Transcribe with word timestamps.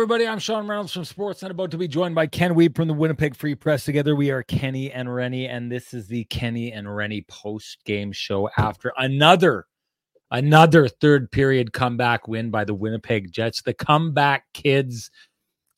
Everybody. 0.00 0.26
I'm 0.26 0.38
Sean 0.38 0.66
Reynolds 0.66 0.94
from 0.94 1.02
Sportsnet, 1.02 1.50
about 1.50 1.72
to 1.72 1.76
be 1.76 1.86
joined 1.86 2.14
by 2.14 2.26
Ken 2.26 2.54
Wiebe 2.54 2.74
from 2.74 2.88
the 2.88 2.94
Winnipeg 2.94 3.36
Free 3.36 3.54
Press. 3.54 3.84
Together, 3.84 4.16
we 4.16 4.30
are 4.30 4.42
Kenny 4.42 4.90
and 4.90 5.14
Rennie, 5.14 5.46
and 5.46 5.70
this 5.70 5.92
is 5.92 6.06
the 6.06 6.24
Kenny 6.24 6.72
and 6.72 6.96
Rennie 6.96 7.26
post 7.28 7.84
game 7.84 8.10
show 8.10 8.48
after 8.56 8.94
another, 8.96 9.66
another 10.30 10.88
third 10.88 11.30
period 11.30 11.74
comeback 11.74 12.26
win 12.28 12.50
by 12.50 12.64
the 12.64 12.72
Winnipeg 12.72 13.30
Jets. 13.30 13.60
The 13.60 13.74
comeback 13.74 14.44
kids, 14.54 15.10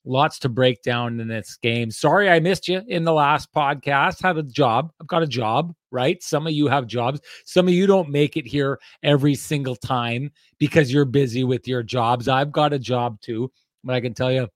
lots 0.04 0.38
to 0.38 0.48
break 0.48 0.82
down 0.82 1.18
in 1.18 1.26
this 1.26 1.56
game. 1.56 1.90
Sorry, 1.90 2.30
I 2.30 2.38
missed 2.38 2.68
you 2.68 2.80
in 2.86 3.02
the 3.02 3.12
last 3.12 3.52
podcast. 3.52 4.22
Had 4.22 4.38
a 4.38 4.44
job. 4.44 4.92
I've 5.00 5.08
got 5.08 5.24
a 5.24 5.26
job, 5.26 5.74
right? 5.90 6.22
Some 6.22 6.46
of 6.46 6.52
you 6.52 6.68
have 6.68 6.86
jobs. 6.86 7.20
Some 7.44 7.66
of 7.66 7.74
you 7.74 7.88
don't 7.88 8.08
make 8.08 8.36
it 8.36 8.46
here 8.46 8.78
every 9.02 9.34
single 9.34 9.74
time 9.74 10.30
because 10.58 10.92
you're 10.92 11.06
busy 11.06 11.42
with 11.42 11.66
your 11.66 11.82
jobs. 11.82 12.28
I've 12.28 12.52
got 12.52 12.72
a 12.72 12.78
job 12.78 13.20
too. 13.20 13.50
But 13.84 13.94
I 13.94 14.00
can 14.00 14.14
tell 14.14 14.32
you, 14.32 14.48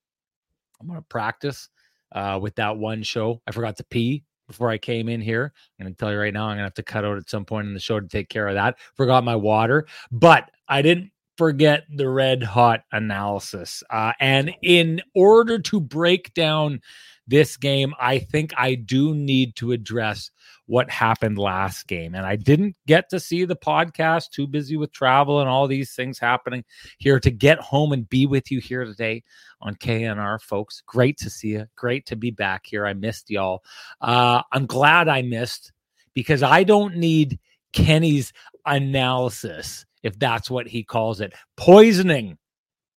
I'm 0.81 0.87
going 0.87 0.99
to 0.99 1.07
practice 1.09 1.69
uh, 2.13 2.39
with 2.41 2.55
that 2.57 2.77
one 2.77 3.03
show. 3.03 3.41
I 3.47 3.53
forgot 3.53 3.77
to 3.79 3.85
pee 3.85 4.25
before 4.47 4.71
I 4.71 4.79
came 4.79 5.09
in 5.09 5.21
here. 5.21 5.53
I'm 5.79 5.85
going 5.85 5.95
to 5.95 5.99
tell 5.99 6.13
you 6.13 6.19
right 6.19 6.33
now, 6.33 6.45
I'm 6.45 6.57
going 6.57 6.59
to 6.59 6.65
have 6.65 6.75
to 6.75 6.83
cut 6.83 7.05
out 7.05 7.17
at 7.17 7.29
some 7.29 7.45
point 7.45 7.67
in 7.67 7.75
the 7.75 7.81
show 7.81 7.99
to 7.99 8.07
take 8.07 8.29
care 8.29 8.49
of 8.49 8.55
that. 8.55 8.79
Forgot 8.95 9.25
my 9.25 9.37
water, 9.37 9.87
but 10.13 10.51
I 10.69 10.83
didn't 10.83 11.11
forget 11.37 11.85
the 11.95 12.09
red 12.09 12.43
hot 12.43 12.85
analysis. 12.93 13.83
Uh, 13.91 14.13
and 14.21 14.55
in 14.63 15.03
order 15.15 15.59
to 15.59 15.81
break 15.81 16.33
down 16.35 16.81
this 17.27 17.57
game, 17.57 17.93
I 18.01 18.21
think 18.21 18.53
I 18.57 18.75
do 18.75 19.15
need 19.15 19.57
to 19.57 19.73
address 19.73 20.31
what 20.67 20.91
happened 20.91 21.39
last 21.39 21.87
game. 21.87 22.15
And 22.15 22.27
I 22.27 22.37
didn't 22.37 22.77
get 22.87 23.09
to 23.11 23.21
see 23.21 23.45
the 23.45 23.57
podcast, 23.57 24.31
too 24.31 24.47
busy 24.47 24.77
with 24.77 24.93
travel 24.93 25.41
and 25.41 25.49
all 25.49 25.67
these 25.67 25.95
things 25.95 26.19
happening 26.19 26.65
here 26.99 27.21
to 27.21 27.31
get 27.31 27.59
home 27.61 27.93
and 27.93 28.09
be 28.09 28.27
with 28.27 28.51
you 28.51 28.61
here 28.61 28.85
today 28.85 29.23
on 29.61 29.77
KNR, 29.77 30.41
folks. 30.41 30.83
Great 30.87 31.19
to 31.19 31.31
see 31.31 31.49
you. 31.49 31.67
Great 31.77 32.07
to 32.07 32.17
be 32.17 32.31
back 32.31 32.67
here. 32.67 32.87
I 32.87 32.95
missed 32.95 33.31
y'all. 33.31 33.63
Uh, 34.01 34.43
I'm 34.53 34.67
glad 34.67 35.09
I 35.09 35.23
missed 35.23 35.73
because 36.15 36.43
I 36.43 36.65
don't 36.65 36.97
need 36.97 37.39
Kenny's 37.73 38.33
analysis, 38.65 39.87
if 40.03 40.19
that's 40.19 40.51
what 40.51 40.67
he 40.67 40.83
calls 40.83 41.21
it, 41.21 41.33
poisoning 41.57 42.39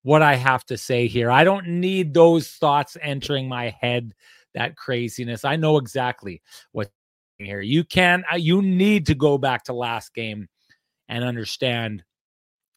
what 0.04 0.22
I 0.22 0.36
have 0.36 0.66
to 0.67 0.78
say 0.78 1.08
here. 1.08 1.30
I 1.30 1.44
don't 1.44 1.67
need 1.67 2.14
those 2.14 2.50
thoughts 2.50 2.98
entering 3.02 3.48
my 3.48 3.76
head, 3.81 4.14
that 4.54 4.76
craziness. 4.76 5.44
I 5.45 5.56
know 5.58 5.78
exactly 5.78 6.42
what 6.72 6.89
here. 7.40 7.62
You 7.62 7.84
can, 7.84 8.23
uh, 8.32 8.36
you 8.36 8.62
need 8.62 9.06
to 9.08 9.16
go 9.16 9.38
back 9.38 9.64
to 9.66 9.73
last 9.73 10.14
game 10.14 10.48
and 11.08 11.23
understand 11.23 12.04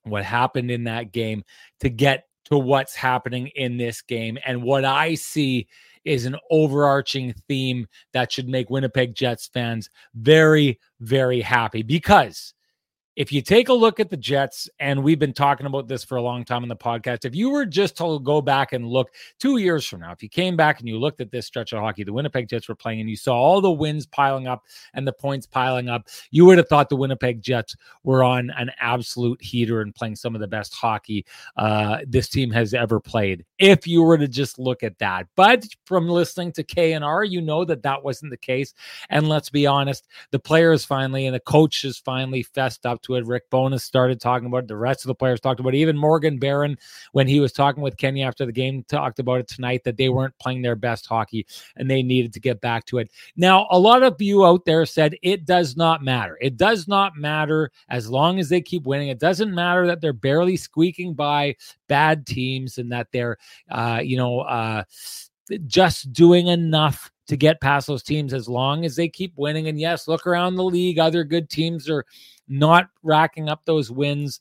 what 0.05 0.25
happened 0.25 0.71
in 0.71 0.85
that 0.85 1.13
game 1.13 1.45
to 1.81 1.91
get 1.91 2.25
to 2.47 2.59
what's 2.59 2.95
happening 2.95 3.49
in 3.55 3.77
this 3.77 4.03
game. 4.03 4.39
And 4.45 4.63
what 4.63 4.85
I 4.85 5.15
see 5.15 5.69
is 6.05 6.27
an 6.27 6.37
overarching 6.51 7.35
theme 7.49 7.87
that 8.13 8.33
should 8.33 8.49
make 8.49 8.71
Winnipeg 8.71 9.15
Jets 9.15 9.49
fans 9.53 9.89
very, 10.15 10.81
very 11.01 11.41
happy 11.41 11.83
because 11.83 12.55
if 13.15 13.31
you 13.31 13.43
take 13.43 13.69
a 13.69 13.75
look 13.75 14.01
at 14.01 14.09
the 14.09 14.17
Jets, 14.17 14.71
and 14.81 15.03
we've 15.03 15.19
been 15.19 15.35
talking 15.35 15.67
about 15.67 15.87
this 15.87 16.03
for 16.03 16.17
a 16.17 16.23
long 16.23 16.45
time 16.45 16.63
in 16.63 16.69
the 16.69 16.77
podcast, 16.77 17.27
if 17.27 17.35
you 17.35 17.51
were 17.51 17.67
just 17.67 17.97
to 17.99 18.19
go 18.21 18.41
back 18.41 18.73
and 18.73 18.87
look 18.87 19.11
two 19.39 19.59
years 19.59 19.87
from 19.87 20.01
now, 20.01 20.13
if 20.13 20.23
you 20.23 20.31
came 20.31 20.57
back 20.57 20.79
and 20.81 20.89
you 20.89 20.99
looked 20.99 21.21
at 21.21 21.31
this 21.31 21.47
stretch 21.47 21.73
of 21.73 21.81
hockey 21.81 22.05
the 22.05 22.13
Winnipeg 22.13 22.49
Jets 22.49 22.69
were 22.69 22.75
playing 22.75 23.01
and 23.01 23.11
you 23.11 23.17
saw 23.17 23.35
all 23.35 23.61
the 23.61 23.71
wins 23.71 24.07
piling 24.07 24.47
up 24.47 24.65
and 24.95 25.07
the 25.07 25.13
points 25.13 25.47
piling 25.47 25.91
up, 25.91 26.09
you 26.31 26.47
would 26.47 26.57
have 26.57 26.69
thought 26.69 26.89
the 26.89 26.97
Winnipeg 26.97 27.43
Jets 27.43 27.77
were 28.03 28.25
on 28.25 28.51
an 28.57 28.71
absolute 28.81 29.43
heater 29.43 29.83
and 29.83 29.95
playing 29.95 30.17
some 30.17 30.35
of 30.35 30.41
the 30.41 30.49
best 30.49 30.73
hockey 30.73 31.27
uh, 31.59 31.99
this 32.07 32.29
team 32.29 32.51
has 32.51 32.73
ever 32.73 32.99
played. 32.99 33.45
If 33.59 33.87
you 33.87 34.03
were 34.03 34.19
to 34.19 34.29
just 34.29 34.59
look 34.59 34.83
at 34.83 34.99
that, 35.01 35.27
but 35.37 35.67
from 35.85 36.09
listening 36.09 36.53
to 36.53 36.65
KNR, 36.65 37.29
you 37.29 37.43
know 37.43 37.65
that 37.67 37.83
that 37.83 38.03
wasn't 38.03 38.31
the 38.31 38.39
case. 38.39 38.73
And 39.11 39.29
let's 39.29 39.51
be 39.51 39.67
honest, 39.67 40.09
the 40.31 40.39
players 40.39 40.85
finally 40.85 41.27
and 41.27 41.35
the 41.35 41.41
coaches 41.41 41.99
finally 41.99 42.43
fessed 42.43 42.87
up 42.87 43.02
to 43.03 43.17
it. 43.17 43.27
Rick 43.27 43.51
Bowness 43.51 43.83
started 43.83 44.21
talking 44.21 44.47
about 44.47 44.65
it. 44.65 44.69
The 44.69 44.77
rest 44.77 45.05
of 45.05 45.09
the 45.09 45.15
players 45.15 45.41
talked 45.41 45.61
about 45.61 45.75
it. 45.75 45.79
Even 45.79 45.97
Morgan 45.97 46.39
Barron, 46.39 46.79
when 47.13 47.27
he 47.29 47.41
was 47.41 47.53
talking 47.53 47.83
with 47.83 47.97
Kenny 47.97 48.23
after 48.23 48.47
the 48.47 48.53
game, 48.53 48.85
talked 48.85 49.19
about 49.19 49.41
it 49.41 49.49
tonight 49.49 49.83
that 49.85 49.97
they 49.97 50.09
weren't 50.09 50.39
playing 50.39 50.63
their 50.63 50.77
best 50.77 51.07
hockey 51.07 51.47
and 51.77 51.91
they 51.91 52.03
needed 52.03 52.33
to 52.33 52.41
get 52.41 52.61
back 52.61 52.85
to 52.87 52.99
it. 52.99 53.11
Now, 53.37 53.67
a 53.71 53.79
lot 53.79 54.03
of 54.03 54.21
you 54.21 54.45
out 54.45 54.65
there 54.65 54.87
said 54.87 55.17
it 55.23 55.45
does 55.45 55.77
not 55.77 56.03
matter. 56.03 56.39
It 56.41 56.57
does 56.57 56.89
not 56.89 57.17
matter 57.17 57.71
as 57.89 58.09
long 58.09 58.39
as 58.39 58.49
they 58.49 58.61
keep 58.61 58.85
winning. 58.85 59.09
It 59.09 59.21
doesn't 59.21 59.55
matter 59.55 59.87
that 59.87 60.01
they're 60.01 60.13
barely 60.13 60.57
squeaking 60.57 61.15
by 61.15 61.57
bad 61.89 62.27
teams 62.27 62.79
and 62.79 62.91
that 62.93 63.09
they're, 63.13 63.37
uh, 63.71 64.01
you 64.03 64.17
know, 64.17 64.41
uh, 64.41 64.85
just 65.67 66.13
doing 66.13 66.47
enough 66.47 67.11
to 67.29 67.37
get 67.37 67.61
past 67.61 67.87
those 67.87 68.03
teams 68.03 68.35
as 68.35 68.49
long 68.49 68.85
as 68.85 68.97
they 68.97 69.09
keep 69.09 69.33
winning. 69.37 69.69
And 69.69 69.81
yes, 69.81 70.09
look 70.09 70.27
around 70.27 70.57
the 70.57 70.65
league. 70.65 70.99
Other 70.99 71.25
good 71.25 71.49
teams 71.49 71.89
are 71.89 72.05
not 72.53 72.89
racking 73.03 73.49
up 73.49 73.65
those 73.65 73.91
wins. 73.91 74.41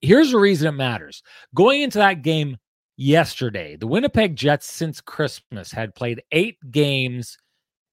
Here's 0.00 0.30
the 0.30 0.38
reason 0.38 0.68
it 0.68 0.72
matters. 0.72 1.22
Going 1.54 1.82
into 1.82 1.98
that 1.98 2.22
game 2.22 2.56
yesterday, 2.96 3.76
the 3.76 3.86
Winnipeg 3.86 4.36
Jets 4.36 4.70
since 4.70 5.00
Christmas 5.00 5.72
had 5.72 5.94
played 5.94 6.22
eight 6.30 6.58
games, 6.70 7.36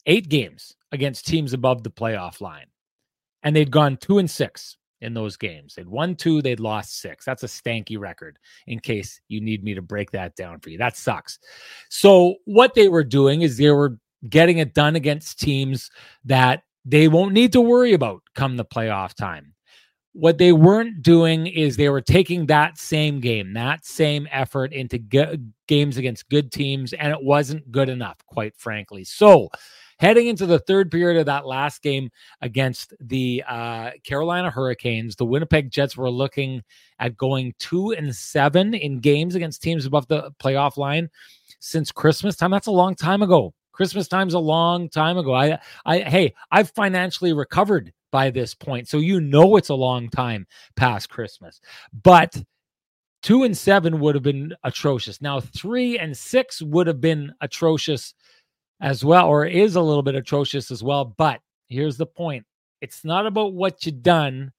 eight 0.05 0.29
games 0.29 0.75
against 0.91 1.27
teams 1.27 1.53
above 1.53 1.83
the 1.83 1.91
playoff 1.91 2.41
line. 2.41 2.67
And 3.43 3.55
they'd 3.55 3.71
gone 3.71 3.97
two 3.97 4.17
and 4.17 4.29
six 4.29 4.77
in 5.01 5.13
those 5.13 5.37
games. 5.37 5.75
They'd 5.75 5.87
won 5.87 6.15
two, 6.15 6.41
they'd 6.41 6.59
lost 6.59 6.99
six. 6.99 7.25
That's 7.25 7.43
a 7.43 7.47
stanky 7.47 7.97
record 7.97 8.37
in 8.67 8.79
case 8.79 9.21
you 9.29 9.41
need 9.41 9.63
me 9.63 9.73
to 9.73 9.81
break 9.81 10.11
that 10.11 10.35
down 10.35 10.59
for 10.59 10.69
you. 10.69 10.77
That 10.77 10.97
sucks. 10.97 11.39
So, 11.89 12.35
what 12.45 12.73
they 12.73 12.89
were 12.89 13.05
doing 13.05 13.41
is 13.41 13.57
they 13.57 13.71
were 13.71 13.97
getting 14.27 14.57
it 14.57 14.73
done 14.73 14.97
against 14.97 15.39
teams 15.39 15.89
that 16.25 16.63
they 16.85 17.07
won't 17.07 17.33
need 17.33 17.51
to 17.53 17.61
worry 17.61 17.93
about 17.93 18.21
come 18.35 18.57
the 18.57 18.65
playoff 18.65 19.13
time. 19.13 19.53
What 20.13 20.37
they 20.37 20.51
weren't 20.51 21.03
doing 21.03 21.47
is 21.47 21.77
they 21.77 21.89
were 21.89 22.01
taking 22.01 22.47
that 22.47 22.77
same 22.77 23.19
game, 23.19 23.53
that 23.53 23.85
same 23.85 24.27
effort 24.31 24.73
into 24.73 24.97
g- 24.97 25.39
games 25.67 25.97
against 25.97 26.29
good 26.29 26.51
teams, 26.51 26.93
and 26.93 27.11
it 27.13 27.21
wasn't 27.21 27.71
good 27.71 27.89
enough, 27.89 28.17
quite 28.25 28.55
frankly. 28.57 29.03
So, 29.03 29.49
heading 29.99 30.27
into 30.27 30.45
the 30.45 30.59
third 30.59 30.89
period 30.89 31.19
of 31.19 31.25
that 31.27 31.45
last 31.45 31.83
game 31.83 32.09
against 32.41 32.93
the 32.99 33.43
uh, 33.47 33.91
Carolina 34.03 34.49
Hurricanes, 34.49 35.15
the 35.15 35.25
Winnipeg 35.25 35.71
Jets 35.71 35.95
were 35.95 36.09
looking 36.09 36.63
at 36.97 37.17
going 37.17 37.53
two 37.59 37.91
and 37.91 38.13
seven 38.15 38.73
in 38.73 38.99
games 38.99 39.35
against 39.35 39.61
teams 39.61 39.85
above 39.85 40.07
the 40.07 40.31
playoff 40.41 40.77
line 40.77 41.09
since 41.59 41.91
Christmas 41.91 42.35
time. 42.35 42.51
That's 42.51 42.67
a 42.67 42.71
long 42.71 42.95
time 42.95 43.21
ago. 43.21 43.53
Christmas 43.79 44.09
time's 44.09 44.33
a 44.33 44.39
long 44.39 44.89
time 44.89 45.17
ago. 45.17 45.33
I, 45.33 45.57
I, 45.85 45.99
hey, 45.99 46.33
I've 46.51 46.69
financially 46.71 47.31
recovered 47.31 47.93
by 48.11 48.29
this 48.29 48.53
point, 48.53 48.89
so 48.89 48.97
you 48.97 49.21
know 49.21 49.55
it's 49.55 49.69
a 49.69 49.73
long 49.73 50.09
time 50.09 50.45
past 50.75 51.09
Christmas. 51.09 51.61
But 52.03 52.43
two 53.23 53.43
and 53.43 53.57
seven 53.57 54.01
would 54.01 54.15
have 54.15 54.23
been 54.23 54.53
atrocious. 54.65 55.21
Now 55.21 55.39
three 55.39 55.97
and 55.97 56.17
six 56.17 56.61
would 56.61 56.87
have 56.87 56.99
been 56.99 57.31
atrocious 57.39 58.13
as 58.81 59.05
well, 59.05 59.29
or 59.29 59.45
is 59.45 59.77
a 59.77 59.81
little 59.81 60.03
bit 60.03 60.15
atrocious 60.15 60.71
as 60.71 60.83
well. 60.83 61.15
But 61.17 61.39
here's 61.69 61.95
the 61.95 62.05
point: 62.05 62.45
it's 62.81 63.05
not 63.05 63.25
about 63.27 63.53
what 63.53 63.85
you 63.85 63.93
done; 63.93 64.51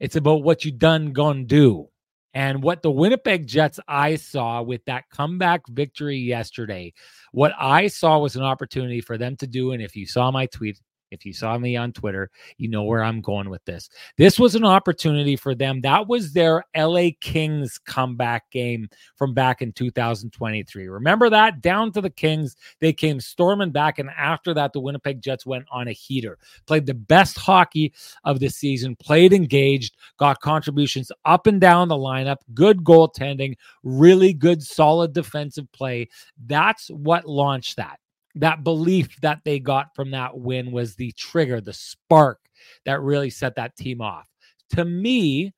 it's 0.00 0.16
about 0.16 0.42
what 0.42 0.66
you 0.66 0.70
done 0.70 1.14
gonna 1.14 1.44
do. 1.44 1.88
And 2.32 2.62
what 2.62 2.82
the 2.82 2.90
Winnipeg 2.90 3.46
Jets 3.46 3.80
I 3.88 4.16
saw 4.16 4.62
with 4.62 4.84
that 4.84 5.10
comeback 5.10 5.66
victory 5.68 6.18
yesterday, 6.18 6.92
what 7.32 7.52
I 7.58 7.88
saw 7.88 8.18
was 8.18 8.36
an 8.36 8.42
opportunity 8.42 9.00
for 9.00 9.18
them 9.18 9.36
to 9.36 9.46
do. 9.46 9.72
And 9.72 9.82
if 9.82 9.96
you 9.96 10.06
saw 10.06 10.30
my 10.30 10.46
tweet, 10.46 10.80
if 11.10 11.26
you 11.26 11.32
saw 11.32 11.58
me 11.58 11.76
on 11.76 11.92
Twitter, 11.92 12.30
you 12.56 12.68
know 12.68 12.84
where 12.84 13.02
I'm 13.02 13.20
going 13.20 13.50
with 13.50 13.64
this. 13.64 13.88
This 14.16 14.38
was 14.38 14.54
an 14.54 14.64
opportunity 14.64 15.36
for 15.36 15.54
them. 15.54 15.80
That 15.80 16.08
was 16.08 16.32
their 16.32 16.64
LA 16.76 17.08
Kings 17.20 17.78
comeback 17.78 18.50
game 18.50 18.88
from 19.16 19.34
back 19.34 19.62
in 19.62 19.72
2023. 19.72 20.88
Remember 20.88 21.28
that? 21.30 21.60
Down 21.60 21.92
to 21.92 22.00
the 22.00 22.10
Kings. 22.10 22.56
They 22.80 22.92
came 22.92 23.20
storming 23.20 23.70
back. 23.70 23.98
And 23.98 24.10
after 24.10 24.54
that, 24.54 24.72
the 24.72 24.80
Winnipeg 24.80 25.20
Jets 25.20 25.44
went 25.44 25.66
on 25.70 25.88
a 25.88 25.92
heater, 25.92 26.38
played 26.66 26.86
the 26.86 26.94
best 26.94 27.38
hockey 27.38 27.92
of 28.24 28.40
the 28.40 28.48
season, 28.48 28.96
played 28.96 29.32
engaged, 29.32 29.96
got 30.18 30.40
contributions 30.40 31.10
up 31.24 31.46
and 31.46 31.60
down 31.60 31.88
the 31.88 31.96
lineup, 31.96 32.38
good 32.54 32.84
goaltending, 32.84 33.54
really 33.82 34.32
good, 34.32 34.62
solid 34.62 35.12
defensive 35.12 35.70
play. 35.72 36.08
That's 36.46 36.88
what 36.88 37.26
launched 37.26 37.76
that 37.76 37.98
that 38.36 38.64
belief 38.64 39.20
that 39.22 39.40
they 39.44 39.58
got 39.58 39.94
from 39.94 40.10
that 40.12 40.38
win 40.38 40.72
was 40.72 40.94
the 40.94 41.12
trigger, 41.12 41.60
the 41.60 41.72
spark 41.72 42.38
that 42.84 43.00
really 43.00 43.30
set 43.30 43.56
that 43.56 43.76
team 43.76 44.00
off. 44.00 44.28
To 44.76 44.84
me, 44.84 45.52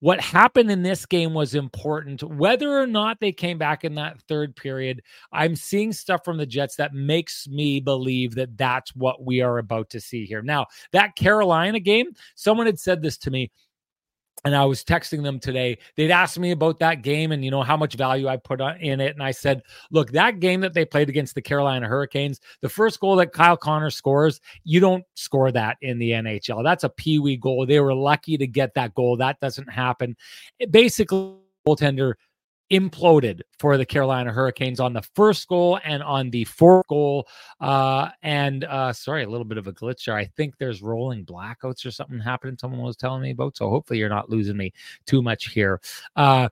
what 0.00 0.18
happened 0.20 0.70
in 0.70 0.82
this 0.82 1.04
game 1.04 1.34
was 1.34 1.54
important. 1.54 2.22
Whether 2.22 2.78
or 2.78 2.86
not 2.86 3.20
they 3.20 3.32
came 3.32 3.58
back 3.58 3.84
in 3.84 3.94
that 3.96 4.20
third 4.22 4.56
period, 4.56 5.02
I'm 5.30 5.54
seeing 5.54 5.92
stuff 5.92 6.24
from 6.24 6.38
the 6.38 6.46
Jets 6.46 6.76
that 6.76 6.94
makes 6.94 7.46
me 7.46 7.80
believe 7.80 8.34
that 8.36 8.56
that's 8.56 8.96
what 8.96 9.22
we 9.24 9.42
are 9.42 9.58
about 9.58 9.90
to 9.90 10.00
see 10.00 10.24
here. 10.24 10.40
Now, 10.40 10.66
that 10.92 11.16
Carolina 11.16 11.80
game, 11.80 12.06
someone 12.34 12.64
had 12.66 12.80
said 12.80 13.02
this 13.02 13.18
to 13.18 13.30
me 13.30 13.50
and 14.44 14.54
I 14.54 14.64
was 14.64 14.84
texting 14.84 15.22
them 15.22 15.38
today. 15.38 15.78
They'd 15.96 16.10
asked 16.10 16.38
me 16.38 16.50
about 16.50 16.78
that 16.80 17.02
game 17.02 17.32
and 17.32 17.44
you 17.44 17.50
know 17.50 17.62
how 17.62 17.76
much 17.76 17.94
value 17.94 18.28
I 18.28 18.36
put 18.36 18.60
in 18.60 19.00
it, 19.00 19.12
and 19.12 19.22
I 19.22 19.30
said, 19.30 19.62
"Look, 19.90 20.12
that 20.12 20.40
game 20.40 20.60
that 20.60 20.74
they 20.74 20.84
played 20.84 21.08
against 21.08 21.34
the 21.34 21.42
Carolina 21.42 21.86
Hurricanes, 21.86 22.40
the 22.60 22.68
first 22.68 23.00
goal 23.00 23.16
that 23.16 23.32
Kyle 23.32 23.56
Connor 23.56 23.90
scores, 23.90 24.40
you 24.64 24.80
don't 24.80 25.04
score 25.14 25.52
that 25.52 25.76
in 25.82 25.98
the 25.98 26.10
NHL. 26.12 26.62
That's 26.62 26.84
a 26.84 26.88
peewee 26.88 27.36
goal. 27.36 27.66
They 27.66 27.80
were 27.80 27.94
lucky 27.94 28.36
to 28.38 28.46
get 28.46 28.74
that 28.74 28.94
goal. 28.94 29.16
That 29.16 29.40
doesn't 29.40 29.70
happen. 29.70 30.16
It 30.58 30.70
basically, 30.70 31.36
goaltender 31.66 32.14
imploded 32.70 33.40
for 33.58 33.76
the 33.76 33.84
Carolina 33.84 34.32
Hurricanes 34.32 34.80
on 34.80 34.92
the 34.92 35.02
first 35.14 35.48
goal 35.48 35.80
and 35.84 36.02
on 36.02 36.30
the 36.30 36.44
fourth 36.44 36.86
goal. 36.86 37.26
Uh, 37.60 38.08
and 38.22 38.64
uh, 38.64 38.92
sorry, 38.92 39.24
a 39.24 39.28
little 39.28 39.44
bit 39.44 39.58
of 39.58 39.66
a 39.66 39.72
glitch 39.72 40.04
there. 40.04 40.16
I 40.16 40.26
think 40.36 40.56
there's 40.58 40.82
rolling 40.82 41.24
blackouts 41.24 41.84
or 41.84 41.90
something 41.90 42.20
happening. 42.20 42.56
Someone 42.58 42.82
was 42.82 42.96
telling 42.96 43.22
me 43.22 43.30
about. 43.30 43.56
So 43.56 43.68
hopefully 43.68 43.98
you're 43.98 44.08
not 44.08 44.30
losing 44.30 44.56
me 44.56 44.72
too 45.06 45.20
much 45.20 45.48
here. 45.48 45.80
Uh, 46.14 46.48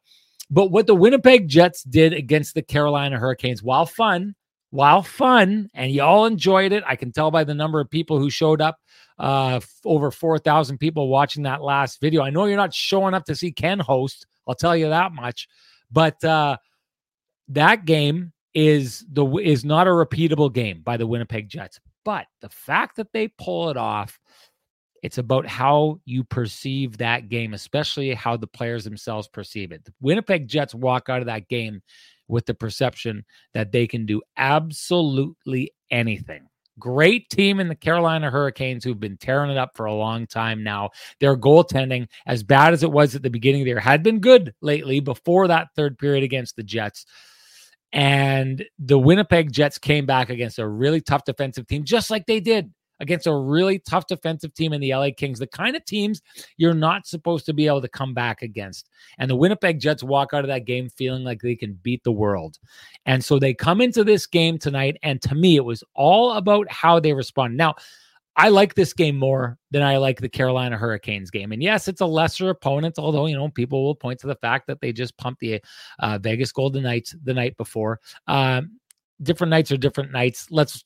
but 0.50 0.70
what 0.70 0.87
the 0.87 0.94
Winnipeg 0.94 1.47
Jets 1.47 1.82
did 1.85 2.12
against 2.12 2.55
the 2.55 2.62
Carolina 2.62 3.19
Hurricanes, 3.19 3.62
while 3.62 3.87
fun, 3.87 4.35
while 4.70 5.03
fun, 5.03 5.69
and 5.75 5.93
y'all 5.93 6.25
enjoyed 6.25 6.73
it, 6.73 6.82
I 6.87 6.97
can 6.97 7.12
tell 7.12 7.31
by 7.31 7.44
the 7.44 7.55
number 7.55 7.81
of 7.81 7.91
people 7.91 8.19
who 8.19 8.31
showed 8.31 8.61
up. 8.61 8.79
Uh, 9.19 9.59
over 9.85 10.12
4,000 10.12 10.79
people 10.79 11.09
watching 11.09 11.43
that 11.43 11.61
last 11.61 12.00
video. 12.00 12.23
I 12.23 12.31
know 12.31 12.44
you're 12.44 12.56
not 12.56 12.73
showing 12.73 13.15
up 13.15 13.25
to 13.25 13.35
see 13.35 13.50
Ken 13.50 13.81
host. 13.81 14.29
I'll 14.47 14.55
tell 14.55 14.76
you 14.76 14.91
that 14.91 15.12
much. 15.12 15.49
But 15.90 16.23
uh, 16.25 16.58
that 17.49 17.85
game 17.85 18.32
is 18.55 19.05
the 19.11 19.26
is 19.37 19.64
not 19.64 19.87
a 19.87 19.90
repeatable 19.90 20.52
game 20.52 20.82
by 20.82 20.96
the 20.96 21.06
Winnipeg 21.06 21.49
Jets. 21.49 21.81
But 22.05 22.26
the 22.40 22.49
fact 22.49 22.96
that 22.96 23.12
they 23.12 23.29
pull 23.29 23.70
it 23.70 23.76
off, 23.76 24.19
it's 25.02 25.19
about 25.19 25.46
how 25.46 26.00
you 26.05 26.25
perceive 26.25 26.99
that 26.99 27.29
game, 27.29 27.55
especially 27.55 28.14
how 28.14 28.37
the 28.37 28.46
players 28.46 28.85
themselves 28.85 29.29
perceive 29.29 29.73
it. 29.73 29.85
The 29.85 29.93
Winnipeg 30.00 30.49
Jets 30.49 30.75
walk 30.75 31.08
out 31.08 31.20
of 31.20 31.26
that 31.26 31.49
game 31.49 31.82
with 32.26 32.46
the 32.46 32.55
perception 32.55 33.25
that 33.55 33.73
they 33.73 33.87
can 33.87 34.06
do 34.06 34.23
absolutely 34.37 35.73
anything. 35.91 36.46
Great 36.79 37.29
team 37.31 37.61
in 37.61 37.69
the 37.69 37.75
Carolina 37.75 38.31
Hurricanes 38.31 38.85
who've 38.85 38.99
been 38.99 39.17
tearing 39.17 39.51
it 39.51 39.57
up 39.57 39.77
for 39.77 39.87
a 39.87 39.95
long 39.95 40.27
time 40.27 40.63
now. 40.63 40.91
Their 41.21 41.37
goaltending, 41.37 42.09
as 42.27 42.43
bad 42.43 42.73
as 42.73 42.83
it 42.83 42.91
was 42.91 43.15
at 43.15 43.23
the 43.23 43.31
beginning 43.31 43.63
of 43.63 43.65
the 43.65 43.71
year, 43.71 43.81
had 43.81 44.03
been 44.03 44.21
good 44.21 44.55
lately 44.61 45.01
before 45.01 45.49
that 45.49 45.69
third 45.77 45.99
period 45.99 46.25
against 46.25 46.57
the 46.57 46.63
Jets. 46.63 47.07
And 47.93 48.65
the 48.79 48.99
Winnipeg 48.99 49.51
Jets 49.51 49.79
came 49.79 50.05
back 50.05 50.29
against 50.29 50.59
a 50.59 50.69
really 50.69 51.01
tough 51.01 51.25
defensive 51.25 51.67
team, 51.67 51.85
just 51.85 52.11
like 52.11 52.27
they 52.27 52.41
did 52.41 52.73
against 53.00 53.27
a 53.27 53.35
really 53.35 53.79
tough 53.79 54.06
defensive 54.06 54.55
team 54.55 54.73
in 54.73 54.81
the 54.81 54.95
LA 54.95 55.11
Kings, 55.17 55.39
the 55.39 55.47
kind 55.47 55.77
of 55.77 55.85
teams 55.85 56.23
you're 56.56 56.75
not 56.75 57.06
supposed 57.06 57.47
to 57.47 57.53
be 57.53 57.67
able 57.67 57.83
to 57.83 57.89
come 57.89 58.15
back 58.15 58.43
against. 58.43 58.89
And 59.19 59.31
the 59.31 59.37
Winnipeg 59.37 59.81
Jets 59.81 60.03
walk 60.03 60.33
out 60.33 60.45
of 60.45 60.49
that 60.49 60.65
game 60.65 60.89
feeling 60.89 61.25
like 61.25 61.41
they 61.41 61.56
can 61.56 61.79
beat 61.83 62.03
the 62.05 62.12
world. 62.12 62.59
And 63.06 63.25
so 63.25 63.39
they 63.39 63.55
come 63.55 63.81
into 63.81 64.05
this 64.05 64.27
game 64.27 64.59
tonight. 64.59 64.97
And 65.03 65.21
to 65.23 65.35
me, 65.35 65.56
it 65.56 65.65
was 65.65 65.85
all 65.95 66.33
about 66.33 66.71
how 66.71 67.00
they 67.00 67.12
respond. 67.12 67.56
Now, 67.56 67.75
I 68.39 68.50
like 68.50 68.75
this 68.75 68.93
game 68.93 69.19
more 69.19 69.59
than 69.73 69.83
I 69.83 69.97
like 69.97 70.21
the 70.21 70.29
Carolina 70.29 70.77
Hurricanes 70.77 71.29
game. 71.29 71.51
And 71.51 71.61
yes, 71.61 71.89
it's 71.89 72.01
a 72.01 72.06
lesser 72.06 72.51
opponent, 72.51 72.97
although, 72.97 73.27
you 73.27 73.35
know, 73.35 73.49
people 73.49 73.85
will 73.85 73.97
point 73.97 74.21
to 74.21 74.29
the 74.29 74.37
fact 74.37 74.69
that 74.69 74.81
they 74.81 74.93
just 74.93 75.17
pumped 75.17 75.41
the 75.41 75.61
uh, 75.99 76.19
Vegas 76.19 76.53
Golden 76.53 76.85
Knights 76.85 77.17
the 77.25 77.35
night 77.35 77.56
before. 77.56 77.99
Um, 78.29 78.79
different 79.23 79.50
nights 79.50 79.73
are 79.73 79.76
different 79.76 80.12
nights. 80.12 80.47
Let's 80.50 80.82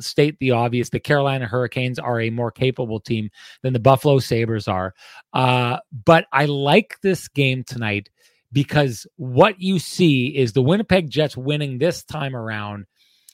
state 0.00 0.36
the 0.38 0.52
obvious: 0.52 0.90
the 0.90 1.00
Carolina 1.00 1.46
Hurricanes 1.46 1.98
are 1.98 2.20
a 2.20 2.30
more 2.30 2.50
capable 2.50 3.00
team 3.00 3.30
than 3.62 3.72
the 3.72 3.80
Buffalo 3.80 4.18
Sabres 4.18 4.68
are. 4.68 4.94
Uh, 5.32 5.78
but 6.04 6.26
I 6.32 6.46
like 6.46 6.98
this 7.02 7.28
game 7.28 7.64
tonight 7.64 8.08
because 8.52 9.06
what 9.16 9.60
you 9.60 9.78
see 9.78 10.28
is 10.28 10.52
the 10.52 10.62
Winnipeg 10.62 11.10
Jets 11.10 11.36
winning 11.36 11.78
this 11.78 12.04
time 12.04 12.34
around 12.34 12.86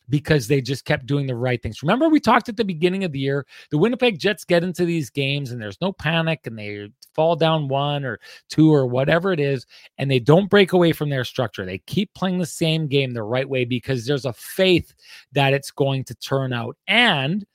because 0.09 0.49
they 0.49 0.61
just 0.61 0.85
kept 0.85 1.07
doing 1.07 1.27
the 1.27 1.35
right 1.35 1.63
things. 1.63 1.83
Remember, 1.83 2.09
we 2.09 2.21
talked 2.21 2.49
at 2.49 2.57
the 2.57 2.65
beginning 2.65 3.05
of 3.05 3.13
the 3.13 3.19
year, 3.19 3.47
the 3.71 3.79
Winnipeg 3.79 4.19
Jets 4.19 4.45
get 4.45 4.65
into 4.65 4.85
these 4.85 5.11
games 5.11 5.53
and 5.53 5.61
there's 5.61 5.81
no 5.81 5.93
panic 5.93 6.47
and 6.47 6.59
they 6.59 6.89
fall 7.15 7.37
down 7.37 7.69
one 7.69 8.05
or 8.05 8.19
two 8.49 8.73
or 8.73 8.87
whatever 8.87 9.33
it 9.33 9.41
is, 9.41 9.67
and 9.99 10.11
they 10.11 10.19
don't 10.19 10.51
break 10.51 10.73
away 10.73 10.93
from 10.93 11.11
their 11.11 11.25
structure. 11.25 11.65
They 11.65 11.79
keep 11.79 12.13
playing 12.15 12.39
the 12.39 12.47
same 12.47 12.87
game 12.89 13.13
the 13.13 13.23
right 13.23 13.49
way 13.49 13.65
because 13.65 14.07
there's 14.07 14.25
a 14.25 14.33
faith 14.33 14.93
that 15.33 15.53
it's 15.53 15.71
going 15.71 16.05
to 16.05 16.15
turn 16.15 16.53
out. 16.53 16.77
And 16.87 17.47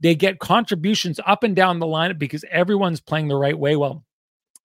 they 0.00 0.14
get 0.14 0.38
contributions 0.38 1.20
up 1.24 1.44
and 1.44 1.56
down 1.56 1.78
the 1.78 1.86
lineup 1.86 2.18
because 2.18 2.44
everyone's 2.50 3.00
playing 3.00 3.28
the 3.28 3.36
right 3.36 3.58
way. 3.58 3.76
Well, 3.76 4.04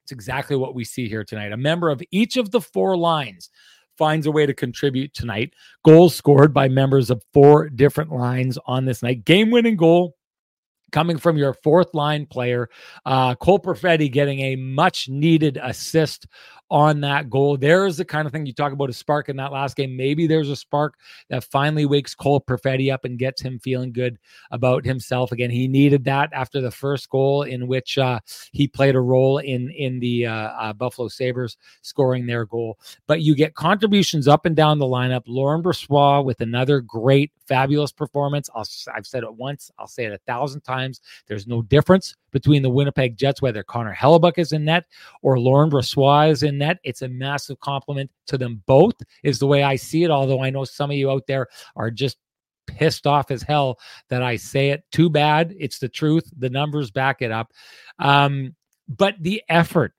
it's 0.04 0.12
exactly 0.12 0.56
what 0.56 0.74
we 0.74 0.84
see 0.84 1.08
here 1.08 1.24
tonight. 1.24 1.52
A 1.52 1.58
member 1.58 1.90
of 1.90 2.02
each 2.12 2.36
of 2.36 2.52
the 2.52 2.62
four 2.62 2.98
lines 2.98 3.50
finds 4.00 4.26
a 4.26 4.32
way 4.32 4.48
to 4.48 4.54
contribute 4.54 5.14
tonight. 5.14 5.54
Goals 5.86 6.16
scored 6.16 6.54
by 6.54 6.70
members 6.70 7.12
of 7.12 7.22
four 7.34 7.70
different 7.70 8.12
lines 8.12 8.58
on 8.66 8.86
this 8.86 9.04
night. 9.04 9.26
Game 9.26 9.52
winning 9.52 9.76
goal 9.76 10.16
coming 10.92 11.18
from 11.18 11.38
your 11.38 11.54
fourth 11.54 11.94
line 11.94 12.26
player. 12.26 12.70
Uh, 13.06 13.36
Cole 13.36 13.60
Perfetti 13.60 14.12
getting 14.12 14.40
a 14.40 14.56
much 14.56 15.08
needed 15.08 15.60
assist 15.62 16.26
on 16.72 17.02
that 17.02 17.30
goal. 17.30 17.58
There's 17.58 17.98
the 17.98 18.06
kind 18.06 18.26
of 18.26 18.32
thing 18.32 18.46
you 18.46 18.54
talk 18.54 18.74
about 18.74 18.90
a 18.90 18.94
spark 18.94 19.30
in 19.30 19.36
that 19.38 19.52
last 19.52 19.76
game. 19.76 19.96
Maybe 19.96 20.28
there's 20.28 20.50
a 20.50 20.56
spark 20.56 20.96
that 21.30 21.44
finally 21.44 21.86
wakes 21.86 22.14
Cole 22.14 22.42
Perfetti 22.42 22.94
up 22.94 23.06
and 23.06 23.18
gets 23.18 23.42
him 23.42 23.60
feeling 23.60 23.92
good 23.92 24.18
about 24.52 24.86
himself 24.86 25.32
again. 25.32 25.50
He 25.50 25.68
needed 25.68 26.04
that 26.06 26.30
after 26.34 26.62
the 26.62 26.72
first 26.72 27.10
goal, 27.10 27.44
in 27.44 27.68
which 27.68 27.98
uh, 27.98 28.20
he 28.52 28.68
played 28.68 28.96
a 28.96 29.02
role 29.02 29.40
in 29.40 29.70
in 29.72 30.00
the 30.00 30.28
uh, 30.28 30.34
uh, 30.34 30.74
Buffalo 30.74 31.08
Sabres 31.08 31.58
scoring 31.82 32.26
their 32.26 32.46
goal. 32.46 32.78
But 33.08 33.22
you 33.22 33.36
get 33.36 33.56
contributions 33.56 34.28
up 34.28 34.46
and 34.46 34.56
down 34.56 34.80
the 34.80 34.86
lineup. 34.86 35.24
Laurent 35.26 35.64
Brossoit 35.64 36.26
with 36.26 36.42
another 36.42 36.82
great, 36.82 37.32
fabulous 37.48 37.92
performance. 37.92 38.50
I'll, 38.54 38.68
I've 38.94 39.08
said 39.08 39.24
it 39.24 39.34
once. 39.34 39.72
I'll 39.80 39.88
say 39.88 40.06
it 40.06 40.14
a 40.14 40.20
thousand 40.20 40.62
times. 40.62 41.02
There's 41.28 41.48
no 41.48 41.62
difference 41.62 42.16
between 42.32 42.62
the 42.62 42.70
Winnipeg 42.70 43.18
Jets, 43.18 43.42
whether 43.42 43.64
Connor 43.64 43.96
Hellebuyck 43.96 44.38
is 44.38 44.52
in 44.52 44.66
net 44.66 44.86
or 45.22 45.40
Laurent 45.40 45.72
Brossoit 45.72 46.32
is 46.32 46.44
in 46.44 46.58
net. 46.58 46.80
It's 46.84 47.02
a 47.02 47.10
massive 47.10 47.60
compliment 47.60 48.10
to 48.28 48.38
them 48.38 48.62
both, 48.66 48.96
is 49.24 49.40
the 49.40 49.48
way 49.48 49.64
I 49.64 49.76
see 49.76 50.04
it. 50.04 50.12
Although 50.12 50.44
I 50.44 50.50
know 50.50 50.64
some 50.64 50.92
of 50.92 50.98
you 50.98 51.10
out 51.12 51.28
there 51.28 51.48
are 51.76 51.92
just 51.92 52.18
pissed 52.68 53.08
off 53.08 53.32
as 53.32 53.42
hell 53.42 53.80
that 54.10 54.22
I 54.22 54.36
say 54.36 54.70
it. 54.70 54.84
Too 54.92 55.10
bad. 55.10 55.56
It's 55.60 55.80
the 55.80 55.90
truth. 55.90 56.30
The 56.38 56.50
numbers 56.50 56.92
back 56.92 57.22
it 57.22 57.32
up. 57.32 57.52
Um, 57.98 58.56
but 58.88 59.16
the 59.20 59.42
effort, 59.50 59.94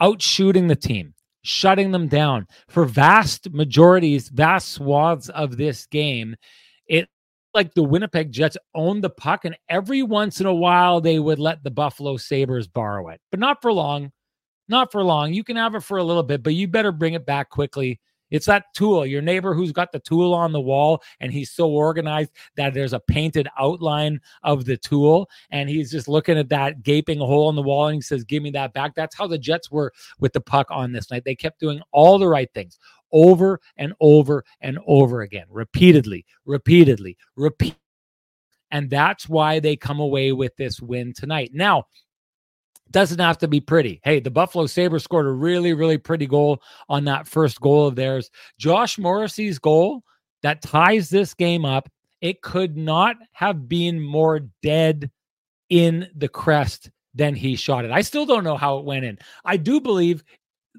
out 0.00 0.22
shooting 0.22 0.66
the 0.66 0.76
team, 0.76 1.14
shutting 1.42 1.92
them 1.92 2.08
down 2.08 2.46
for 2.68 2.84
vast 2.84 3.50
majorities, 3.52 4.28
vast 4.28 4.70
swaths 4.70 5.28
of 5.30 5.56
this 5.56 5.86
game, 5.86 6.36
it 6.86 7.08
like 7.58 7.74
the 7.74 7.82
Winnipeg 7.82 8.30
Jets 8.30 8.56
owned 8.76 9.02
the 9.02 9.10
puck, 9.10 9.44
and 9.44 9.56
every 9.68 10.04
once 10.04 10.40
in 10.40 10.46
a 10.46 10.54
while 10.54 11.00
they 11.00 11.18
would 11.18 11.40
let 11.40 11.64
the 11.64 11.72
Buffalo 11.72 12.16
Sabres 12.16 12.68
borrow 12.68 13.08
it, 13.08 13.20
but 13.32 13.40
not 13.40 13.60
for 13.60 13.72
long. 13.72 14.12
Not 14.68 14.92
for 14.92 15.02
long. 15.02 15.32
You 15.34 15.42
can 15.42 15.56
have 15.56 15.74
it 15.74 15.82
for 15.82 15.98
a 15.98 16.04
little 16.04 16.22
bit, 16.22 16.44
but 16.44 16.54
you 16.54 16.68
better 16.68 16.92
bring 16.92 17.14
it 17.14 17.26
back 17.26 17.50
quickly. 17.50 17.98
It's 18.30 18.46
that 18.46 18.66
tool, 18.74 19.06
your 19.06 19.22
neighbor 19.22 19.54
who's 19.54 19.72
got 19.72 19.90
the 19.90 19.98
tool 19.98 20.34
on 20.34 20.52
the 20.52 20.60
wall 20.60 21.02
and 21.18 21.32
he's 21.32 21.50
so 21.50 21.70
organized 21.70 22.30
that 22.56 22.74
there's 22.74 22.92
a 22.92 23.00
painted 23.00 23.48
outline 23.58 24.20
of 24.44 24.66
the 24.66 24.76
tool 24.76 25.28
and 25.50 25.68
he's 25.68 25.90
just 25.90 26.06
looking 26.06 26.36
at 26.36 26.50
that 26.50 26.82
gaping 26.82 27.18
hole 27.18 27.48
in 27.48 27.56
the 27.56 27.62
wall 27.62 27.88
and 27.88 27.94
he 27.94 28.00
says, 28.02 28.24
Give 28.24 28.42
me 28.42 28.50
that 28.50 28.74
back. 28.74 28.94
That's 28.94 29.16
how 29.16 29.26
the 29.26 29.38
Jets 29.38 29.70
were 29.70 29.92
with 30.20 30.34
the 30.34 30.42
puck 30.42 30.66
on 30.70 30.92
this 30.92 31.10
night. 31.10 31.24
They 31.24 31.34
kept 31.34 31.58
doing 31.58 31.80
all 31.90 32.18
the 32.18 32.28
right 32.28 32.52
things 32.52 32.78
over 33.12 33.60
and 33.76 33.92
over 34.00 34.44
and 34.60 34.78
over 34.86 35.22
again, 35.22 35.46
repeatedly, 35.50 36.24
repeatedly, 36.44 37.16
repeat. 37.36 37.76
And 38.70 38.90
that's 38.90 39.28
why 39.28 39.60
they 39.60 39.76
come 39.76 40.00
away 40.00 40.32
with 40.32 40.54
this 40.56 40.80
win 40.80 41.14
tonight. 41.14 41.50
Now, 41.54 41.84
doesn't 42.90 43.18
have 43.18 43.38
to 43.38 43.48
be 43.48 43.60
pretty. 43.60 44.00
Hey, 44.02 44.20
the 44.20 44.30
Buffalo 44.30 44.66
Sabres 44.66 45.04
scored 45.04 45.26
a 45.26 45.30
really, 45.30 45.74
really 45.74 45.98
pretty 45.98 46.26
goal 46.26 46.62
on 46.88 47.04
that 47.04 47.28
first 47.28 47.60
goal 47.60 47.86
of 47.86 47.96
theirs. 47.96 48.30
Josh 48.58 48.98
Morrissey's 48.98 49.58
goal 49.58 50.02
that 50.42 50.62
ties 50.62 51.10
this 51.10 51.34
game 51.34 51.64
up, 51.64 51.88
it 52.20 52.42
could 52.42 52.76
not 52.76 53.16
have 53.32 53.68
been 53.68 54.00
more 54.00 54.40
dead 54.62 55.10
in 55.68 56.08
the 56.16 56.28
crest 56.28 56.90
than 57.14 57.34
he 57.34 57.56
shot 57.56 57.84
it. 57.84 57.90
I 57.90 58.00
still 58.00 58.26
don't 58.26 58.44
know 58.44 58.56
how 58.56 58.78
it 58.78 58.84
went 58.84 59.04
in. 59.04 59.18
I 59.44 59.56
do 59.56 59.80
believe 59.80 60.24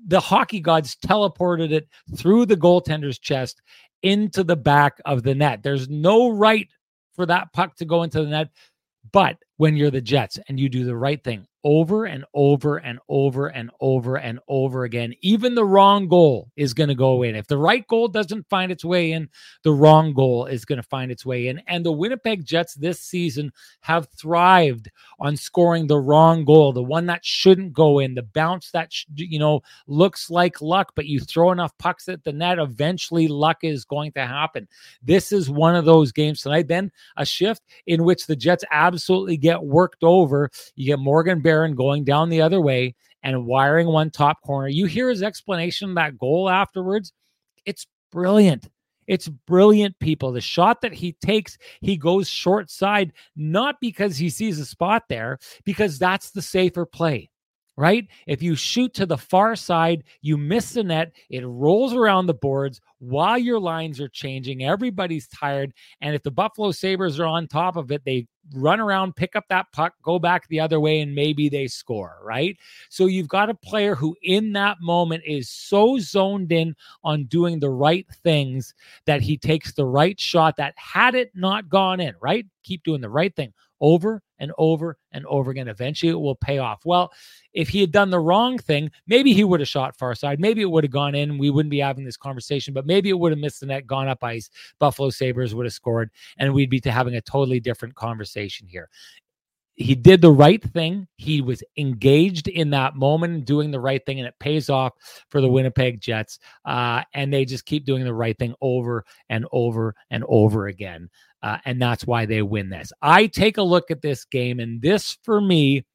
the 0.07 0.19
hockey 0.19 0.59
gods 0.59 0.95
teleported 0.95 1.71
it 1.71 1.87
through 2.15 2.45
the 2.45 2.57
goaltender's 2.57 3.19
chest 3.19 3.61
into 4.01 4.43
the 4.43 4.55
back 4.55 4.99
of 5.05 5.23
the 5.23 5.35
net. 5.35 5.63
There's 5.63 5.89
no 5.89 6.29
right 6.29 6.67
for 7.13 7.25
that 7.25 7.51
puck 7.53 7.75
to 7.77 7.85
go 7.85 8.03
into 8.03 8.21
the 8.21 8.29
net. 8.29 8.49
But 9.11 9.37
when 9.59 9.75
you're 9.75 9.91
the 9.91 9.99
Jets 9.99 10.39
and 10.47 10.57
you 10.57 10.69
do 10.69 10.85
the 10.85 10.95
right 10.95 11.21
thing 11.21 11.45
over 11.63 12.05
and 12.05 12.23
over 12.33 12.77
and 12.77 12.99
over 13.09 13.47
and 13.47 13.69
over 13.81 14.15
and 14.15 14.39
over 14.47 14.83
again. 14.83 15.13
Even 15.21 15.55
the 15.55 15.65
wrong 15.65 16.07
goal 16.07 16.49
is 16.55 16.73
going 16.73 16.87
to 16.87 16.95
go 16.95 17.23
in. 17.23 17.35
If 17.35 17.47
the 17.47 17.57
right 17.57 17.85
goal 17.87 18.07
doesn't 18.07 18.47
find 18.49 18.71
its 18.71 18.85
way 18.85 19.11
in, 19.11 19.29
the 19.63 19.73
wrong 19.73 20.13
goal 20.13 20.45
is 20.45 20.65
going 20.65 20.77
to 20.77 20.87
find 20.87 21.11
its 21.11 21.25
way 21.25 21.47
in. 21.47 21.61
And 21.67 21.85
the 21.85 21.91
Winnipeg 21.91 22.45
Jets 22.45 22.75
this 22.75 23.01
season 23.01 23.51
have 23.81 24.07
thrived 24.17 24.89
on 25.19 25.35
scoring 25.35 25.87
the 25.87 25.99
wrong 25.99 26.45
goal, 26.45 26.71
the 26.71 26.83
one 26.83 27.07
that 27.07 27.25
shouldn't 27.25 27.73
go 27.73 27.99
in, 27.99 28.15
the 28.15 28.23
bounce 28.23 28.71
that, 28.71 28.93
sh- 28.93 29.05
you 29.15 29.39
know, 29.39 29.61
looks 29.87 30.29
like 30.29 30.61
luck, 30.61 30.93
but 30.95 31.07
you 31.07 31.19
throw 31.19 31.51
enough 31.51 31.77
pucks 31.77 32.07
at 32.07 32.23
the 32.23 32.31
net, 32.31 32.59
eventually 32.59 33.27
luck 33.27 33.57
is 33.63 33.83
going 33.83 34.11
to 34.13 34.25
happen. 34.25 34.67
This 35.01 35.31
is 35.31 35.49
one 35.49 35.75
of 35.75 35.85
those 35.85 36.11
games 36.11 36.41
tonight. 36.41 36.67
Then 36.67 36.91
a 37.17 37.25
shift 37.25 37.63
in 37.85 38.05
which 38.05 38.27
the 38.27 38.35
Jets 38.35 38.63
absolutely 38.71 39.35
get 39.35 39.48
worked 39.57 40.03
over. 40.03 40.49
You 40.75 40.85
get 40.85 40.99
Morgan 40.99 41.41
Barron 41.41 41.75
going 41.75 42.03
down 42.03 42.29
the 42.29 42.41
other 42.41 42.61
way 42.61 42.95
and 43.23 43.45
wiring 43.45 43.87
one 43.87 44.09
top 44.11 44.41
corner. 44.41 44.67
You 44.67 44.85
hear 44.85 45.09
his 45.09 45.23
explanation 45.23 45.89
of 45.89 45.95
that 45.95 46.17
goal 46.17 46.49
afterwards. 46.49 47.13
It's 47.65 47.87
brilliant. 48.11 48.69
It's 49.07 49.27
brilliant, 49.27 49.97
people. 49.99 50.31
The 50.31 50.41
shot 50.41 50.81
that 50.81 50.93
he 50.93 51.13
takes, 51.13 51.57
he 51.81 51.97
goes 51.97 52.29
short 52.29 52.69
side, 52.69 53.11
not 53.35 53.77
because 53.81 54.17
he 54.17 54.29
sees 54.29 54.59
a 54.59 54.65
spot 54.65 55.03
there, 55.09 55.39
because 55.65 55.97
that's 55.97 56.29
the 56.29 56.43
safer 56.43 56.85
play 56.85 57.28
right? 57.79 58.09
If 58.27 58.43
you 58.43 58.57
shoot 58.57 58.93
to 58.95 59.05
the 59.05 59.17
far 59.17 59.55
side, 59.55 60.03
you 60.21 60.37
miss 60.37 60.73
the 60.73 60.83
net, 60.83 61.13
it 61.29 61.45
rolls 61.45 61.93
around 61.93 62.25
the 62.25 62.33
boards 62.33 62.81
while 62.97 63.37
your 63.37 63.57
lines 63.57 64.01
are 64.01 64.09
changing. 64.09 64.65
Everybody's 64.65 65.29
tired. 65.29 65.73
And 66.01 66.13
if 66.13 66.21
the 66.21 66.29
Buffalo 66.29 66.71
Sabres 66.71 67.21
are 67.21 67.25
on 67.25 67.47
top 67.47 67.77
of 67.77 67.89
it, 67.93 68.03
they 68.03 68.27
run 68.53 68.81
around, 68.81 69.15
pick 69.15 69.33
up 69.37 69.45
that 69.47 69.67
puck, 69.71 69.93
go 70.03 70.19
back 70.19 70.45
the 70.49 70.59
other 70.59 70.81
way, 70.81 70.99
and 70.99 71.15
maybe 71.15 71.47
they 71.47 71.67
score, 71.67 72.17
right? 72.21 72.57
So 72.89 73.05
you've 73.05 73.29
got 73.29 73.49
a 73.49 73.53
player 73.53 73.95
who, 73.95 74.13
in 74.23 74.51
that 74.53 74.81
moment, 74.81 75.23
is 75.25 75.49
so 75.49 75.99
zoned 75.99 76.51
in 76.51 76.75
on 77.05 77.27
doing 77.27 77.61
the 77.61 77.69
right 77.69 78.07
things 78.25 78.73
that 79.05 79.21
he 79.21 79.37
takes 79.37 79.71
the 79.71 79.85
right 79.85 80.19
shot 80.19 80.57
that 80.57 80.73
had 80.75 81.15
it 81.15 81.31
not 81.33 81.69
gone 81.69 82.01
in, 82.01 82.13
right? 82.19 82.45
Keep 82.63 82.83
doing 82.83 82.99
the 82.99 83.09
right 83.09 83.33
thing 83.33 83.53
over 83.79 84.21
and 84.39 84.51
over 84.57 84.97
and 85.11 85.25
over 85.25 85.51
again. 85.51 85.67
Eventually, 85.67 86.11
it 86.11 86.19
will 86.19 86.35
pay 86.35 86.57
off. 86.57 86.85
Well, 86.85 87.11
if 87.53 87.69
he 87.69 87.81
had 87.81 87.91
done 87.91 88.09
the 88.09 88.19
wrong 88.19 88.57
thing, 88.57 88.91
maybe 89.07 89.33
he 89.33 89.43
would 89.43 89.59
have 89.59 89.69
shot 89.69 89.97
far 89.97 90.15
side. 90.15 90.39
Maybe 90.39 90.61
it 90.61 90.69
would 90.69 90.83
have 90.83 90.91
gone 90.91 91.15
in. 91.15 91.37
We 91.37 91.49
wouldn't 91.49 91.71
be 91.71 91.79
having 91.79 92.05
this 92.05 92.17
conversation, 92.17 92.73
but 92.73 92.85
maybe 92.85 93.09
it 93.09 93.17
would 93.17 93.31
have 93.31 93.39
missed 93.39 93.59
the 93.59 93.65
net, 93.65 93.87
gone 93.87 94.07
up 94.07 94.23
ice. 94.23 94.49
Buffalo 94.79 95.09
Sabres 95.09 95.53
would 95.55 95.65
have 95.65 95.73
scored, 95.73 96.11
and 96.37 96.53
we'd 96.53 96.69
be 96.69 96.81
having 96.85 97.15
a 97.15 97.21
totally 97.21 97.59
different 97.59 97.95
conversation 97.95 98.67
here. 98.67 98.89
He 99.75 99.95
did 99.95 100.19
the 100.19 100.31
right 100.31 100.61
thing. 100.61 101.07
He 101.15 101.39
was 101.39 101.63
engaged 101.77 102.49
in 102.49 102.71
that 102.71 102.95
moment, 102.95 103.45
doing 103.45 103.71
the 103.71 103.79
right 103.79 104.05
thing, 104.05 104.19
and 104.19 104.27
it 104.27 104.37
pays 104.37 104.69
off 104.69 104.91
for 105.29 105.39
the 105.39 105.47
Winnipeg 105.47 106.01
Jets. 106.01 106.37
Uh, 106.65 107.03
and 107.13 107.31
they 107.31 107.45
just 107.45 107.65
keep 107.65 107.85
doing 107.85 108.03
the 108.03 108.13
right 108.13 108.37
thing 108.37 108.53
over 108.59 109.05
and 109.29 109.45
over 109.53 109.95
and 110.11 110.25
over 110.27 110.67
again. 110.67 111.09
Uh, 111.41 111.57
and 111.65 111.81
that's 111.81 112.05
why 112.05 112.25
they 112.25 112.41
win 112.41 112.69
this. 112.69 112.91
I 113.01 113.27
take 113.27 113.57
a 113.57 113.63
look 113.63 113.91
at 113.91 114.01
this 114.01 114.25
game, 114.25 114.59
and 114.59 114.81
this 114.81 115.17
for 115.23 115.39
me 115.39 115.85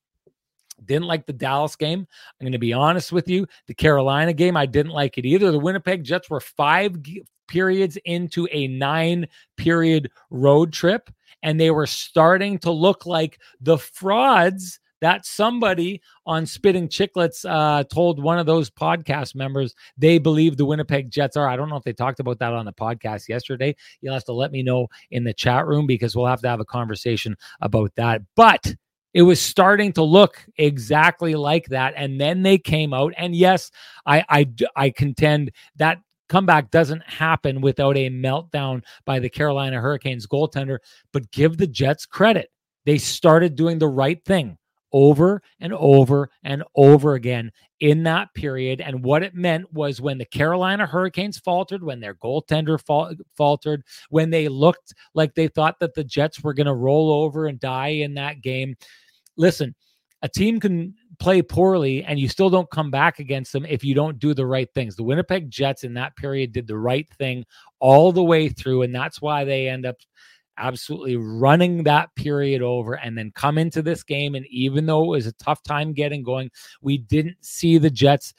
didn't 0.85 1.07
like 1.07 1.27
the 1.27 1.33
Dallas 1.33 1.77
game. 1.77 2.01
I'm 2.01 2.45
going 2.45 2.53
to 2.53 2.59
be 2.59 2.73
honest 2.73 3.13
with 3.13 3.29
you. 3.29 3.47
The 3.67 3.75
Carolina 3.75 4.33
game, 4.33 4.57
I 4.57 4.67
didn't 4.67 4.93
like 4.93 5.19
it 5.19 5.27
either. 5.27 5.51
The 5.51 5.59
Winnipeg 5.59 6.03
Jets 6.05 6.31
were 6.31 6.41
five 6.41 7.01
g- 7.03 7.25
periods 7.47 7.99
into 8.05 8.49
a 8.51 8.69
nine 8.69 9.27
period 9.57 10.11
road 10.31 10.73
trip, 10.73 11.11
and 11.43 11.61
they 11.61 11.71
were 11.71 11.87
starting 11.87 12.59
to 12.61 12.71
look 12.71 13.07
like 13.07 13.39
the 13.61 13.79
frauds 13.79 14.81
that 15.01 15.27
somebody 15.27 16.01
on 16.27 16.47
Spitting 16.47 16.89
Chicklets 16.89 17.45
uh, 17.49 17.85
told 17.85 18.23
one 18.23 18.39
of 18.39 18.47
those 18.47 18.71
podcast 18.71 19.35
members 19.35 19.75
they 19.99 20.19
believe 20.19 20.57
the 20.57 20.65
Winnipeg 20.65 21.11
Jets 21.11 21.37
are. 21.37 21.49
I 21.49 21.57
don't 21.57 21.69
know 21.69 21.77
if 21.77 21.85
they 21.85 21.93
talked 21.93 22.21
about 22.21 22.39
that 22.39 22.53
on 22.53 22.65
the 22.65 22.73
podcast 22.73 23.29
yesterday. 23.29 23.77
You'll 24.01 24.15
have 24.15 24.25
to 24.25 24.33
let 24.33 24.53
me 24.53 24.63
know 24.63 24.89
in 25.11 25.25
the 25.25 25.35
chat 25.35 25.67
room 25.67 25.87
because 25.87 26.17
we'll 26.17 26.27
have 26.27 26.41
to 26.43 26.49
have 26.49 26.61
a 26.61 26.65
conversation 26.65 27.37
about 27.61 27.95
that. 27.97 28.23
But 28.35 28.75
it 29.13 29.23
was 29.23 29.41
starting 29.41 29.93
to 29.93 30.03
look 30.03 30.45
exactly 30.57 31.35
like 31.35 31.67
that, 31.67 31.95
and 31.97 32.21
then 32.21 32.43
they 32.43 32.59
came 32.59 32.93
out. 32.93 33.15
And 33.17 33.35
yes, 33.35 33.71
I 34.07 34.25
I, 34.29 34.49
I 34.75 34.91
contend 34.91 35.53
that 35.77 35.99
comeback 36.29 36.71
doesn't 36.71 37.03
happen 37.09 37.61
without 37.61 37.97
a 37.97 38.11
meltdown 38.11 38.83
by 39.05 39.21
the 39.21 39.29
Carolina 39.29 39.81
Hurricanes 39.81 40.27
goaltender. 40.27 40.79
But 41.13 41.31
give 41.31 41.59
the 41.59 41.67
Jets 41.67 42.07
credit; 42.07 42.51
they 42.87 42.99
started 42.99 43.55
doing 43.55 43.79
the 43.79 43.89
right 43.89 44.23
thing 44.25 44.59
over 44.95 45.43
and 45.59 45.73
over 45.75 46.31
and 46.45 46.63
over 46.77 47.15
again 47.15 47.51
in 47.81 48.05
that 48.05 48.33
period. 48.33 48.81
And 48.81 49.03
what 49.05 49.25
it 49.25 49.35
meant 49.35 49.71
was 49.73 50.01
when 50.01 50.19
the 50.19 50.25
Carolina 50.25 50.87
Hurricanes 50.87 51.39
faltered, 51.39 51.83
when 51.83 51.99
their 51.99 52.15
goaltender 52.15 52.81
fal- 52.81 53.13
faltered, 53.37 53.83
when 54.09 54.31
they 54.31 54.49
looked 54.49 54.95
like 55.13 55.35
they 55.35 55.49
thought 55.49 55.81
that 55.81 55.95
the 55.95 56.05
Jets 56.05 56.43
were 56.43 56.55
going 56.55 56.69
to 56.69 56.75
roll 56.75 57.11
over 57.11 57.49
and 57.49 57.59
die 57.59 57.89
in 57.89 58.15
that 58.15 58.41
game. 58.41 58.77
Listen, 59.37 59.75
a 60.23 60.29
team 60.29 60.61
can 60.61 60.95
play 61.19 61.43
poorly 61.43 62.05
and 62.05 62.19
you 62.19 62.29
still 62.29 62.49
don't 62.49 62.71
come 62.71 62.93
back 62.93 63.19
against 63.19 63.53
them 63.53 63.67
if 63.67 63.83
you 63.83 63.95
don't 63.95 64.21
do 64.21 64.33
the 64.33 64.47
right 64.47 64.69
things. 64.75 64.95
The 64.95 65.03
Winnipeg 65.03 65.51
Jets 65.51 65.83
in 65.83 65.95
that 65.95 66.17
period 66.17 66.53
did 66.53 66.69
the 66.69 66.79
right 66.79 67.09
thing 67.19 67.45
all 67.81 68.13
the 68.13 68.23
way 68.23 68.49
through. 68.49 68.83
And 68.83 68.95
that's 68.95 69.21
why 69.21 69.45
they 69.45 69.69
end 69.69 69.87
up 69.87 69.97
absolutely 70.59 71.17
running 71.17 71.85
that 71.85 72.15
period 72.15 72.63
over 72.63 72.95
and 72.95 73.17
then 73.17 73.33
come 73.35 73.59
into 73.59 73.83
this 73.83 74.03
game. 74.03 74.35
And 74.35 74.47
even 74.47 74.87
though 74.87 75.05
it 75.05 75.17
was 75.17 75.27
a 75.27 75.33
tough 75.33 75.63
time 75.63 75.93
getting 75.93 76.23
going, 76.23 76.51
we 76.81 76.99
didn't 76.99 77.37
see 77.41 77.79
the 77.79 77.91
Jets. 77.91 78.35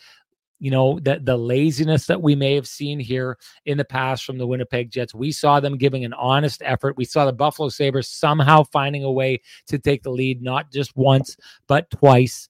You 0.60 0.72
know, 0.72 1.00
the, 1.00 1.19
the 1.22 1.36
laziness 1.36 2.07
that 2.07 2.22
we 2.22 2.34
may 2.34 2.55
have 2.55 2.67
seen 2.67 2.98
here 2.98 3.38
in 3.65 3.77
the 3.77 3.84
past 3.84 4.24
from 4.24 4.38
the 4.38 4.48
Winnipeg 4.48 4.89
Jets. 4.89 5.13
We 5.13 5.34
saw 5.34 5.60
them 5.60 5.77
giving 5.77 6.05
an 6.05 6.13
honest 6.13 6.62
effort. 6.63 6.95
We 6.95 7.03
saw 7.03 7.25
the 7.25 7.34
Buffalo 7.34 7.67
Sabres 7.67 8.07
somehow 8.07 8.63
finding 8.63 9.03
a 9.03 9.12
way 9.12 9.41
to 9.67 9.77
take 9.77 10.03
the 10.03 10.12
lead, 10.12 10.41
not 10.41 10.72
just 10.72 10.95
once, 10.95 11.36
but 11.67 11.89
twice 11.91 12.50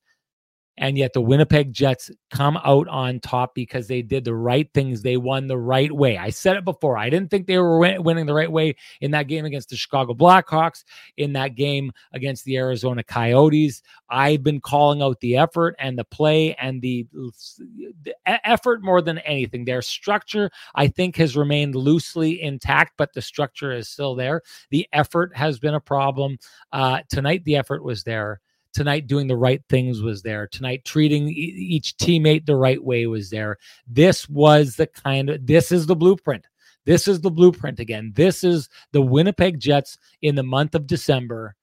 and 0.77 0.97
yet 0.97 1.13
the 1.13 1.21
Winnipeg 1.21 1.71
Jets 1.71 2.11
come 2.31 2.57
out 2.57 2.87
on 2.87 3.19
top 3.19 3.55
because 3.55 3.87
they 3.87 4.01
did 4.01 4.25
the 4.25 4.35
right 4.35 4.69
things. 4.73 5.01
They 5.01 5.17
won 5.17 5.47
the 5.47 5.57
right 5.57 5.91
way. 5.91 6.17
I 6.17 6.29
said 6.29 6.57
it 6.57 6.65
before. 6.65 6.97
I 6.97 7.09
didn't 7.09 7.29
think 7.31 7.47
they 7.47 7.57
were 7.57 7.79
win- 7.79 8.03
winning 8.03 8.25
the 8.25 8.33
right 8.33 8.51
way 8.51 8.75
in 8.99 9.11
that 9.11 9.27
game 9.27 9.45
against 9.45 9.69
the 9.69 9.77
Chicago 9.77 10.13
Blackhawks, 10.13 10.83
in 11.17 11.33
that 11.33 11.55
game 11.55 11.91
against 12.13 12.43
the 12.43 12.57
Arizona 12.57 13.03
Coyotes. 13.03 13.81
I've 14.09 14.43
been 14.43 14.59
calling 14.59 15.01
out 15.01 15.19
the 15.21 15.37
effort 15.37 15.75
and 15.79 15.97
the 15.97 16.03
play 16.03 16.55
and 16.55 16.81
the, 16.81 17.07
the 17.13 18.13
effort 18.25 18.83
more 18.83 19.01
than 19.01 19.19
anything. 19.19 19.65
Their 19.65 19.81
structure, 19.81 20.51
I 20.75 20.87
think, 20.87 21.15
has 21.17 21.37
remained 21.37 21.75
loosely 21.75 22.41
intact, 22.41 22.93
but 22.97 23.13
the 23.13 23.21
structure 23.21 23.71
is 23.71 23.87
still 23.87 24.15
there. 24.15 24.41
The 24.71 24.87
effort 24.91 25.35
has 25.35 25.57
been 25.57 25.73
a 25.73 25.79
problem. 25.79 26.37
Uh, 26.71 26.99
tonight, 27.09 27.45
the 27.45 27.55
effort 27.55 27.83
was 27.83 28.03
there 28.03 28.41
tonight 28.75 29.07
doing 29.07 29.25
the 29.25 29.37
right 29.37 29.63
things 29.69 30.01
was 30.01 30.21
there. 30.21 30.45
Tonight 30.47 30.85
treating 30.85 31.29
each 31.29 31.97
teammate 31.97 32.45
the 32.45 32.55
right 32.55 32.83
way 32.83 33.07
was 33.07 33.29
there. 33.31 33.57
This 33.87 34.29
was 34.29 34.75
the 34.75 34.87
kind 34.87 35.29
of 35.31 35.47
this 35.47 35.71
is 35.71 35.87
the 35.87 35.95
blueprint. 35.95 36.45
This 36.85 37.07
is 37.07 37.21
the 37.21 37.31
blueprint 37.31 37.79
again. 37.79 38.11
This 38.15 38.43
is 38.43 38.69
the 38.91 39.01
winnipeg 39.01 39.59
jets 39.59 39.97
in 40.21 40.35
the 40.35 40.43
month 40.43 40.75
of 40.75 40.85
december 40.85 41.55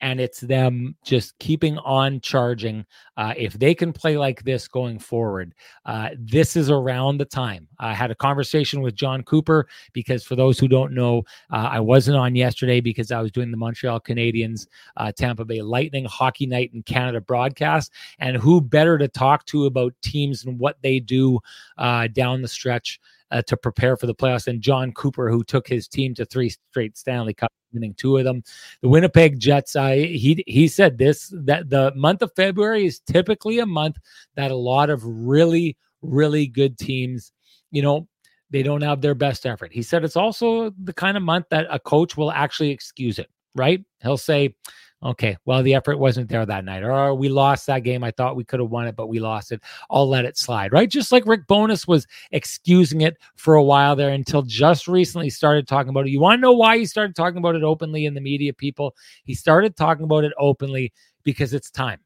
and 0.00 0.20
it's 0.20 0.40
them 0.40 0.94
just 1.04 1.38
keeping 1.38 1.78
on 1.78 2.20
charging. 2.20 2.84
Uh, 3.16 3.34
if 3.36 3.54
they 3.54 3.74
can 3.74 3.92
play 3.92 4.16
like 4.16 4.42
this 4.44 4.66
going 4.66 4.98
forward, 4.98 5.54
uh, 5.84 6.10
this 6.18 6.56
is 6.56 6.70
around 6.70 7.18
the 7.18 7.24
time. 7.24 7.68
I 7.78 7.94
had 7.94 8.10
a 8.10 8.14
conversation 8.14 8.80
with 8.80 8.94
Jon 8.94 9.22
Cooper 9.22 9.68
because, 9.92 10.24
for 10.24 10.36
those 10.36 10.58
who 10.58 10.68
don't 10.68 10.92
know, 10.92 11.24
uh, 11.52 11.68
I 11.70 11.80
wasn't 11.80 12.16
on 12.16 12.34
yesterday 12.34 12.80
because 12.80 13.12
I 13.12 13.20
was 13.20 13.30
doing 13.30 13.50
the 13.50 13.56
Montreal 13.56 14.00
Canadiens 14.00 14.66
uh, 14.96 15.12
Tampa 15.12 15.44
Bay 15.44 15.62
Lightning 15.62 16.06
Hockey 16.06 16.46
Night 16.46 16.70
in 16.72 16.82
Canada 16.82 17.20
broadcast. 17.20 17.92
And 18.18 18.36
who 18.36 18.60
better 18.60 18.98
to 18.98 19.08
talk 19.08 19.44
to 19.46 19.66
about 19.66 19.94
teams 20.02 20.44
and 20.44 20.58
what 20.58 20.78
they 20.82 21.00
do 21.00 21.40
uh, 21.78 22.08
down 22.08 22.42
the 22.42 22.48
stretch? 22.48 23.00
Uh, 23.32 23.42
to 23.42 23.56
prepare 23.56 23.96
for 23.96 24.06
the 24.06 24.14
playoffs, 24.14 24.48
and 24.48 24.60
Jon 24.60 24.90
Cooper, 24.90 25.30
who 25.30 25.44
took 25.44 25.68
his 25.68 25.86
team 25.86 26.14
to 26.14 26.24
three 26.24 26.48
straight 26.48 26.98
Stanley 26.98 27.32
Cup, 27.32 27.52
winning 27.72 27.94
two 27.94 28.16
of 28.16 28.24
them. 28.24 28.42
The 28.82 28.88
Winnipeg 28.88 29.38
Jets, 29.38 29.76
uh, 29.76 29.90
he 29.90 30.42
he 30.48 30.66
said 30.66 30.98
this 30.98 31.32
that 31.36 31.70
the 31.70 31.92
month 31.94 32.22
of 32.22 32.32
February 32.34 32.86
is 32.86 32.98
typically 32.98 33.60
a 33.60 33.66
month 33.66 33.98
that 34.34 34.50
a 34.50 34.56
lot 34.56 34.90
of 34.90 35.04
really 35.04 35.76
really 36.02 36.46
good 36.46 36.78
teams, 36.78 37.32
you 37.70 37.82
know, 37.82 38.08
they 38.50 38.62
don't 38.62 38.82
have 38.82 39.00
their 39.00 39.14
best 39.14 39.46
effort. 39.46 39.72
He 39.72 39.82
said 39.82 40.04
it's 40.04 40.16
also 40.16 40.70
the 40.82 40.92
kind 40.92 41.16
of 41.16 41.22
month 41.22 41.46
that 41.50 41.66
a 41.70 41.78
coach 41.78 42.16
will 42.16 42.32
actually 42.32 42.70
excuse 42.70 43.18
it. 43.18 43.30
Right? 43.54 43.84
He'll 44.02 44.16
say 44.16 44.54
Okay, 45.02 45.34
well, 45.46 45.62
the 45.62 45.74
effort 45.74 45.98
wasn't 45.98 46.28
there 46.28 46.44
that 46.44 46.64
night. 46.64 46.82
Or 46.82 46.92
oh, 46.92 47.14
we 47.14 47.30
lost 47.30 47.66
that 47.66 47.84
game. 47.84 48.04
I 48.04 48.10
thought 48.10 48.36
we 48.36 48.44
could 48.44 48.60
have 48.60 48.68
won 48.68 48.86
it, 48.86 48.96
but 48.96 49.06
we 49.06 49.18
lost 49.18 49.50
it. 49.50 49.62
I'll 49.88 50.06
let 50.06 50.26
it 50.26 50.36
slide, 50.36 50.72
right? 50.74 50.90
Just 50.90 51.10
like 51.10 51.26
Rick 51.26 51.46
Bowness 51.46 51.88
was 51.88 52.06
excusing 52.32 53.00
it 53.00 53.16
for 53.36 53.54
a 53.54 53.62
while 53.62 53.96
there 53.96 54.10
until 54.10 54.42
just 54.42 54.86
recently 54.86 55.30
started 55.30 55.66
talking 55.66 55.88
about 55.88 56.06
it. 56.06 56.10
You 56.10 56.20
want 56.20 56.36
to 56.36 56.42
know 56.42 56.52
why 56.52 56.76
he 56.76 56.84
started 56.84 57.16
talking 57.16 57.38
about 57.38 57.56
it 57.56 57.62
openly 57.62 58.04
in 58.04 58.12
the 58.12 58.20
media, 58.20 58.52
people? 58.52 58.94
He 59.24 59.34
started 59.34 59.74
talking 59.74 60.04
about 60.04 60.24
it 60.24 60.34
openly 60.38 60.92
because 61.22 61.54
it's 61.54 61.70
time. 61.70 62.00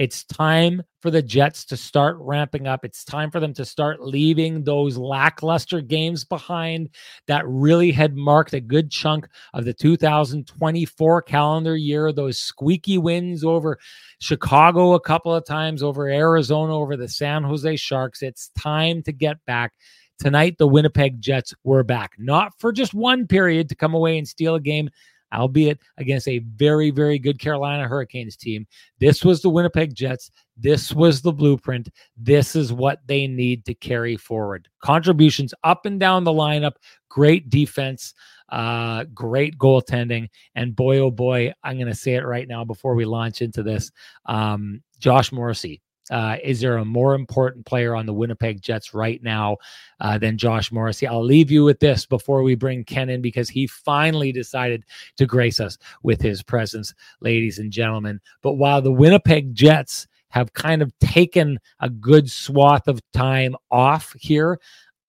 It's 0.00 0.24
time 0.24 0.82
for 1.02 1.10
the 1.10 1.20
Jets 1.20 1.66
to 1.66 1.76
start 1.76 2.16
ramping 2.20 2.66
up. 2.66 2.86
It's 2.86 3.04
time 3.04 3.30
for 3.30 3.38
them 3.38 3.52
to 3.52 3.66
start 3.66 4.00
leaving 4.00 4.64
those 4.64 4.96
lackluster 4.96 5.82
games 5.82 6.24
behind 6.24 6.88
that 7.26 7.46
really 7.46 7.92
had 7.92 8.16
marked 8.16 8.54
a 8.54 8.62
good 8.62 8.90
chunk 8.90 9.28
of 9.52 9.66
the 9.66 9.74
2024 9.74 11.20
calendar 11.20 11.76
year. 11.76 12.12
Those 12.12 12.38
squeaky 12.38 12.96
wins 12.96 13.44
over 13.44 13.78
Chicago 14.22 14.94
a 14.94 15.00
couple 15.00 15.34
of 15.34 15.44
times, 15.44 15.82
over 15.82 16.08
Arizona, 16.08 16.74
over 16.74 16.96
the 16.96 17.06
San 17.06 17.42
Jose 17.42 17.76
Sharks. 17.76 18.22
It's 18.22 18.50
time 18.58 19.02
to 19.02 19.12
get 19.12 19.44
back. 19.44 19.74
Tonight, 20.18 20.56
the 20.56 20.66
Winnipeg 20.66 21.20
Jets 21.20 21.52
were 21.62 21.84
back, 21.84 22.12
not 22.16 22.58
for 22.58 22.72
just 22.72 22.94
one 22.94 23.26
period 23.26 23.68
to 23.68 23.74
come 23.74 23.92
away 23.92 24.16
and 24.16 24.26
steal 24.26 24.54
a 24.54 24.60
game 24.60 24.88
albeit 25.32 25.78
against 25.98 26.28
a 26.28 26.38
very, 26.38 26.90
very 26.90 27.18
good 27.18 27.38
Carolina 27.38 27.86
Hurricanes 27.86 28.36
team. 28.36 28.66
This 28.98 29.24
was 29.24 29.42
the 29.42 29.50
Winnipeg 29.50 29.94
Jets. 29.94 30.30
This 30.56 30.92
was 30.92 31.22
the 31.22 31.32
blueprint. 31.32 31.88
This 32.16 32.54
is 32.54 32.72
what 32.72 33.00
they 33.06 33.26
need 33.26 33.64
to 33.66 33.74
carry 33.74 34.16
forward. 34.16 34.68
Contributions 34.82 35.54
up 35.64 35.86
and 35.86 35.98
down 35.98 36.24
the 36.24 36.32
lineup, 36.32 36.74
great 37.08 37.48
defense, 37.48 38.14
uh, 38.50 39.04
great 39.14 39.56
goaltending. 39.58 40.28
And 40.54 40.76
boy, 40.76 40.98
oh 40.98 41.10
boy, 41.10 41.52
I'm 41.62 41.76
going 41.76 41.88
to 41.88 41.94
say 41.94 42.14
it 42.14 42.26
right 42.26 42.48
now 42.48 42.64
before 42.64 42.94
we 42.94 43.04
launch 43.04 43.42
into 43.42 43.62
this. 43.62 43.90
Um, 44.26 44.82
Josh 44.98 45.32
Morrissey, 45.32 45.80
uh, 46.10 46.36
is 46.42 46.60
there 46.60 46.78
a 46.78 46.84
more 46.84 47.14
important 47.14 47.64
player 47.66 47.94
on 47.94 48.06
the 48.06 48.12
Winnipeg 48.12 48.60
Jets 48.60 48.94
right 48.94 49.22
now 49.22 49.56
uh, 50.00 50.18
than 50.18 50.38
Josh 50.38 50.72
Morrissey? 50.72 51.06
I'll 51.06 51.24
leave 51.24 51.50
you 51.50 51.64
with 51.64 51.78
this 51.78 52.06
before 52.06 52.42
we 52.42 52.54
bring 52.54 52.84
Ken 52.84 53.08
in 53.08 53.22
because 53.22 53.48
he 53.48 53.66
finally 53.66 54.32
decided 54.32 54.84
to 55.16 55.26
grace 55.26 55.60
us 55.60 55.78
with 56.02 56.20
his 56.20 56.42
presence, 56.42 56.94
ladies 57.20 57.58
and 57.58 57.70
gentlemen. 57.70 58.20
But 58.42 58.54
while 58.54 58.82
the 58.82 58.92
Winnipeg 58.92 59.54
Jets 59.54 60.08
have 60.30 60.52
kind 60.52 60.80
of 60.80 60.96
taken 61.00 61.58
a 61.80 61.90
good 61.90 62.30
swath 62.30 62.88
of 62.88 63.00
time 63.12 63.54
off 63.70 64.14
here, 64.18 64.58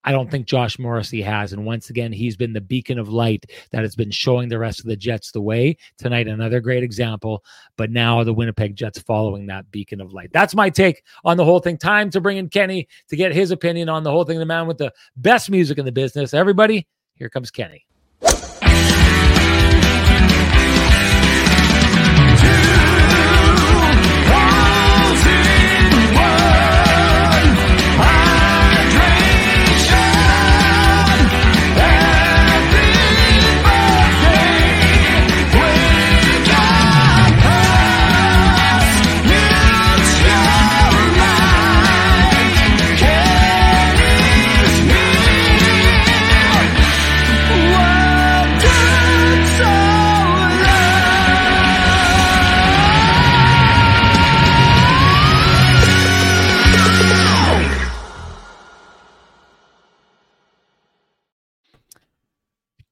I 0.03 0.11
don't 0.11 0.31
think 0.31 0.47
Josh 0.47 0.79
Morrissey 0.79 1.21
has. 1.21 1.53
And 1.53 1.65
once 1.65 1.89
again, 1.89 2.11
he's 2.11 2.35
been 2.35 2.53
the 2.53 2.61
beacon 2.61 2.97
of 2.97 3.09
light 3.09 3.45
that 3.71 3.81
has 3.83 3.95
been 3.95 4.11
showing 4.11 4.49
the 4.49 4.59
rest 4.59 4.79
of 4.79 4.85
the 4.85 4.95
Jets 4.95 5.31
the 5.31 5.41
way. 5.41 5.77
Tonight, 5.97 6.27
another 6.27 6.59
great 6.59 6.83
example. 6.83 7.43
But 7.77 7.91
now 7.91 8.23
the 8.23 8.33
Winnipeg 8.33 8.75
Jets 8.75 8.99
following 8.99 9.47
that 9.47 9.69
beacon 9.71 10.01
of 10.01 10.13
light. 10.13 10.31
That's 10.33 10.55
my 10.55 10.69
take 10.69 11.03
on 11.23 11.37
the 11.37 11.45
whole 11.45 11.59
thing. 11.59 11.77
Time 11.77 12.09
to 12.11 12.21
bring 12.21 12.37
in 12.37 12.49
Kenny 12.49 12.87
to 13.09 13.15
get 13.15 13.33
his 13.33 13.51
opinion 13.51 13.89
on 13.89 14.03
the 14.03 14.11
whole 14.11 14.23
thing. 14.23 14.39
The 14.39 14.45
man 14.45 14.67
with 14.67 14.77
the 14.77 14.91
best 15.17 15.49
music 15.49 15.77
in 15.77 15.85
the 15.85 15.91
business. 15.91 16.33
Everybody, 16.33 16.87
here 17.15 17.29
comes 17.29 17.51
Kenny. 17.51 17.85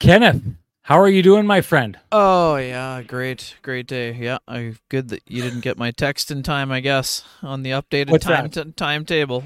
Kenneth, 0.09 0.41
how 0.81 0.99
are 0.99 1.07
you 1.07 1.21
doing, 1.21 1.45
my 1.45 1.61
friend? 1.61 1.95
Oh 2.11 2.55
yeah, 2.55 3.03
great, 3.03 3.57
great 3.61 3.85
day. 3.85 4.11
Yeah, 4.11 4.39
I 4.47 4.73
good 4.89 5.09
that 5.09 5.21
you 5.27 5.43
didn't 5.43 5.59
get 5.59 5.77
my 5.77 5.91
text 5.91 6.31
in 6.31 6.41
time. 6.41 6.71
I 6.71 6.79
guess 6.79 7.23
on 7.43 7.61
the 7.61 7.69
updated 7.69 8.09
What's 8.09 8.25
time 8.25 8.49
t- 8.49 8.73
timetable. 8.75 9.43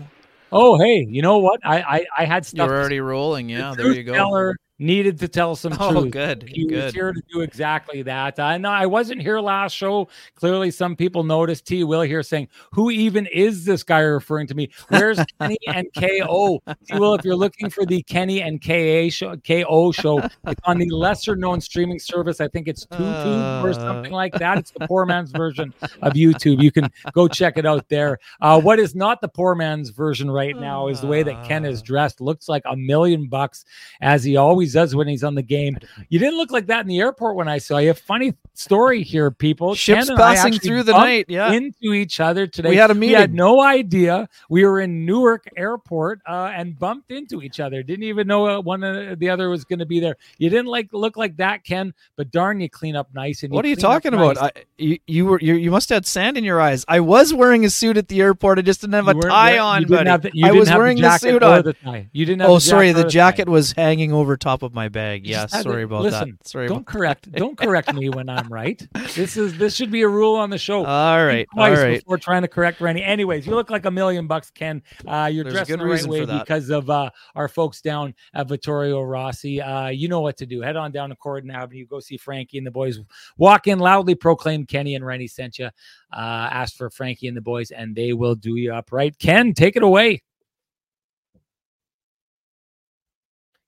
Oh, 0.54 0.78
hey, 0.80 1.06
you 1.06 1.22
know 1.22 1.40
what? 1.40 1.60
I 1.66 1.82
I, 1.82 2.06
I 2.20 2.24
had 2.24 2.46
stuff. 2.46 2.70
You're 2.70 2.80
already 2.80 3.02
rolling. 3.02 3.48
the 3.48 3.56
Yeah, 3.56 3.74
there 3.76 3.92
you 3.92 4.04
go. 4.04 4.14
teller 4.14 4.56
needed 4.80 5.20
to 5.20 5.28
tell 5.28 5.56
some 5.56 5.74
Oh, 5.80 5.92
truth. 6.02 6.12
good, 6.12 6.44
He 6.48 6.66
was 6.66 6.94
here 6.94 7.14
to 7.14 7.22
do 7.32 7.42
exactly 7.42 8.02
that. 8.04 8.40
I 8.40 8.58
know 8.58 8.70
I 8.70 8.86
wasn't 8.86 9.22
here 9.22 9.40
last 9.40 9.74
show. 9.74 10.08
Clearly, 10.36 10.72
some 10.72 10.96
people 10.96 11.24
noticed. 11.24 11.66
T. 11.66 11.84
Will 11.84 12.02
here 12.02 12.24
saying, 12.24 12.48
"Who 12.72 12.90
even 12.92 13.28
is 13.28 13.66
this 13.66 13.84
guy 13.84 14.00
referring 14.00 14.48
to 14.48 14.56
me? 14.56 14.70
Where's 14.90 15.20
Kenny 15.40 15.58
and 15.68 15.88
Ko?" 15.98 16.62
T. 16.88 16.98
Will, 16.98 17.14
if 17.16 17.24
you're 17.24 17.36
looking 17.36 17.70
for 17.70 17.86
the 17.86 18.02
Kenny 18.04 18.42
and 18.42 18.62
Ka 18.62 19.10
show, 19.10 19.36
Ko 19.38 19.92
show, 19.92 20.20
it's 20.20 20.62
on 20.66 20.80
the 20.80 20.90
lesser 20.90 21.36
known 21.36 21.62
streaming 21.62 22.00
service. 22.00 22.42
I 22.42 22.48
think 22.48 22.68
it's 22.68 22.86
YouTube 22.88 23.64
or 23.64 23.70
Uh. 23.70 23.74
something 23.74 24.12
like 24.12 24.34
that. 24.36 24.58
It's 24.58 24.72
the 24.72 24.88
poor 24.88 25.06
man's 25.06 25.32
version 25.32 25.74
of 26.02 26.14
YouTube. 26.14 26.62
You 26.62 26.72
can 26.72 26.90
go 27.14 27.28
check 27.28 27.58
it 27.58 27.66
out 27.66 27.88
there. 27.90 28.20
Uh, 28.42 28.60
what 28.60 28.80
is 28.80 28.96
not 28.96 29.22
the 29.22 29.28
poor 29.28 29.56
man's 29.56 29.90
version 29.90 30.30
right 30.32 30.56
now 30.58 30.88
is 30.88 31.02
the 31.02 31.08
way 31.08 31.24
that 31.24 31.48
Ken 31.48 31.66
is 31.66 31.80
Ah. 31.82 31.86
dressed. 31.86 32.22
Looks 32.22 32.50
like 32.50 32.64
a 32.66 32.76
million 32.76 33.28
bucks 33.28 33.66
as 34.02 34.24
he 34.24 34.36
always 34.38 34.63
does 34.72 34.96
when 34.96 35.08
he's 35.10 35.24
on 35.26 35.36
the 35.36 35.42
game. 35.42 35.76
You 36.08 36.20
didn't 36.20 36.38
look 36.38 36.52
like 36.52 36.68
that 36.68 36.80
in 36.82 36.88
the 36.88 37.00
airport 37.00 37.36
when 37.36 37.50
I 37.50 37.58
saw 37.58 37.80
you. 37.80 37.94
Funny 37.94 38.34
story 38.54 39.04
here, 39.04 39.30
people. 39.32 39.76
Ships 39.76 40.10
passing 40.16 40.54
through 40.54 40.84
the 40.84 40.94
night. 40.94 41.26
Yeah, 41.28 41.52
Into 41.52 41.94
each 41.94 42.22
other 42.22 42.48
today. 42.48 42.70
we 42.70 42.78
had 42.78 42.92
a 42.92 42.94
We 42.94 43.10
had 43.12 43.34
no 43.34 43.60
idea. 43.62 44.30
We 44.50 44.64
were 44.66 44.80
in 44.80 45.06
Newark 45.06 45.48
Airport 45.58 46.22
uh, 46.26 46.52
and 46.56 46.78
bumped 46.80 47.12
into 47.12 47.42
each 47.42 47.60
other. 47.60 47.84
Didn't 47.84 48.04
even 48.04 48.28
know 48.28 48.48
uh, 48.48 48.62
one 48.62 48.84
of 48.84 49.20
the 49.20 49.30
other 49.30 49.50
was 49.50 49.66
going 49.66 49.80
to 49.80 49.86
be 49.86 50.00
there. 50.00 50.16
You 50.38 50.50
didn't 50.50 50.68
like 50.68 50.90
look 50.94 51.18
like 51.18 51.38
that, 51.38 51.64
Ken. 51.64 51.94
But 52.16 52.32
darn, 52.32 52.62
you 52.62 52.70
clean 52.70 52.96
up 52.96 53.10
nice. 53.14 53.42
And 53.44 53.52
What 53.52 53.66
are 53.66 53.70
you 53.70 53.76
talking 53.76 54.14
about? 54.14 54.36
nice. 54.36 54.52
I, 54.56 54.64
you 54.78 55.00
you 55.08 55.26
were 55.26 55.40
you, 55.42 55.56
you 55.56 55.72
must 55.72 55.90
have 55.90 55.98
had 55.98 56.06
sand 56.06 56.38
in 56.38 56.44
your 56.44 56.62
eyes. 56.62 56.86
I 56.88 57.00
was 57.00 57.34
wearing 57.34 57.66
a 57.66 57.70
suit 57.72 57.98
at 57.98 58.08
the 58.08 58.22
airport. 58.22 58.60
I 58.60 58.62
just 58.62 58.82
didn't 58.82 58.94
have 58.94 59.08
You 59.16 59.20
a 59.20 59.24
tie 59.24 59.58
on, 59.58 59.86
buddy. 59.88 60.30
the- 60.30 60.44
I 60.46 60.52
was 60.52 60.70
wearing 60.70 61.02
the 61.02 61.18
suit 61.18 61.42
on. 61.42 61.64
the 61.64 61.74
tie. 61.74 62.10
You 62.12 62.26
didn't. 62.26 62.42
Have 62.42 62.50
Oh, 62.52 62.56
the 62.56 62.62
sorry. 62.62 62.88
jacket 62.90 62.98
The 62.98 63.04
tie. 63.04 63.10
jacket 63.10 63.50
was 63.50 63.72
hanging 63.72 64.14
over 64.14 64.38
top 64.38 64.53
of 64.62 64.74
my 64.74 64.90
bag. 64.90 65.26
Yeah, 65.26 65.48
sorry 65.48 65.84
about 65.84 66.04
listen, 66.04 66.38
that. 66.38 66.48
Sorry. 66.48 66.68
Don't 66.68 66.86
correct. 66.86 67.32
Don't 67.32 67.58
correct 67.58 67.94
me 67.94 68.10
when 68.10 68.30
I'm 68.30 68.48
right. 68.50 68.86
This 69.16 69.38
is 69.38 69.58
this 69.58 69.76
should 69.76 69.92
be 69.92 70.02
a 70.02 70.08
rule 70.08 70.36
on 70.36 70.50
the 70.50 70.58
show. 70.58 70.86
all 70.86 71.26
right. 71.26 71.48
All 71.58 71.72
right. 71.72 72.00
before 72.00 72.18
trying 72.18 72.44
to 72.44 72.48
correct 72.48 72.82
Rennie. 72.82 73.04
Anyways, 73.04 73.48
you 73.48 73.56
look 73.56 73.70
like 73.70 73.86
a 73.86 73.92
million 73.92 74.28
bucks, 74.28 74.52
Ken. 74.52 74.84
Uh, 75.08 75.30
you're 75.32 75.44
There's 75.44 75.56
dressed 75.56 75.70
in 75.72 75.80
the 75.80 75.86
right 75.86 76.06
way 76.06 76.26
because 76.26 76.70
of 76.70 76.90
uh, 76.90 77.10
our 77.36 77.48
folks 77.48 77.82
down 77.82 78.14
at 78.34 78.48
Vittorio 78.48 79.02
Rossi. 79.02 79.62
Uh, 79.62 79.88
you 79.88 80.08
know 80.08 80.22
what 80.22 80.38
to 80.38 80.46
do. 80.46 80.62
Head 80.62 80.76
on 80.76 80.92
down 80.92 81.10
to 81.10 81.16
Corydon 81.16 81.54
Avenue. 81.54 81.86
Go 81.86 82.00
see 82.00 82.18
Frankie 82.18 82.58
and 82.58 82.68
the 82.68 82.72
boys. 82.72 83.00
Walk 83.38 83.68
in 83.68 83.80
loudly, 83.80 84.16
proclaim 84.16 84.66
Kenny 84.66 84.96
and 84.96 85.06
Rennie 85.06 85.28
sent 85.28 85.58
you. 85.60 85.70
Uh, 86.12 86.50
ask 86.52 86.76
for 86.76 86.90
Frankie 86.90 87.28
and 87.28 87.38
the 87.38 87.42
boys, 87.42 87.72
and 87.72 87.96
they 87.96 88.14
will 88.14 88.36
do 88.36 88.56
you 88.56 88.74
up 88.74 88.92
right. 88.92 89.18
Ken, 89.18 89.54
take 89.54 89.76
it 89.76 89.84
away. 89.84 90.22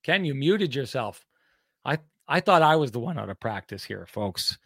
Ken, 0.05 0.23
you 0.23 0.35
muted 0.35 0.75
yourself. 0.75 1.25
I 1.83 1.97
I 2.27 2.39
thought 2.39 2.61
I 2.61 2.75
was 2.75 2.91
the 2.91 2.99
one 2.99 3.17
out 3.17 3.31
of 3.31 3.39
practice 3.39 3.83
here, 3.83 4.05
folks. 4.05 4.59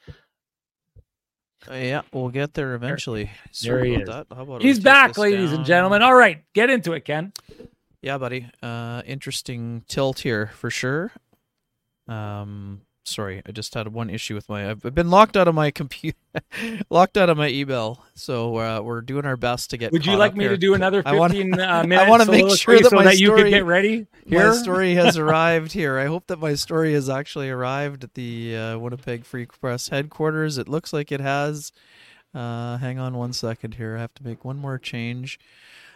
Uh, 1.69 1.75
yeah, 1.75 2.01
we'll 2.11 2.27
get 2.27 2.53
there 2.53 2.75
eventually. 2.75 3.23
there 3.23 3.31
Sorry 3.51 3.95
he 3.95 4.01
is. 4.01 4.07
that. 4.09 4.27
How 4.35 4.41
about 4.41 4.61
He's 4.61 4.81
back, 4.81 5.17
ladies 5.17 5.53
and 5.53 5.63
gentlemen. 5.63 6.01
All 6.01 6.13
right, 6.13 6.43
get 6.53 6.69
into 6.69 6.91
it, 6.91 7.05
Ken. 7.05 7.31
Yeah, 8.01 8.17
buddy. 8.17 8.49
Uh, 8.61 9.01
interesting 9.05 9.85
tilt 9.87 10.19
here 10.19 10.47
for 10.55 10.69
sure. 10.69 11.09
Um, 12.09 12.81
sorry, 13.09 13.41
I 13.45 13.51
just 13.51 13.73
had 13.73 13.87
one 13.89 14.09
issue 14.09 14.35
with 14.35 14.47
my. 14.49 14.69
I've 14.69 14.81
been 14.81 15.09
locked 15.09 15.35
out 15.35 15.47
of 15.47 15.55
my 15.55 15.71
computer, 15.71 16.17
locked 16.89 17.17
out 17.17 17.29
of 17.29 17.37
my 17.37 17.49
email. 17.49 18.03
So 18.15 18.57
uh, 18.57 18.81
we're 18.81 19.01
doing 19.01 19.25
our 19.25 19.37
best 19.37 19.69
to 19.71 19.77
get. 19.77 19.91
Would 19.91 20.05
you 20.05 20.15
like 20.15 20.35
me 20.35 20.43
here. 20.45 20.51
to 20.51 20.57
do 20.57 20.73
another 20.73 21.01
I 21.05 21.15
wanna- 21.15 21.61
uh, 21.61 21.85
wanna 22.07 22.25
make 22.25 22.55
sure 22.57 22.79
that 22.79 22.89
so 22.89 22.95
my 22.95 23.03
that 23.05 23.19
you 23.19 23.29
could 23.31 23.39
story- 23.39 23.49
get 23.51 23.65
ready 23.65 24.07
My 24.25 24.53
story 24.53 24.95
has 24.95 25.17
arrived 25.23 25.71
here. 25.73 25.97
I 25.99 26.05
hope 26.05 26.27
that 26.27 26.39
my 26.39 26.55
story 26.55 26.93
has 26.93 27.09
actually 27.09 27.49
arrived 27.49 28.03
at 28.03 28.13
the 28.13 28.55
uh, 28.55 28.77
Winnipeg 28.77 29.25
Free 29.25 29.45
Press 29.45 29.89
headquarters. 29.89 30.57
It 30.57 30.69
looks 30.69 30.93
like 30.93 31.11
it 31.11 31.19
has. 31.21 31.71
Uh, 32.33 32.77
hang 32.77 32.99
on 32.99 33.15
one 33.17 33.33
second 33.33 33.73
here. 33.75 33.97
I 33.97 34.01
have 34.01 34.13
to 34.15 34.23
make 34.23 34.45
one 34.45 34.57
more 34.57 34.77
change. 34.77 35.39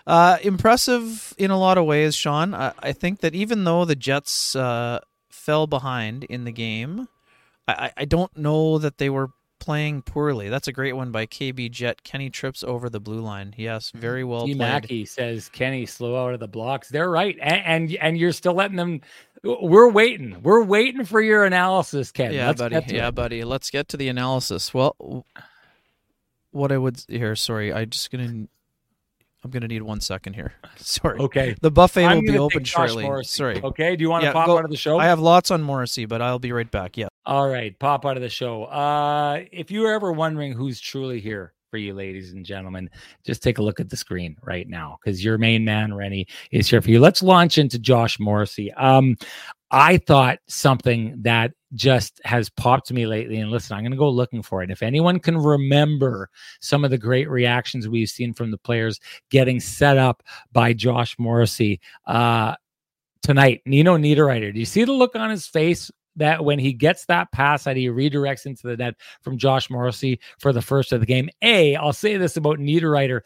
Uh, 0.05 0.37
impressive 0.43 1.33
in 1.37 1.49
a 1.51 1.57
lot 1.57 1.77
of 1.77 1.85
ways, 1.85 2.13
Sean. 2.15 2.53
I, 2.53 2.73
I 2.79 2.91
think 2.91 3.21
that 3.21 3.33
even 3.35 3.63
though 3.63 3.85
the 3.85 3.95
Jets 3.95 4.53
uh, 4.55 4.99
fell 5.43 5.67
behind 5.67 6.23
in 6.25 6.45
the 6.45 6.51
game, 6.51 7.07
I, 7.67 7.91
I- 7.97 8.05
don't 8.05 8.35
know 8.37 8.77
that 8.77 8.97
they 8.97 9.09
were 9.09 9.29
playing 9.59 10.01
poorly. 10.01 10.49
That's 10.49 10.67
a 10.67 10.73
great 10.73 10.93
one 10.93 11.11
by 11.11 11.25
KB 11.25 11.71
Jet. 11.71 12.03
Kenny 12.03 12.29
trips 12.29 12.63
over 12.63 12.89
the 12.89 12.99
blue 12.99 13.21
line. 13.21 13.53
Yes, 13.57 13.89
mm-hmm. 13.89 13.99
very 13.99 14.23
well 14.23 14.45
T. 14.45 14.55
played. 14.55 14.57
Mackey 14.57 15.05
says 15.05 15.49
Kenny 15.49 15.85
slow 15.85 16.21
out 16.21 16.33
of 16.33 16.39
the 16.39 16.47
blocks. 16.47 16.89
They're 16.89 17.09
right, 17.09 17.37
and, 17.41 17.89
and 17.89 17.95
and 17.95 18.17
you're 18.17 18.33
still 18.33 18.53
letting 18.53 18.77
them. 18.77 19.01
We're 19.43 19.89
waiting. 19.89 20.41
We're 20.43 20.63
waiting 20.63 21.05
for 21.05 21.21
your 21.21 21.45
analysis, 21.45 22.11
Ken. 22.11 22.33
Yeah, 22.33 22.47
Let's 22.47 22.59
buddy. 22.59 22.75
Yeah, 22.87 23.09
it. 23.09 23.15
buddy. 23.15 23.43
Let's 23.43 23.69
get 23.69 23.89
to 23.89 23.97
the 23.97 24.07
analysis. 24.09 24.73
Well, 24.73 25.25
what 26.51 26.71
I 26.71 26.77
would 26.77 27.03
here. 27.07 27.35
Sorry, 27.35 27.71
I 27.73 27.85
just 27.85 28.11
gonna. 28.11 28.47
I'm 29.43 29.51
gonna 29.51 29.67
need 29.67 29.81
one 29.81 29.99
second 29.99 30.33
here. 30.33 30.53
Sorry. 30.77 31.19
Okay. 31.19 31.55
The 31.61 31.71
buffet 31.71 32.05
I'm 32.05 32.17
will 32.17 32.31
be 32.31 32.37
open 32.37 32.63
shortly. 32.63 33.03
Morrissey. 33.03 33.35
Sorry. 33.35 33.61
Okay. 33.61 33.95
Do 33.95 34.01
you 34.03 34.09
want 34.09 34.23
to 34.23 34.31
pop 34.31 34.47
go- 34.47 34.57
out 34.57 34.65
of 34.65 34.71
the 34.71 34.77
show? 34.77 34.97
I 34.97 35.05
have 35.05 35.19
lots 35.19 35.51
on 35.51 35.61
Morrissey, 35.61 36.05
but 36.05 36.21
I'll 36.21 36.39
be 36.39 36.51
right 36.51 36.69
back. 36.69 36.97
Yeah. 36.97 37.07
All 37.25 37.47
right, 37.47 37.77
pop 37.79 38.05
out 38.05 38.17
of 38.17 38.21
the 38.21 38.29
show. 38.29 38.65
Uh, 38.65 39.43
if 39.51 39.71
you're 39.71 39.93
ever 39.93 40.11
wondering 40.11 40.51
who's 40.51 40.81
truly 40.81 41.21
here 41.21 41.53
for 41.71 41.77
you, 41.77 41.93
ladies 41.93 42.33
and 42.33 42.45
gentlemen, 42.45 42.89
just 43.25 43.41
take 43.41 43.59
a 43.59 43.61
look 43.61 43.79
at 43.79 43.89
the 43.89 43.95
screen 43.95 44.35
right 44.43 44.67
now 44.67 44.97
because 45.03 45.23
your 45.23 45.37
main 45.37 45.63
man, 45.63 45.93
Rennie, 45.93 46.27
is 46.51 46.69
here 46.69 46.81
for 46.81 46.91
you. 46.91 46.99
Let's 46.99 47.23
launch 47.23 47.57
into 47.57 47.79
Josh 47.79 48.19
Morrissey. 48.19 48.73
Um, 48.73 49.15
I 49.73 49.97
thought 49.97 50.37
something 50.47 51.15
that 51.23 51.51
just 51.73 52.21
has 52.25 52.47
popped 52.47 52.87
to 52.87 52.93
me 52.93 53.07
lately, 53.07 53.37
and 53.37 53.49
listen, 53.49 53.75
I'm 53.75 53.81
going 53.81 53.91
to 53.91 53.97
go 53.97 54.07
looking 54.07 54.43
for 54.43 54.61
it. 54.61 54.69
If 54.69 54.83
anyone 54.83 55.19
can 55.19 55.35
remember 55.35 56.29
some 56.61 56.85
of 56.85 56.91
the 56.91 56.97
great 56.99 57.27
reactions 57.27 57.89
we've 57.89 58.09
seen 58.09 58.33
from 58.33 58.51
the 58.51 58.57
players 58.59 58.99
getting 59.31 59.59
set 59.59 59.97
up 59.97 60.21
by 60.51 60.73
Josh 60.73 61.17
Morrissey 61.17 61.81
uh, 62.05 62.53
tonight, 63.23 63.63
Nino 63.65 63.97
Niederreiter, 63.97 64.53
do 64.53 64.59
you 64.59 64.65
see 64.65 64.83
the 64.83 64.93
look 64.93 65.15
on 65.15 65.31
his 65.31 65.47
face 65.47 65.89
that 66.15 66.45
when 66.45 66.59
he 66.59 66.73
gets 66.73 67.05
that 67.05 67.31
pass 67.31 67.63
that 67.63 67.75
he 67.75 67.87
redirects 67.87 68.45
into 68.45 68.67
the 68.67 68.77
net 68.77 68.95
from 69.21 69.37
Josh 69.37 69.71
Morrissey 69.71 70.19
for 70.37 70.53
the 70.53 70.61
first 70.61 70.93
of 70.93 70.99
the 70.99 71.05
game. 71.07 71.29
A, 71.41 71.75
I'll 71.75 71.93
say 71.93 72.17
this 72.17 72.37
about 72.37 72.59
Niederreiter. 72.59 73.21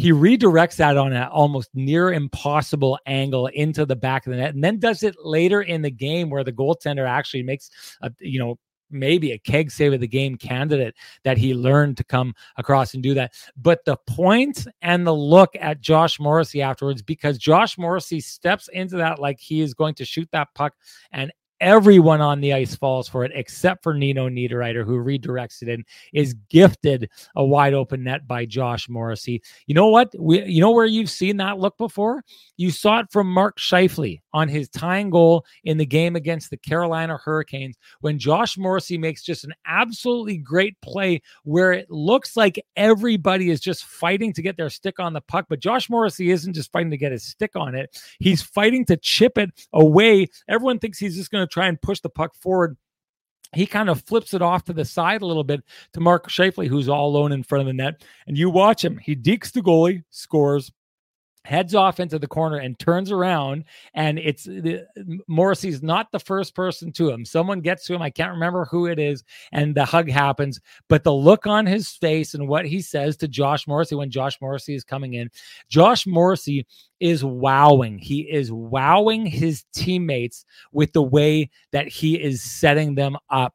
He 0.00 0.12
redirects 0.12 0.76
that 0.76 0.96
on 0.96 1.12
an 1.12 1.24
almost 1.24 1.68
near 1.74 2.10
impossible 2.10 2.98
angle 3.04 3.48
into 3.48 3.84
the 3.84 3.94
back 3.94 4.26
of 4.26 4.30
the 4.30 4.38
net 4.38 4.54
and 4.54 4.64
then 4.64 4.78
does 4.78 5.02
it 5.02 5.14
later 5.22 5.60
in 5.60 5.82
the 5.82 5.90
game 5.90 6.30
where 6.30 6.42
the 6.42 6.54
goaltender 6.54 7.06
actually 7.06 7.42
makes 7.42 7.70
a, 8.00 8.10
you 8.18 8.38
know, 8.38 8.58
maybe 8.90 9.32
a 9.32 9.38
keg 9.38 9.70
save 9.70 9.92
of 9.92 10.00
the 10.00 10.08
game 10.08 10.36
candidate 10.36 10.94
that 11.22 11.36
he 11.36 11.52
learned 11.52 11.98
to 11.98 12.04
come 12.04 12.34
across 12.56 12.94
and 12.94 13.02
do 13.02 13.12
that. 13.12 13.34
But 13.58 13.84
the 13.84 13.98
point 14.06 14.66
and 14.80 15.06
the 15.06 15.14
look 15.14 15.50
at 15.60 15.82
Josh 15.82 16.18
Morrissey 16.18 16.62
afterwards, 16.62 17.02
because 17.02 17.36
Josh 17.36 17.76
Morrissey 17.76 18.20
steps 18.20 18.68
into 18.72 18.96
that 18.96 19.18
like 19.18 19.38
he 19.38 19.60
is 19.60 19.74
going 19.74 19.96
to 19.96 20.06
shoot 20.06 20.30
that 20.32 20.48
puck 20.54 20.72
and 21.12 21.30
everyone 21.60 22.20
on 22.20 22.40
the 22.40 22.52
ice 22.52 22.74
falls 22.74 23.08
for 23.08 23.24
it 23.24 23.32
except 23.34 23.82
for 23.82 23.94
Nino 23.94 24.28
Niederreiter, 24.28 24.84
who 24.84 25.02
redirects 25.02 25.62
it 25.62 25.68
and 25.68 25.84
is 26.12 26.34
gifted 26.48 27.10
a 27.36 27.44
wide 27.44 27.74
open 27.74 28.04
net 28.04 28.26
by 28.26 28.46
Josh 28.46 28.88
Morrissey. 28.88 29.42
You 29.66 29.74
know 29.74 29.88
what? 29.88 30.14
We, 30.18 30.42
you 30.44 30.60
know 30.60 30.70
where 30.70 30.86
you've 30.86 31.10
seen 31.10 31.36
that 31.38 31.58
look 31.58 31.76
before? 31.76 32.24
You 32.56 32.70
saw 32.70 33.00
it 33.00 33.10
from 33.10 33.30
Mark 33.30 33.58
Scheifele 33.58 34.20
on 34.32 34.48
his 34.48 34.68
tying 34.68 35.10
goal 35.10 35.44
in 35.64 35.78
the 35.78 35.86
game 35.86 36.16
against 36.16 36.50
the 36.50 36.56
Carolina 36.56 37.16
Hurricanes 37.16 37.76
when 38.00 38.18
Josh 38.18 38.56
Morrissey 38.56 38.98
makes 38.98 39.22
just 39.22 39.44
an 39.44 39.54
absolutely 39.66 40.38
great 40.38 40.80
play 40.80 41.20
where 41.44 41.72
it 41.72 41.90
looks 41.90 42.36
like 42.36 42.62
everybody 42.76 43.50
is 43.50 43.60
just 43.60 43.84
fighting 43.84 44.32
to 44.32 44.42
get 44.42 44.56
their 44.56 44.70
stick 44.70 44.98
on 44.98 45.12
the 45.12 45.20
puck. 45.20 45.46
But 45.48 45.60
Josh 45.60 45.90
Morrissey 45.90 46.30
isn't 46.30 46.54
just 46.54 46.72
fighting 46.72 46.90
to 46.90 46.96
get 46.96 47.12
his 47.12 47.24
stick 47.24 47.56
on 47.56 47.74
it, 47.74 48.00
he's 48.18 48.42
fighting 48.42 48.84
to 48.86 48.96
chip 48.96 49.36
it 49.38 49.50
away. 49.72 50.28
Everyone 50.48 50.78
thinks 50.78 50.98
he's 50.98 51.16
just 51.16 51.30
going 51.30 51.46
to 51.46 51.49
try 51.50 51.66
and 51.66 51.80
push 51.80 52.00
the 52.00 52.08
puck 52.08 52.34
forward. 52.34 52.76
He 53.52 53.66
kind 53.66 53.90
of 53.90 54.02
flips 54.02 54.32
it 54.32 54.42
off 54.42 54.64
to 54.64 54.72
the 54.72 54.84
side 54.84 55.22
a 55.22 55.26
little 55.26 55.44
bit 55.44 55.62
to 55.94 56.00
Mark 56.00 56.28
Scheifele, 56.28 56.68
who's 56.68 56.88
all 56.88 57.08
alone 57.08 57.32
in 57.32 57.42
front 57.42 57.60
of 57.60 57.66
the 57.66 57.72
net. 57.72 58.04
And 58.26 58.38
you 58.38 58.48
watch 58.48 58.84
him. 58.84 58.96
He 58.98 59.16
dekes 59.16 59.52
the 59.52 59.60
goalie, 59.60 60.04
scores, 60.10 60.70
heads 61.44 61.74
off 61.74 62.00
into 62.00 62.18
the 62.18 62.26
corner 62.26 62.58
and 62.58 62.78
turns 62.78 63.10
around 63.10 63.64
and 63.94 64.18
it's 64.18 64.44
the 64.44 64.86
Morrissey's 65.26 65.82
not 65.82 66.12
the 66.12 66.20
first 66.20 66.54
person 66.54 66.92
to 66.92 67.08
him. 67.10 67.24
Someone 67.24 67.60
gets 67.60 67.86
to 67.86 67.94
him 67.94 68.02
I 68.02 68.10
can't 68.10 68.32
remember 68.32 68.66
who 68.66 68.86
it 68.86 68.98
is 68.98 69.24
and 69.52 69.74
the 69.74 69.84
hug 69.84 70.08
happens 70.08 70.60
but 70.88 71.02
the 71.02 71.12
look 71.12 71.46
on 71.46 71.64
his 71.64 71.88
face 71.88 72.34
and 72.34 72.46
what 72.46 72.66
he 72.66 72.82
says 72.82 73.16
to 73.18 73.28
Josh 73.28 73.66
Morrissey 73.66 73.94
when 73.94 74.10
Josh 74.10 74.40
Morrissey 74.40 74.74
is 74.74 74.84
coming 74.84 75.14
in 75.14 75.30
Josh 75.68 76.06
Morrissey 76.06 76.66
is 77.00 77.24
wowing. 77.24 77.98
He 77.98 78.20
is 78.30 78.52
wowing 78.52 79.24
his 79.24 79.64
teammates 79.74 80.44
with 80.72 80.92
the 80.92 81.02
way 81.02 81.48
that 81.72 81.88
he 81.88 82.20
is 82.20 82.42
setting 82.42 82.94
them 82.94 83.16
up. 83.30 83.54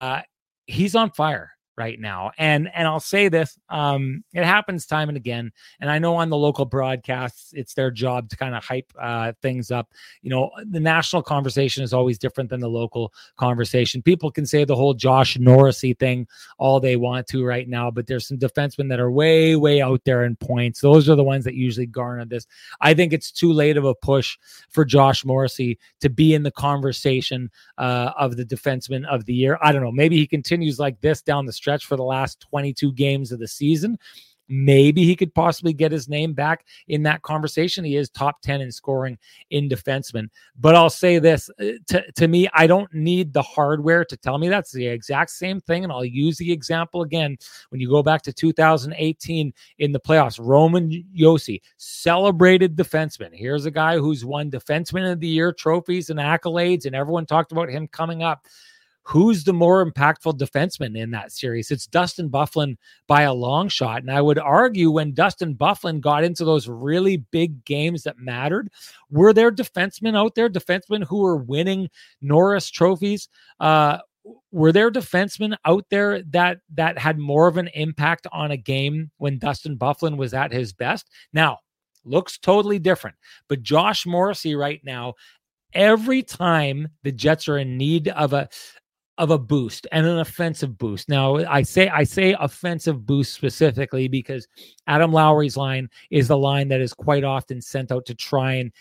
Uh 0.00 0.20
he's 0.66 0.94
on 0.94 1.10
fire 1.10 1.52
right 1.76 1.98
now. 1.98 2.30
And 2.38 2.70
and 2.74 2.86
I'll 2.86 3.00
say 3.00 3.28
this, 3.28 3.58
um, 3.68 4.24
it 4.32 4.44
happens 4.44 4.86
time 4.86 5.08
and 5.08 5.16
again. 5.16 5.52
And 5.80 5.90
I 5.90 5.98
know 5.98 6.16
on 6.16 6.30
the 6.30 6.36
local 6.36 6.64
broadcasts, 6.64 7.52
it's 7.54 7.74
their 7.74 7.90
job 7.90 8.28
to 8.30 8.36
kind 8.36 8.54
of 8.54 8.64
hype 8.64 8.92
uh, 9.00 9.32
things 9.42 9.70
up. 9.70 9.88
You 10.22 10.30
know, 10.30 10.50
the 10.70 10.80
national 10.80 11.22
conversation 11.22 11.82
is 11.82 11.92
always 11.92 12.18
different 12.18 12.50
than 12.50 12.60
the 12.60 12.68
local 12.68 13.12
conversation. 13.36 14.02
People 14.02 14.30
can 14.30 14.46
say 14.46 14.64
the 14.64 14.76
whole 14.76 14.94
Josh 14.94 15.36
Norrisy 15.38 15.98
thing 15.98 16.26
all 16.58 16.80
they 16.80 16.96
want 16.96 17.26
to 17.28 17.44
right 17.44 17.68
now, 17.68 17.90
but 17.90 18.06
there's 18.06 18.26
some 18.26 18.38
defensemen 18.38 18.88
that 18.88 19.00
are 19.00 19.10
way, 19.10 19.56
way 19.56 19.80
out 19.80 20.02
there 20.04 20.24
in 20.24 20.36
points. 20.36 20.80
Those 20.80 21.08
are 21.08 21.16
the 21.16 21.24
ones 21.24 21.44
that 21.44 21.54
usually 21.54 21.86
garner 21.86 22.24
this. 22.24 22.46
I 22.80 22.94
think 22.94 23.12
it's 23.12 23.30
too 23.30 23.52
late 23.52 23.76
of 23.76 23.84
a 23.84 23.94
push 23.94 24.38
for 24.70 24.84
Josh 24.84 25.24
Morrissey 25.24 25.78
to 26.00 26.10
be 26.10 26.34
in 26.34 26.42
the 26.42 26.50
conversation 26.50 27.50
uh, 27.78 28.12
of 28.18 28.36
the 28.36 28.44
defenseman 28.44 29.06
of 29.06 29.24
the 29.24 29.34
year. 29.34 29.58
I 29.62 29.72
don't 29.72 29.82
know. 29.82 29.92
Maybe 29.92 30.16
he 30.16 30.26
continues 30.26 30.78
like 30.78 31.00
this 31.00 31.22
down 31.22 31.46
the 31.46 31.52
stretch 31.62 31.86
for 31.86 31.96
the 31.96 32.02
last 32.02 32.40
22 32.40 32.92
games 32.92 33.30
of 33.30 33.38
the 33.38 33.46
season. 33.46 33.96
Maybe 34.48 35.04
he 35.04 35.16
could 35.16 35.32
possibly 35.34 35.72
get 35.72 35.92
his 35.92 36.08
name 36.08 36.34
back 36.34 36.66
in 36.88 37.04
that 37.04 37.22
conversation. 37.22 37.84
He 37.84 37.96
is 37.96 38.10
top 38.10 38.42
10 38.42 38.60
in 38.60 38.70
scoring 38.70 39.16
in 39.50 39.68
defenseman. 39.68 40.28
But 40.58 40.74
I'll 40.74 40.90
say 40.90 41.18
this 41.18 41.48
uh, 41.60 41.78
to, 41.86 42.12
to 42.12 42.28
me, 42.28 42.48
I 42.52 42.66
don't 42.66 42.92
need 42.92 43.32
the 43.32 43.40
hardware 43.40 44.04
to 44.04 44.16
tell 44.16 44.36
me 44.36 44.48
that's 44.48 44.72
the 44.72 44.86
exact 44.86 45.30
same 45.30 45.60
thing. 45.60 45.84
And 45.84 45.92
I'll 45.92 46.04
use 46.04 46.36
the 46.36 46.52
example 46.52 47.02
again. 47.02 47.38
When 47.70 47.80
you 47.80 47.88
go 47.88 48.02
back 48.02 48.20
to 48.22 48.32
2018 48.32 49.54
in 49.78 49.92
the 49.92 50.00
playoffs, 50.00 50.44
Roman 50.44 50.90
Josi, 51.16 51.62
celebrated 51.78 52.76
defenseman. 52.76 53.30
Here's 53.32 53.64
a 53.64 53.70
guy 53.70 53.96
who's 53.96 54.24
won 54.24 54.50
defenseman 54.50 55.10
of 55.10 55.20
the 55.20 55.28
year 55.28 55.52
trophies 55.52 56.10
and 56.10 56.18
accolades, 56.18 56.84
and 56.84 56.94
everyone 56.94 57.24
talked 57.24 57.52
about 57.52 57.70
him 57.70 57.88
coming 57.88 58.22
up 58.22 58.46
who's 59.04 59.44
the 59.44 59.52
more 59.52 59.84
impactful 59.84 60.38
defenseman 60.38 60.96
in 60.96 61.10
that 61.10 61.32
series? 61.32 61.70
It's 61.70 61.86
Dustin 61.86 62.30
Byfuglien 62.30 62.76
by 63.06 63.22
a 63.22 63.32
long 63.34 63.68
shot. 63.68 64.02
And 64.02 64.10
I 64.10 64.20
would 64.20 64.38
argue 64.38 64.90
when 64.90 65.12
Dustin 65.12 65.54
Byfuglien 65.54 66.00
got 66.00 66.24
into 66.24 66.44
those 66.44 66.68
really 66.68 67.18
big 67.30 67.64
games 67.64 68.04
that 68.04 68.18
mattered, 68.18 68.70
were 69.10 69.32
there 69.32 69.50
defensemen 69.50 70.16
out 70.16 70.34
there, 70.34 70.48
defensemen 70.48 71.04
who 71.04 71.20
were 71.20 71.36
winning 71.36 71.88
Norris 72.20 72.70
trophies? 72.70 73.28
Uh, 73.60 73.98
were 74.52 74.72
there 74.72 74.90
defensemen 74.90 75.56
out 75.64 75.84
there 75.90 76.22
that 76.22 76.58
that 76.74 76.96
had 76.96 77.18
more 77.18 77.48
of 77.48 77.56
an 77.56 77.68
impact 77.74 78.26
on 78.30 78.52
a 78.52 78.56
game 78.56 79.10
when 79.18 79.38
Dustin 79.38 79.76
Byfuglien 79.76 80.16
was 80.16 80.32
at 80.32 80.52
his 80.52 80.72
best? 80.72 81.10
Now, 81.32 81.58
looks 82.04 82.38
totally 82.38 82.78
different. 82.78 83.16
But 83.48 83.62
Josh 83.62 84.06
Morrissey 84.06 84.54
right 84.54 84.80
now, 84.84 85.14
every 85.72 86.22
time 86.22 86.88
the 87.02 87.12
Jets 87.12 87.48
are 87.48 87.58
in 87.58 87.76
need 87.76 88.08
of 88.08 88.32
a 88.32 88.48
of 89.18 89.30
a 89.30 89.38
boost 89.38 89.86
and 89.92 90.06
an 90.06 90.18
offensive 90.18 90.78
boost. 90.78 91.08
Now, 91.08 91.36
I 91.36 91.62
say 91.62 91.88
I 91.88 92.04
say 92.04 92.34
offensive 92.38 93.04
boost 93.04 93.34
specifically 93.34 94.08
because 94.08 94.48
Adam 94.86 95.12
Lowry's 95.12 95.56
line 95.56 95.88
is 96.10 96.28
the 96.28 96.38
line 96.38 96.68
that 96.68 96.80
is 96.80 96.94
quite 96.94 97.22
often 97.22 97.60
sent 97.60 97.92
out 97.92 98.06
to 98.06 98.14
try 98.14 98.54
and 98.54 98.72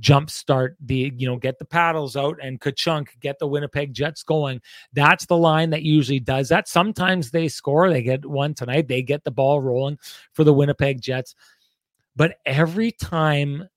jumpstart 0.00 0.74
the, 0.80 1.12
you 1.16 1.26
know, 1.26 1.36
get 1.36 1.58
the 1.58 1.64
paddles 1.64 2.16
out 2.16 2.36
and 2.42 2.60
Kachunk 2.60 3.08
get 3.20 3.38
the 3.38 3.46
Winnipeg 3.46 3.94
Jets 3.94 4.22
going. 4.22 4.60
That's 4.92 5.24
the 5.24 5.36
line 5.36 5.70
that 5.70 5.82
usually 5.82 6.20
does 6.20 6.50
that. 6.50 6.68
Sometimes 6.68 7.30
they 7.30 7.48
score, 7.48 7.88
they 7.88 8.02
get 8.02 8.26
one 8.26 8.52
tonight, 8.52 8.88
they 8.88 9.02
get 9.02 9.24
the 9.24 9.30
ball 9.30 9.60
rolling 9.60 9.98
for 10.34 10.44
the 10.44 10.52
Winnipeg 10.52 11.00
Jets. 11.00 11.34
But 12.16 12.36
every 12.44 12.92
time 12.92 13.68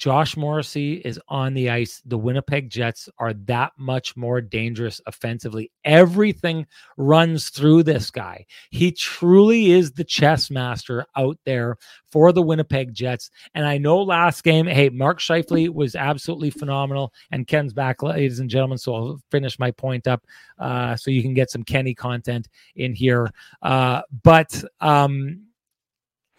Josh 0.00 0.34
Morrissey 0.34 0.94
is 0.94 1.20
on 1.28 1.52
the 1.52 1.68
ice, 1.68 2.00
the 2.06 2.16
Winnipeg 2.16 2.70
Jets 2.70 3.10
are 3.18 3.34
that 3.34 3.72
much 3.76 4.16
more 4.16 4.40
dangerous 4.40 4.98
offensively. 5.04 5.70
Everything 5.84 6.66
runs 6.96 7.50
through 7.50 7.82
this 7.82 8.10
guy. 8.10 8.46
He 8.70 8.92
truly 8.92 9.72
is 9.72 9.92
the 9.92 10.04
chess 10.04 10.50
master 10.50 11.04
out 11.16 11.36
there 11.44 11.76
for 12.10 12.32
the 12.32 12.40
Winnipeg 12.40 12.94
Jets. 12.94 13.30
And 13.54 13.66
I 13.66 13.76
know 13.76 13.98
last 13.98 14.42
game, 14.42 14.66
hey, 14.66 14.88
Mark 14.88 15.20
Scheifele 15.20 15.68
was 15.68 15.94
absolutely 15.94 16.48
phenomenal. 16.48 17.12
And 17.30 17.46
Ken's 17.46 17.74
back, 17.74 18.02
ladies 18.02 18.40
and 18.40 18.48
gentlemen. 18.48 18.78
So 18.78 18.94
I'll 18.94 19.20
finish 19.30 19.58
my 19.58 19.70
point 19.70 20.06
up 20.06 20.24
uh, 20.58 20.96
so 20.96 21.10
you 21.10 21.20
can 21.20 21.34
get 21.34 21.50
some 21.50 21.62
Kenny 21.62 21.94
content 21.94 22.48
in 22.74 22.94
here. 22.94 23.30
Uh, 23.60 24.00
but 24.22 24.64
um, 24.80 25.42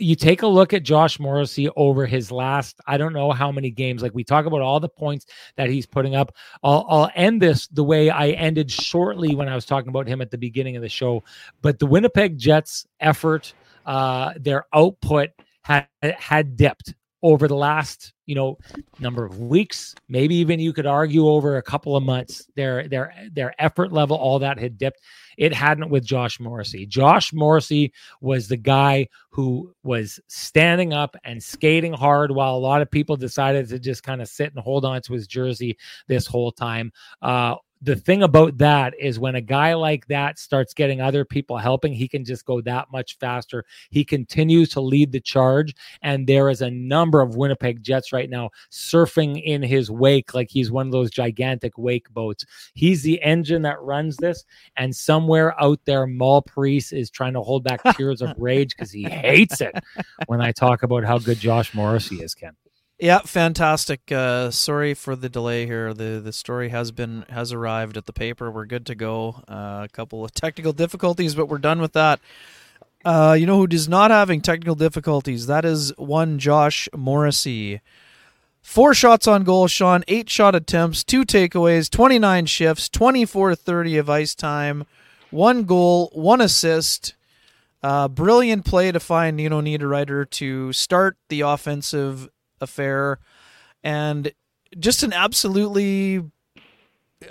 you 0.02 0.16
take 0.16 0.42
a 0.42 0.48
look 0.48 0.74
at 0.74 0.84
Josh 0.84 1.20
Morrissey 1.20 1.70
over 1.76 2.06
his 2.06 2.32
last, 2.32 2.80
I 2.88 2.98
don't 2.98 3.14
know 3.14 3.32
how 3.32 3.52
many 3.52 3.70
games. 3.70 4.02
Like 4.02 4.14
we 4.14 4.24
talk 4.24 4.46
about 4.46 4.62
all 4.62 4.80
the 4.80 4.90
points 4.90 5.28
that 5.56 5.70
he's 5.70 5.86
putting 5.86 6.16
up. 6.16 6.36
I'll, 6.64 6.86
I'll 6.90 7.12
end 7.16 7.42
this 7.42 7.68
the 7.68 7.84
way 7.84 8.10
I 8.10 8.30
ended 8.30 8.72
shortly 8.72 9.36
when 9.36 9.48
I 9.48 9.56
was 9.56 9.66
talking 9.66 9.90
about 9.90 10.08
him 10.08 10.22
at 10.22 10.32
the 10.32 10.38
beginning 10.38 10.76
of 10.76 10.82
the 10.82 10.90
show. 10.90 11.24
But 11.62 11.80
the 11.80 11.86
Winnipeg 11.86 12.38
Jets' 12.38 12.86
effort, 13.00 13.54
uh, 13.86 14.34
their 14.38 14.66
output 14.74 15.30
had 15.64 15.88
had 16.02 16.58
dipped 16.58 16.96
over 17.24 17.48
the 17.48 17.56
last 17.56 18.14
you 18.26 18.36
know 18.36 18.58
number 19.00 19.26
of 19.26 19.40
weeks 19.40 19.94
maybe 20.10 20.36
even 20.36 20.60
you 20.60 20.74
could 20.74 20.86
argue 20.86 21.28
over 21.28 21.58
a 21.58 21.62
couple 21.62 21.96
of 21.96 22.04
months 22.04 22.48
their 22.56 22.88
their 22.88 23.14
their 23.34 23.54
effort 23.60 23.92
level 23.92 24.18
all 24.18 24.40
that 24.40 24.60
had 24.60 24.78
dipped. 24.78 25.02
It 25.38 25.54
hadn't 25.54 25.90
with 25.90 26.06
Josh 26.06 26.40
Morrissey. 26.40 26.86
Josh 26.86 27.34
Morrissey 27.34 27.94
was 28.20 28.48
the 28.48 28.58
guy 28.58 29.08
who 29.32 29.74
was 29.84 30.20
standing 30.28 30.94
up 30.94 31.16
and 31.24 31.42
skating 31.42 31.94
hard 31.94 32.32
while 32.32 32.56
a 32.56 32.60
lot 32.60 32.82
of 32.82 32.92
people 32.92 33.16
decided 33.16 33.68
to 33.70 33.80
just 33.80 34.04
kind 34.04 34.22
of 34.22 34.28
sit 34.28 34.54
and 34.54 34.62
hold 34.62 34.86
on 34.86 35.02
to 35.04 35.14
his 35.14 35.28
jersey 35.28 35.78
this 36.08 36.28
whole 36.28 36.52
time. 36.52 36.92
Uh 37.22 37.56
the 37.82 37.96
thing 37.96 38.22
about 38.22 38.60
that 38.60 38.94
is 39.00 39.18
when 39.18 39.36
a 39.36 39.42
guy 39.42 39.74
like 39.74 40.06
that 40.08 40.38
starts 40.38 40.74
getting 40.74 41.02
other 41.02 41.26
people 41.26 41.58
helping, 41.58 41.94
he 41.94 42.08
can 42.08 42.24
just 42.24 42.46
go 42.46 42.62
that 42.62 42.92
much 42.92 43.18
faster. 43.18 43.66
He 43.90 44.06
continues 44.06 44.70
to 44.70 44.82
lead 44.82 45.12
the 45.12 45.20
charge. 45.20 45.76
And 46.04 46.28
there 46.28 46.50
is 46.50 46.62
a 46.62 46.70
number 46.70 47.22
of 47.22 47.36
Winnipeg 47.36 47.82
Jets 47.82 48.14
right 48.14 48.30
now 48.30 48.52
surfing 48.72 49.42
in 49.44 49.64
his 49.64 49.90
wake 49.90 50.36
like 50.36 50.50
he's 50.50 50.72
one 50.72 50.86
of 50.86 50.92
those 50.92 51.10
gigantic 51.10 51.78
wake 51.78 52.10
boats. 52.12 52.46
He's 52.76 53.02
the 53.02 53.22
engine 53.24 53.64
that 53.64 53.82
runs 53.82 54.16
this. 54.18 54.46
And 54.78 54.96
somewhere 54.96 55.60
out 55.60 55.80
there, 55.86 56.06
Mal 56.06 56.44
Priest 56.44 56.94
is 56.94 57.10
trying 57.10 57.34
to 57.34 57.42
hold 57.42 57.64
back 57.64 57.82
tears 57.98 58.22
of 58.22 58.36
rage 58.38 58.76
because 58.76 58.92
he 58.92 59.04
hates 59.04 59.60
it 59.60 59.74
when 60.28 60.40
I 60.40 60.52
talk 60.52 60.84
about 60.84 61.04
how 61.04 61.18
good 61.18 61.40
Josh 61.40 61.74
Morrissey 61.74 62.18
is, 62.18 62.36
Ken. 62.36 62.56
Yeah, 63.02 63.22
fantastic. 63.22 64.12
Uh, 64.12 64.52
sorry 64.52 64.94
for 64.94 65.16
the 65.16 65.28
delay 65.28 65.66
here. 65.66 65.92
the 65.92 66.22
The 66.24 66.32
story 66.32 66.70
has 66.70 66.92
been 66.92 67.26
has 67.30 67.52
arrived 67.52 67.98
at 67.98 68.06
the 68.06 68.14
paper. 68.14 68.52
We're 68.52 68.68
good 68.68 68.86
to 68.86 68.94
go. 68.94 69.42
Uh, 69.48 69.82
a 69.86 69.90
couple 69.92 70.24
of 70.24 70.36
technical 70.36 70.72
difficulties, 70.72 71.34
but 71.34 71.48
we're 71.48 71.58
done 71.58 71.82
with 71.82 71.94
that. 71.94 72.20
Uh, 73.04 73.36
you 73.40 73.48
know 73.48 73.58
who 73.58 73.68
is 73.72 73.90
not 73.90 74.12
having 74.12 74.40
technical 74.40 74.76
difficulties? 74.76 75.48
That 75.48 75.66
is 75.66 75.92
one 75.98 76.38
Josh 76.38 76.88
Morrissey. 76.96 77.82
Four 78.62 78.94
shots 78.94 79.28
on 79.28 79.46
goal, 79.46 79.66
Sean. 79.68 80.04
Eight 80.08 80.30
shot 80.30 80.54
attempts, 80.54 81.04
two 81.04 81.26
takeaways, 81.26 81.90
29 81.90 82.46
shifts, 82.46 82.88
24 82.88 83.56
30 83.56 83.98
of 83.98 84.12
ice 84.12 84.36
time, 84.36 84.86
one 85.32 85.64
goal, 85.64 86.12
one 86.14 86.40
assist. 86.40 87.16
Uh, 87.82 88.08
brilliant 88.08 88.64
play 88.64 88.92
to 88.92 89.00
find 89.00 89.38
Nino 89.38 89.60
Niederreiter 89.60 90.30
to 90.30 90.72
start 90.72 91.18
the 91.30 91.42
offensive 91.42 92.30
affair, 92.62 93.20
and 93.84 94.32
just 94.80 95.04
an 95.04 95.14
absolutely 95.14 96.24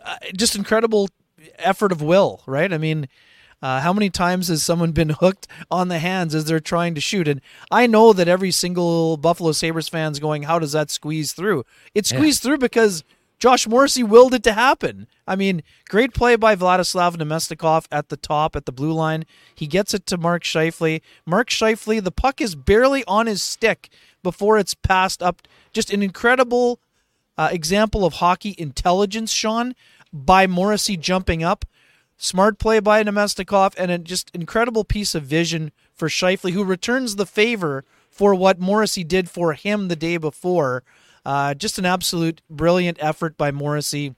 uh, 0.05 0.17
just 0.37 0.57
incredible 0.57 1.09
effort 1.59 1.93
of 1.93 2.03
will. 2.03 2.43
Right? 2.47 2.73
I 2.73 2.79
mean. 2.79 3.09
Uh, 3.63 3.79
how 3.83 3.93
many 3.93 4.09
times 4.09 4.49
has 4.49 4.63
someone 4.63 4.91
been 4.91 5.11
hooked 5.21 5.47
on 5.71 5.89
the 5.89 5.99
hands 5.99 6.35
as 6.35 6.47
they're 6.47 6.61
trying 6.61 6.95
to 6.95 7.01
shoot? 7.03 7.29
And 7.29 7.43
I 7.71 7.87
know 7.87 8.15
that 8.15 8.27
every 8.27 8.53
single 8.53 9.19
Buffalo 9.19 9.53
Sabres 9.53 9.87
fan's 9.87 10.19
going, 10.19 10.45
how 10.45 10.59
does 10.59 10.73
that 10.73 10.91
squeeze 10.91 11.35
through? 11.35 11.65
It 11.95 12.07
squeezed 12.07 12.43
yeah. 12.43 12.49
through 12.49 12.59
because 12.59 13.05
Josh 13.41 13.67
Morrissey 13.67 14.03
willed 14.03 14.35
it 14.35 14.43
to 14.43 14.53
happen. 14.53 15.07
I 15.27 15.35
mean, 15.35 15.63
great 15.89 16.13
play 16.13 16.37
by 16.37 16.55
Vladislav 16.55 17.17
Namestnikov 17.17 17.87
at 17.91 18.11
the 18.11 18.19
top, 18.19 18.55
at 18.55 18.67
the 18.67 18.73
blue 18.73 18.93
line. 18.93 19.25
He 19.55 19.67
gets 19.67 19.95
it 19.95 20.05
to 20.07 20.19
Mark 20.19 20.45
Scheifele. 20.45 21.01
Mark 21.25 21.49
Scheifele, 21.49 22.05
the 22.05 22.13
puck 22.13 22.43
is 22.43 22.55
barely 22.55 23.03
on 23.07 23.27
his 23.27 23.43
stick 23.43 23.89
before 24.23 24.59
it's 24.59 24.75
passed 24.75 25.23
up. 25.23 25.43
Just 25.73 25.93
an 25.93 26.03
incredible 26.03 26.81
uh, 27.39 27.49
example 27.51 28.05
of 28.05 28.15
hockey 28.15 28.55
intelligence, 28.59 29.33
Sean, 29.33 29.75
by 30.13 30.47
Morrissey 30.47 30.97
jumping 30.97 31.43
up. 31.43 31.65
Smart 32.17 32.59
play 32.59 32.81
by 32.81 33.03
Namestnikov 33.03 33.75
and 33.79 33.91
a 33.91 33.99
just 33.99 34.31
incredible 34.35 34.85
piece 34.85 35.15
of 35.15 35.23
vision 35.23 35.73
for 35.95 36.09
Scheifele, 36.09 36.53
who 36.53 36.65
returns 36.65 37.17
the 37.17 37.25
favor 37.25 37.85
for 38.11 38.35
what 38.35 38.61
Morrissey 38.61 39.05
did 39.05 39.31
for 39.31 39.55
him 39.55 39.89
the 39.89 39.97
day 39.97 40.19
before. 40.19 40.83
Uh, 41.25 41.55
just 41.55 41.79
an 41.79 41.87
absolute 41.87 42.43
brilliant 42.51 42.99
effort 43.01 43.39
by 43.39 43.51
Morrissey. 43.51 44.15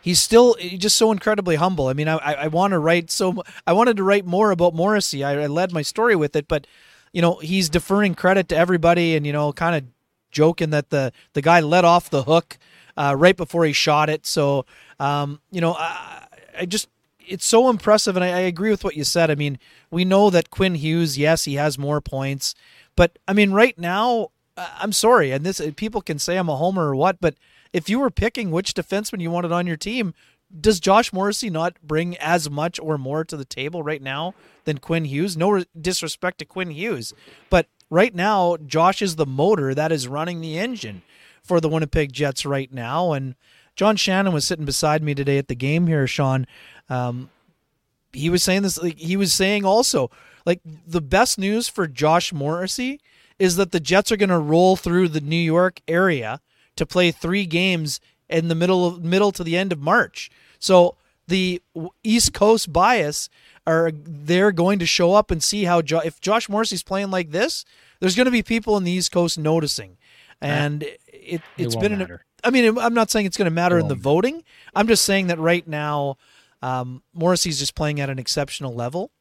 He's 0.00 0.20
still 0.20 0.56
just 0.78 0.96
so 0.96 1.12
incredibly 1.12 1.56
humble. 1.56 1.88
I 1.88 1.92
mean, 1.92 2.08
I, 2.08 2.16
I 2.16 2.48
want 2.48 2.72
to 2.72 2.78
write 2.78 3.10
so 3.10 3.42
I 3.66 3.72
wanted 3.72 3.96
to 3.98 4.02
write 4.02 4.26
more 4.26 4.50
about 4.50 4.74
Morrissey. 4.74 5.22
I, 5.22 5.42
I 5.42 5.46
led 5.46 5.72
my 5.72 5.82
story 5.82 6.16
with 6.16 6.34
it, 6.34 6.48
but 6.48 6.66
you 7.12 7.22
know, 7.22 7.36
he's 7.36 7.68
deferring 7.68 8.14
credit 8.14 8.48
to 8.48 8.56
everybody 8.56 9.16
and, 9.16 9.26
you 9.26 9.32
know, 9.32 9.52
kind 9.52 9.76
of 9.76 9.84
joking 10.30 10.70
that 10.70 10.90
the, 10.90 11.12
the 11.34 11.42
guy 11.42 11.60
let 11.60 11.84
off 11.84 12.10
the 12.10 12.24
hook 12.24 12.58
uh, 12.96 13.14
right 13.16 13.36
before 13.36 13.64
he 13.64 13.72
shot 13.72 14.08
it. 14.08 14.26
So, 14.26 14.64
um, 14.98 15.40
you 15.50 15.60
know, 15.60 15.74
I, 15.74 16.26
I, 16.60 16.66
just, 16.66 16.88
it's 17.20 17.44
so 17.44 17.68
impressive. 17.68 18.16
And 18.16 18.24
I, 18.24 18.28
I 18.28 18.40
agree 18.40 18.70
with 18.70 18.84
what 18.84 18.96
you 18.96 19.04
said. 19.04 19.30
I 19.30 19.34
mean, 19.34 19.58
we 19.90 20.04
know 20.04 20.30
that 20.30 20.50
Quinn 20.50 20.74
Hughes, 20.74 21.18
yes, 21.18 21.44
he 21.44 21.54
has 21.54 21.78
more 21.78 22.00
points. 22.00 22.54
But, 22.96 23.18
I 23.28 23.32
mean, 23.32 23.52
right 23.52 23.78
now, 23.78 24.30
I'm 24.56 24.92
sorry. 24.92 25.32
And 25.32 25.44
this, 25.44 25.60
people 25.76 26.00
can 26.00 26.18
say 26.18 26.36
I'm 26.36 26.48
a 26.48 26.56
homer 26.56 26.88
or 26.88 26.96
what, 26.96 27.20
but 27.20 27.34
if 27.72 27.88
you 27.88 27.98
were 27.98 28.10
picking 28.10 28.50
which 28.50 28.74
defenseman 28.74 29.20
you 29.20 29.30
wanted 29.30 29.52
on 29.52 29.66
your 29.66 29.78
team, 29.78 30.14
does 30.60 30.80
Josh 30.80 31.12
Morrissey 31.12 31.50
not 31.50 31.80
bring 31.82 32.16
as 32.18 32.50
much 32.50 32.78
or 32.80 32.98
more 32.98 33.24
to 33.24 33.36
the 33.36 33.44
table 33.44 33.82
right 33.82 34.02
now 34.02 34.34
than 34.64 34.78
Quinn 34.78 35.04
Hughes? 35.04 35.36
No 35.36 35.64
disrespect 35.78 36.38
to 36.38 36.44
Quinn 36.44 36.70
Hughes, 36.70 37.14
but 37.50 37.66
right 37.90 38.14
now 38.14 38.56
Josh 38.56 39.02
is 39.02 39.16
the 39.16 39.26
motor 39.26 39.74
that 39.74 39.92
is 39.92 40.08
running 40.08 40.40
the 40.40 40.58
engine 40.58 41.02
for 41.42 41.60
the 41.60 41.68
Winnipeg 41.68 42.12
Jets 42.12 42.46
right 42.46 42.72
now. 42.72 43.12
And 43.12 43.34
John 43.76 43.96
Shannon 43.96 44.32
was 44.32 44.46
sitting 44.46 44.64
beside 44.64 45.02
me 45.02 45.14
today 45.14 45.38
at 45.38 45.48
the 45.48 45.54
game 45.54 45.86
here, 45.86 46.06
Sean. 46.06 46.46
Um, 46.88 47.30
he 48.12 48.28
was 48.28 48.42
saying 48.42 48.62
this. 48.62 48.80
Like, 48.80 48.98
he 48.98 49.16
was 49.16 49.32
saying 49.32 49.64
also, 49.64 50.10
like 50.44 50.60
the 50.86 51.00
best 51.00 51.38
news 51.38 51.68
for 51.68 51.86
Josh 51.86 52.32
Morrissey 52.32 53.00
is 53.38 53.56
that 53.56 53.72
the 53.72 53.80
Jets 53.80 54.12
are 54.12 54.16
going 54.16 54.28
to 54.28 54.38
roll 54.38 54.76
through 54.76 55.08
the 55.08 55.20
New 55.20 55.36
York 55.36 55.80
area 55.88 56.40
to 56.76 56.86
play 56.86 57.10
three 57.10 57.46
games 57.46 58.00
in 58.32 58.48
the 58.48 58.54
middle 58.54 58.86
of 58.86 59.04
middle 59.04 59.32
to 59.32 59.44
the 59.44 59.56
end 59.56 59.72
of 59.72 59.80
March. 59.80 60.30
So 60.58 60.96
the 61.28 61.62
East 62.02 62.32
Coast 62.34 62.72
bias 62.72 63.28
are 63.66 63.92
they're 63.94 64.52
going 64.52 64.78
to 64.80 64.86
show 64.86 65.14
up 65.14 65.30
and 65.30 65.42
see 65.42 65.64
how 65.64 65.82
jo- 65.82 66.00
if 66.04 66.20
Josh 66.20 66.48
Morrissey's 66.48 66.82
playing 66.82 67.10
like 67.10 67.30
this, 67.30 67.64
there's 68.00 68.16
going 68.16 68.24
to 68.26 68.32
be 68.32 68.42
people 68.42 68.76
in 68.76 68.84
the 68.84 68.90
East 68.90 69.12
Coast 69.12 69.38
noticing, 69.38 69.96
and 70.40 70.82
it 70.82 71.42
it's 71.56 71.74
it 71.74 71.80
been. 71.80 72.00
An, 72.00 72.18
I 72.44 72.50
mean, 72.50 72.76
I'm 72.76 72.94
not 72.94 73.10
saying 73.10 73.26
it's 73.26 73.36
going 73.36 73.46
to 73.46 73.54
matter 73.54 73.78
in 73.78 73.86
the 73.88 73.94
voting. 73.94 74.42
I'm 74.74 74.88
just 74.88 75.04
saying 75.04 75.28
that 75.28 75.38
right 75.38 75.66
now, 75.66 76.16
um, 76.60 77.02
Morrissey's 77.14 77.58
just 77.60 77.76
playing 77.76 78.00
at 78.00 78.10
an 78.10 78.18
exceptional 78.18 78.74
level, 78.74 79.12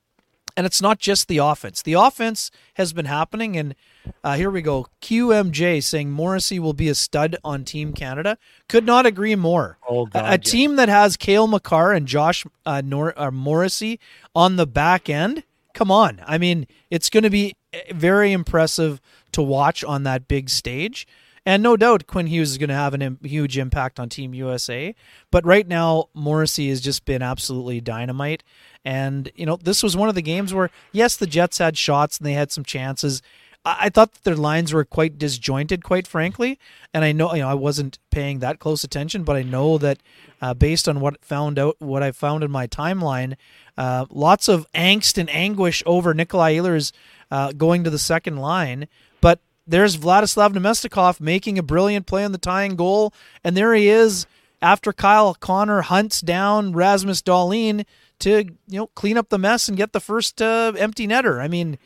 and 0.55 0.65
it's 0.65 0.81
not 0.81 0.99
just 0.99 1.27
the 1.27 1.37
offense. 1.37 1.81
The 1.81 1.93
offense 1.93 2.51
has 2.75 2.93
been 2.93 3.05
happening, 3.05 3.57
and 3.57 3.75
uh, 4.23 4.35
here 4.35 4.49
we 4.49 4.61
go. 4.61 4.87
QMJ 5.01 5.83
saying 5.83 6.11
Morrissey 6.11 6.59
will 6.59 6.73
be 6.73 6.89
a 6.89 6.95
stud 6.95 7.37
on 7.43 7.63
Team 7.63 7.93
Canada. 7.93 8.37
Could 8.67 8.85
not 8.85 9.05
agree 9.05 9.35
more. 9.35 9.77
Oh, 9.87 10.05
God, 10.05 10.25
a, 10.25 10.33
a 10.33 10.37
team 10.37 10.75
that 10.75 10.89
has 10.89 11.17
Cale 11.17 11.47
Makar 11.47 11.93
and 11.93 12.07
Josh 12.07 12.45
uh, 12.65 12.81
Nor- 12.83 13.19
uh, 13.19 13.31
Morrissey 13.31 13.99
on 14.35 14.55
the 14.55 14.67
back 14.67 15.09
end. 15.09 15.43
Come 15.73 15.91
on. 15.91 16.21
I 16.25 16.37
mean, 16.37 16.67
it's 16.89 17.09
going 17.09 17.23
to 17.23 17.29
be 17.29 17.55
eh, 17.73 17.93
very 17.93 18.31
impressive 18.31 18.99
to 19.31 19.41
watch 19.41 19.83
on 19.83 20.03
that 20.03 20.27
big 20.27 20.49
stage. 20.49 21.07
And 21.45 21.63
no 21.63 21.75
doubt 21.75 22.05
Quinn 22.05 22.27
Hughes 22.27 22.51
is 22.51 22.57
going 22.59 22.69
to 22.69 22.75
have 22.75 22.93
a 22.93 22.99
Im- 22.99 23.19
huge 23.23 23.57
impact 23.57 23.99
on 23.99 24.09
Team 24.09 24.33
USA. 24.33 24.93
But 25.31 25.45
right 25.45 25.67
now, 25.67 26.09
Morrissey 26.13 26.69
has 26.69 26.81
just 26.81 27.03
been 27.05 27.23
absolutely 27.23 27.81
dynamite. 27.81 28.43
And, 28.84 29.32
you 29.36 29.46
know, 29.46 29.58
this 29.58 29.84
was 29.84 29.96
one 29.96 30.10
of 30.10 30.15
the 30.15 30.22
games 30.22 30.54
where, 30.54 30.70
yes, 30.91 31.15
the 31.15 31.28
Jets 31.28 31.60
had 31.60 31.78
shots 31.78 32.17
and 32.17 32.26
they 32.26 32.34
had 32.34 32.52
some 32.52 32.63
chances. 32.63 33.22
I, 33.63 33.78
I 33.82 33.89
thought 33.89 34.13
that 34.13 34.24
their 34.24 34.36
lines 34.36 34.74
were 34.74 34.86
quite 34.86 35.17
disjointed, 35.17 35.84
quite 35.84 36.08
frankly. 36.08 36.60
And 36.94 37.04
I 37.06 37.12
know, 37.12 37.34
you 37.34 37.41
know, 37.41 37.50
I 37.50 37.54
wasn't 37.54 38.00
paying 38.10 38.39
that 38.39 38.60
close 38.60 38.84
attention, 38.84 39.24
but 39.24 39.36
I 39.36 39.44
know 39.44 39.78
that 39.78 40.00
uh, 40.41 40.54
based 40.54 40.89
on 40.89 41.00
what 41.00 41.24
found 41.24 41.60
out, 41.60 41.76
what 41.80 42.04
I 42.04 42.12
found 42.12 42.44
in 42.44 42.52
my 42.52 42.67
timeline, 42.67 43.36
uh, 43.78 44.06
lots 44.10 44.48
of 44.48 44.65
angst 44.74 45.17
and 45.17 45.30
anguish 45.30 45.84
over 45.86 46.13
Nikolai 46.13 46.56
Ehlers 46.56 46.91
uh, 47.30 47.52
going 47.52 47.84
to 47.84 47.89
the 47.89 48.00
second 48.00 48.38
line. 48.38 48.88
But 49.22 49.39
there's 49.67 49.98
Vladislav 49.98 50.54
Namestnikov 50.54 51.20
making 51.20 51.60
a 51.60 51.63
brilliant 51.63 52.08
play 52.08 52.26
on 52.26 52.32
the 52.32 52.38
tying 52.38 52.76
goal, 52.76 53.13
and 53.44 53.56
there 53.56 53.74
he 53.74 53.88
is 53.88 54.26
after 54.62 54.94
Kyle 54.94 55.34
Connor 55.34 55.82
hunts 55.82 56.22
down 56.22 56.74
Rasmus 56.74 57.22
Dahlin 57.22 57.86
to 58.21 58.45
you 58.67 58.79
know 58.79 58.88
clean 58.88 59.17
up 59.17 59.29
the 59.29 59.38
mess 59.38 59.67
and 59.67 59.77
get 59.77 59.93
the 59.93 59.99
first 59.99 60.41
uh, 60.41 60.73
empty 60.77 61.07
netter. 61.07 61.39
I 61.41 61.47
mean, 61.47 61.77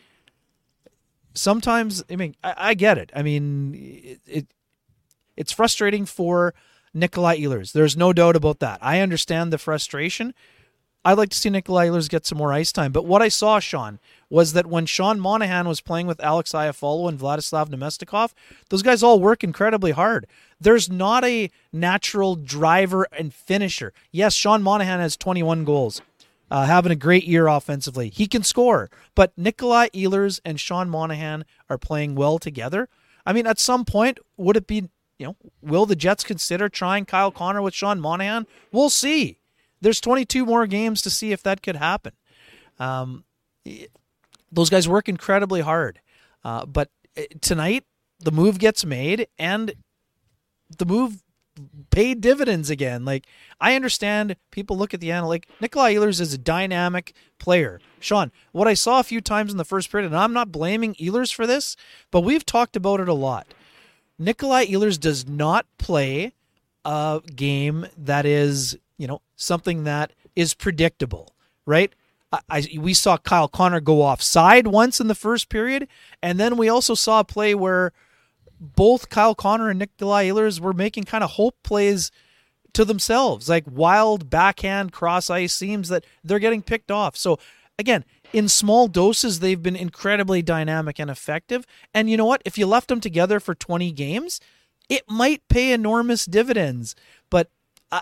sometimes 1.33 2.03
I 2.09 2.15
mean 2.15 2.35
I, 2.43 2.53
I 2.57 2.73
get 2.73 2.97
it. 2.97 3.11
I 3.15 3.23
mean 3.23 3.73
it, 3.75 4.19
it, 4.25 4.47
it's 5.35 5.51
frustrating 5.51 6.05
for 6.05 6.53
Nikolai 6.93 7.37
Ehlers. 7.39 7.73
There's 7.73 7.97
no 7.97 8.13
doubt 8.13 8.35
about 8.35 8.59
that. 8.59 8.79
I 8.81 9.01
understand 9.01 9.51
the 9.51 9.57
frustration. 9.57 10.33
I'd 11.03 11.19
like 11.19 11.29
to 11.29 11.37
see 11.37 11.51
Nikolai 11.51 11.87
Ehlers 11.87 12.09
get 12.09 12.25
some 12.25 12.39
more 12.39 12.51
ice 12.51 12.71
time. 12.71 12.91
But 12.91 13.05
what 13.05 13.21
I 13.21 13.27
saw, 13.27 13.59
Sean, 13.59 13.99
was 14.27 14.53
that 14.53 14.65
when 14.65 14.87
Sean 14.87 15.19
Monahan 15.19 15.67
was 15.67 15.79
playing 15.79 16.07
with 16.07 16.19
Alex 16.23 16.51
Iafallo 16.51 17.07
and 17.07 17.19
Vladislav 17.19 17.69
Namestnikov, 17.69 18.33
those 18.69 18.81
guys 18.81 19.03
all 19.03 19.19
work 19.19 19.43
incredibly 19.43 19.91
hard. 19.91 20.25
There's 20.59 20.89
not 20.89 21.23
a 21.23 21.51
natural 21.71 22.35
driver 22.35 23.07
and 23.11 23.31
finisher. 23.31 23.93
Yes, 24.11 24.33
Sean 24.33 24.63
Monahan 24.63 24.99
has 24.99 25.15
21 25.15 25.63
goals, 25.63 26.01
uh, 26.51 26.65
having 26.65 26.91
a 26.91 26.95
great 26.95 27.25
year 27.25 27.47
offensively. 27.47 28.09
He 28.09 28.27
can 28.27 28.43
score, 28.43 28.89
but 29.15 29.33
Nikolai 29.37 29.89
Ehlers 29.89 30.39
and 30.45 30.59
Sean 30.59 30.89
Monahan 30.89 31.45
are 31.69 31.77
playing 31.77 32.15
well 32.15 32.39
together. 32.39 32.89
I 33.25 33.33
mean, 33.33 33.47
at 33.47 33.59
some 33.59 33.85
point, 33.85 34.19
would 34.37 34.55
it 34.55 34.67
be, 34.67 34.89
you 35.17 35.27
know, 35.27 35.35
will 35.61 35.85
the 35.85 35.95
Jets 35.95 36.23
consider 36.23 36.69
trying 36.69 37.05
Kyle 37.05 37.31
Connor 37.31 37.61
with 37.61 37.73
Sean 37.73 37.99
Monahan? 37.99 38.45
We'll 38.71 38.89
see. 38.89 39.39
There's 39.81 39.99
22 40.01 40.45
more 40.45 40.67
games 40.67 41.01
to 41.03 41.09
see 41.09 41.31
if 41.31 41.43
that 41.43 41.61
could 41.61 41.75
happen. 41.75 42.13
Um, 42.79 43.23
those 44.51 44.69
guys 44.69 44.87
work 44.87 45.09
incredibly 45.09 45.61
hard. 45.61 45.99
Uh, 46.43 46.65
but 46.65 46.89
uh, 47.17 47.23
tonight, 47.41 47.83
the 48.19 48.31
move 48.31 48.59
gets 48.59 48.85
made, 48.85 49.27
and 49.37 49.73
the 50.77 50.85
move 50.85 51.23
paid 51.89 52.21
dividends 52.21 52.69
again. 52.69 53.05
Like 53.05 53.25
I 53.59 53.75
understand 53.75 54.35
people 54.51 54.77
look 54.77 54.93
at 54.93 54.99
the 54.99 55.09
analytics. 55.09 55.27
Like 55.27 55.49
Nikolai 55.61 55.95
Ehlers 55.95 56.21
is 56.21 56.33
a 56.33 56.37
dynamic 56.37 57.13
player. 57.39 57.79
Sean, 57.99 58.31
what 58.51 58.67
I 58.67 58.73
saw 58.73 58.99
a 58.99 59.03
few 59.03 59.21
times 59.21 59.51
in 59.51 59.57
the 59.57 59.65
first 59.65 59.91
period, 59.91 60.07
and 60.07 60.17
I'm 60.17 60.33
not 60.33 60.51
blaming 60.51 60.95
Ehlers 60.95 61.33
for 61.33 61.47
this, 61.47 61.75
but 62.11 62.21
we've 62.21 62.45
talked 62.45 62.75
about 62.75 62.99
it 62.99 63.09
a 63.09 63.13
lot. 63.13 63.47
Nikolai 64.17 64.65
Ehlers 64.67 64.99
does 64.99 65.27
not 65.27 65.65
play 65.77 66.33
a 66.85 67.21
game 67.35 67.87
that 67.97 68.25
is, 68.25 68.77
you 68.97 69.07
know, 69.07 69.21
something 69.35 69.83
that 69.83 70.13
is 70.35 70.53
predictable, 70.53 71.33
right? 71.65 71.93
I, 72.49 72.67
we 72.77 72.93
saw 72.93 73.17
Kyle 73.17 73.47
Connor 73.47 73.79
go 73.79 74.01
offside 74.01 74.67
once 74.67 74.99
in 74.99 75.07
the 75.07 75.15
first 75.15 75.49
period, 75.49 75.87
and 76.21 76.39
then 76.39 76.57
we 76.57 76.67
also 76.67 76.93
saw 76.93 77.21
a 77.21 77.23
play 77.23 77.55
where 77.55 77.93
both 78.59 79.09
Kyle 79.09 79.35
Connor 79.35 79.69
and 79.69 79.79
Nikolai 79.79 80.27
Ehlers 80.27 80.59
were 80.59 80.73
making 80.73 81.03
kind 81.03 81.23
of 81.23 81.31
hope 81.31 81.55
plays 81.63 82.11
to 82.73 82.85
themselves, 82.85 83.47
like 83.47 83.63
wild 83.69 84.29
backhand 84.29 84.91
cross 84.91 85.29
ice 85.29 85.53
seams 85.53 85.89
that 85.89 86.05
they're 86.23 86.39
getting 86.39 86.61
picked 86.61 86.91
off. 86.91 87.15
So 87.15 87.39
again, 87.79 88.03
in 88.33 88.49
small 88.49 88.87
doses, 88.87 89.39
they've 89.39 89.61
been 89.61 89.75
incredibly 89.75 90.41
dynamic 90.41 90.99
and 90.99 91.09
effective. 91.09 91.65
And 91.93 92.09
you 92.09 92.17
know 92.17 92.25
what? 92.25 92.41
If 92.43 92.57
you 92.57 92.67
left 92.67 92.89
them 92.89 92.99
together 92.99 93.39
for 93.39 93.55
20 93.55 93.91
games, 93.91 94.41
it 94.89 95.03
might 95.09 95.47
pay 95.47 95.71
enormous 95.71 96.25
dividends. 96.25 96.95
But 97.29 97.49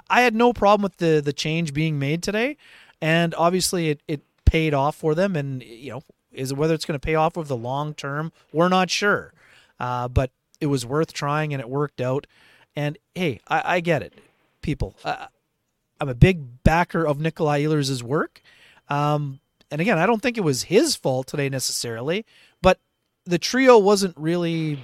I 0.10 0.22
had 0.22 0.34
no 0.34 0.54
problem 0.54 0.82
with 0.84 0.98
the 0.98 1.22
the 1.24 1.34
change 1.34 1.74
being 1.74 2.00
made 2.00 2.24
today 2.24 2.58
and 3.04 3.36
obviously 3.36 3.90
it, 3.90 4.02
it 4.08 4.22
paid 4.46 4.74
off 4.74 4.96
for 4.96 5.14
them. 5.14 5.36
And 5.36 5.62
you 5.62 5.92
know, 5.92 6.04
is 6.32 6.54
whether 6.54 6.74
it's 6.74 6.86
going 6.86 6.98
to 6.98 7.06
pay 7.06 7.16
off 7.16 7.38
over 7.38 7.48
the 7.48 7.58
long 7.58 7.94
term, 7.94 8.32
we're 8.54 8.70
not 8.70 8.90
sure. 8.90 9.34
Uh, 9.78 10.08
but 10.08 10.32
it 10.64 10.68
was 10.68 10.86
worth 10.86 11.12
trying, 11.12 11.54
and 11.54 11.60
it 11.60 11.70
worked 11.70 12.00
out. 12.00 12.26
And 12.76 12.98
hey, 13.14 13.42
I, 13.48 13.76
I 13.76 13.80
get 13.82 14.02
it, 14.02 14.14
people. 14.62 14.96
Uh, 15.04 15.28
I'm 16.00 16.10
a 16.10 16.16
big 16.16 16.64
backer 16.64 17.06
of 17.06 17.20
Nikolai 17.20 17.64
Ehlers' 17.64 18.02
work. 18.02 18.42
Um, 18.90 19.40
and 19.70 19.82
again, 19.82 19.98
I 19.98 20.06
don't 20.06 20.22
think 20.22 20.38
it 20.38 20.44
was 20.44 20.64
his 20.64 20.96
fault 20.96 21.28
today 21.28 21.50
necessarily, 21.50 22.26
but 22.62 22.80
the 23.26 23.38
trio 23.38 23.78
wasn't 23.78 24.16
really 24.18 24.80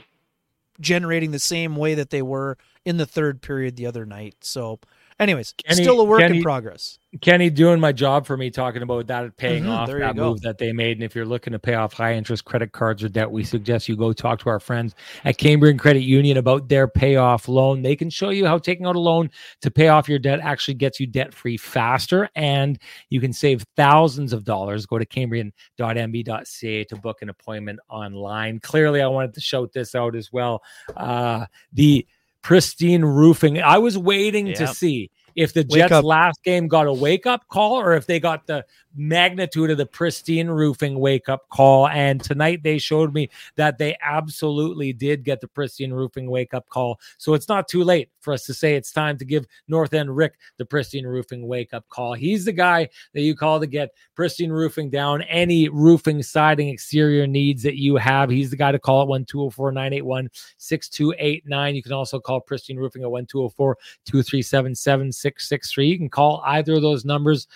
generating 0.82 1.32
the 1.32 1.40
same 1.40 1.76
way 1.76 1.96
that 1.96 2.10
they 2.10 2.22
were 2.22 2.58
in 2.86 2.98
the 2.98 3.06
third 3.06 3.42
period 3.42 3.76
the 3.76 3.86
other 3.86 4.06
night. 4.06 4.36
So 4.42 4.80
Anyways, 5.20 5.54
Kenny, 5.54 5.84
still 5.84 6.00
a 6.00 6.04
work 6.06 6.22
Kenny, 6.22 6.38
in 6.38 6.44
progress. 6.44 6.98
Kenny 7.20 7.50
doing 7.50 7.78
my 7.78 7.92
job 7.92 8.26
for 8.26 8.38
me 8.38 8.50
talking 8.50 8.82
about 8.82 9.08
that 9.08 9.36
paying 9.36 9.64
mm-hmm, 9.64 9.72
off 9.72 9.90
that 9.90 10.16
move 10.16 10.40
that 10.42 10.58
they 10.58 10.72
made. 10.72 10.96
And 10.96 11.04
if 11.04 11.14
you're 11.14 11.26
looking 11.26 11.52
to 11.52 11.60
pay 11.60 11.74
off 11.74 11.92
high 11.92 12.14
interest 12.14 12.46
credit 12.46 12.72
cards 12.72 13.04
or 13.04 13.10
debt, 13.10 13.30
we 13.30 13.44
suggest 13.44 13.90
you 13.90 13.98
go 13.98 14.14
talk 14.14 14.40
to 14.40 14.50
our 14.50 14.62
friends 14.62 14.96
at 15.26 15.38
Cambrian 15.38 15.78
Credit 15.78 16.04
Union 16.04 16.38
about 16.38 16.70
their 16.70 16.88
payoff 16.88 17.50
loan. 17.50 17.82
They 17.82 17.98
can 17.98 18.10
show 18.10 18.30
you 18.30 18.46
how 18.46 18.60
taking 18.60 18.86
out 18.86 18.96
a 18.96 19.00
loan 19.00 19.30
to 19.62 19.70
pay 19.70 19.90
off 19.90 20.08
your 20.08 20.20
debt 20.20 20.40
actually 20.42 20.76
gets 20.76 21.02
you 21.02 21.08
debt 21.08 21.34
free 21.34 21.58
faster 21.58 22.30
and 22.36 22.80
you 23.10 23.20
can 23.20 23.34
save 23.34 23.66
thousands 23.76 24.32
of 24.32 24.46
dollars. 24.46 24.86
Go 24.86 25.00
to 25.00 25.06
cambrian.mb.ca 25.06 26.84
to 26.86 26.96
book 26.96 27.22
an 27.22 27.28
appointment 27.28 27.80
online. 27.90 28.60
Clearly, 28.60 29.02
I 29.02 29.08
wanted 29.08 29.34
to 29.34 29.42
shout 29.42 29.74
this 29.74 29.96
out 29.96 30.16
as 30.16 30.32
well. 30.32 30.64
Uh, 30.96 31.46
the 31.74 32.08
pristine 32.42 33.04
roofing. 33.04 33.62
I 33.62 33.78
was 33.78 33.98
waiting 33.98 34.48
yep. 34.48 34.58
to 34.58 34.68
see 34.68 35.12
if 35.36 35.54
the 35.54 35.64
Jets 35.64 36.04
last 36.04 36.44
game 36.44 36.68
got 36.68 36.88
a 36.88 36.94
wake 36.94 37.26
up 37.26 37.48
call 37.48 37.80
or 37.80 37.94
if 37.94 38.06
they 38.08 38.20
got 38.20 38.48
the 38.48 38.66
magnitude 38.96 39.70
of 39.70 39.78
the 39.78 39.86
pristine 39.86 40.48
roofing 40.48 41.00
wake 41.00 41.30
up 41.30 41.48
call. 41.50 41.88
And 41.88 42.22
tonight 42.22 42.64
they 42.64 42.78
showed 42.78 43.14
me 43.14 43.30
that 43.56 43.78
they 43.78 43.96
absolutely 44.02 44.94
did 44.94 45.24
get 45.24 45.42
the 45.42 45.48
pristine 45.48 45.94
roofing 45.94 46.30
wake 46.30 46.54
up 46.54 46.68
call. 46.70 47.00
So 47.18 47.34
it's 47.34 47.48
not 47.48 47.68
too 47.68 47.84
late 47.84 48.10
for 48.20 48.34
us 48.34 48.46
to 48.46 48.54
say 48.54 48.76
it's 48.76 48.92
time 48.92 49.18
to 49.18 49.26
give 49.26 49.46
North 49.68 49.94
End 49.94 50.16
Rick 50.16 50.38
the 50.58 50.66
pristine 50.66 51.06
roofing 51.06 51.48
wake 51.48 51.74
up 51.74 51.88
call. 51.90 52.14
He's 52.14 52.46
the 52.46 52.52
guy 52.52 52.90
that 53.14 53.22
you 53.22 53.36
call 53.36 53.60
to 53.60 53.68
get 53.68 53.92
pristine 54.16 54.52
roofing 54.52 54.90
down 54.90 55.22
any 55.24 55.70
roofing, 55.70 56.22
siding, 56.24 56.70
exterior 56.70 57.28
needs 57.28 57.64
that 57.64 57.78
you 57.78 57.96
have. 57.96 58.30
He's 58.30 58.50
the 58.50 58.58
guy 58.58 58.72
to 58.72 58.80
call 58.80 59.02
at 59.02 59.08
1204 59.08 59.72
981 59.72 60.30
6289. 60.58 61.76
You 61.76 61.84
can 61.84 61.94
also 61.94 62.20
call 62.20 62.42
pristine 62.42 62.78
roofing 62.78 63.04
at 63.04 63.12
1204 63.12 63.78
237 64.06 64.76
7663. 64.76 65.88
You 65.88 65.98
can 65.98 66.10
call 66.10 66.42
either 66.46 66.74
of 66.74 66.82
those 66.82 67.06
numbers 67.06 67.48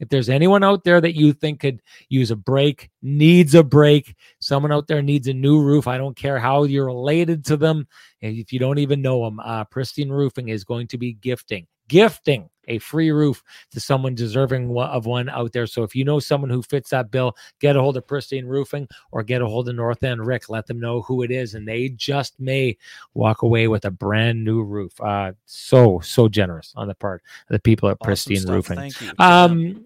if 0.00 0.08
there's 0.08 0.28
anyone 0.28 0.64
out 0.64 0.82
there 0.82 1.00
that 1.00 1.14
you 1.14 1.32
think 1.32 1.60
could 1.60 1.80
use 2.08 2.30
a 2.30 2.36
break, 2.36 2.90
needs 3.02 3.54
a 3.54 3.62
break, 3.62 4.16
someone 4.40 4.72
out 4.72 4.88
there 4.88 5.02
needs 5.02 5.28
a 5.28 5.34
new 5.34 5.62
roof, 5.62 5.86
I 5.86 5.98
don't 5.98 6.16
care 6.16 6.38
how 6.38 6.64
you're 6.64 6.86
related 6.86 7.44
to 7.46 7.56
them. 7.56 7.86
If 8.20 8.52
you 8.52 8.58
don't 8.58 8.78
even 8.78 9.02
know 9.02 9.24
them, 9.24 9.38
uh, 9.40 9.64
Pristine 9.64 10.10
Roofing 10.10 10.48
is 10.48 10.64
going 10.64 10.88
to 10.88 10.98
be 10.98 11.12
gifting, 11.12 11.66
gifting 11.88 12.48
a 12.70 12.78
free 12.78 13.10
roof 13.10 13.42
to 13.72 13.80
someone 13.80 14.14
deserving 14.14 14.74
of 14.76 15.06
one 15.06 15.28
out 15.28 15.52
there. 15.52 15.66
So 15.66 15.82
if 15.82 15.94
you 15.94 16.04
know 16.04 16.20
someone 16.20 16.50
who 16.50 16.62
fits 16.62 16.90
that 16.90 17.10
bill, 17.10 17.36
get 17.58 17.76
a 17.76 17.80
hold 17.80 17.96
of 17.96 18.06
Pristine 18.06 18.46
Roofing 18.46 18.88
or 19.10 19.22
get 19.22 19.42
a 19.42 19.46
hold 19.46 19.68
of 19.68 19.74
North 19.74 20.02
End 20.04 20.24
Rick. 20.24 20.48
Let 20.48 20.66
them 20.66 20.80
know 20.80 21.02
who 21.02 21.22
it 21.22 21.30
is, 21.30 21.54
and 21.54 21.66
they 21.66 21.88
just 21.90 22.38
may 22.38 22.76
walk 23.14 23.42
away 23.42 23.66
with 23.68 23.84
a 23.84 23.90
brand 23.90 24.44
new 24.44 24.62
roof. 24.62 24.98
Uh, 25.00 25.32
so 25.46 26.00
so 26.00 26.28
generous 26.28 26.72
on 26.76 26.88
the 26.88 26.94
part 26.94 27.22
of 27.48 27.54
the 27.54 27.58
people 27.58 27.88
at 27.88 27.98
awesome 28.00 28.06
Pristine 28.06 28.40
stuff. 28.40 28.50
Roofing. 28.54 28.92
Um, 29.18 29.84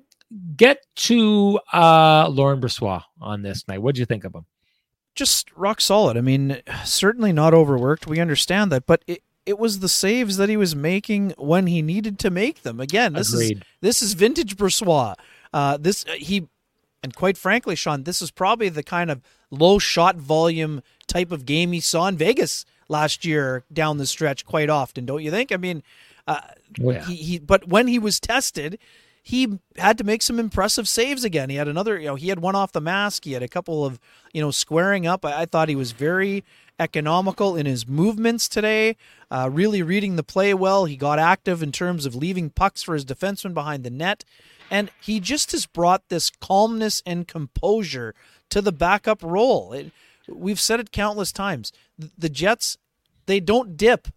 get 0.57 0.85
to 0.97 1.61
uh, 1.73 2.29
Laurent 2.29 2.61
Brossoit 2.61 3.03
on 3.21 3.43
this 3.43 3.67
night. 3.69 3.83
What 3.83 3.95
do 3.95 4.01
you 4.01 4.07
think 4.07 4.25
of 4.25 4.35
him? 4.35 4.47
Just 5.15 5.49
rock 5.57 5.81
solid. 5.81 6.17
I 6.17 6.21
mean, 6.21 6.61
certainly 6.85 7.33
not 7.33 7.55
overworked. 7.55 8.07
We 8.07 8.21
understand 8.21 8.73
that, 8.73 8.87
but 8.87 9.05
it, 9.07 9.23
it 9.47 9.59
was 9.59 9.81
the 9.81 9.89
saves 9.89 10.37
that 10.39 10.49
he 10.49 10.57
was 10.57 10.75
making 10.75 11.35
when 11.37 11.67
he 11.67 11.83
needed 11.83 12.19
to 12.21 12.31
make 12.31 12.63
them. 12.63 12.81
Again, 12.81 13.13
this 13.13 13.33
Agreed. 13.33 13.59
is 13.59 13.63
this 13.81 14.03
is 14.03 14.15
vintage 14.15 14.57
Brossoit. 14.57 15.15
Uh, 15.53 15.77
this 15.77 16.05
uh, 16.07 16.13
he, 16.13 16.49
and 17.03 17.15
quite 17.15 17.37
frankly, 17.37 17.77
Sean, 17.77 18.05
this 18.05 18.21
is 18.21 18.31
probably 18.31 18.69
the 18.69 18.83
kind 18.83 19.11
of 19.11 19.21
low 19.51 19.79
shot 19.79 20.17
volume 20.17 20.83
type 21.07 21.31
of 21.31 21.47
game 21.47 21.73
he 21.73 21.81
saw 21.81 22.09
in 22.09 22.17
Vegas 22.17 22.65
last 22.89 23.25
year 23.25 23.65
down 23.73 23.99
the 23.99 24.07
stretch 24.07 24.45
quite 24.45 24.71
often. 24.71 25.07
Don't 25.07 25.23
you 25.23 25.31
think? 25.31 25.53
I 25.53 25.57
mean, 25.57 25.83
uh, 26.27 26.41
oh, 26.83 26.91
yeah. 26.91 27.05
he, 27.05 27.15
he 27.15 27.39
but 27.39 27.69
when 27.69 27.87
he 27.87 27.99
was 27.99 28.19
tested, 28.19 28.79
he 29.25 29.59
had 29.79 29.97
to 29.97 30.05
make 30.05 30.21
some 30.21 30.39
impressive 30.39 30.87
saves 30.87 31.25
again. 31.25 31.49
He 31.49 31.57
had 31.57 31.67
another, 31.67 31.99
you 31.99 32.07
know, 32.07 32.15
he 32.15 32.29
had 32.29 32.41
one 32.41 32.55
off 32.55 32.73
the 32.73 32.81
mask. 32.81 33.25
He 33.25 33.33
had 33.33 33.43
a 33.43 33.49
couple 33.49 33.85
of, 33.85 33.99
you 34.35 34.43
know, 34.43 34.51
squaring 34.51 35.07
up. 35.07 35.25
I, 35.25 35.41
I 35.43 35.47
thought 35.47 35.71
he 35.71 35.75
was 35.75 35.93
very 35.93 36.45
economical 36.79 37.57
in 37.57 37.65
his 37.65 37.89
movements 37.89 38.51
today, 38.51 38.97
uh, 39.31 39.49
really 39.51 39.83
reading 39.83 40.17
the 40.17 40.23
play 40.23 40.53
well. 40.53 40.85
He 40.85 40.97
got 40.97 41.19
active 41.19 41.63
in 41.63 41.73
terms 41.73 42.05
of 42.05 42.15
leaving 42.15 42.51
pucks 42.51 42.83
for 42.83 42.93
his 42.93 43.07
defenseman 43.07 43.55
behind 43.55 43.83
the 43.83 43.91
net. 43.91 44.25
And 44.71 44.91
he 45.01 45.21
just 45.21 45.53
has 45.53 45.65
brought 45.65 46.11
this 46.11 46.29
calmness 46.29 47.03
and 47.07 47.27
composure 47.27 48.15
to 48.51 48.61
the 48.61 48.73
backup 48.73 49.23
role. 49.23 49.73
It, 49.73 49.91
we've 50.29 50.61
said 50.61 50.81
it 50.81 50.93
countless 50.93 51.33
times. 51.33 51.73
The 51.97 52.29
Jets, 52.29 52.77
they 53.25 53.41
don't 53.41 53.79
dip 53.79 54.09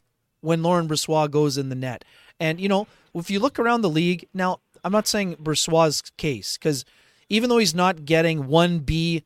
when 0.42 0.62
Laurent 0.62 0.90
Brossoit 0.90 1.32
goes 1.32 1.58
in 1.58 1.70
the 1.70 1.76
net. 1.76 2.04
And, 2.42 2.60
you 2.60 2.68
know, 2.68 2.88
if 3.16 3.32
you 3.32 3.40
look 3.40 3.58
around 3.58 3.82
the 3.82 3.90
league, 3.90 4.28
now 4.34 4.60
I'm 4.88 4.94
not 4.94 5.06
saying 5.06 5.36
Brossoit's 5.36 6.12
case 6.12 6.58
because 6.58 6.86
even 7.28 7.50
though 7.50 7.58
he's 7.58 7.76
not 7.76 8.06
getting 8.06 8.46
1B 8.46 9.24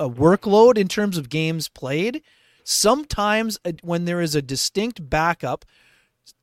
a 0.00 0.08
workload 0.08 0.78
in 0.78 0.88
terms 0.88 1.18
of 1.18 1.28
games 1.28 1.68
played, 1.68 2.22
sometimes 2.64 3.58
uh, 3.66 3.72
when 3.82 4.06
there 4.06 4.22
is 4.22 4.34
a 4.34 4.40
distinct 4.40 5.10
backup, 5.10 5.66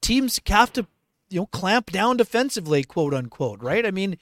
teams 0.03 0.39
have 0.47 0.71
to 0.73 0.85
you 1.31 1.39
know 1.39 1.45
clamp 1.47 1.91
down 1.91 2.15
defensively, 2.17 2.83
quote 2.83 3.15
unquote, 3.15 3.59
right? 3.63 3.87
I 3.87 3.89
mean, 3.89 4.19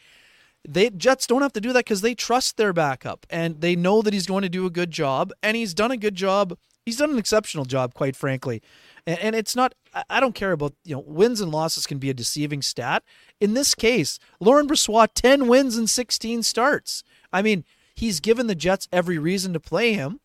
they 0.66 0.92
Jets 0.92 1.28
don't 1.28 1.42
have 1.42 1.52
to 1.52 1.62
do 1.62 1.74
that 1.74 1.84
because 1.84 2.00
they 2.00 2.16
trust 2.16 2.56
their 2.56 2.72
backup 2.72 3.26
and 3.30 3.60
they 3.60 3.76
know 3.76 4.02
that 4.02 4.14
he's 4.14 4.28
going 4.28 4.44
to 4.44 4.50
do 4.50 4.66
a 4.66 4.70
good 4.70 4.92
job, 4.92 5.34
and 5.44 5.58
he's 5.58 5.74
done 5.74 5.92
a 5.92 5.98
good 5.98 6.16
job. 6.16 6.58
He's 6.86 6.98
done 6.98 7.12
an 7.12 7.18
exceptional 7.18 7.66
job, 7.66 7.94
quite 7.94 8.16
frankly, 8.16 8.62
and 9.06 9.36
it's 9.36 9.58
not. 9.58 9.76
I 10.10 10.20
don't 10.20 10.36
care 10.36 10.52
about 10.52 10.74
you 10.84 10.96
know 10.96 11.04
wins 11.06 11.42
and 11.42 11.52
losses 11.52 11.88
can 11.88 11.98
be 11.98 12.10
a 12.10 12.14
deceiving 12.14 12.62
stat. 12.62 13.04
In 13.40 13.54
this 13.54 13.76
case, 13.76 14.20
Laurent 14.40 14.70
Brossoit 14.70 15.10
ten 15.14 15.48
wins 15.48 15.78
and 15.78 15.90
sixteen 15.90 16.44
starts. 16.44 17.04
I 17.32 17.42
mean, 17.42 17.66
he's 17.96 18.20
given 18.20 18.48
the 18.48 18.56
Jets 18.56 18.88
every 18.92 19.18
reason 19.18 19.54
to 19.54 19.60
play 19.60 19.94
him. 19.94 20.20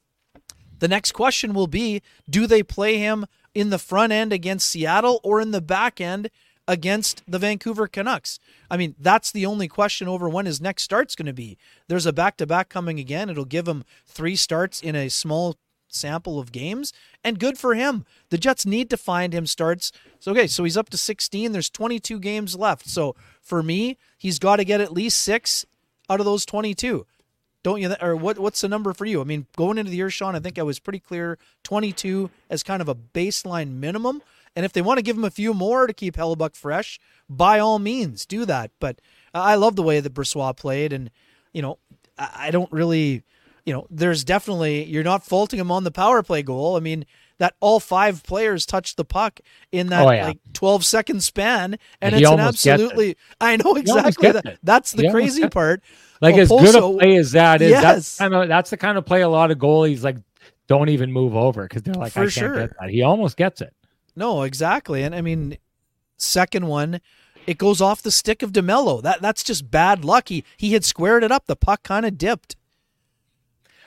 The 0.78 0.88
next 0.88 1.12
question 1.12 1.54
will 1.54 1.66
be: 1.66 2.02
Do 2.28 2.46
they 2.46 2.62
play 2.62 2.98
him 2.98 3.26
in 3.54 3.70
the 3.70 3.78
front 3.78 4.12
end 4.12 4.32
against 4.32 4.68
Seattle 4.68 5.20
or 5.22 5.40
in 5.40 5.50
the 5.50 5.60
back 5.60 6.00
end? 6.00 6.30
against 6.68 7.22
the 7.26 7.38
Vancouver 7.38 7.88
Canucks. 7.88 8.38
I 8.70 8.76
mean, 8.76 8.94
that's 8.98 9.32
the 9.32 9.46
only 9.46 9.68
question 9.68 10.08
over 10.08 10.28
when 10.28 10.46
his 10.46 10.60
next 10.60 10.84
start's 10.84 11.16
going 11.16 11.26
to 11.26 11.32
be. 11.32 11.58
There's 11.88 12.06
a 12.06 12.12
back 12.12 12.36
to 12.36 12.46
back 12.46 12.68
coming 12.68 12.98
again. 12.98 13.28
It'll 13.28 13.44
give 13.44 13.66
him 13.66 13.84
three 14.06 14.36
starts 14.36 14.80
in 14.80 14.94
a 14.94 15.08
small 15.08 15.56
sample 15.94 16.38
of 16.38 16.52
games, 16.52 16.92
and 17.22 17.38
good 17.38 17.58
for 17.58 17.74
him. 17.74 18.04
The 18.30 18.38
Jets 18.38 18.66
need 18.66 18.90
to 18.90 18.96
find 18.96 19.32
him 19.32 19.46
starts. 19.46 19.92
So, 20.20 20.32
okay, 20.32 20.46
so 20.46 20.64
he's 20.64 20.76
up 20.76 20.90
to 20.90 20.98
16. 20.98 21.52
There's 21.52 21.70
22 21.70 22.18
games 22.20 22.56
left. 22.56 22.88
So, 22.88 23.14
for 23.40 23.62
me, 23.62 23.98
he's 24.18 24.38
got 24.38 24.56
to 24.56 24.64
get 24.64 24.80
at 24.80 24.92
least 24.92 25.20
six 25.20 25.66
out 26.08 26.20
of 26.20 26.26
those 26.26 26.44
22. 26.46 27.06
Don't 27.62 27.80
you? 27.80 27.94
Or 28.00 28.16
what? 28.16 28.38
What's 28.38 28.60
the 28.60 28.68
number 28.68 28.92
for 28.92 29.04
you? 29.04 29.20
I 29.20 29.24
mean, 29.24 29.46
going 29.56 29.78
into 29.78 29.90
the 29.90 29.96
year, 29.96 30.10
Sean, 30.10 30.34
I 30.34 30.40
think 30.40 30.58
I 30.58 30.62
was 30.62 30.80
pretty 30.80 30.98
clear. 30.98 31.38
22 31.62 32.30
as 32.50 32.62
kind 32.62 32.82
of 32.82 32.88
a 32.88 32.94
baseline 32.94 33.74
minimum. 33.74 34.20
And 34.54 34.66
if 34.66 34.72
they 34.72 34.82
want 34.82 34.98
to 34.98 35.02
give 35.02 35.16
him 35.16 35.24
a 35.24 35.30
few 35.30 35.54
more 35.54 35.86
to 35.86 35.92
keep 35.92 36.16
Hellebuyck 36.16 36.56
fresh, 36.56 37.00
by 37.28 37.58
all 37.58 37.78
means, 37.78 38.26
do 38.26 38.44
that. 38.44 38.70
But 38.80 39.00
I 39.32 39.54
love 39.54 39.76
the 39.76 39.82
way 39.82 40.00
that 40.00 40.12
Brossoit 40.12 40.56
played, 40.56 40.92
and 40.92 41.10
you 41.52 41.62
know, 41.62 41.78
I 42.18 42.50
don't 42.50 42.70
really, 42.70 43.22
you 43.64 43.72
know, 43.72 43.86
there's 43.90 44.24
definitely 44.24 44.84
you're 44.84 45.04
not 45.04 45.24
faulting 45.24 45.58
him 45.58 45.70
on 45.70 45.84
the 45.84 45.90
power 45.90 46.22
play 46.22 46.42
goal. 46.42 46.76
I 46.76 46.80
mean, 46.80 47.06
that 47.38 47.54
all 47.60 47.80
five 47.80 48.22
players 48.22 48.66
touched 48.66 48.96
the 48.96 49.04
puck 49.04 49.40
in 49.70 49.88
that 49.88 50.06
oh, 50.06 50.10
yeah. 50.10 50.26
like 50.28 50.38
12 50.52 50.84
second 50.84 51.22
span, 51.22 51.74
and, 52.00 52.14
and 52.14 52.22
it's 52.22 52.30
an 52.30 52.40
absolutely. 52.40 53.16
I 53.40 53.56
know 53.56 53.74
exactly 53.74 54.32
that. 54.32 54.58
That's 54.62 54.92
the 54.92 55.10
crazy 55.10 55.48
part. 55.48 55.82
Like 56.20 56.36
as 56.36 56.48
good 56.48 56.74
a 56.76 56.80
play 56.80 57.16
as 57.16 57.32
that 57.32 57.60
is, 57.60 57.70
yes. 57.70 57.82
that's 57.82 58.18
kind 58.18 58.34
of 58.34 58.48
that's 58.48 58.70
the 58.70 58.76
kind 58.76 58.96
of 58.96 59.04
play 59.04 59.22
a 59.22 59.28
lot 59.28 59.50
of 59.50 59.58
goalies 59.58 60.04
like 60.04 60.18
don't 60.68 60.88
even 60.88 61.12
move 61.12 61.34
over 61.34 61.64
because 61.64 61.82
they're 61.82 61.94
like, 61.94 62.12
For 62.12 62.20
I 62.20 62.22
can't 62.22 62.32
sure. 62.32 62.54
get 62.54 62.70
that. 62.80 62.90
He 62.90 63.02
almost 63.02 63.36
gets 63.36 63.60
it. 63.60 63.74
No, 64.14 64.42
exactly. 64.42 65.02
And 65.02 65.14
I 65.14 65.20
mean, 65.20 65.58
second 66.16 66.66
one, 66.66 67.00
it 67.46 67.58
goes 67.58 67.80
off 67.80 68.02
the 68.02 68.10
stick 68.10 68.42
of 68.42 68.52
DeMelo. 68.52 69.02
That 69.02 69.20
that's 69.20 69.42
just 69.42 69.70
bad 69.70 70.04
luck. 70.04 70.28
He 70.28 70.44
he 70.56 70.74
had 70.74 70.84
squared 70.84 71.24
it 71.24 71.32
up. 71.32 71.46
The 71.46 71.56
puck 71.56 71.82
kind 71.82 72.06
of 72.06 72.16
dipped. 72.18 72.56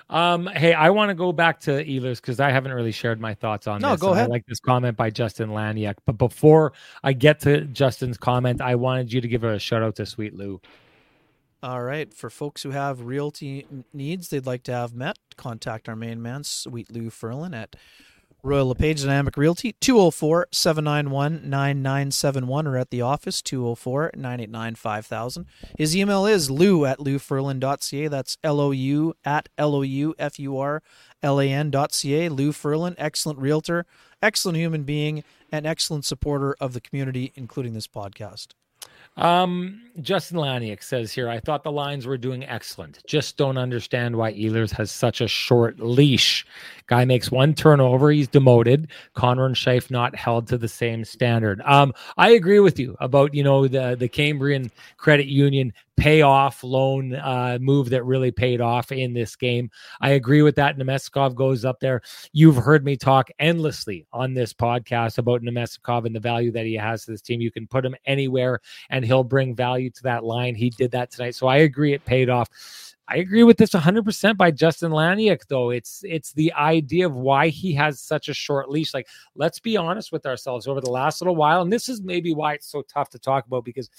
Um, 0.10 0.48
hey, 0.48 0.74
I 0.74 0.92
want 0.92 1.10
to 1.10 1.16
go 1.16 1.32
back 1.32 1.60
to 1.62 1.72
Ehlers 1.84 2.18
because 2.18 2.40
I 2.40 2.52
haven't 2.52 2.74
really 2.74 2.92
shared 2.92 3.20
my 3.20 3.34
thoughts 3.34 3.66
on 3.66 3.82
no, 3.82 3.92
this. 3.92 4.02
go 4.02 4.14
ahead. 4.14 4.28
I 4.28 4.30
like 4.30 4.46
this 4.46 4.60
comment 4.60 4.96
by 4.96 5.10
Justin 5.10 5.50
Laniak. 5.50 5.96
But 6.06 6.14
before 6.14 6.74
I 7.04 7.14
get 7.14 7.40
to 7.42 7.62
Justin's 7.62 8.18
comment, 8.18 8.62
I 8.62 8.76
wanted 8.76 9.12
you 9.12 9.22
to 9.22 9.28
give 9.28 9.44
a 9.44 9.58
shout 9.58 9.82
out 9.82 9.96
to 9.96 10.06
Sweet 10.06 10.36
Lou. 10.36 10.62
All 11.64 11.82
right. 11.82 12.14
For 12.14 12.30
folks 12.30 12.62
who 12.62 12.70
have 12.70 13.02
realty 13.02 13.66
needs 13.94 14.30
they'd 14.30 14.46
like 14.46 14.62
to 14.64 14.72
have 14.72 14.94
met, 14.94 15.18
contact 15.38 15.90
our 15.90 15.96
main 15.96 16.22
man, 16.22 16.44
Sweet 16.44 16.92
Lou 16.92 17.10
Furlan, 17.10 17.56
at 17.56 17.76
Royal 18.46 18.68
LePage 18.68 19.02
Dynamic 19.02 19.38
Realty, 19.38 19.74
204 19.82 20.50
791 20.52 21.50
9971, 21.50 22.68
or 22.68 22.78
at 22.78 22.92
the 22.92 23.02
office, 23.02 23.42
204 23.42 24.12
989 24.16 24.76
5000. 24.76 25.46
His 25.80 25.98
email 25.98 26.28
is 26.28 26.52
lou 26.52 26.86
at 26.86 27.00
loufurlan.ca. 27.00 28.08
That's 28.08 28.38
L 28.44 28.60
O 28.62 28.70
U 28.70 29.16
at 29.26 29.50
L 29.58 29.74
O 29.74 29.82
U 29.82 30.14
F 30.20 30.38
U 30.38 30.60
R 30.60 30.84
L 31.24 31.42
A 31.42 31.50
N.ca. 31.50 32.30
Lou 32.30 32.52
Furlan, 32.52 32.94
excellent 33.00 33.40
realtor, 33.40 33.88
excellent 34.22 34.60
human 34.60 34.84
being, 34.84 35.24
and 35.52 35.66
excellent 35.66 36.06
supporter 36.06 36.56
of 36.60 36.74
the 36.74 36.82
community, 36.82 37.32
including 37.36 37.74
this 37.74 37.88
podcast. 37.88 38.50
Um, 39.18 39.82
Justin 40.02 40.38
Laniak 40.38 40.84
says 40.84 41.14
here, 41.14 41.30
I 41.30 41.40
thought 41.40 41.64
the 41.64 41.72
lines 41.72 42.06
were 42.06 42.18
doing 42.18 42.44
excellent. 42.44 43.00
Just 43.08 43.38
don't 43.38 43.58
understand 43.58 44.16
why 44.16 44.34
Ehlers 44.34 44.72
has 44.72 44.92
such 44.92 45.22
a 45.22 45.28
short 45.28 45.80
leash. 45.80 46.46
Guy 46.88 47.06
makes 47.06 47.32
one 47.32 47.54
turnover, 47.54 48.12
he's 48.12 48.28
demoted. 48.28 48.90
Connor 49.14 49.46
and 49.46 49.56
Scheif 49.56 49.90
not 49.90 50.16
held 50.16 50.48
to 50.48 50.58
the 50.58 50.68
same 50.68 51.06
standard. 51.06 51.62
Um, 51.64 51.94
I 52.18 52.32
agree 52.32 52.60
with 52.60 52.78
you 52.78 52.96
about 53.00 53.34
you 53.34 53.44
know 53.44 53.68
the 53.68 53.96
the 53.98 54.10
Cambrian 54.10 54.70
Credit 54.98 55.28
Union 55.28 55.74
payoff 55.98 56.64
loan 56.64 57.16
uh, 57.16 57.58
move 57.62 57.90
that 57.90 58.04
really 58.04 58.32
paid 58.32 58.60
off 58.60 58.92
in 58.92 59.14
this 59.14 59.36
game. 59.36 59.70
I 60.02 60.12
agree 60.12 60.42
with 60.42 60.56
that. 60.56 60.78
Namestnikov 60.78 61.36
goes 61.36 61.64
up 61.64 61.80
there. 61.80 62.02
You've 62.34 62.58
heard 62.58 62.84
me 62.84 62.98
talk 62.98 63.30
endlessly 63.40 64.06
on 64.12 64.34
this 64.34 64.54
podcast 64.54 65.18
about 65.18 65.42
Namestnikov 65.42 66.06
and 66.06 66.16
the 66.16 66.20
value 66.20 66.52
that 66.52 66.66
he 66.66 66.74
has 66.74 67.06
to 67.06 67.12
this 67.12 67.22
team. 67.22 67.40
You 67.40 67.52
can 67.52 67.66
put 67.68 67.86
him 67.86 67.96
anywhere 68.06 68.60
and 68.90 69.05
he'll 69.06 69.24
bring 69.24 69.56
value 69.56 69.90
to 69.92 70.04
that 70.04 70.24
line. 70.24 70.56
He 70.56 70.70
did 70.70 70.92
that 70.92 71.12
tonight. 71.12 71.36
So 71.36 71.48
I 71.48 71.58
agree 71.58 71.94
it 71.94 72.06
paid 72.06 72.30
off. 72.30 72.50
I 73.08 73.18
agree 73.18 73.44
with 73.44 73.58
this 73.58 73.72
100% 73.72 74.36
by 74.36 74.50
Justin 74.50 74.92
Laniak 74.92 75.42
though. 75.48 75.70
It's 75.70 76.02
it's 76.04 76.34
the 76.34 76.52
idea 76.54 77.06
of 77.06 77.16
why 77.16 77.50
he 77.50 77.74
has 77.76 78.02
such 78.02 78.30
a 78.30 78.34
short 78.34 78.70
leash. 78.70 78.94
Like 78.94 79.08
let's 79.36 79.60
be 79.60 79.78
honest 79.78 80.12
with 80.12 80.26
ourselves 80.26 80.68
over 80.68 80.82
the 80.82 80.90
last 80.90 81.22
little 81.22 81.36
while 81.36 81.62
and 81.62 81.72
this 81.72 81.88
is 81.88 82.02
maybe 82.02 82.34
why 82.34 82.54
it's 82.54 82.68
so 82.68 82.82
tough 82.82 83.10
to 83.12 83.20
talk 83.20 83.46
about 83.46 83.64
because 83.64 83.90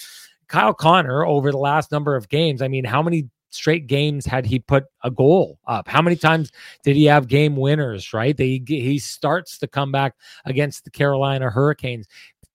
Kyle 0.49 0.75
Connor 0.75 1.25
over 1.25 1.51
the 1.51 1.59
last 1.59 1.93
number 1.93 2.17
of 2.17 2.29
games, 2.29 2.63
I 2.63 2.69
mean, 2.69 2.85
how 2.85 3.03
many 3.03 3.29
straight 3.51 3.87
games 3.87 4.27
had 4.27 4.45
he 4.45 4.59
put 4.59 4.85
a 5.03 5.11
goal 5.11 5.59
up? 5.67 5.89
How 5.89 6.03
many 6.03 6.17
times 6.17 6.53
did 6.85 6.97
he 6.97 7.05
have 7.05 7.29
game 7.29 7.57
winners, 7.57 8.13
right? 8.13 8.37
They, 8.37 8.63
he 8.67 8.99
starts 8.99 9.59
to 9.59 9.67
come 9.67 9.91
back 9.91 10.15
against 10.45 10.85
the 10.85 10.91
Carolina 10.91 11.51
Hurricanes 11.51 12.07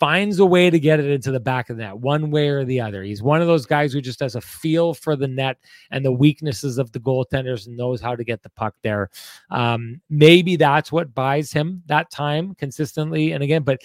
finds 0.01 0.39
a 0.39 0.45
way 0.45 0.71
to 0.71 0.79
get 0.79 0.99
it 0.99 1.05
into 1.05 1.31
the 1.31 1.39
back 1.39 1.69
of 1.69 1.77
the 1.77 1.83
net 1.83 1.95
one 1.95 2.31
way 2.31 2.49
or 2.49 2.65
the 2.65 2.81
other. 2.81 3.03
He's 3.03 3.21
one 3.21 3.39
of 3.39 3.45
those 3.45 3.67
guys 3.67 3.93
who 3.93 4.01
just 4.01 4.19
has 4.21 4.33
a 4.33 4.41
feel 4.41 4.95
for 4.95 5.15
the 5.15 5.27
net 5.27 5.57
and 5.91 6.03
the 6.03 6.11
weaknesses 6.11 6.79
of 6.79 6.91
the 6.91 6.99
goaltenders 6.99 7.67
and 7.67 7.77
knows 7.77 8.01
how 8.01 8.15
to 8.15 8.23
get 8.23 8.41
the 8.41 8.49
puck 8.49 8.73
there. 8.81 9.11
Um, 9.51 10.01
maybe 10.09 10.55
that's 10.55 10.91
what 10.91 11.13
buys 11.13 11.53
him 11.53 11.83
that 11.85 12.09
time 12.09 12.55
consistently. 12.55 13.31
And 13.31 13.43
again, 13.43 13.61
but 13.61 13.81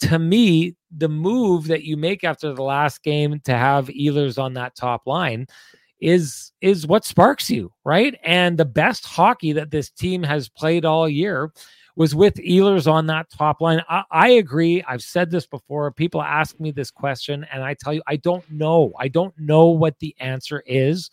to 0.00 0.18
me, 0.18 0.74
the 0.96 1.10
move 1.10 1.66
that 1.66 1.84
you 1.84 1.98
make 1.98 2.24
after 2.24 2.54
the 2.54 2.62
last 2.62 3.02
game 3.02 3.38
to 3.44 3.52
have 3.52 3.88
Ehlers 3.88 4.42
on 4.42 4.54
that 4.54 4.74
top 4.74 5.06
line 5.06 5.48
is 6.00 6.50
is 6.62 6.86
what 6.86 7.04
sparks 7.04 7.50
you, 7.50 7.70
right? 7.84 8.18
And 8.24 8.56
the 8.56 8.64
best 8.64 9.04
hockey 9.04 9.52
that 9.52 9.70
this 9.70 9.90
team 9.90 10.22
has 10.22 10.48
played 10.48 10.86
all 10.86 11.10
year 11.10 11.52
was 11.98 12.14
with 12.14 12.36
Ehlers 12.36 12.90
on 12.90 13.08
that 13.08 13.28
top 13.28 13.60
line. 13.60 13.82
I, 13.88 14.04
I, 14.12 14.28
agree. 14.30 14.84
I've 14.86 15.02
said 15.02 15.32
this 15.32 15.48
before. 15.48 15.90
People 15.90 16.22
ask 16.22 16.58
me 16.60 16.70
this 16.70 16.92
question, 16.92 17.44
and 17.52 17.64
I 17.64 17.74
tell 17.74 17.92
you, 17.92 18.02
I 18.06 18.14
don't 18.14 18.48
know. 18.48 18.92
I 19.00 19.08
don't 19.08 19.36
know 19.36 19.66
what 19.66 19.98
the 19.98 20.14
answer 20.20 20.62
is 20.64 21.10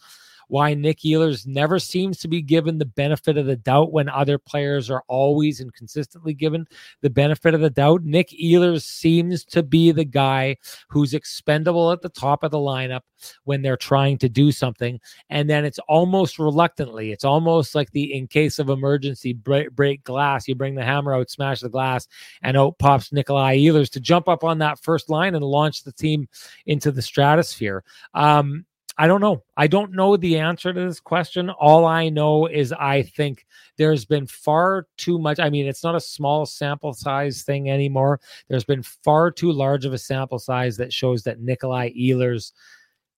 why 0.48 0.74
Nick 0.74 1.00
Ehlers 1.00 1.46
never 1.46 1.80
seems 1.80 2.18
to 2.20 2.28
be 2.28 2.42
given 2.42 2.78
the 2.78 2.86
benefit 2.86 3.38
of 3.38 3.46
the 3.46 3.56
doubt 3.56 3.92
when 3.92 4.10
other 4.10 4.38
players 4.38 4.90
are 4.90 5.04
always 5.08 5.60
and 5.60 5.74
consistently 5.74 6.34
given 6.34 6.68
the 7.02 7.10
benefit 7.10 7.54
of 7.54 7.62
the 7.62 7.70
doubt. 7.70 8.04
Nick 8.04 8.30
Ehlers 8.30 8.84
seems 8.84 9.44
to 9.46 9.64
be 9.64 9.92
the 9.92 10.06
guy 10.06 10.56
who's 10.90 11.14
expendable 11.14 11.92
at 11.92 12.02
the 12.02 12.10
top 12.10 12.44
of 12.44 12.52
the 12.52 12.58
lineup 12.58 13.02
when 13.44 13.62
they're 13.62 13.78
trying 13.78 14.18
to 14.20 14.30
do 14.30 14.52
something. 14.52 15.00
And 15.30 15.50
then 15.50 15.66
it's 15.66 15.80
almost 15.88 16.40
reluctantly, 16.40 17.12
it's 17.12 17.26
almost 17.26 17.76
like 17.76 17.92
the 17.92 18.14
in 18.14 18.28
case 18.28 18.60
of 18.60 18.70
emergency 18.70 19.34
break, 19.34 19.72
break 19.72 20.04
glass, 20.04 20.48
you 20.48 20.56
bring 20.56 20.76
the 20.76 20.84
hammer 20.84 21.14
out, 21.14 21.30
smash 21.30 21.62
the 21.62 21.70
glass, 21.70 22.08
and 22.42 22.58
out 22.58 22.78
pops 22.80 23.12
Nikolai 23.12 23.58
Ehlers 23.58 23.90
to 23.92 24.00
jump 24.00 24.28
up 24.28 24.44
on 24.44 24.60
that 24.60 24.80
first 24.80 25.10
line 25.10 25.36
and 25.36 25.44
launch 25.44 25.84
the 25.84 25.92
team 25.92 26.28
into 26.66 26.92
the 26.92 27.02
stratosphere. 27.02 27.84
Um, 28.14 28.66
I 28.98 29.08
don't 29.08 29.20
know. 29.20 29.44
I 29.58 29.68
don't 29.68 29.92
know 29.92 30.16
the 30.16 30.38
answer 30.38 30.72
to 30.72 30.80
this 30.80 31.02
question. 31.02 31.50
All 31.50 31.86
I 31.86 32.08
know 32.08 32.46
is 32.46 32.72
I 32.72 33.02
think 33.02 33.46
there's 33.78 34.06
been 34.06 34.26
far 34.26 34.88
too 34.98 35.20
much. 35.20 35.38
I 35.40 35.50
mean, 35.50 35.68
it's 35.68 35.84
not 35.84 35.96
a 35.96 36.02
small 36.02 36.46
sample 36.46 36.94
size 36.94 37.44
thing 37.44 37.70
anymore. 37.70 38.22
There's 38.48 38.64
been 38.64 38.84
far 38.84 39.32
too 39.32 39.52
large 39.52 39.84
of 39.86 39.94
a 39.94 39.98
sample 39.98 40.40
size 40.40 40.78
that 40.78 40.94
shows 40.94 41.24
that 41.24 41.42
Nikolai 41.42 41.92
Ehlers 41.92 42.54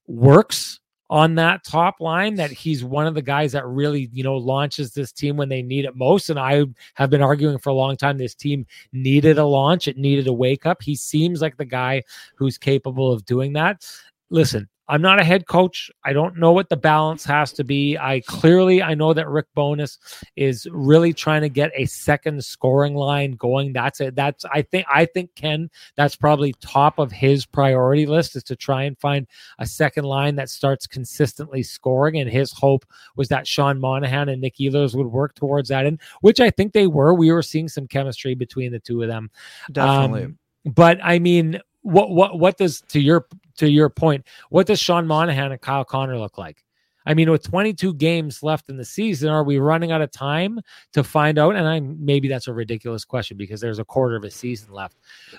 works 0.07 0.79
on 1.09 1.35
that 1.35 1.63
top 1.63 2.01
line 2.01 2.35
that 2.35 2.51
he's 2.51 2.83
one 2.83 3.07
of 3.07 3.13
the 3.13 3.21
guys 3.21 3.53
that 3.53 3.65
really 3.65 4.09
you 4.11 4.23
know 4.23 4.35
launches 4.35 4.93
this 4.93 5.11
team 5.11 5.37
when 5.37 5.47
they 5.47 5.61
need 5.61 5.85
it 5.85 5.95
most 5.95 6.29
and 6.29 6.37
i 6.37 6.65
have 6.95 7.09
been 7.09 7.21
arguing 7.21 7.57
for 7.57 7.69
a 7.69 7.73
long 7.73 7.95
time 7.95 8.17
this 8.17 8.35
team 8.35 8.65
needed 8.91 9.37
a 9.37 9.45
launch 9.45 9.87
it 9.87 9.97
needed 9.97 10.27
a 10.27 10.33
wake 10.33 10.65
up 10.65 10.81
he 10.81 10.95
seems 10.95 11.41
like 11.41 11.55
the 11.55 11.63
guy 11.63 12.03
who's 12.35 12.57
capable 12.57 13.11
of 13.11 13.23
doing 13.25 13.53
that 13.53 13.89
listen 14.29 14.67
I'm 14.89 15.01
not 15.01 15.19
a 15.19 15.23
head 15.23 15.47
coach. 15.47 15.91
I 16.03 16.13
don't 16.13 16.37
know 16.37 16.51
what 16.51 16.69
the 16.69 16.77
balance 16.77 17.25
has 17.25 17.51
to 17.53 17.63
be. 17.63 17.97
I 17.97 18.21
clearly 18.21 18.81
I 18.81 18.93
know 18.93 19.13
that 19.13 19.27
Rick 19.27 19.47
Bowness 19.55 19.97
is 20.35 20.67
really 20.71 21.13
trying 21.13 21.41
to 21.41 21.49
get 21.49 21.71
a 21.75 21.85
second 21.85 22.43
scoring 22.43 22.95
line 22.95 23.33
going. 23.33 23.73
That's 23.73 23.99
it. 23.99 24.15
That's 24.15 24.45
I 24.45 24.61
think 24.61 24.85
I 24.91 25.05
think 25.05 25.35
Ken 25.35 25.69
that's 25.95 26.15
probably 26.15 26.53
top 26.61 26.99
of 26.99 27.11
his 27.11 27.45
priority 27.45 28.05
list 28.05 28.35
is 28.35 28.43
to 28.45 28.55
try 28.55 28.83
and 28.83 28.97
find 28.97 29.27
a 29.59 29.65
second 29.65 30.05
line 30.05 30.35
that 30.35 30.49
starts 30.49 30.87
consistently 30.87 31.63
scoring. 31.63 32.17
And 32.17 32.29
his 32.29 32.51
hope 32.51 32.85
was 33.15 33.27
that 33.29 33.47
Sean 33.47 33.79
Monahan 33.79 34.29
and 34.29 34.41
Nick 34.41 34.55
Ehlers 34.55 34.95
would 34.95 35.07
work 35.07 35.35
towards 35.35 35.69
that, 35.69 35.85
and 35.85 35.99
which 36.21 36.39
I 36.39 36.49
think 36.49 36.73
they 36.73 36.87
were. 36.87 37.13
We 37.13 37.31
were 37.31 37.41
seeing 37.41 37.67
some 37.67 37.87
chemistry 37.87 38.35
between 38.35 38.71
the 38.71 38.79
two 38.79 39.01
of 39.01 39.09
them. 39.09 39.31
Definitely. 39.71 40.25
Um, 40.25 40.37
but 40.65 40.99
I 41.01 41.19
mean, 41.19 41.61
what 41.81 42.11
what 42.11 42.39
what 42.39 42.57
does 42.57 42.81
to 42.89 42.99
your 42.99 43.27
to 43.57 43.69
your 43.69 43.89
point, 43.89 44.25
what 44.49 44.67
does 44.67 44.79
Sean 44.79 45.07
Monahan 45.07 45.51
and 45.51 45.61
Kyle 45.61 45.85
Connor 45.85 46.17
look 46.17 46.37
like? 46.37 46.63
I 47.05 47.13
mean, 47.13 47.31
with 47.31 47.43
22 47.43 47.93
games 47.93 48.43
left 48.43 48.67
in 48.67 48.75
the 48.75 48.83
season, 48.83 49.29
are 49.29 49.45
we 49.45 49.59
running 49.59 49.93
out 49.93 50.01
of 50.01 50.11
time 50.11 50.59
to 50.91 51.05
find 51.05 51.39
out? 51.39 51.55
And 51.55 51.65
I 51.65 51.79
maybe 51.79 52.27
that's 52.27 52.47
a 52.47 52.53
ridiculous 52.53 53.05
question 53.05 53.37
because 53.37 53.61
there's 53.61 53.79
a 53.79 53.85
quarter 53.85 54.17
of 54.17 54.25
a 54.25 54.31
season 54.31 54.73
left. 54.73 54.97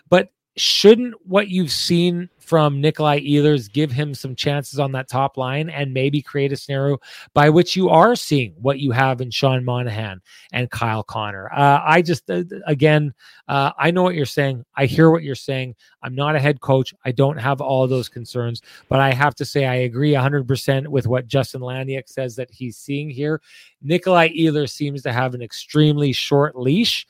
But 0.08 0.30
shouldn't 0.60 1.14
what 1.26 1.48
you've 1.48 1.70
seen 1.70 2.28
from 2.48 2.80
Nikolai 2.80 3.20
Ehlers 3.20 3.70
give 3.70 3.92
him 3.92 4.14
some 4.14 4.34
chances 4.34 4.78
on 4.78 4.92
that 4.92 5.06
top 5.06 5.36
line 5.36 5.68
and 5.68 5.92
maybe 5.92 6.22
create 6.22 6.50
a 6.50 6.56
scenario 6.56 6.96
by 7.34 7.50
which 7.50 7.76
you 7.76 7.90
are 7.90 8.16
seeing 8.16 8.54
what 8.58 8.78
you 8.78 8.90
have 8.90 9.20
in 9.20 9.30
Sean 9.30 9.62
Monahan 9.66 10.22
and 10.52 10.70
Kyle 10.70 11.02
Connor? 11.02 11.52
Uh, 11.52 11.82
I 11.84 12.00
just, 12.00 12.30
uh, 12.30 12.44
again, 12.66 13.12
uh, 13.48 13.72
I 13.78 13.90
know 13.90 14.02
what 14.02 14.14
you're 14.14 14.24
saying. 14.24 14.64
I 14.74 14.86
hear 14.86 15.10
what 15.10 15.22
you're 15.22 15.34
saying. 15.34 15.74
I'm 16.02 16.14
not 16.14 16.36
a 16.36 16.40
head 16.40 16.62
coach. 16.62 16.94
I 17.04 17.12
don't 17.12 17.36
have 17.36 17.60
all 17.60 17.86
those 17.86 18.08
concerns, 18.08 18.62
but 18.88 18.98
I 18.98 19.12
have 19.12 19.34
to 19.36 19.44
say 19.44 19.66
I 19.66 19.74
agree 19.74 20.12
100% 20.12 20.88
with 20.88 21.06
what 21.06 21.26
Justin 21.26 21.60
Laniak 21.60 22.08
says 22.08 22.34
that 22.36 22.50
he's 22.50 22.78
seeing 22.78 23.10
here. 23.10 23.42
Nikolai 23.82 24.30
Ehlers 24.30 24.70
seems 24.70 25.02
to 25.02 25.12
have 25.12 25.34
an 25.34 25.42
extremely 25.42 26.12
short 26.14 26.56
leash 26.56 27.06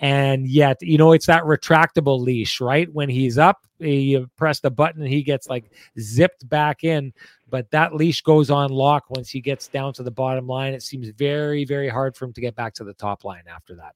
and 0.00 0.48
yet 0.48 0.80
you 0.80 0.98
know 0.98 1.12
it's 1.12 1.26
that 1.26 1.44
retractable 1.44 2.18
leash 2.20 2.60
right 2.60 2.92
when 2.92 3.08
he's 3.08 3.38
up 3.38 3.66
you 3.78 4.28
press 4.36 4.60
the 4.60 4.70
button 4.70 5.02
and 5.02 5.10
he 5.10 5.22
gets 5.22 5.48
like 5.48 5.70
zipped 5.98 6.48
back 6.48 6.84
in 6.84 7.12
but 7.48 7.70
that 7.70 7.94
leash 7.94 8.22
goes 8.22 8.50
on 8.50 8.70
lock 8.70 9.04
once 9.10 9.30
he 9.30 9.40
gets 9.40 9.68
down 9.68 9.92
to 9.92 10.02
the 10.02 10.10
bottom 10.10 10.46
line 10.46 10.72
it 10.72 10.82
seems 10.82 11.08
very 11.10 11.64
very 11.64 11.88
hard 11.88 12.16
for 12.16 12.24
him 12.24 12.32
to 12.32 12.40
get 12.40 12.54
back 12.56 12.74
to 12.74 12.84
the 12.84 12.94
top 12.94 13.24
line 13.24 13.44
after 13.48 13.74
that 13.74 13.94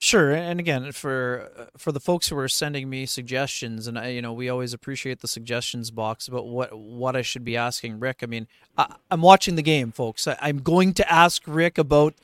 Sure, 0.00 0.32
and 0.32 0.60
again, 0.60 0.92
for 0.92 1.50
uh, 1.56 1.64
for 1.78 1.90
the 1.90 1.98
folks 1.98 2.28
who 2.28 2.36
are 2.36 2.46
sending 2.46 2.90
me 2.90 3.06
suggestions, 3.06 3.86
and 3.86 3.98
I, 3.98 4.08
you 4.08 4.20
know, 4.20 4.34
we 4.34 4.50
always 4.50 4.74
appreciate 4.74 5.20
the 5.20 5.28
suggestions 5.28 5.90
box 5.90 6.28
about 6.28 6.46
what 6.46 6.78
what 6.78 7.16
I 7.16 7.22
should 7.22 7.42
be 7.42 7.56
asking 7.56 8.00
Rick. 8.00 8.18
I 8.22 8.26
mean, 8.26 8.46
I, 8.76 8.96
am 9.10 9.22
watching 9.22 9.54
the 9.54 9.62
game, 9.62 9.92
folks. 9.92 10.28
I, 10.28 10.36
I'm 10.42 10.58
going 10.58 10.92
to 10.94 11.10
ask 11.10 11.42
Rick 11.46 11.78
about 11.78 12.16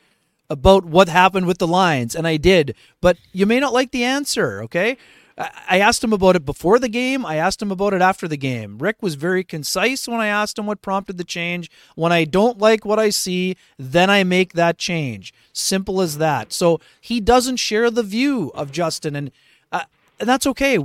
about 0.51 0.85
what 0.85 1.09
happened 1.09 1.47
with 1.47 1.59
the 1.59 1.67
Lions, 1.67 2.15
and 2.15 2.27
I 2.27 2.37
did. 2.37 2.75
But 3.01 3.17
you 3.33 3.47
may 3.47 3.61
not 3.61 3.73
like 3.73 3.93
the 3.93 4.05
answer, 4.05 4.63
okay? 4.65 4.99
I 5.69 5.79
asked 5.79 6.05
him 6.05 6.13
about 6.13 6.37
it 6.37 6.45
before 6.45 6.79
the 6.79 6.89
game. 6.89 7.25
I 7.25 7.37
asked 7.37 7.63
him 7.63 7.71
about 7.71 7.95
it 7.95 8.03
after 8.03 8.29
the 8.29 8.37
game. 8.37 8.77
Rick 8.79 8.97
was 9.01 9.15
very 9.15 9.43
concise 9.43 10.07
when 10.07 10.21
I 10.21 10.27
asked 10.27 10.59
him 10.59 10.67
what 10.67 10.83
prompted 10.83 11.17
the 11.17 11.25
change. 11.25 11.71
When 11.95 12.13
I 12.13 12.25
don't 12.25 12.59
like 12.59 12.85
what 12.85 12.99
I 12.99 13.09
see, 13.09 13.57
then 13.79 14.11
I 14.11 14.23
make 14.23 14.53
that 14.53 14.77
change. 14.77 15.33
Simple 15.55 16.03
as 16.03 16.19
that. 16.19 16.53
So 16.53 16.79
he 17.01 17.21
doesn't 17.21 17.57
share 17.57 17.91
the 17.91 18.03
view 18.03 18.51
of 18.55 18.71
Justin, 18.71 19.17
and, 19.17 19.31
uh, 19.73 19.85
and 20.19 20.29
that's 20.29 20.47
okay. 20.49 20.77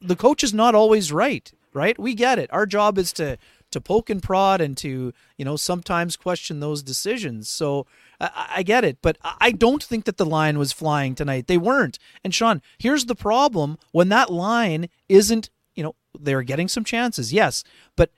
The 0.00 0.16
coach 0.16 0.42
is 0.42 0.54
not 0.54 0.74
always 0.74 1.12
right, 1.12 1.52
right? 1.74 1.98
We 1.98 2.14
get 2.14 2.38
it. 2.38 2.50
Our 2.50 2.64
job 2.64 2.96
is 2.96 3.12
to 3.14 3.36
to 3.70 3.80
poke 3.82 4.08
and 4.08 4.22
prod 4.22 4.62
and 4.62 4.78
to 4.78 5.12
you 5.36 5.44
know 5.44 5.56
sometimes 5.56 6.16
question 6.16 6.60
those 6.60 6.82
decisions. 6.82 7.50
So 7.50 7.86
I, 8.20 8.48
I 8.56 8.62
get 8.62 8.84
it, 8.84 8.98
but 9.02 9.18
I 9.22 9.52
don't 9.52 9.82
think 9.82 10.04
that 10.04 10.16
the 10.16 10.26
line 10.26 10.58
was 10.58 10.72
flying 10.72 11.14
tonight. 11.14 11.46
They 11.46 11.58
weren't. 11.58 11.98
And 12.24 12.34
Sean, 12.34 12.62
here's 12.78 13.06
the 13.06 13.14
problem: 13.14 13.78
when 13.92 14.08
that 14.08 14.30
line 14.30 14.88
isn't, 15.08 15.50
you 15.74 15.82
know, 15.82 15.94
they're 16.18 16.42
getting 16.42 16.68
some 16.68 16.84
chances, 16.84 17.32
yes, 17.32 17.64
but 17.96 18.10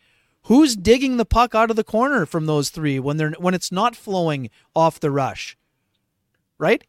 who's 0.45 0.77
digging 0.77 1.17
the 1.17 1.25
puck 1.25 1.55
out 1.55 1.71
of 1.71 1.77
the 1.77 1.85
corner 1.85 2.27
from 2.27 2.47
those 2.47 2.71
three 2.71 2.99
when 2.99 3.17
they're 3.17 3.33
when 3.33 3.55
it's 3.55 3.73
not 3.73 3.97
flowing 3.97 4.51
off 4.75 5.01
the 5.01 5.11
rush, 5.11 5.57
right? 6.59 6.85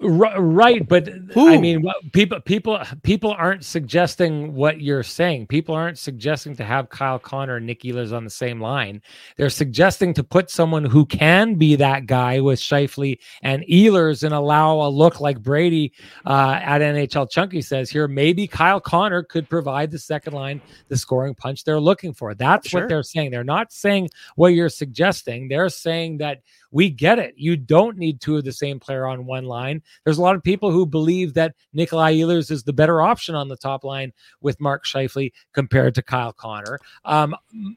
Right 0.00 0.86
but 0.88 1.08
Who? 1.08 1.48
i 1.48 1.58
mean 1.58 1.84
people 2.12 2.40
people 2.40 2.80
people 3.02 3.32
aren't 3.32 3.64
suggesting 3.64 4.54
what 4.54 4.80
you're 4.80 5.02
saying. 5.02 5.46
People 5.46 5.74
aren't 5.74 5.98
suggesting 5.98 6.56
to 6.56 6.64
have 6.64 6.88
kyle 6.88 7.18
connor 7.18 7.56
and 7.56 7.66
nick 7.66 7.82
ehlers 7.82 8.12
on 8.12 8.24
the 8.24 8.30
same 8.30 8.60
line. 8.60 9.02
They're 9.36 9.50
suggesting 9.50 10.14
to 10.14 10.24
put 10.24 10.50
someone 10.50 10.84
who 10.84 11.06
can 11.06 11.54
be 11.54 11.76
that 11.76 12.06
guy 12.06 12.40
with 12.40 12.60
Scheifele 12.60 13.18
and 13.42 13.64
ehlers 13.64 14.22
and 14.22 14.34
allow 14.34 14.80
a 14.80 14.88
look 14.88 15.20
like 15.20 15.42
brady 15.42 15.92
uh, 16.26 16.60
at 16.62 16.80
nhl 16.80 17.30
chunky 17.30 17.62
says 17.62 17.90
here 17.90 18.08
maybe 18.08 18.46
kyle 18.46 18.80
connor 18.80 19.22
could 19.22 19.48
provide 19.48 19.90
the 19.90 19.98
second 19.98 20.32
line 20.32 20.60
the 20.88 20.96
scoring 20.96 21.34
punch 21.34 21.64
they're 21.64 21.80
looking 21.80 22.14
for. 22.14 22.34
That's 22.34 22.68
sure. 22.68 22.82
what 22.82 22.88
they're 22.88 23.02
saying. 23.02 23.30
They're 23.30 23.44
not 23.44 23.72
saying 23.72 24.10
what 24.36 24.48
you're 24.48 24.68
suggesting. 24.68 25.48
They're 25.48 25.68
saying 25.68 26.18
that 26.18 26.42
we 26.70 26.90
get 26.90 27.18
it. 27.18 27.34
You 27.36 27.56
don't 27.56 27.96
need 27.96 28.20
two 28.20 28.36
of 28.36 28.44
the 28.44 28.52
same 28.52 28.78
player 28.78 29.06
on 29.06 29.26
one 29.26 29.44
line. 29.44 29.82
There's 30.04 30.18
a 30.18 30.22
lot 30.22 30.36
of 30.36 30.42
people 30.42 30.70
who 30.70 30.86
believe 30.86 31.34
that 31.34 31.54
Nikolai 31.72 32.14
Ehlers 32.14 32.50
is 32.50 32.62
the 32.62 32.72
better 32.72 33.00
option 33.00 33.34
on 33.34 33.48
the 33.48 33.56
top 33.56 33.84
line 33.84 34.12
with 34.40 34.60
Mark 34.60 34.84
Scheifele 34.84 35.32
compared 35.52 35.94
to 35.94 36.02
Kyle 36.02 36.32
Connor. 36.32 36.78
Um, 37.04 37.34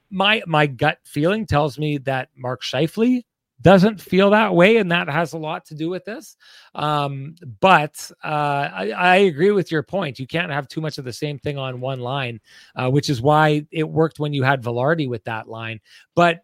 my 0.10 0.42
my 0.46 0.68
gut 0.68 1.00
feeling 1.04 1.46
tells 1.46 1.78
me 1.78 1.98
that 2.00 2.30
Mark 2.36 2.64
Scheifele 2.64 3.24
doesn't 3.62 4.02
feel 4.02 4.32
that 4.32 4.54
way, 4.54 4.78
and 4.78 4.92
that 4.92 5.08
has 5.08 5.34
a 5.34 5.38
lot 5.38 5.66
to 5.66 5.76
do 5.76 5.90
with 5.90 6.04
this. 6.06 6.36
Um, 6.74 7.36
but 7.60 8.12
uh, 8.24 8.28
I, 8.74 8.92
I, 8.92 9.16
agree 9.18 9.52
with 9.52 9.72
your 9.72 9.84
point. 9.84 10.20
You 10.20 10.26
can't 10.26 10.52
have 10.52 10.68
too 10.68 10.82
much 10.82 10.98
of 10.98 11.06
the 11.06 11.14
same 11.14 11.38
thing 11.38 11.58
on 11.58 11.80
one 11.80 12.00
line, 12.00 12.40
uh, 12.76 12.90
which 12.90 13.10
is 13.10 13.22
why 13.22 13.68
it 13.72 13.88
worked 13.88 14.20
when 14.20 14.34
you 14.34 14.44
had 14.44 14.64
Vilardi 14.64 15.08
with 15.08 15.24
that 15.26 15.48
line. 15.48 15.80
But 16.16 16.44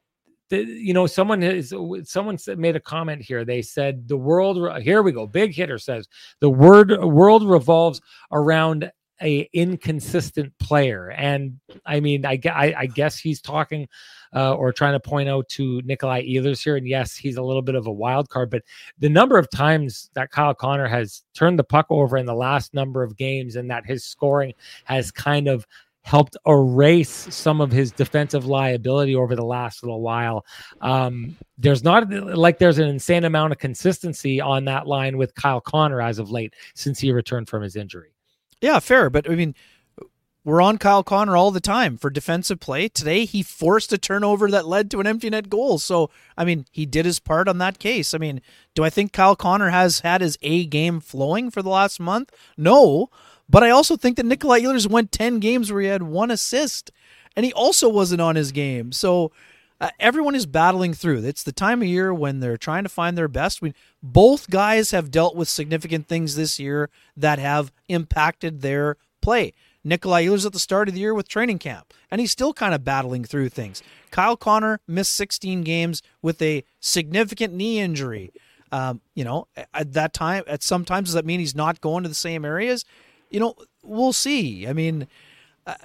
the, 0.50 0.64
you 0.64 0.93
know, 0.93 1.08
someone 1.08 1.43
is 1.43 1.74
someone 2.04 2.38
made 2.58 2.76
a 2.76 2.80
comment 2.80 3.22
here. 3.22 3.43
They 3.43 3.62
said 3.62 4.08
the 4.08 4.18
world. 4.18 4.82
Here 4.82 5.04
we 5.04 5.12
go. 5.12 5.28
Big 5.28 5.54
hitter 5.54 5.78
says 5.78 6.08
the 6.39 6.50
word 6.50 6.91
world 7.04 7.48
revolves 7.48 8.02
around 8.32 8.91
a 9.22 9.50
inconsistent 9.52 10.54
player, 10.60 11.10
and 11.10 11.60
I 11.86 12.00
mean, 12.00 12.26
I, 12.26 12.39
I, 12.45 12.74
I 12.78 12.86
guess 12.86 13.18
he's 13.18 13.41
talking 13.41 13.88
uh, 14.36 14.54
or 14.54 14.72
trying 14.72 14.93
to 14.93 15.00
point 15.00 15.28
out 15.28 15.50
to 15.50 15.82
Nikolai 15.84 16.24
Ehlers 16.24 16.64
here. 16.64 16.76
And 16.76 16.88
yes, 16.88 17.16
he's 17.16 17.38
a 17.38 17.41
little 17.41 17.62
bit 17.64 17.76
of 17.76 17.88
a 17.88 17.91
wild 17.91 18.30
card, 18.30 18.52
but 18.52 18.62
the 19.00 19.10
number 19.10 19.38
of 19.38 19.50
times 19.50 20.12
that 20.14 20.30
Kyle 20.30 20.54
Connor 20.54 20.88
has 20.88 21.24
turned 21.34 21.58
the 21.58 21.64
puck 21.64 21.88
over 21.89 22.18
in 22.18 22.26
the 22.26 22.36
last 22.36 22.74
number 22.74 23.04
of 23.04 23.18
games, 23.18 23.56
and 23.56 23.72
that 23.72 23.86
his 23.86 24.04
scoring 24.04 24.54
has 24.86 25.12
kind 25.12 25.48
of 25.48 25.66
helped 26.08 26.38
erase 26.47 27.28
some 27.36 27.60
of 27.60 27.70
his 27.70 27.91
defensive 27.91 28.45
liability 28.45 29.14
over 29.14 29.36
the 29.36 29.43
last 29.43 29.84
little 29.84 29.99
while. 29.99 30.45
Um, 30.80 31.36
there's 31.58 31.84
not 31.84 32.10
like 32.10 32.60
there's 32.60 32.80
an 32.80 32.88
insane 32.88 33.26
amount 33.26 33.51
of 33.51 33.60
consistency 33.60 34.39
on 34.39 34.64
that 34.66 34.88
line 34.88 35.18
with 35.18 35.36
Kyle 35.36 35.60
Connor 35.60 36.01
as 36.01 36.18
of 36.18 36.32
late 36.32 36.53
since 36.76 36.97
he 36.97 37.12
returned 37.12 37.49
from 37.49 37.62
his 37.62 37.76
injury. 37.76 38.12
Yeah, 38.62 38.80
fair. 38.80 39.10
But 39.10 39.30
I 39.30 39.36
mean, 39.36 39.53
we're 40.45 40.62
on 40.62 40.78
Kyle 40.78 41.03
Connor 41.03 41.36
all 41.36 41.51
the 41.51 41.60
time 41.60 41.97
for 41.97 42.10
defensive 42.10 42.62
play. 42.62 42.88
Today, 42.88 43.26
he 43.26 43.43
forced 43.43 43.91
a 43.91 43.97
turnover 43.97 44.49
that 44.49 44.66
led 44.66 44.89
to 44.91 45.01
an 45.01 45.08
empty 45.08 45.30
net 45.30 45.49
goal. 45.49 45.78
So, 45.78 46.10
I 46.38 46.45
mean, 46.45 46.66
he 46.72 46.86
did 46.86 47.03
his 47.03 47.20
part 47.20 47.49
on 47.49 47.58
that 47.58 47.80
case. 47.80 48.14
I 48.14 48.18
mean, 48.18 48.39
do 48.76 48.86
I 48.86 48.89
think 48.89 49.12
Kyle 49.12 49.36
Connor 49.36 49.72
has 49.72 49.99
had 49.99 50.22
his 50.22 50.38
A 50.41 50.66
game 50.66 51.01
flowing 51.01 51.51
for 51.51 51.62
the 51.62 51.70
last 51.70 51.99
month? 51.99 52.32
No. 52.55 53.10
But 53.50 53.64
I 53.64 53.70
also 53.70 53.95
think 53.95 54.18
that 54.18 54.26
Nikolai 54.26 54.62
Ehlers 54.62 54.89
went 54.89 55.12
10 55.12 55.39
games 55.39 55.72
where 55.72 55.82
he 55.82 55.88
had 55.88 56.04
one 56.04 56.32
assist, 56.32 56.91
and 57.36 57.45
he 57.45 57.54
also 57.54 57.88
wasn't 57.88 58.22
on 58.22 58.36
his 58.36 58.52
game. 58.52 58.91
So 58.91 59.32
uh, 59.80 59.89
everyone 60.00 60.36
is 60.36 60.45
battling 60.45 60.93
through. 60.93 61.24
It's 61.24 61.43
the 61.43 61.52
time 61.52 61.82
of 61.82 61.88
year 61.88 62.14
when 62.14 62.39
they're 62.39 62.58
trying 62.58 62.84
to 62.84 62.89
find 62.89 63.18
their 63.18 63.28
best. 63.28 63.62
We, 63.62 63.74
both 64.02 64.50
guys 64.50 64.91
have 64.91 65.12
dealt 65.12 65.36
with 65.36 65.48
significant 65.48 66.08
things 66.08 66.36
this 66.36 66.60
year 66.60 66.89
that 67.16 67.39
have 67.39 67.72
impacted 67.88 68.62
their 68.62 68.98
play. 69.22 69.54
Nikolai 69.84 70.26
Ehlers 70.26 70.45
at 70.45 70.52
the 70.52 70.60
start 70.60 70.89
of 70.89 70.95
the 70.95 71.00
year 71.00 71.14
with 71.14 71.30
training 71.30 71.60
camp, 71.60 71.93
and 72.12 72.20
he's 72.20 72.32
still 72.32 72.54
kind 72.54 72.76
of 72.76 72.84
battling 72.84 73.24
through 73.24 73.50
things. 73.50 73.82
Kyle 74.12 74.36
Connor 74.36 74.82
missed 74.88 75.14
16 75.14 75.62
games 75.62 76.02
with 76.22 76.41
a 76.41 76.64
significant 76.82 77.54
knee 77.54 77.80
injury. 77.80 78.34
Um, 78.70 79.00
you 79.16 79.24
know, 79.24 79.48
at 79.74 79.93
that 79.93 80.14
time, 80.14 80.43
at 80.48 80.62
some 80.62 80.84
times, 80.84 81.10
does 81.10 81.14
that 81.14 81.26
mean 81.26 81.39
he's 81.39 81.56
not 81.56 81.80
going 81.80 82.04
to 82.04 82.10
the 82.10 82.16
same 82.16 82.43
areas? 82.43 82.84
You 83.30 83.39
know, 83.39 83.55
we'll 83.84 84.13
see. 84.13 84.67
I 84.67 84.73
mean, 84.73 85.07
uh, 85.65 85.75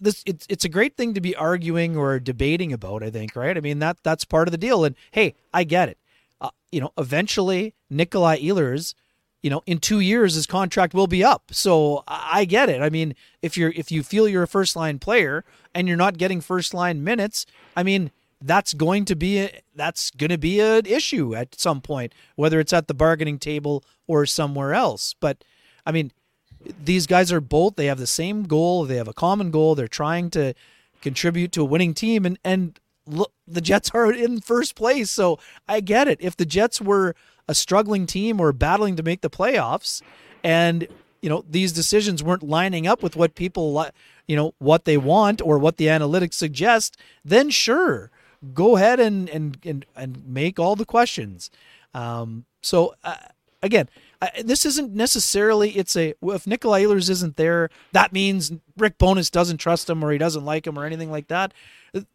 this 0.00 0.22
it's 0.26 0.46
it's 0.48 0.64
a 0.64 0.68
great 0.68 0.96
thing 0.96 1.14
to 1.14 1.20
be 1.20 1.34
arguing 1.36 1.96
or 1.96 2.18
debating 2.18 2.72
about. 2.72 3.02
I 3.02 3.10
think, 3.10 3.36
right? 3.36 3.56
I 3.56 3.60
mean 3.60 3.78
that 3.80 3.98
that's 4.02 4.24
part 4.24 4.48
of 4.48 4.52
the 4.52 4.58
deal. 4.58 4.84
And 4.84 4.96
hey, 5.12 5.34
I 5.52 5.64
get 5.64 5.88
it. 5.88 5.98
Uh, 6.40 6.50
you 6.70 6.80
know, 6.80 6.92
eventually 6.96 7.74
Nikolai 7.90 8.38
Ehlers 8.40 8.94
you 9.42 9.50
know, 9.50 9.62
in 9.66 9.78
two 9.78 10.00
years 10.00 10.34
his 10.34 10.46
contract 10.46 10.94
will 10.94 11.08
be 11.08 11.24
up. 11.24 11.50
So 11.50 12.04
I 12.06 12.44
get 12.44 12.68
it. 12.68 12.80
I 12.80 12.88
mean, 12.88 13.14
if 13.42 13.56
you're 13.56 13.72
if 13.74 13.90
you 13.90 14.02
feel 14.02 14.28
you're 14.28 14.44
a 14.44 14.48
first 14.48 14.76
line 14.76 14.98
player 14.98 15.44
and 15.74 15.88
you're 15.88 15.96
not 15.96 16.16
getting 16.16 16.40
first 16.40 16.72
line 16.72 17.02
minutes, 17.02 17.44
I 17.76 17.82
mean, 17.82 18.12
that's 18.40 18.72
going 18.72 19.04
to 19.06 19.16
be 19.16 19.40
a, 19.40 19.60
that's 19.74 20.10
going 20.12 20.30
to 20.30 20.38
be 20.38 20.60
an 20.60 20.86
issue 20.86 21.34
at 21.34 21.58
some 21.58 21.80
point, 21.80 22.14
whether 22.36 22.60
it's 22.60 22.72
at 22.72 22.86
the 22.86 22.94
bargaining 22.94 23.38
table 23.38 23.84
or 24.06 24.26
somewhere 24.26 24.74
else. 24.74 25.14
But 25.18 25.42
I 25.84 25.90
mean, 25.90 26.12
these 26.84 27.06
guys 27.06 27.32
are 27.32 27.40
both 27.40 27.76
they 27.76 27.86
have 27.86 27.98
the 27.98 28.06
same 28.06 28.44
goal, 28.44 28.84
they 28.84 28.96
have 28.96 29.08
a 29.08 29.12
common 29.14 29.50
goal, 29.50 29.74
they're 29.74 29.88
trying 29.88 30.30
to 30.30 30.54
contribute 31.00 31.52
to 31.52 31.62
a 31.62 31.64
winning 31.64 31.94
team 31.94 32.24
and 32.24 32.38
and 32.44 32.78
look, 33.06 33.32
the 33.46 33.60
Jets 33.60 33.90
are 33.94 34.12
in 34.12 34.40
first 34.40 34.74
place. 34.74 35.10
So 35.10 35.38
I 35.68 35.80
get 35.80 36.08
it. 36.08 36.18
If 36.20 36.36
the 36.36 36.46
Jets 36.46 36.80
were 36.80 37.14
a 37.48 37.54
struggling 37.54 38.06
team 38.06 38.40
or 38.40 38.52
battling 38.52 38.96
to 38.96 39.02
make 39.02 39.20
the 39.20 39.30
playoffs 39.30 40.00
and 40.44 40.86
you 41.20 41.28
know 41.28 41.44
these 41.48 41.72
decisions 41.72 42.22
weren't 42.22 42.42
lining 42.42 42.86
up 42.86 43.02
with 43.02 43.16
what 43.16 43.34
people 43.34 43.86
you 44.26 44.36
know 44.36 44.54
what 44.58 44.84
they 44.84 44.96
want 44.96 45.40
or 45.42 45.58
what 45.58 45.76
the 45.76 45.86
analytics 45.86 46.34
suggest, 46.34 46.96
then 47.24 47.50
sure, 47.50 48.10
go 48.54 48.76
ahead 48.76 49.00
and 49.00 49.28
and 49.28 49.58
and, 49.64 49.86
and 49.96 50.26
make 50.26 50.58
all 50.58 50.76
the 50.76 50.84
questions. 50.84 51.50
Um, 51.94 52.44
so 52.62 52.94
uh, 53.04 53.16
again, 53.62 53.88
this 54.42 54.64
isn't 54.64 54.92
necessarily 54.92 55.70
it's 55.70 55.96
a 55.96 56.14
if 56.22 56.46
Nikolai 56.46 56.82
Ehlers 56.82 57.10
isn't 57.10 57.36
there, 57.36 57.70
that 57.92 58.12
means 58.12 58.52
Rick 58.76 58.98
Bowness 58.98 59.30
doesn't 59.30 59.58
trust 59.58 59.90
him 59.90 60.04
or 60.04 60.12
he 60.12 60.18
doesn't 60.18 60.44
like 60.44 60.66
him 60.66 60.78
or 60.78 60.84
anything 60.84 61.10
like 61.10 61.28
that. 61.28 61.52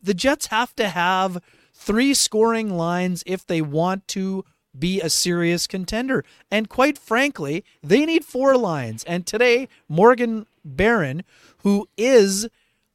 The 0.02 0.14
Jets 0.14 0.48
have 0.48 0.76
to 0.78 0.90
have 0.90 1.42
three 1.74 2.14
scoring 2.14 2.76
lines 2.76 3.24
if 3.26 3.46
they 3.46 3.62
want 3.62 4.08
to 4.10 4.46
be 4.78 5.02
a 5.02 5.10
serious 5.10 5.68
contender. 5.68 6.24
And 6.52 6.70
quite 6.70 6.98
frankly, 6.98 7.64
they 7.84 8.06
need 8.06 8.26
four 8.26 8.58
lines. 8.58 9.04
And 9.06 9.26
today, 9.26 9.68
Morgan 9.88 10.46
Barron, 10.64 11.24
who 11.60 11.88
is 11.98 12.48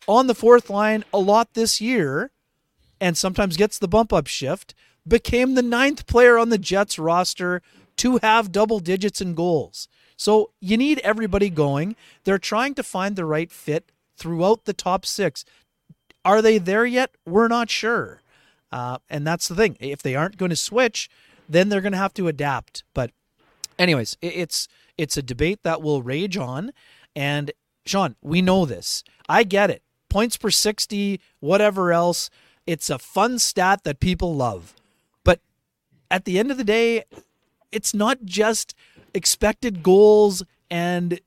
on 0.07 0.27
the 0.27 0.35
fourth 0.35 0.71
line 0.71 1.05
a 1.13 1.19
lot 1.19 1.55
this 1.55 1.81
year, 1.81 2.31
and 3.01 3.17
sometimes 3.17 3.57
gets 3.57 3.79
the 3.79 3.89
bump 3.89 4.13
up 4.13 4.27
shift, 4.27 4.75
became 5.07 5.55
the 5.55 5.63
ninth 5.63 6.07
player 6.07 6.39
on 6.39 6.51
the 6.51 6.59
Jets 6.59 6.99
roster 6.99 7.63
to 8.03 8.18
have 8.22 8.50
double 8.50 8.80
digits 8.80 9.20
in 9.20 9.34
goals. 9.34 9.88
So 10.16 10.50
you 10.61 10.76
need 10.76 10.98
everybody 11.00 11.50
going. 11.50 11.94
They're 12.24 12.38
trying 12.53 12.74
to 12.74 12.82
find 12.82 13.14
the 13.14 13.24
right 13.24 13.50
fit 13.50 13.92
throughout 14.16 14.64
the 14.64 14.72
top 14.72 15.07
six. 15.07 15.44
Are 16.24 16.42
they 16.42 16.59
there 16.59 16.84
yet? 16.84 17.11
We're 17.24 17.46
not 17.48 17.70
sure. 17.70 18.20
Uh, 18.72 18.98
and 19.09 19.24
that's 19.24 19.46
the 19.46 19.55
thing. 19.55 19.76
If 19.78 20.03
they 20.03 20.16
aren't 20.16 20.36
going 20.36 20.50
to 20.50 20.57
switch, 20.57 21.09
then 21.48 21.68
they're 21.68 21.80
going 21.80 21.92
to 21.92 21.98
have 21.98 22.14
to 22.14 22.26
adapt. 22.28 22.82
But, 22.92 23.11
anyways, 23.78 24.16
it's 24.20 24.66
it's 24.98 25.16
a 25.16 25.22
debate 25.22 25.61
that 25.62 25.82
will 25.82 26.03
rage 26.03 26.36
on. 26.36 26.72
And 27.14 27.53
Sean, 27.86 28.16
we 28.20 28.42
know 28.42 28.64
this. 28.64 29.05
I 29.28 29.44
get 29.44 29.70
it. 29.70 29.82
Points 30.09 30.36
per 30.36 30.50
sixty, 30.50 31.20
whatever 31.40 31.92
else. 31.92 32.30
It's 32.66 32.90
a 32.90 32.98
fun 32.98 33.38
stat 33.38 33.84
that 33.84 34.00
people 34.00 34.34
love. 34.34 34.74
But 35.24 35.40
at 36.11 36.24
the 36.24 36.38
end 36.38 36.50
of 36.50 36.57
the 36.57 36.64
day, 36.64 37.05
it's 37.73 37.95
not 37.95 38.25
just 38.25 38.75
expected 39.14 39.83
goals 39.83 40.43
and 40.70 41.20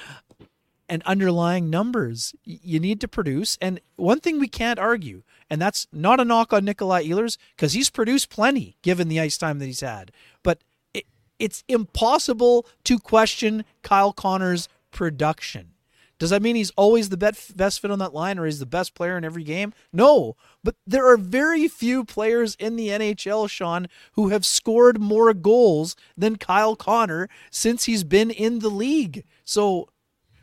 and 0.88 1.02
underlying 1.04 1.70
numbers. 1.70 2.34
You 2.44 2.80
need 2.80 3.00
to 3.00 3.08
produce. 3.08 3.58
And 3.60 3.80
one 3.96 4.20
thing 4.20 4.38
we 4.38 4.48
can't 4.48 4.78
argue, 4.78 5.22
and 5.50 5.60
that's 5.60 5.86
not 5.92 6.20
a 6.20 6.24
knock 6.24 6.52
on 6.52 6.64
Nikolai 6.64 7.04
Ehlers, 7.04 7.36
because 7.54 7.72
he's 7.72 7.90
produced 7.90 8.30
plenty 8.30 8.76
given 8.82 9.08
the 9.08 9.20
ice 9.20 9.38
time 9.38 9.58
that 9.58 9.66
he's 9.66 9.80
had. 9.80 10.12
But 10.42 10.62
it, 10.94 11.06
it's 11.38 11.64
impossible 11.68 12.66
to 12.84 12.98
question 12.98 13.64
Kyle 13.82 14.12
Connor's 14.12 14.68
production. 14.90 15.72
Does 16.18 16.30
that 16.30 16.42
mean 16.42 16.56
he's 16.56 16.70
always 16.76 17.10
the 17.10 17.16
best 17.16 17.80
fit 17.80 17.90
on 17.90 17.98
that 17.98 18.14
line 18.14 18.38
or 18.38 18.46
he's 18.46 18.58
the 18.58 18.66
best 18.66 18.94
player 18.94 19.18
in 19.18 19.24
every 19.24 19.44
game? 19.44 19.74
No, 19.92 20.36
but 20.64 20.76
there 20.86 21.06
are 21.06 21.18
very 21.18 21.68
few 21.68 22.04
players 22.04 22.54
in 22.58 22.76
the 22.76 22.88
NHL, 22.88 23.50
Sean, 23.50 23.86
who 24.12 24.30
have 24.30 24.46
scored 24.46 24.98
more 25.00 25.32
goals 25.34 25.94
than 26.16 26.36
Kyle 26.36 26.74
Connor 26.74 27.28
since 27.50 27.84
he's 27.84 28.02
been 28.02 28.30
in 28.30 28.60
the 28.60 28.70
league. 28.70 29.24
So 29.44 29.88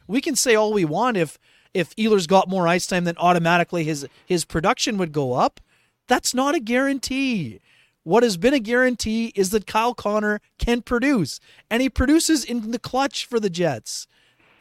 we 0.08 0.22
can 0.22 0.36
say 0.36 0.54
all 0.56 0.74
we 0.74 0.86
want 0.86 1.18
if 1.18 1.40
if 1.74 1.96
Ehlers 1.96 2.28
got 2.28 2.48
more 2.48 2.68
ice 2.68 2.86
time, 2.86 3.06
then 3.06 3.18
automatically 3.18 3.84
his 3.84 4.08
his 4.28 4.46
production 4.46 4.98
would 4.98 5.12
go 5.12 5.34
up. 5.34 5.60
That's 6.08 6.36
not 6.36 6.54
a 6.54 6.60
guarantee. 6.60 7.60
What 8.04 8.22
has 8.22 8.38
been 8.38 8.54
a 8.54 8.60
guarantee 8.60 9.32
is 9.34 9.50
that 9.52 9.66
Kyle 9.66 9.96
Connor 9.96 10.42
can 10.60 10.82
produce, 10.82 11.40
and 11.72 11.82
he 11.82 11.90
produces 11.90 12.44
in 12.44 12.72
the 12.72 12.80
clutch 12.80 13.26
for 13.26 13.40
the 13.40 13.50
Jets 13.50 14.08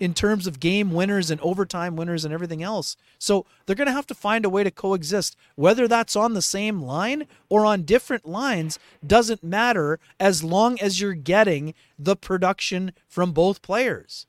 in 0.03 0.14
terms 0.14 0.48
of 0.48 0.59
game 0.59 0.90
winners 0.90 1.30
and 1.30 1.40
overtime 1.42 1.94
winners 1.94 2.24
and 2.24 2.34
everything 2.34 2.61
else. 2.61 2.96
So 3.20 3.46
they're 3.64 3.76
going 3.76 3.86
to 3.86 3.92
have 3.92 4.09
to 4.09 4.16
find 4.16 4.44
a 4.44 4.50
way 4.50 4.64
to 4.64 4.70
coexist. 4.72 5.36
Whether 5.55 5.86
that's 5.86 6.16
on 6.16 6.34
the 6.34 6.42
same 6.42 6.82
line 6.82 7.28
or 7.48 7.64
on 7.64 7.84
different 7.84 8.26
lines 8.26 8.80
doesn't 9.07 9.44
matter 9.44 10.00
as 10.18 10.42
long 10.42 10.80
as 10.80 11.00
you're 11.00 11.14
getting 11.14 11.72
the 11.96 12.16
production 12.16 12.94
from 13.07 13.30
both 13.30 13.62
players. 13.62 14.26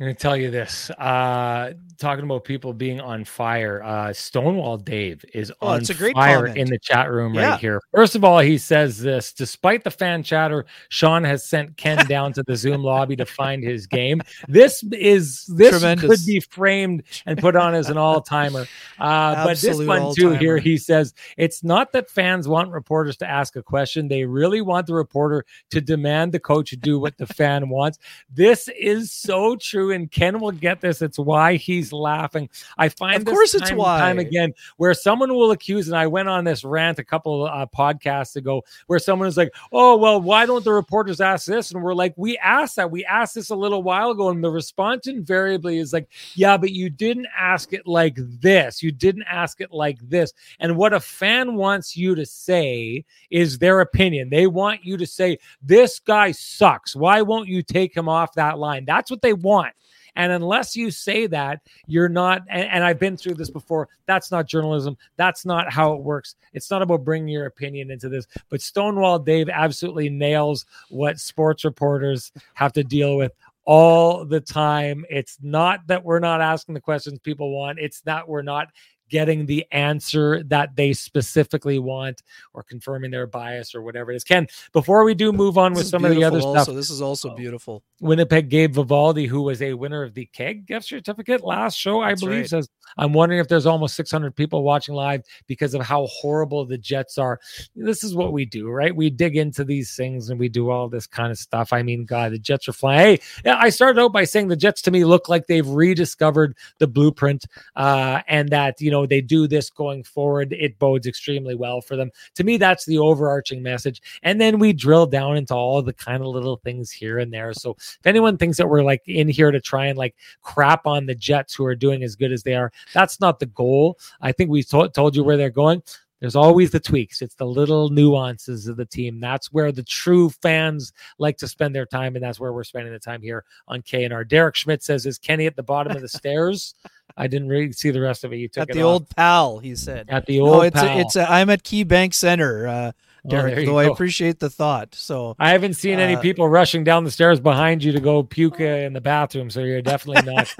I'm 0.00 0.04
going 0.04 0.14
to 0.14 0.22
tell 0.22 0.36
you 0.36 0.52
this. 0.52 0.90
Uh, 0.90 1.72
talking 1.98 2.24
about 2.24 2.44
people 2.44 2.72
being 2.72 3.00
on 3.00 3.24
fire, 3.24 3.82
uh, 3.82 4.12
Stonewall 4.12 4.76
Dave 4.76 5.24
is 5.34 5.52
oh, 5.60 5.68
on 5.68 5.84
fire 5.84 6.46
comment. 6.46 6.56
in 6.56 6.68
the 6.68 6.78
chat 6.78 7.10
room 7.10 7.34
yeah. 7.34 7.50
right 7.50 7.60
here. 7.60 7.80
First 7.92 8.14
of 8.14 8.22
all, 8.22 8.38
he 8.38 8.58
says 8.58 9.00
this 9.00 9.32
despite 9.32 9.82
the 9.82 9.90
fan 9.90 10.22
chatter, 10.22 10.66
Sean 10.88 11.24
has 11.24 11.44
sent 11.44 11.76
Ken 11.76 12.06
down 12.08 12.32
to 12.34 12.44
the 12.44 12.54
Zoom 12.54 12.84
lobby 12.84 13.16
to 13.16 13.26
find 13.26 13.64
his 13.64 13.88
game. 13.88 14.22
This 14.46 14.84
is 14.92 15.46
this 15.46 15.70
Tremendous. 15.70 16.08
could 16.08 16.26
be 16.26 16.38
framed 16.40 17.02
and 17.26 17.36
put 17.36 17.56
on 17.56 17.74
as 17.74 17.90
an 17.90 17.98
all 17.98 18.20
timer. 18.20 18.66
Uh, 18.98 19.44
but 19.44 19.56
this 19.58 19.78
one 19.78 20.00
all-timer. 20.00 20.14
too 20.14 20.38
here, 20.38 20.58
he 20.58 20.76
says 20.76 21.14
it's 21.36 21.62
not 21.62 21.92
that 21.92 22.10
fans 22.10 22.48
want 22.48 22.70
reporters 22.70 23.16
to 23.16 23.28
ask 23.28 23.54
a 23.54 23.62
question, 23.62 24.08
they 24.08 24.24
really 24.24 24.60
want 24.60 24.88
the 24.88 24.94
reporter 24.94 25.44
to 25.70 25.80
demand 25.80 26.32
the 26.32 26.40
coach 26.40 26.70
do 26.80 26.98
what 26.98 27.16
the 27.16 27.26
fan 27.26 27.68
wants. 27.68 27.98
This 28.28 28.68
is 28.76 29.12
so 29.12 29.54
true 29.54 29.87
and 29.92 30.10
Ken 30.10 30.40
will 30.40 30.52
get 30.52 30.80
this. 30.80 31.02
It's 31.02 31.18
why 31.18 31.56
he's 31.56 31.92
laughing. 31.92 32.48
I 32.76 32.88
find, 32.88 33.16
of 33.16 33.24
course, 33.34 33.54
it's 33.54 33.72
why 33.72 33.98
time 33.98 34.18
again 34.18 34.52
where 34.76 34.94
someone 34.94 35.32
will 35.34 35.50
accuse, 35.50 35.88
and 35.88 35.96
I 35.96 36.06
went 36.06 36.28
on 36.28 36.44
this 36.44 36.64
rant 36.64 36.98
a 36.98 37.04
couple 37.04 37.44
uh, 37.44 37.66
podcasts 37.66 38.36
ago 38.36 38.64
where 38.86 38.98
someone 38.98 39.28
is 39.28 39.36
like, 39.36 39.52
"Oh, 39.72 39.96
well, 39.96 40.20
why 40.20 40.46
don't 40.46 40.64
the 40.64 40.72
reporters 40.72 41.20
ask 41.20 41.46
this?" 41.46 41.70
And 41.70 41.82
we're 41.82 41.94
like, 41.94 42.14
"We 42.16 42.38
asked 42.38 42.76
that. 42.76 42.90
We 42.90 43.04
asked 43.04 43.34
this 43.34 43.50
a 43.50 43.56
little 43.56 43.82
while 43.82 44.10
ago," 44.10 44.30
and 44.30 44.42
the 44.42 44.50
response 44.50 45.06
invariably 45.06 45.78
is 45.78 45.92
like, 45.92 46.08
"Yeah, 46.34 46.56
but 46.56 46.72
you 46.72 46.90
didn't 46.90 47.28
ask 47.36 47.72
it 47.72 47.86
like 47.86 48.16
this. 48.16 48.82
You 48.82 48.92
didn't 48.92 49.24
ask 49.28 49.60
it 49.60 49.72
like 49.72 49.98
this." 50.08 50.32
And 50.60 50.76
what 50.76 50.92
a 50.92 51.00
fan 51.00 51.54
wants 51.54 51.96
you 51.96 52.14
to 52.14 52.26
say 52.26 53.04
is 53.30 53.58
their 53.58 53.80
opinion. 53.80 54.30
They 54.30 54.46
want 54.46 54.84
you 54.84 54.96
to 54.96 55.06
say, 55.06 55.38
"This 55.62 55.98
guy 55.98 56.32
sucks. 56.32 56.96
Why 56.96 57.22
won't 57.22 57.48
you 57.48 57.62
take 57.62 57.96
him 57.96 58.08
off 58.08 58.34
that 58.34 58.58
line?" 58.58 58.84
That's 58.84 59.10
what 59.10 59.22
they 59.22 59.32
want. 59.32 59.72
And 60.18 60.32
unless 60.32 60.74
you 60.74 60.90
say 60.90 61.28
that, 61.28 61.60
you're 61.86 62.08
not, 62.08 62.42
and, 62.50 62.68
and, 62.68 62.84
I've 62.84 62.98
been 62.98 63.16
through 63.16 63.34
this 63.34 63.50
before, 63.50 63.88
that's 64.04 64.32
not 64.32 64.48
journalism. 64.48 64.98
That's 65.16 65.46
not 65.46 65.72
how 65.72 65.94
it 65.94 66.02
works. 66.02 66.34
It's 66.52 66.70
not 66.72 66.82
about 66.82 67.04
bringing 67.04 67.28
your 67.28 67.46
opinion 67.46 67.92
into 67.92 68.08
this. 68.08 68.26
But 68.50 68.60
Stonewall 68.60 69.20
Dave 69.20 69.48
absolutely 69.48 70.10
nails 70.10 70.66
what 70.90 71.20
sports 71.20 71.64
reporters 71.64 72.32
have 72.54 72.72
to 72.72 72.82
deal 72.82 73.16
with 73.16 73.32
all 73.64 74.24
the 74.24 74.40
time. 74.40 75.04
It's 75.08 75.38
not 75.40 75.86
that 75.86 76.04
we're 76.04 76.18
not 76.18 76.40
asking 76.40 76.74
the 76.74 76.80
questions 76.80 77.20
people 77.20 77.56
want, 77.56 77.78
it's 77.78 78.00
that 78.00 78.28
we're 78.28 78.42
not 78.42 78.72
getting 79.08 79.46
the 79.46 79.66
answer 79.72 80.42
that 80.44 80.76
they 80.76 80.92
specifically 80.92 81.78
want 81.78 82.22
or 82.54 82.62
confirming 82.62 83.10
their 83.10 83.26
bias 83.26 83.74
or 83.74 83.82
whatever 83.82 84.12
it 84.12 84.16
is. 84.16 84.24
Ken, 84.24 84.46
before 84.72 85.04
we 85.04 85.14
do 85.14 85.32
move 85.32 85.58
on 85.58 85.72
with 85.74 85.86
some 85.86 86.04
of 86.04 86.14
the 86.14 86.24
other 86.24 86.40
also. 86.40 86.62
stuff, 86.62 86.74
this 86.74 86.90
is 86.90 87.02
also 87.02 87.34
beautiful. 87.34 87.82
Winnipeg 88.00 88.48
Gabe 88.48 88.74
Vivaldi, 88.74 89.26
who 89.26 89.42
was 89.42 89.60
a 89.62 89.74
winner 89.74 90.02
of 90.02 90.14
the 90.14 90.26
keg 90.26 90.66
gift 90.66 90.86
certificate 90.86 91.44
last 91.44 91.76
show, 91.76 92.00
I 92.00 92.10
That's 92.10 92.20
believe, 92.22 92.40
right. 92.40 92.48
says, 92.48 92.68
I'm 92.96 93.12
wondering 93.12 93.40
if 93.40 93.48
there's 93.48 93.66
almost 93.66 93.96
600 93.96 94.34
people 94.34 94.62
watching 94.62 94.94
live 94.94 95.22
because 95.46 95.74
of 95.74 95.82
how 95.82 96.06
horrible 96.06 96.64
the 96.64 96.78
Jets 96.78 97.18
are. 97.18 97.40
This 97.74 98.02
is 98.02 98.14
what 98.14 98.32
we 98.32 98.44
do, 98.44 98.68
right? 98.68 98.94
We 98.94 99.10
dig 99.10 99.36
into 99.36 99.64
these 99.64 99.94
things 99.94 100.30
and 100.30 100.38
we 100.38 100.48
do 100.48 100.70
all 100.70 100.88
this 100.88 101.06
kind 101.06 101.30
of 101.30 101.38
stuff. 101.38 101.72
I 101.72 101.82
mean, 101.82 102.04
God, 102.04 102.32
the 102.32 102.38
Jets 102.38 102.68
are 102.68 102.72
flying. 102.72 102.98
Hey, 102.98 103.20
yeah, 103.44 103.58
I 103.58 103.70
started 103.70 104.00
out 104.00 104.12
by 104.12 104.24
saying 104.24 104.48
the 104.48 104.56
Jets 104.56 104.82
to 104.82 104.90
me 104.90 105.04
look 105.04 105.28
like 105.28 105.46
they've 105.46 105.66
rediscovered 105.66 106.56
the 106.78 106.86
blueprint 106.86 107.46
uh, 107.76 108.22
and 108.28 108.48
that, 108.50 108.80
you 108.80 108.90
know, 108.90 108.97
they 109.06 109.20
do 109.20 109.46
this 109.46 109.70
going 109.70 110.04
forward. 110.04 110.52
It 110.52 110.78
bodes 110.78 111.06
extremely 111.06 111.54
well 111.54 111.80
for 111.80 111.96
them. 111.96 112.10
To 112.34 112.44
me, 112.44 112.56
that's 112.56 112.84
the 112.84 112.98
overarching 112.98 113.62
message. 113.62 114.02
And 114.22 114.40
then 114.40 114.58
we 114.58 114.72
drill 114.72 115.06
down 115.06 115.36
into 115.36 115.54
all 115.54 115.82
the 115.82 115.92
kind 115.92 116.22
of 116.22 116.28
little 116.28 116.56
things 116.56 116.90
here 116.90 117.18
and 117.18 117.32
there. 117.32 117.52
So 117.52 117.76
if 117.78 118.06
anyone 118.06 118.36
thinks 118.36 118.58
that 118.58 118.68
we're 118.68 118.82
like 118.82 119.02
in 119.06 119.28
here 119.28 119.50
to 119.50 119.60
try 119.60 119.86
and 119.86 119.98
like 119.98 120.14
crap 120.42 120.86
on 120.86 121.06
the 121.06 121.14
Jets 121.14 121.54
who 121.54 121.64
are 121.64 121.76
doing 121.76 122.02
as 122.02 122.16
good 122.16 122.32
as 122.32 122.42
they 122.42 122.54
are, 122.54 122.72
that's 122.92 123.20
not 123.20 123.38
the 123.38 123.46
goal. 123.46 123.98
I 124.20 124.32
think 124.32 124.50
we 124.50 124.62
told, 124.62 124.94
told 124.94 125.16
you 125.16 125.24
where 125.24 125.36
they're 125.36 125.50
going 125.50 125.82
There's 126.20 126.36
always 126.36 126.70
the 126.70 126.80
tweaks. 126.80 127.22
It's 127.22 127.34
the 127.34 127.46
little 127.46 127.90
nuances 127.90 128.66
of 128.66 128.76
the 128.76 128.84
team. 128.84 129.20
That's 129.20 129.52
where 129.52 129.70
the 129.70 129.84
true 129.84 130.30
fans 130.30 130.92
like 131.18 131.36
to 131.38 131.48
spend 131.48 131.74
their 131.74 131.86
time, 131.86 132.16
and 132.16 132.24
that's 132.24 132.40
where 132.40 132.52
we're 132.52 132.64
spending 132.64 132.92
the 132.92 132.98
time 132.98 133.22
here 133.22 133.44
on 133.68 133.82
K 133.82 134.04
and 134.04 134.12
R. 134.12 134.24
Derek 134.24 134.56
Schmidt 134.56 134.82
says, 134.82 135.06
"Is 135.06 135.18
Kenny 135.18 135.46
at 135.46 135.56
the 135.56 135.62
bottom 135.62 135.94
of 135.94 136.02
the 136.02 136.08
stairs?" 136.20 136.74
I 137.18 137.26
didn't 137.26 137.48
really 137.48 137.72
see 137.72 137.90
the 137.90 138.00
rest 138.00 138.24
of 138.24 138.32
it. 138.32 138.36
You 138.36 138.48
took 138.48 138.62
at 138.62 138.70
it 138.70 138.74
the 138.78 138.82
off. 138.82 138.92
old 138.92 139.10
pal. 139.16 139.58
He 139.58 139.74
said. 139.76 140.06
at 140.08 140.24
the 140.26 140.40
old. 140.40 140.52
No, 140.52 140.60
it's 140.62 140.74
pal. 140.80 140.96
a, 140.96 141.00
it's 141.00 141.16
a, 141.16 141.30
I'm 141.30 141.50
at 141.50 141.62
KeyBank 141.64 142.14
Center, 142.14 142.66
uh, 142.68 142.92
Oh, 143.26 143.30
Derek. 143.30 143.58
you 143.58 143.66
though 143.66 143.78
I 143.78 143.84
appreciate 143.84 144.38
the 144.38 144.48
thought. 144.48 144.94
So 144.94 145.34
I 145.40 145.50
haven't 145.50 145.74
seen 145.74 145.98
any 145.98 146.14
Uh, 146.14 146.20
people 146.20 146.48
rushing 146.48 146.84
down 146.84 147.02
the 147.02 147.10
stairs 147.10 147.40
behind 147.40 147.82
you 147.82 147.90
to 147.90 147.98
go 148.00 148.22
puke 148.22 148.60
uh, 148.60 148.64
in 148.64 148.92
the 148.92 149.00
bathroom, 149.00 149.50
so 149.50 149.60
you're 149.60 149.82
definitely 149.82 150.32
not. 150.32 150.54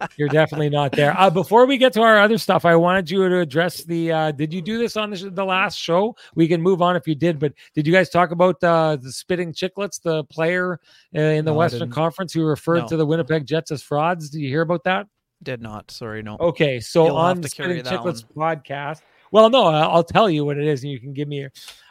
you're 0.16 0.30
definitely 0.30 0.70
not 0.70 0.92
there. 0.92 1.14
Uh, 1.20 1.28
before 1.28 1.66
we 1.66 1.76
get 1.76 1.92
to 1.92 2.00
our 2.00 2.18
other 2.18 2.38
stuff, 2.38 2.64
I 2.64 2.74
wanted 2.76 3.10
you 3.10 3.28
to 3.28 3.38
address 3.40 3.84
the. 3.84 4.10
Uh, 4.10 4.30
did 4.32 4.54
you 4.54 4.62
do 4.62 4.78
this 4.78 4.96
on 4.96 5.10
the, 5.10 5.16
sh- 5.18 5.24
the 5.30 5.44
last 5.44 5.76
show? 5.76 6.16
We 6.34 6.48
can 6.48 6.62
move 6.62 6.80
on 6.80 6.96
if 6.96 7.06
you 7.06 7.14
did, 7.14 7.38
but 7.38 7.52
did 7.74 7.86
you 7.86 7.92
guys 7.92 8.08
talk 8.08 8.30
about 8.30 8.64
uh, 8.64 8.96
the 8.96 9.12
spitting 9.12 9.52
chicklets, 9.52 10.00
the 10.00 10.24
player 10.24 10.80
uh, 11.14 11.20
in 11.20 11.44
the 11.44 11.52
No, 11.52 11.58
Western. 11.58 11.90
Conference 11.90 12.32
who 12.32 12.42
referred 12.42 12.78
No. 12.80 12.88
to 12.88 12.96
the 12.96 13.06
Winnipeg 13.06 13.44
Jets 13.46 13.70
as 13.70 13.82
frauds? 13.82 14.30
Did 14.30 14.40
you 14.40 14.48
hear 14.48 14.62
about 14.62 14.84
that? 14.84 15.06
Did 15.42 15.62
not. 15.62 15.90
Sorry, 15.90 16.22
no. 16.22 16.36
Okay, 16.38 16.80
so 16.80 17.06
You'll 17.06 17.16
on 17.16 17.40
the 17.40 17.48
Spitting 17.48 17.82
Chicklets 17.84 18.24
podcast. 18.36 19.02
Well, 19.30 19.50
no, 19.50 19.66
I'll 19.66 20.04
tell 20.04 20.30
you 20.30 20.44
what 20.44 20.56
it 20.56 20.66
is, 20.66 20.82
and 20.82 20.90
you 20.90 20.98
can 20.98 21.12
give 21.12 21.28
me. 21.28 21.48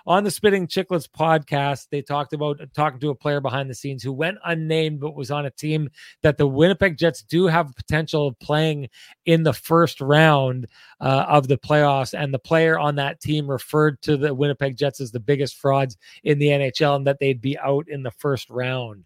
On 0.08 0.24
the 0.24 0.32
Spitting 0.32 0.68
Chicklets 0.68 1.08
podcast, 1.08 1.88
they 1.92 2.02
talked 2.02 2.34
about 2.34 2.60
talking 2.74 3.00
to 3.02 3.10
a 3.10 3.16
player 3.16 3.42
behind 3.42 3.70
the 3.70 3.76
scenes 3.76 4.02
who 4.02 4.12
went 4.12 4.38
unnamed, 4.46 5.02
but 5.02 5.16
was 5.16 5.30
on 5.30 5.46
a 5.46 5.52
team 5.52 5.90
that 6.24 6.38
the 6.38 6.48
Winnipeg 6.48 6.98
Jets 6.98 7.22
do 7.22 7.46
have 7.46 7.76
potential 7.76 8.28
of 8.28 8.40
playing 8.40 8.90
in 9.26 9.44
the 9.44 9.54
first 9.54 10.02
round 10.02 10.68
uh, 11.00 11.26
of 11.28 11.48
the 11.48 11.58
playoffs. 11.58 12.18
And 12.18 12.34
the 12.34 12.40
player 12.40 12.80
on 12.80 12.96
that 12.96 13.22
team 13.22 13.50
referred 13.50 14.02
to 14.04 14.18
the 14.18 14.34
Winnipeg 14.34 14.78
Jets 14.78 15.02
as 15.02 15.12
the 15.12 15.20
biggest 15.20 15.58
frauds 15.58 15.98
in 16.24 16.40
the 16.40 16.48
NHL, 16.48 16.96
and 16.96 17.06
that 17.06 17.20
they'd 17.20 17.42
be 17.42 17.60
out 17.60 17.88
in 17.88 18.02
the 18.02 18.12
first 18.12 18.50
round. 18.50 19.04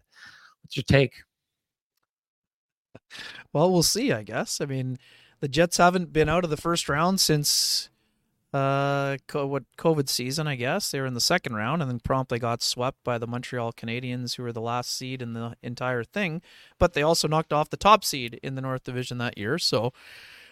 What's 0.62 0.76
your 0.76 0.84
take? 0.84 1.14
Well, 3.52 3.70
we'll 3.70 3.82
see. 3.82 4.12
I 4.12 4.22
guess. 4.22 4.60
I 4.60 4.66
mean, 4.66 4.98
the 5.40 5.48
Jets 5.48 5.76
haven't 5.76 6.12
been 6.12 6.28
out 6.28 6.44
of 6.44 6.50
the 6.50 6.56
first 6.56 6.88
round 6.88 7.20
since 7.20 7.88
uh 8.52 9.16
what 9.32 9.64
COVID 9.78 10.10
season. 10.10 10.46
I 10.46 10.56
guess 10.56 10.90
they 10.90 11.00
were 11.00 11.06
in 11.06 11.14
the 11.14 11.20
second 11.20 11.54
round 11.54 11.80
and 11.80 11.90
then 11.90 12.00
promptly 12.00 12.38
got 12.38 12.62
swept 12.62 13.02
by 13.02 13.16
the 13.18 13.26
Montreal 13.26 13.72
Canadiens, 13.72 14.36
who 14.36 14.42
were 14.42 14.52
the 14.52 14.60
last 14.60 14.94
seed 14.96 15.22
in 15.22 15.32
the 15.32 15.54
entire 15.62 16.04
thing. 16.04 16.42
But 16.78 16.92
they 16.92 17.02
also 17.02 17.28
knocked 17.28 17.52
off 17.52 17.70
the 17.70 17.76
top 17.76 18.04
seed 18.04 18.38
in 18.42 18.54
the 18.54 18.60
North 18.60 18.84
Division 18.84 19.18
that 19.18 19.38
year. 19.38 19.58
So, 19.58 19.92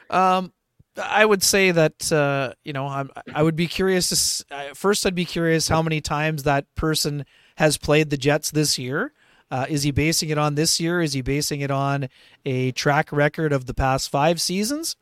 um. 0.08 0.52
I 1.00 1.24
would 1.24 1.44
say 1.44 1.70
that 1.70 2.10
uh, 2.10 2.54
you 2.64 2.72
know 2.72 2.86
I'm, 2.88 3.10
I 3.32 3.44
would 3.44 3.54
be 3.54 3.68
curious 3.68 4.08
to 4.08 4.74
first. 4.74 5.06
I'd 5.06 5.14
be 5.14 5.24
curious 5.24 5.68
how 5.68 5.82
many 5.82 6.00
times 6.00 6.42
that 6.42 6.66
person 6.74 7.24
has 7.56 7.78
played 7.78 8.10
the 8.10 8.16
Jets 8.16 8.50
this 8.50 8.76
year. 8.76 9.12
Uh, 9.50 9.66
is 9.68 9.82
he 9.82 9.90
basing 9.90 10.30
it 10.30 10.38
on 10.38 10.54
this 10.54 10.78
year? 10.78 11.00
Is 11.00 11.12
he 11.12 11.22
basing 11.22 11.60
it 11.60 11.70
on 11.70 12.08
a 12.44 12.70
track 12.72 13.10
record 13.10 13.52
of 13.52 13.66
the 13.66 13.74
past 13.74 14.10
five 14.10 14.40
seasons? 14.40 14.96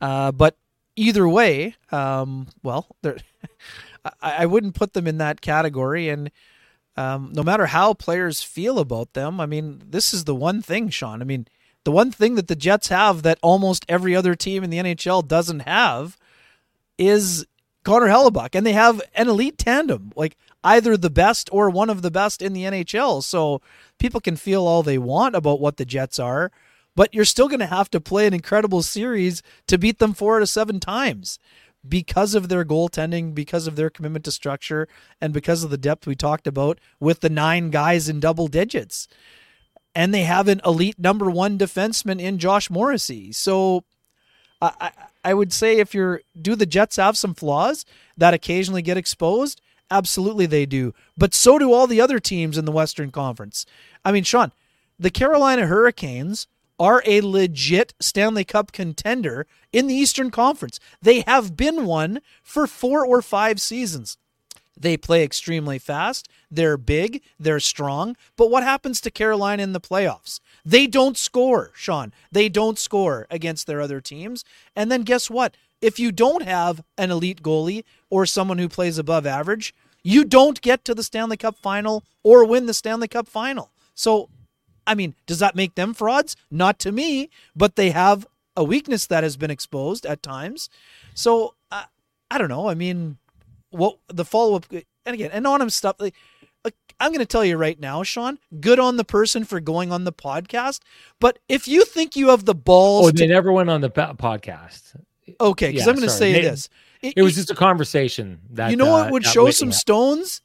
Uh, 0.00 0.32
but 0.32 0.56
either 0.96 1.28
way, 1.28 1.76
um, 1.92 2.48
well, 2.62 2.88
I, 3.04 3.12
I 4.22 4.46
wouldn't 4.46 4.74
put 4.74 4.94
them 4.94 5.06
in 5.06 5.18
that 5.18 5.40
category. 5.40 6.08
And 6.08 6.30
um, 6.96 7.32
no 7.34 7.42
matter 7.42 7.66
how 7.66 7.94
players 7.94 8.42
feel 8.42 8.78
about 8.78 9.12
them, 9.12 9.40
I 9.40 9.46
mean, 9.46 9.82
this 9.86 10.14
is 10.14 10.24
the 10.24 10.34
one 10.34 10.62
thing, 10.62 10.88
Sean. 10.88 11.20
I 11.20 11.24
mean, 11.24 11.46
the 11.84 11.92
one 11.92 12.10
thing 12.10 12.34
that 12.36 12.48
the 12.48 12.56
Jets 12.56 12.88
have 12.88 13.22
that 13.22 13.38
almost 13.42 13.84
every 13.88 14.16
other 14.16 14.34
team 14.34 14.64
in 14.64 14.70
the 14.70 14.78
NHL 14.78 15.26
doesn't 15.26 15.60
have 15.60 16.16
is 16.96 17.46
Connor 17.84 18.08
Hellebuyck, 18.08 18.54
and 18.54 18.66
they 18.66 18.72
have 18.72 19.00
an 19.14 19.28
elite 19.28 19.58
tandem, 19.58 20.10
like 20.16 20.36
either 20.64 20.96
the 20.96 21.10
best 21.10 21.48
or 21.52 21.68
one 21.68 21.90
of 21.90 22.02
the 22.02 22.10
best 22.10 22.42
in 22.42 22.54
the 22.54 22.64
NHL. 22.64 23.22
So 23.22 23.60
people 23.98 24.20
can 24.20 24.36
feel 24.36 24.66
all 24.66 24.82
they 24.82 24.98
want 24.98 25.36
about 25.36 25.60
what 25.60 25.76
the 25.76 25.84
Jets 25.84 26.18
are, 26.18 26.50
but 26.96 27.14
you're 27.14 27.24
still 27.24 27.48
going 27.48 27.60
to 27.60 27.66
have 27.66 27.90
to 27.90 28.00
play 28.00 28.26
an 28.26 28.34
incredible 28.34 28.82
series 28.82 29.42
to 29.66 29.78
beat 29.78 29.98
them 29.98 30.14
four 30.14 30.36
out 30.36 30.42
of 30.42 30.48
seven 30.48 30.80
times 30.80 31.38
because 31.86 32.34
of 32.34 32.48
their 32.48 32.64
goaltending, 32.64 33.34
because 33.34 33.66
of 33.66 33.76
their 33.76 33.90
commitment 33.90 34.24
to 34.24 34.32
structure, 34.32 34.88
and 35.20 35.34
because 35.34 35.62
of 35.62 35.70
the 35.70 35.76
depth 35.76 36.06
we 36.06 36.14
talked 36.14 36.46
about 36.46 36.80
with 36.98 37.20
the 37.20 37.28
nine 37.28 37.68
guys 37.70 38.08
in 38.08 38.20
double 38.20 38.48
digits. 38.48 39.06
And 39.94 40.12
they 40.12 40.22
have 40.22 40.48
an 40.48 40.62
elite 40.64 40.98
number 40.98 41.30
one 41.30 41.58
defenseman 41.58 42.20
in 42.20 42.38
Josh 42.38 42.70
Morrissey. 42.70 43.32
So 43.32 43.84
I, 44.62 44.92
I 45.24 45.34
would 45.34 45.52
say 45.52 45.78
if 45.78 45.94
you're 45.94 46.20
do 46.40 46.54
the 46.54 46.66
Jets 46.66 46.96
have 46.96 47.16
some 47.16 47.34
flaws 47.34 47.84
that 48.16 48.34
occasionally 48.34 48.82
get 48.82 48.96
exposed? 48.96 49.60
Absolutely 49.90 50.46
they 50.46 50.66
do. 50.66 50.94
But 51.16 51.34
so 51.34 51.58
do 51.58 51.72
all 51.72 51.86
the 51.86 52.00
other 52.00 52.20
teams 52.20 52.58
in 52.58 52.64
the 52.64 52.72
Western 52.72 53.10
Conference. 53.10 53.66
I 54.04 54.12
mean, 54.12 54.24
Sean, 54.24 54.52
the 54.98 55.10
Carolina 55.10 55.66
Hurricanes 55.66 56.46
are 56.78 57.02
a 57.06 57.20
legit 57.20 57.94
Stanley 58.00 58.44
Cup 58.44 58.72
contender 58.72 59.46
in 59.72 59.86
the 59.86 59.94
Eastern 59.94 60.30
Conference. 60.30 60.80
They 61.00 61.20
have 61.22 61.56
been 61.56 61.86
one 61.86 62.20
for 62.42 62.66
4 62.66 63.06
or 63.06 63.22
5 63.22 63.60
seasons. 63.60 64.18
They 64.76 64.96
play 64.96 65.22
extremely 65.22 65.78
fast. 65.78 66.28
They're 66.50 66.76
big. 66.76 67.22
They're 67.38 67.60
strong. 67.60 68.16
But 68.36 68.50
what 68.50 68.64
happens 68.64 69.00
to 69.02 69.10
Carolina 69.10 69.62
in 69.62 69.72
the 69.72 69.80
playoffs? 69.80 70.40
They 70.64 70.86
don't 70.86 71.16
score, 71.18 71.70
Sean. 71.74 72.12
They 72.32 72.48
don't 72.48 72.78
score 72.78 73.26
against 73.30 73.66
their 73.66 73.80
other 73.80 74.00
teams. 74.00 74.44
And 74.74 74.90
then 74.90 75.02
guess 75.02 75.28
what? 75.28 75.56
If 75.80 75.98
you 75.98 76.10
don't 76.10 76.42
have 76.42 76.82
an 76.96 77.10
elite 77.10 77.42
goalie 77.42 77.84
or 78.08 78.24
someone 78.24 78.58
who 78.58 78.68
plays 78.68 78.96
above 78.96 79.26
average, 79.26 79.74
you 80.02 80.24
don't 80.24 80.60
get 80.60 80.84
to 80.84 80.94
the 80.94 81.02
Stanley 81.02 81.36
Cup 81.36 81.56
final 81.56 82.04
or 82.22 82.46
win 82.46 82.66
the 82.66 82.74
Stanley 82.74 83.08
Cup 83.08 83.28
final. 83.28 83.70
So, 83.94 84.30
I 84.86 84.94
mean, 84.94 85.14
does 85.26 85.38
that 85.40 85.54
make 85.54 85.74
them 85.74 85.92
frauds? 85.92 86.36
Not 86.50 86.78
to 86.80 86.92
me, 86.92 87.30
but 87.54 87.76
they 87.76 87.90
have 87.90 88.26
a 88.56 88.64
weakness 88.64 89.06
that 89.06 89.22
has 89.22 89.36
been 89.36 89.50
exposed 89.50 90.06
at 90.06 90.22
times. 90.22 90.70
So, 91.14 91.54
I, 92.30 92.38
don't 92.38 92.48
know. 92.48 92.68
I 92.68 92.74
mean, 92.74 93.18
what 93.70 93.98
the 94.08 94.24
follow 94.24 94.56
up, 94.56 94.66
and 94.70 95.14
again, 95.14 95.30
anonymous 95.32 95.74
stuff. 95.74 95.96
Like, 95.98 96.14
I'm 97.00 97.10
going 97.10 97.18
to 97.20 97.26
tell 97.26 97.44
you 97.44 97.56
right 97.56 97.78
now, 97.78 98.02
Sean. 98.02 98.38
Good 98.60 98.78
on 98.78 98.96
the 98.96 99.04
person 99.04 99.44
for 99.44 99.60
going 99.60 99.90
on 99.92 100.04
the 100.04 100.12
podcast, 100.12 100.80
but 101.20 101.38
if 101.48 101.66
you 101.68 101.84
think 101.84 102.14
you 102.16 102.28
have 102.28 102.44
the 102.44 102.54
balls, 102.54 103.08
Oh, 103.08 103.10
to, 103.10 103.16
they 103.16 103.26
never 103.26 103.52
went 103.52 103.68
on 103.68 103.80
the 103.80 103.90
podcast. 103.90 104.96
okay, 105.40 105.72
because 105.72 105.86
yeah, 105.86 105.90
I'm 105.90 105.96
going 105.96 106.08
to 106.08 106.14
say 106.14 106.32
They- 106.32 106.42
this. 106.42 106.68
It 107.02 107.20
was 107.22 107.34
just 107.34 107.50
a 107.50 107.54
conversation. 107.54 108.40
That 108.50 108.70
you 108.70 108.76
know 108.78 108.86
uh, 108.86 109.02
what 109.02 109.10
would 109.12 109.24
show 109.26 109.50
some 109.50 109.72
stones? 109.72 110.40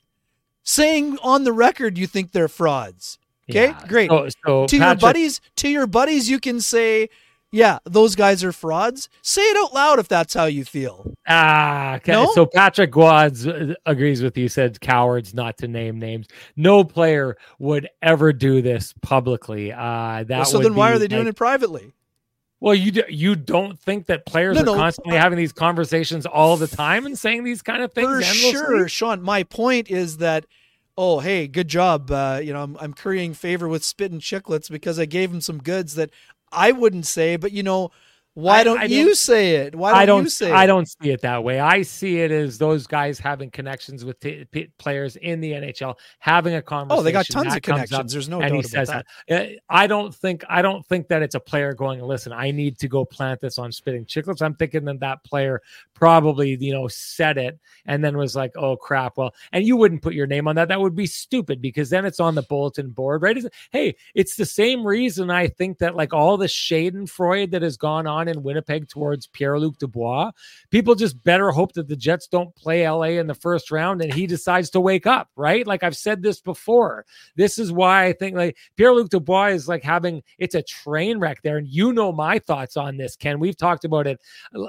Saying 0.64 1.18
on 1.24 1.46
the 1.46 1.54
record 1.54 1.98
you 1.98 2.06
think 2.06 2.32
they're 2.34 2.50
frauds. 2.50 3.18
Okay, 3.50 3.68
Yeah. 3.68 3.86
great. 3.88 4.10
So, 4.10 4.28
so 4.46 4.68
to 4.68 4.78
your 4.78 4.96
buddies, 4.96 5.40
to 5.56 5.70
your 5.70 5.88
buddies, 5.88 6.30
you 6.30 6.38
can 6.40 6.60
say, 6.60 7.10
"Yeah, 7.52 7.80
those 7.86 8.16
guys 8.16 8.44
are 8.44 8.52
frauds." 8.52 9.10
Say 9.22 9.42
it 9.42 9.58
out 9.58 9.74
loud 9.74 10.00
if 10.00 10.08
that's 10.08 10.34
how 10.34 10.46
you 10.46 10.66
feel. 10.66 11.14
Ah, 11.28 11.96
okay. 11.96 12.12
No? 12.12 12.32
So 12.34 12.46
Patrick 12.46 12.92
Guads 12.92 13.48
uh, 13.48 13.76
agrees 13.86 14.22
with 14.22 14.38
you. 14.38 14.50
Said 14.50 14.80
cowards 14.82 15.34
not 15.34 15.58
to 15.60 15.68
name 15.68 16.00
names. 16.00 16.28
No 16.56 16.84
player 16.84 17.38
would 17.60 17.90
ever 18.02 18.34
do 18.34 18.62
this 18.62 18.94
publicly. 19.02 19.72
Uh, 19.72 20.24
that 20.24 20.30
Well, 20.30 20.46
so 20.46 20.58
would 20.58 20.66
then 20.66 20.76
why 20.76 20.92
are 20.92 21.00
they 21.00 21.08
doing 21.08 21.28
it 21.28 21.36
privately? 21.36 21.94
Well, 22.62 22.76
you 22.76 22.92
do, 22.92 23.04
you 23.08 23.36
don't 23.38 23.80
think 23.80 24.08
that 24.08 24.26
players 24.26 24.56
No, 24.56 24.62
are 24.64 24.66
no. 24.66 24.76
constantly 24.76 25.16
having 25.16 25.38
these 25.38 25.54
conversations 25.54 26.26
all 26.26 26.58
the 26.58 26.68
time 26.68 27.06
and 27.06 27.18
saying 27.18 27.46
these 27.46 27.62
kind 27.62 27.82
of 27.82 27.94
things? 27.94 28.10
For 28.10 28.22
sure, 28.22 28.88
Sean. 28.90 29.22
My 29.22 29.44
point 29.44 29.90
is 29.90 30.18
that, 30.18 30.46
oh, 30.98 31.20
hey, 31.20 31.48
good 31.48 31.70
job. 31.70 32.12
Uh, 32.12 32.42
you 32.44 32.52
know, 32.52 32.62
I'm, 32.62 32.76
I'm 32.82 32.94
currying 32.94 33.34
favor 33.34 33.70
with 33.70 33.86
Spitting 33.86 34.20
Chicklets 34.20 34.70
because 34.70 35.00
I 35.00 35.06
gave 35.06 35.32
him 35.32 35.40
some 35.40 35.60
goods 35.60 35.96
that 35.96 36.10
I 36.52 36.72
wouldn't 36.72 37.06
say. 37.06 37.36
But 37.36 37.52
you 37.52 37.64
know, 37.64 37.92
why 38.36 38.64
don't 38.64 38.80
I 38.80 38.86
you 38.86 39.08
don't- 39.08 39.16
say 39.16 39.56
it? 39.56 39.76
Why 39.76 39.90
don't, 39.92 40.00
I 40.00 40.06
don't. 40.06 40.24
you 40.24 40.30
say 40.30 40.52
I 40.52 40.66
don't 40.66 40.86
see 40.88 41.10
it 41.10 41.22
that 41.22 41.44
way. 41.44 41.60
I 41.60 41.82
see 41.82 42.20
it 42.20 42.32
as 42.32 42.58
those 42.58 42.88
guys 42.88 43.20
having 43.20 43.50
connections 43.50 44.06
with 44.06 44.20
t- 44.20 44.46
p- 44.52 44.70
players 44.78 45.18
in 45.18 45.42
the 45.42 45.52
NHL, 45.52 45.96
having 46.20 46.54
a 46.56 46.62
conversation. 46.62 47.00
Oh, 47.00 47.04
they 47.04 47.12
got 47.12 47.26
tons 47.26 47.48
of 47.48 47.58
up, 47.58 47.64
connections. 47.64 48.14
There's 48.14 48.30
no 48.30 48.40
and 48.42 48.56
he 48.56 48.62
says 48.62 48.88
that. 48.88 49.06
that. 49.28 49.42
Uh, 49.42 49.54
I 49.70 49.88
don't 49.88 50.14
think. 50.16 50.44
I 50.48 50.62
don't 50.62 50.86
think 50.86 51.08
that 51.10 51.22
it's 51.22 51.36
a 51.36 51.40
player 51.40 51.74
going. 51.74 52.02
Listen, 52.02 52.32
I 52.32 52.52
need 52.52 52.78
to 52.80 52.88
go 52.88 53.04
plant 53.04 53.42
this 53.42 53.58
on 53.58 53.72
spitting 53.74 54.06
chicklets. 54.06 54.42
I'm 54.42 54.54
thinking 54.56 54.86
that 54.86 55.00
that 55.02 55.24
player 55.26 55.62
probably, 56.00 56.58
you 56.60 56.72
know, 56.72 56.88
said 56.88 57.38
it 57.38 57.60
and 57.86 58.04
then 58.04 58.18
was 58.18 58.36
like, 58.36 58.54
"Oh 58.56 58.78
crap!" 58.78 59.18
Well, 59.18 59.36
and 59.52 59.66
you 59.66 59.76
wouldn't 59.76 60.02
put 60.02 60.14
your 60.14 60.28
name 60.28 60.48
on 60.48 60.56
that. 60.56 60.70
That 60.70 60.80
would 60.80 60.96
be 60.96 61.06
stupid 61.06 61.62
because 61.62 61.90
then 61.90 62.06
it's 62.06 62.22
on 62.22 62.36
the 62.36 62.42
bulletin 62.42 62.92
board, 62.92 63.22
right? 63.22 63.38
Hey, 63.72 63.96
it's 64.16 64.36
the 64.36 64.46
same 64.46 64.88
reason 64.88 65.30
I 65.30 65.48
think 65.48 65.80
that 65.80 65.96
like 65.96 66.14
all 66.14 66.38
the 66.38 66.46
Schadenfreude 66.46 67.52
that 67.52 67.62
has 67.62 67.76
gone 67.76 68.08
on 68.08 68.30
in 68.30 68.44
Winnipeg 68.44 68.88
towards 68.88 69.28
Pierre 69.28 69.60
Luc 69.60 69.78
Dubois, 69.78 70.32
people 70.72 70.96
just 70.96 71.22
better 71.24 71.52
hope 71.52 71.74
that 71.74 71.90
the 71.90 71.98
Jets 71.98 72.28
don't 72.28 72.56
play 72.56 72.90
LA 72.90 73.20
in 73.20 73.28
the 73.28 73.34
first 73.34 73.70
round 73.70 74.02
and 74.02 74.14
he 74.14 74.26
decides 74.26 74.70
to 74.70 74.80
wake 74.80 75.06
up, 75.06 75.30
right? 75.36 75.68
Like 75.68 75.84
I've 75.84 75.98
said 75.98 76.24
this 76.24 76.40
before. 76.40 77.06
This 77.36 77.60
is 77.60 77.74
why 77.74 78.06
I 78.06 78.14
think 78.14 78.38
like 78.38 78.56
Pierre 78.78 78.94
Luc 78.94 79.10
Dubois 79.10 79.48
is 79.48 79.68
like 79.68 79.84
having 79.84 80.24
it's 80.38 80.56
a 80.56 80.62
train 80.62 81.20
wreck 81.20 81.42
there. 81.42 81.58
And 81.58 81.68
you 81.68 81.92
know 81.92 82.14
my 82.14 82.40
thoughts 82.40 82.78
on 82.78 82.96
this, 82.96 83.18
Ken. 83.18 83.40
We've 83.40 83.58
talked 83.58 83.84
about 83.84 84.08
it. 84.08 84.22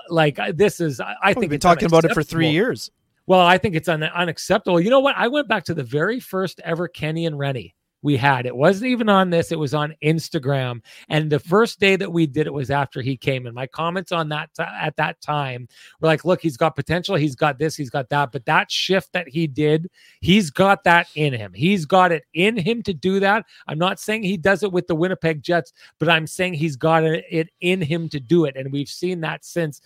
Like 0.09 0.41
this 0.55 0.81
is, 0.81 0.99
uh, 0.99 1.15
I 1.23 1.33
think, 1.33 1.43
we've 1.43 1.51
been 1.51 1.61
talking 1.61 1.87
about 1.87 2.05
it 2.05 2.15
for 2.15 2.23
three 2.23 2.51
years. 2.51 2.91
Well, 3.27 3.41
I 3.41 3.59
think 3.59 3.77
it's 3.77 3.89
un- 3.89 4.03
unacceptable. 4.03 4.81
You 4.81 4.91
know 4.91 5.01
what? 5.01 5.17
I 5.17 5.29
went 5.29 5.49
back 5.49 5.65
to 5.65 5.75
the 5.75 5.85
very 5.85 6.21
first 6.21 6.61
ever 6.65 6.89
Kenny 6.89 7.27
and 7.27 7.39
Rennie 7.39 7.75
we 8.03 8.17
had. 8.17 8.47
It 8.47 8.57
wasn't 8.57 8.91
even 8.91 9.09
on 9.09 9.31
this, 9.31 9.53
it 9.53 9.59
was 9.59 9.75
on 9.75 9.95
Instagram. 10.03 10.81
And 11.09 11.31
the 11.31 11.39
first 11.39 11.81
day 11.81 11.97
that 11.97 12.13
we 12.13 12.27
did 12.27 12.47
it 12.47 12.53
was 12.53 12.71
after 12.71 13.03
he 13.03 13.17
came 13.17 13.47
in. 13.47 13.55
My 13.55 13.67
comments 13.67 14.13
on 14.13 14.29
that 14.31 14.51
t- 14.55 14.63
at 14.63 14.97
that 14.97 15.21
time 15.21 15.69
were 16.01 16.09
like, 16.09 16.25
look, 16.25 16.41
he's 16.41 16.57
got 16.57 16.77
potential, 16.77 17.17
he's 17.17 17.37
got 17.37 17.59
this, 17.59 17.77
he's 17.77 17.91
got 17.91 18.09
that. 18.11 18.33
But 18.33 18.47
that 18.47 18.71
shift 18.71 19.13
that 19.13 19.29
he 19.29 19.47
did, 19.47 19.91
he's 20.21 20.51
got 20.51 20.85
that 20.85 21.09
in 21.15 21.33
him. 21.33 21.53
He's 21.53 21.85
got 21.85 22.13
it 22.13 22.25
in 22.33 22.57
him 22.57 22.83
to 22.85 22.95
do 22.95 23.21
that. 23.21 23.45
I'm 23.67 23.79
not 23.79 24.01
saying 24.01 24.23
he 24.23 24.37
does 24.37 24.63
it 24.63 24.73
with 24.73 24.87
the 24.87 24.95
Winnipeg 24.95 25.43
Jets, 25.43 25.73
but 25.99 26.09
I'm 26.09 26.27
saying 26.27 26.55
he's 26.55 26.77
got 26.77 27.05
it 27.05 27.51
in 27.61 27.83
him 27.83 28.09
to 28.11 28.21
do 28.21 28.45
it. 28.47 28.57
And 28.57 28.73
we've 28.73 28.89
seen 28.89 29.21
that 29.21 29.45
since 29.45 29.81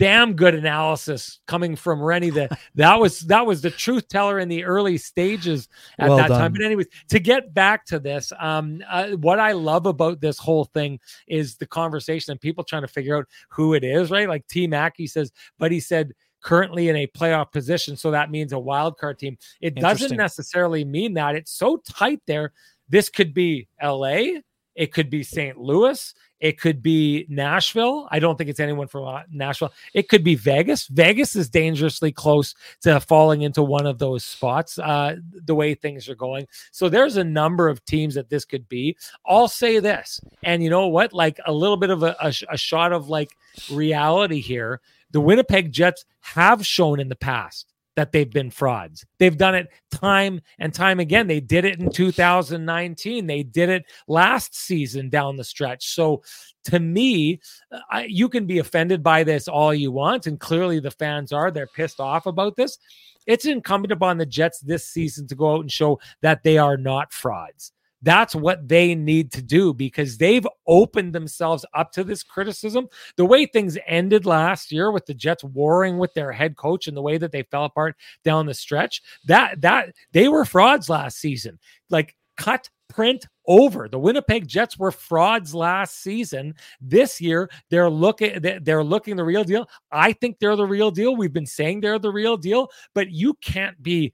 damn 0.00 0.32
good 0.32 0.54
analysis 0.54 1.40
coming 1.46 1.76
from 1.76 2.02
Rennie. 2.02 2.30
That 2.30 2.58
that 2.74 2.98
was 2.98 3.20
that 3.20 3.46
was 3.46 3.60
the 3.60 3.70
truth 3.70 4.08
teller 4.08 4.38
in 4.38 4.48
the 4.48 4.64
early 4.64 4.96
stages 4.98 5.68
at 5.98 6.08
well 6.08 6.16
that 6.18 6.28
done. 6.28 6.40
time. 6.40 6.52
But 6.52 6.62
anyways, 6.62 6.88
to 7.08 7.20
get 7.20 7.52
back 7.54 7.84
to 7.86 8.00
this, 8.00 8.32
um, 8.40 8.82
uh, 8.88 9.10
what 9.10 9.38
I 9.38 9.52
love 9.52 9.86
about 9.86 10.20
this 10.20 10.38
whole 10.38 10.64
thing 10.64 10.98
is 11.28 11.56
the 11.56 11.66
conversation 11.66 12.32
and 12.32 12.40
people 12.40 12.64
trying 12.64 12.82
to 12.82 12.88
figure 12.88 13.16
out 13.16 13.26
who 13.50 13.74
it 13.74 13.84
is. 13.84 14.10
Right, 14.10 14.28
like 14.28 14.46
T 14.48 14.66
Mac, 14.66 14.94
he 14.96 15.06
says, 15.06 15.32
but 15.58 15.70
he 15.70 15.80
said 15.80 16.12
currently 16.42 16.88
in 16.88 16.96
a 16.96 17.06
playoff 17.06 17.52
position, 17.52 17.96
so 17.96 18.10
that 18.10 18.30
means 18.30 18.52
a 18.52 18.58
wild 18.58 18.96
card 18.96 19.18
team. 19.18 19.36
It 19.60 19.74
doesn't 19.74 20.16
necessarily 20.16 20.84
mean 20.84 21.14
that 21.14 21.36
it's 21.36 21.52
so 21.52 21.82
tight 21.88 22.20
there. 22.26 22.52
This 22.88 23.08
could 23.08 23.34
be 23.34 23.68
L.A. 23.80 24.42
It 24.80 24.94
could 24.94 25.10
be 25.10 25.22
St. 25.22 25.58
Louis. 25.58 26.14
It 26.40 26.58
could 26.58 26.82
be 26.82 27.26
Nashville. 27.28 28.08
I 28.10 28.18
don't 28.18 28.38
think 28.38 28.48
it's 28.48 28.60
anyone 28.60 28.88
from 28.88 29.04
uh, 29.04 29.20
Nashville. 29.30 29.74
It 29.92 30.08
could 30.08 30.24
be 30.24 30.36
Vegas. 30.36 30.86
Vegas 30.86 31.36
is 31.36 31.50
dangerously 31.50 32.12
close 32.12 32.54
to 32.80 32.98
falling 32.98 33.42
into 33.42 33.62
one 33.62 33.84
of 33.86 33.98
those 33.98 34.24
spots, 34.24 34.78
uh, 34.78 35.16
the 35.44 35.54
way 35.54 35.74
things 35.74 36.08
are 36.08 36.14
going. 36.14 36.46
So 36.72 36.88
there's 36.88 37.18
a 37.18 37.24
number 37.24 37.68
of 37.68 37.84
teams 37.84 38.14
that 38.14 38.30
this 38.30 38.46
could 38.46 38.66
be. 38.70 38.96
I'll 39.26 39.48
say 39.48 39.80
this, 39.80 40.18
and 40.44 40.62
you 40.64 40.70
know 40.70 40.88
what? 40.88 41.12
Like 41.12 41.38
a 41.44 41.52
little 41.52 41.76
bit 41.76 41.90
of 41.90 42.02
a, 42.02 42.16
a, 42.18 42.32
a 42.50 42.56
shot 42.56 42.94
of 42.94 43.10
like 43.10 43.36
reality 43.70 44.40
here. 44.40 44.80
The 45.10 45.20
Winnipeg 45.20 45.72
Jets 45.72 46.06
have 46.20 46.64
shown 46.64 47.00
in 47.00 47.10
the 47.10 47.16
past 47.16 47.69
that 48.00 48.12
they've 48.12 48.30
been 48.30 48.50
frauds. 48.50 49.04
They've 49.18 49.36
done 49.36 49.54
it 49.54 49.68
time 49.90 50.40
and 50.58 50.72
time 50.72 51.00
again. 51.00 51.26
They 51.26 51.38
did 51.38 51.66
it 51.66 51.78
in 51.78 51.90
2019. 51.90 53.26
They 53.26 53.42
did 53.42 53.68
it 53.68 53.84
last 54.08 54.54
season 54.54 55.10
down 55.10 55.36
the 55.36 55.44
stretch. 55.44 55.86
So 55.88 56.22
to 56.64 56.80
me, 56.80 57.40
uh, 57.70 57.80
I, 57.90 58.04
you 58.04 58.30
can 58.30 58.46
be 58.46 58.58
offended 58.58 59.02
by 59.02 59.22
this 59.22 59.48
all 59.48 59.74
you 59.74 59.92
want. 59.92 60.26
And 60.26 60.40
clearly 60.40 60.80
the 60.80 60.90
fans 60.90 61.30
are. 61.30 61.50
They're 61.50 61.66
pissed 61.66 62.00
off 62.00 62.24
about 62.24 62.56
this. 62.56 62.78
It's 63.26 63.44
incumbent 63.44 63.92
upon 63.92 64.16
the 64.16 64.24
Jets 64.24 64.60
this 64.60 64.86
season 64.86 65.26
to 65.26 65.34
go 65.34 65.56
out 65.56 65.60
and 65.60 65.70
show 65.70 66.00
that 66.22 66.42
they 66.42 66.56
are 66.56 66.78
not 66.78 67.12
frauds. 67.12 67.70
That's 68.02 68.34
what 68.34 68.66
they 68.68 68.94
need 68.94 69.32
to 69.32 69.42
do 69.42 69.74
because 69.74 70.18
they've 70.18 70.46
opened 70.66 71.12
themselves 71.12 71.64
up 71.74 71.92
to 71.92 72.04
this 72.04 72.22
criticism. 72.22 72.88
The 73.16 73.24
way 73.24 73.46
things 73.46 73.76
ended 73.86 74.26
last 74.26 74.72
year 74.72 74.90
with 74.90 75.06
the 75.06 75.14
Jets 75.14 75.44
warring 75.44 75.98
with 75.98 76.14
their 76.14 76.32
head 76.32 76.56
coach 76.56 76.86
and 76.86 76.96
the 76.96 77.02
way 77.02 77.18
that 77.18 77.32
they 77.32 77.42
fell 77.44 77.64
apart 77.64 77.96
down 78.24 78.46
the 78.46 78.54
stretch, 78.54 79.02
that 79.26 79.60
that 79.60 79.94
they 80.12 80.28
were 80.28 80.44
frauds 80.44 80.88
last 80.88 81.18
season. 81.18 81.58
Like 81.90 82.16
cut 82.36 82.68
print 82.88 83.26
over. 83.46 83.88
The 83.88 83.98
Winnipeg 83.98 84.46
Jets 84.46 84.78
were 84.78 84.90
frauds 84.90 85.54
last 85.54 86.02
season. 86.02 86.54
This 86.80 87.20
year, 87.20 87.48
they're 87.70 87.90
looking 87.90 88.38
they're 88.62 88.84
looking 88.84 89.16
the 89.16 89.24
real 89.24 89.44
deal. 89.44 89.68
I 89.92 90.12
think 90.12 90.38
they're 90.38 90.56
the 90.56 90.66
real 90.66 90.90
deal. 90.90 91.16
We've 91.16 91.32
been 91.32 91.46
saying 91.46 91.80
they're 91.80 91.98
the 91.98 92.12
real 92.12 92.36
deal, 92.36 92.68
but 92.94 93.10
you 93.10 93.34
can't 93.42 93.80
be 93.82 94.12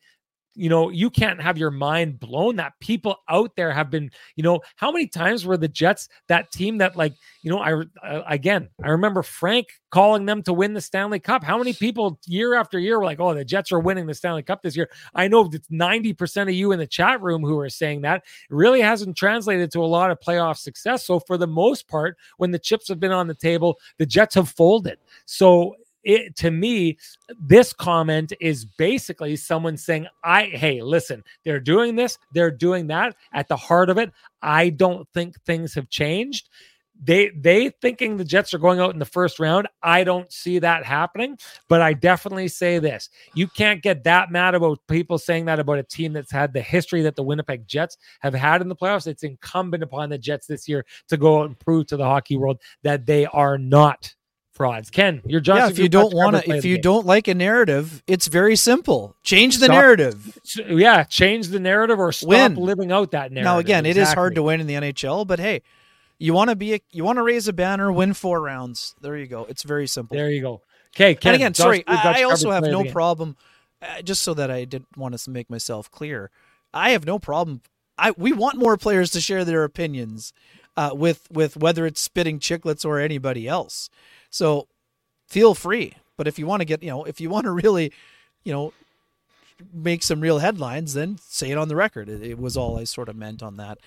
you 0.57 0.71
know, 0.71 0.89
you 0.89 1.11
can't 1.11 1.41
have 1.41 1.59
your 1.59 1.71
mind 1.71 2.19
blown 2.19 2.57
that 2.57 2.73
people 2.81 3.17
out 3.29 3.55
there 3.57 3.73
have 3.73 3.91
been, 3.91 4.11
you 4.35 4.43
know, 4.43 4.61
how 4.77 4.91
many 4.91 5.07
times 5.07 5.45
were 5.45 5.57
the 5.57 5.69
Jets 5.69 6.09
that 6.29 6.51
team 6.51 6.79
that, 6.79 6.97
like, 6.97 7.13
you 7.43 7.51
know, 7.51 7.59
I, 7.59 7.73
uh, 8.03 8.23
again, 8.27 8.69
I 8.83 8.89
remember 8.89 9.23
Frank 9.23 9.69
calling 9.91 10.27
them 10.27 10.43
to 10.43 10.53
win 10.53 10.73
the 10.73 10.81
Stanley 10.81 11.21
Cup. 11.21 11.45
How 11.45 11.59
many 11.59 11.73
people 11.73 12.19
year 12.27 12.55
after 12.55 12.79
year 12.79 12.99
were 12.99 13.05
like, 13.05 13.21
oh, 13.21 13.35
the 13.35 13.45
Jets 13.45 13.71
are 13.71 13.79
winning 13.79 14.07
the 14.07 14.15
Stanley 14.15 14.43
Cup 14.43 14.63
this 14.63 14.77
year? 14.77 14.91
I 15.15 15.29
know 15.29 15.49
it's 15.53 15.69
90% 15.69 16.43
of 16.43 16.55
you 16.55 16.73
in 16.73 16.79
the 16.79 16.87
chat 16.87 17.21
room 17.21 17.43
who 17.43 17.59
are 17.59 17.71
saying 17.71 18.01
that. 18.03 18.25
It 18.51 18.55
really 18.55 18.81
hasn't 18.81 19.17
translated 19.17 19.71
to 19.73 19.81
a 19.81 19.87
lot 19.87 20.11
of 20.11 20.19
playoff 20.21 20.57
success. 20.57 21.07
So, 21.07 21.21
for 21.21 21.37
the 21.37 21.47
most 21.47 21.87
part, 21.87 22.17
when 22.39 22.51
the 22.51 22.59
chips 22.59 22.89
have 22.89 22.99
been 23.01 23.13
on 23.13 23.27
the 23.27 23.35
table, 23.35 23.79
the 23.99 24.07
Jets 24.07 24.35
have 24.35 24.49
folded. 24.49 24.99
So, 25.27 25.77
it 26.07 26.37
to 26.37 26.51
me 26.51 26.97
this 27.39 27.73
comment 27.73 28.33
is 28.41 28.65
basically 28.65 29.37
someone 29.37 29.77
saying 29.77 30.07
i 30.25 30.45
hey 30.45 30.81
listen 30.81 31.23
they're 31.45 31.61
doing 31.61 31.97
this 31.97 32.19
they're 32.33 32.51
doing 32.51 32.87
that 32.87 33.17
at 33.33 33.49
the 33.49 33.57
heart 33.57 33.91
of 33.91 33.99
it. 33.99 34.13
I 34.43 34.71
don't 34.71 35.09
think 35.13 35.41
things 35.43 35.75
have 35.75 35.89
changed. 35.89 36.49
They 37.03 37.29
they 37.29 37.71
thinking 37.83 38.17
the 38.17 38.25
jets 38.25 38.55
are 38.55 38.59
going 38.59 38.81
out 38.81 38.95
in 38.95 38.99
the 38.99 39.05
first 39.05 39.39
round 39.39 39.69
i 39.83 40.03
don't 40.03 40.33
see 40.33 40.59
that 40.61 40.85
happening. 40.87 41.37
But 41.69 41.83
i 41.83 41.93
definitely 41.93 42.49
say 42.49 42.79
this 42.79 43.11
you 43.35 43.49
can't 43.49 43.83
get 43.83 44.05
that 44.05 44.31
mad 44.31 44.55
about 44.55 44.79
people 44.89 45.19
saying 45.19 45.45
that 45.47 45.61
about 45.61 45.79
a 45.79 45.83
team 45.83 46.15
that's 46.15 46.33
had 46.33 46.55
the 46.55 46.63
history 46.63 47.03
that 47.03 47.17
the 47.17 47.23
winnipeg 47.23 47.69
jets 47.69 47.99
have 48.21 48.35
had 48.35 48.63
in 48.63 48.69
the 48.69 48.77
playoffs. 48.77 49.07
It's 49.07 49.25
incumbent 49.25 49.83
upon 49.83 50.09
the 50.09 50.19
jets 50.19 50.47
this 50.47 50.67
year 50.69 50.87
to 51.09 51.19
go 51.19 51.41
out 51.41 51.47
and 51.47 51.59
prove 51.59 51.87
to 51.89 51.99
the 51.99 52.05
hockey 52.05 52.37
world 52.39 52.61
that 52.83 53.05
they 53.05 53.27
are 53.27 53.59
not 53.59 54.15
frauds. 54.57 54.91
Ken, 54.91 55.23
you're 55.27 55.41
Johnson. 55.41 55.67
Yeah, 55.67 55.71
if 55.73 55.79
you 55.79 55.89
don't 55.89 56.15
want 56.15 56.43
to, 56.43 56.57
if 56.57 56.65
you 56.65 56.81
don't 56.81 57.07
like 57.07 57.29
a 57.29 57.35
narrative, 57.35 58.03
it's 58.07 58.27
very 58.27 58.57
simple. 58.57 59.15
Change 59.23 59.59
the 59.59 59.67
stop, 59.67 59.77
narrative. 59.77 60.39
Yeah, 60.69 61.05
change 61.05 61.49
the 61.49 61.61
narrative 61.61 62.01
or 62.01 62.11
stop 62.11 62.29
win. 62.29 62.57
living 62.57 62.91
out 62.91 63.13
that 63.13 63.31
narrative. 63.31 63.45
Now, 63.45 63.59
again, 63.59 63.87
exactly. 63.87 64.01
it 64.01 64.03
is 64.03 64.13
hard 64.15 64.35
to 64.35 64.43
win 64.43 64.61
in 64.61 64.67
the 64.67 64.75
NHL, 64.75 65.27
but 65.27 65.39
hey, 65.39 65.63
you 66.19 66.33
want 66.33 66.51
to 66.51 66.57
be, 66.57 66.75
a, 66.75 66.81
you 66.91 67.05
want 67.05 67.19
to 67.19 67.23
raise 67.23 67.47
a 67.47 67.53
banner, 67.53 67.93
win 67.93 68.15
four 68.15 68.41
rounds. 68.41 68.95
There 69.01 69.17
you 69.17 69.27
go. 69.27 69.45
It's 69.45 69.63
very 69.63 69.87
simple. 69.87 70.17
There 70.17 70.31
you 70.31 70.41
go. 70.41 70.63
Okay, 70.95 71.15
Ken. 71.15 71.35
And 71.35 71.43
again, 71.43 71.55
sorry, 71.55 71.85
I, 71.87 72.21
I 72.21 72.23
also 72.23 72.51
have 72.51 72.65
no 72.65 72.85
problem. 72.85 73.37
Uh, 73.83 74.01
just 74.01 74.23
so 74.23 74.33
that 74.33 74.51
I 74.51 74.65
didn't 74.65 74.97
want 74.97 75.17
to 75.17 75.31
make 75.31 75.51
myself 75.51 75.91
clear, 75.91 76.31
I 76.73 76.91
have 76.91 77.05
no 77.05 77.19
problem. 77.19 77.61
I 77.99 78.13
we 78.13 78.33
want 78.33 78.59
more 78.59 78.79
players 78.79 79.11
to 79.11 79.21
share 79.21 79.45
their 79.45 79.65
opinions 79.65 80.33
uh, 80.77 80.91
with 80.95 81.31
with 81.31 81.57
whether 81.57 81.87
it's 81.87 82.01
spitting 82.01 82.39
chicklets 82.39 82.85
or 82.85 82.99
anybody 82.99 83.47
else. 83.49 83.91
So 84.31 84.69
feel 85.27 85.55
free. 85.55 85.95
But 86.17 86.27
if 86.27 86.39
you 86.39 86.47
want 86.47 86.61
to 86.61 86.65
get, 86.65 86.83
you 86.83 86.91
know, 86.91 87.05
if 87.05 87.21
you 87.21 87.29
want 87.29 87.45
to 87.45 87.51
really, 87.51 87.93
you 88.45 88.53
know, 88.53 88.73
make 89.73 90.03
some 90.03 90.21
real 90.21 90.39
headlines, 90.39 90.95
then 90.95 91.19
say 91.23 91.51
it 91.51 91.59
on 91.59 91.69
the 91.69 91.77
record. 91.77 92.09
It, 92.09 92.23
it 92.23 92.39
was 92.39 92.57
all 92.57 92.79
I 92.79 92.85
sort 92.85 93.09
of 93.09 93.17
meant 93.17 93.43
on 93.43 93.57
that. 93.59 93.79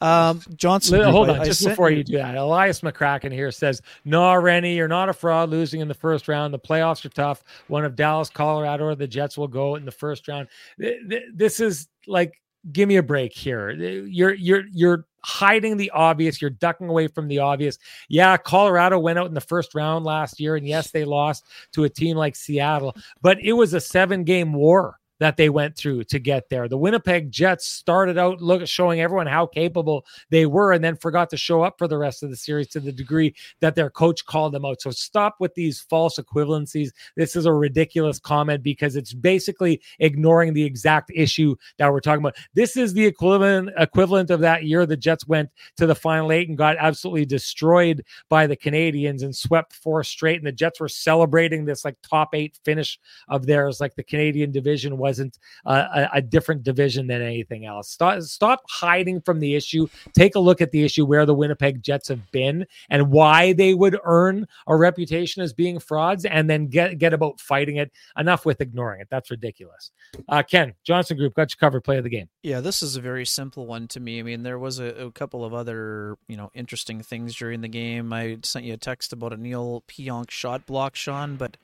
Um, 0.00 0.42
Johnson, 0.56 1.02
hold 1.10 1.30
on, 1.30 1.40
I, 1.40 1.44
just 1.44 1.66
I 1.66 1.70
before 1.70 1.90
you 1.90 2.04
do 2.04 2.18
that, 2.18 2.36
Elias 2.36 2.82
McCracken 2.82 3.32
here 3.32 3.50
says, 3.50 3.80
"No, 4.04 4.34
Rennie, 4.34 4.76
you're 4.76 4.88
not 4.88 5.08
a 5.08 5.14
fraud. 5.14 5.48
Losing 5.48 5.80
in 5.80 5.88
the 5.88 5.94
first 5.94 6.28
round, 6.28 6.52
the 6.52 6.58
playoffs 6.58 7.02
are 7.06 7.08
tough. 7.08 7.42
One 7.68 7.82
of 7.82 7.96
Dallas, 7.96 8.28
Colorado, 8.28 8.84
or 8.84 8.94
the 8.94 9.06
Jets 9.06 9.38
will 9.38 9.48
go 9.48 9.76
in 9.76 9.86
the 9.86 9.90
first 9.90 10.28
round. 10.28 10.48
This 10.76 11.60
is 11.60 11.88
like, 12.06 12.42
give 12.72 12.88
me 12.88 12.96
a 12.96 13.02
break 13.02 13.32
here. 13.32 13.70
You're 13.70 14.34
you're 14.34 14.66
you're 14.70 15.06
hiding 15.26 15.76
the 15.76 15.90
obvious. 15.90 16.40
You're 16.40 16.50
ducking 16.50 16.88
away 16.88 17.08
from 17.08 17.26
the 17.26 17.40
obvious. 17.40 17.78
Yeah, 18.08 18.36
Colorado 18.36 18.96
went 19.00 19.18
out 19.18 19.26
in 19.26 19.34
the 19.34 19.40
first 19.40 19.74
round 19.74 20.04
last 20.04 20.38
year, 20.38 20.54
and 20.54 20.66
yes, 20.66 20.92
they 20.92 21.04
lost 21.04 21.46
to 21.72 21.82
a 21.82 21.88
team 21.88 22.16
like 22.16 22.36
Seattle, 22.36 22.94
but 23.20 23.40
it 23.40 23.52
was 23.52 23.74
a 23.74 23.80
seven 23.80 24.22
game 24.22 24.52
war 24.52 25.00
that 25.18 25.36
they 25.36 25.48
went 25.48 25.76
through 25.76 26.04
to 26.04 26.18
get 26.18 26.48
there. 26.48 26.68
The 26.68 26.78
Winnipeg 26.78 27.30
Jets 27.30 27.66
started 27.66 28.18
out 28.18 28.40
look 28.40 28.66
showing 28.66 29.00
everyone 29.00 29.26
how 29.26 29.46
capable 29.46 30.04
they 30.30 30.46
were 30.46 30.72
and 30.72 30.82
then 30.82 30.96
forgot 30.96 31.30
to 31.30 31.36
show 31.36 31.62
up 31.62 31.76
for 31.78 31.88
the 31.88 31.98
rest 31.98 32.22
of 32.22 32.30
the 32.30 32.36
series 32.36 32.68
to 32.68 32.80
the 32.80 32.92
degree 32.92 33.34
that 33.60 33.74
their 33.74 33.90
coach 33.90 34.24
called 34.24 34.52
them 34.52 34.64
out. 34.64 34.80
So 34.80 34.90
stop 34.90 35.36
with 35.40 35.54
these 35.54 35.80
false 35.80 36.18
equivalencies. 36.18 36.90
This 37.16 37.36
is 37.36 37.46
a 37.46 37.52
ridiculous 37.52 38.18
comment 38.18 38.62
because 38.62 38.96
it's 38.96 39.14
basically 39.14 39.80
ignoring 39.98 40.52
the 40.52 40.64
exact 40.64 41.10
issue 41.14 41.56
that 41.78 41.92
we're 41.92 42.00
talking 42.00 42.22
about. 42.22 42.36
This 42.54 42.76
is 42.76 42.92
the 42.92 43.04
equivalent 43.04 43.70
equivalent 43.78 44.30
of 44.30 44.40
that 44.40 44.64
year 44.64 44.86
the 44.86 44.96
Jets 44.96 45.26
went 45.26 45.50
to 45.76 45.86
the 45.86 45.94
final 45.94 46.32
eight 46.32 46.48
and 46.48 46.58
got 46.58 46.76
absolutely 46.78 47.24
destroyed 47.24 48.04
by 48.28 48.46
the 48.46 48.56
Canadiens 48.56 49.22
and 49.22 49.34
swept 49.34 49.72
four 49.72 50.02
straight 50.04 50.38
and 50.38 50.46
the 50.46 50.52
Jets 50.52 50.80
were 50.80 50.88
celebrating 50.88 51.64
this 51.64 51.84
like 51.84 51.96
top 52.02 52.34
8 52.34 52.58
finish 52.64 52.98
of 53.28 53.46
theirs 53.46 53.80
like 53.80 53.94
the 53.94 54.02
Canadian 54.02 54.50
division 54.50 54.98
wasn't 55.06 55.38
a, 55.64 56.08
a, 56.14 56.22
different 56.22 56.64
division 56.64 57.06
than 57.06 57.22
anything 57.22 57.64
else. 57.64 57.88
Stop, 57.88 58.20
stop 58.22 58.62
hiding 58.68 59.20
from 59.20 59.38
the 59.38 59.54
issue. 59.54 59.86
Take 60.14 60.34
a 60.34 60.40
look 60.40 60.60
at 60.60 60.72
the 60.72 60.82
issue 60.82 61.06
where 61.06 61.24
the 61.24 61.34
Winnipeg 61.34 61.80
Jets 61.80 62.08
have 62.08 62.28
been 62.32 62.66
and 62.90 63.12
why 63.12 63.52
they 63.52 63.72
would 63.72 63.96
earn 64.04 64.48
a 64.66 64.74
reputation 64.74 65.42
as 65.44 65.52
being 65.52 65.78
frauds, 65.78 66.24
and 66.24 66.50
then 66.50 66.66
get 66.66 66.98
get 66.98 67.12
about 67.14 67.40
fighting 67.40 67.76
it. 67.76 67.92
Enough 68.16 68.44
with 68.44 68.60
ignoring 68.60 69.00
it. 69.00 69.08
That's 69.08 69.30
ridiculous. 69.30 69.92
Uh, 70.28 70.42
Ken 70.42 70.74
Johnson 70.82 71.16
Group 71.16 71.34
got 71.34 71.52
you 71.52 71.56
covered. 71.58 71.84
Play 71.84 71.98
of 71.98 72.04
the 72.04 72.10
game. 72.10 72.28
Yeah, 72.42 72.60
this 72.60 72.82
is 72.82 72.96
a 72.96 73.00
very 73.00 73.26
simple 73.26 73.66
one 73.66 73.86
to 73.88 74.00
me. 74.00 74.18
I 74.18 74.22
mean, 74.22 74.42
there 74.42 74.58
was 74.58 74.80
a, 74.80 74.86
a 75.06 75.12
couple 75.12 75.44
of 75.44 75.54
other 75.54 76.16
you 76.26 76.36
know 76.36 76.50
interesting 76.52 77.00
things 77.00 77.36
during 77.36 77.60
the 77.60 77.68
game. 77.68 78.12
I 78.12 78.38
sent 78.42 78.64
you 78.64 78.74
a 78.74 78.78
text 78.78 79.12
about 79.12 79.32
a 79.32 79.36
Neal 79.36 79.84
Pionk 79.88 80.30
shot 80.30 80.66
block, 80.66 80.96
Sean, 80.96 81.36
but 81.36 81.56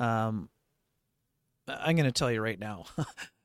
um, 0.00 0.48
I'm 1.68 1.96
going 1.96 2.06
to 2.06 2.12
tell 2.12 2.30
you 2.30 2.40
right 2.40 2.58
now. 2.58 2.86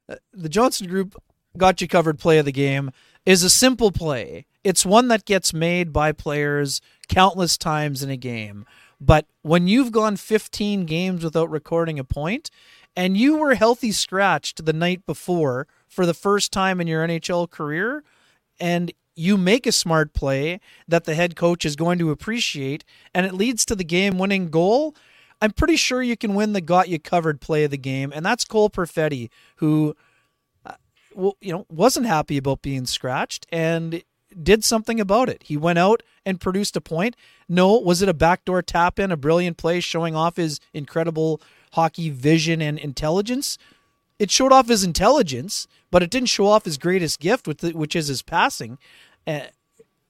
Uh, 0.10 0.16
the 0.34 0.50
Johnson 0.50 0.88
Group 0.88 1.16
got 1.58 1.80
you 1.80 1.88
covered 1.88 2.20
play 2.20 2.38
of 2.38 2.44
the 2.44 2.52
game 2.52 2.92
is 3.26 3.42
a 3.42 3.50
simple 3.50 3.90
play. 3.90 4.46
It's 4.62 4.86
one 4.86 5.08
that 5.08 5.24
gets 5.24 5.54
made 5.54 5.94
by 5.94 6.12
players 6.12 6.82
countless 7.08 7.58
times 7.58 8.04
in 8.04 8.10
a 8.10 8.18
game. 8.18 8.66
But 9.00 9.28
when 9.42 9.68
you've 9.68 9.92
gone 9.94 10.18
15 10.18 10.86
games 10.86 11.24
without 11.24 11.50
recording 11.50 12.00
a 12.00 12.04
point 12.04 12.50
and 12.96 13.18
you 13.18 13.38
were 13.38 13.56
healthy 13.56 13.92
scratched 13.92 14.66
the 14.66 14.74
night 14.74 15.06
before 15.06 15.68
for 15.88 16.06
the 16.06 16.14
first 16.14 16.52
time 16.52 16.80
in 16.80 16.88
your 16.88 17.06
NHL 17.06 17.50
career 17.50 18.04
and 18.60 18.92
you 19.16 19.38
make 19.38 19.68
a 19.68 19.72
smart 19.72 20.14
play 20.14 20.60
that 20.88 21.04
the 21.04 21.16
head 21.16 21.36
coach 21.36 21.66
is 21.66 21.76
going 21.76 22.00
to 22.00 22.12
appreciate 22.12 22.84
and 23.14 23.26
it 23.26 23.34
leads 23.34 23.66
to 23.66 23.76
the 23.76 23.84
game 23.84 24.18
winning 24.18 24.50
goal, 24.50 24.96
I'm 25.44 25.52
pretty 25.52 25.76
sure 25.76 26.02
you 26.02 26.16
can 26.16 26.36
win 26.36 26.54
the 26.54 26.62
got 26.62 26.88
you 26.88 27.00
covered 27.00 27.42
play 27.42 27.66
of 27.66 27.72
the 27.72 27.78
game, 27.78 28.14
and 28.16 28.26
that's 28.26 28.46
Cole 28.46 28.70
Perfetti, 28.70 29.30
who, 29.58 29.94
uh, 30.66 30.76
well, 31.14 31.36
you 31.42 31.52
know, 31.52 31.66
wasn't 31.70 32.06
happy 32.06 32.38
about 32.38 32.62
being 32.62 32.86
scratched 32.86 33.46
and 33.52 34.04
did 34.42 34.64
something 34.64 35.02
about 35.02 35.28
it. 35.28 35.44
He 35.44 35.58
went 35.58 35.80
out 35.80 36.02
and 36.26 36.40
produced 36.40 36.78
a 36.78 36.82
point. 36.82 37.18
No, 37.50 37.78
was 37.78 38.02
it 38.02 38.08
a 38.08 38.14
backdoor 38.14 38.62
tap 38.62 38.98
in, 38.98 39.12
a 39.12 39.18
brilliant 39.18 39.58
play 39.58 39.82
showing 39.82 40.16
off 40.16 40.38
his 40.38 40.62
incredible 40.74 41.42
hockey 41.74 42.10
vision 42.10 42.62
and 42.62 42.80
intelligence? 42.80 43.58
It 44.20 44.32
showed 44.32 44.54
off 44.54 44.70
his 44.70 44.86
intelligence, 44.86 45.68
but 45.92 46.02
it 46.02 46.10
didn't 46.10 46.30
show 46.30 46.48
off 46.48 46.64
his 46.64 46.78
greatest 46.78 47.20
gift, 47.20 47.50
which 47.50 47.98
is 47.98 48.08
his 48.08 48.22
passing. 48.22 48.78
Uh, 49.28 49.42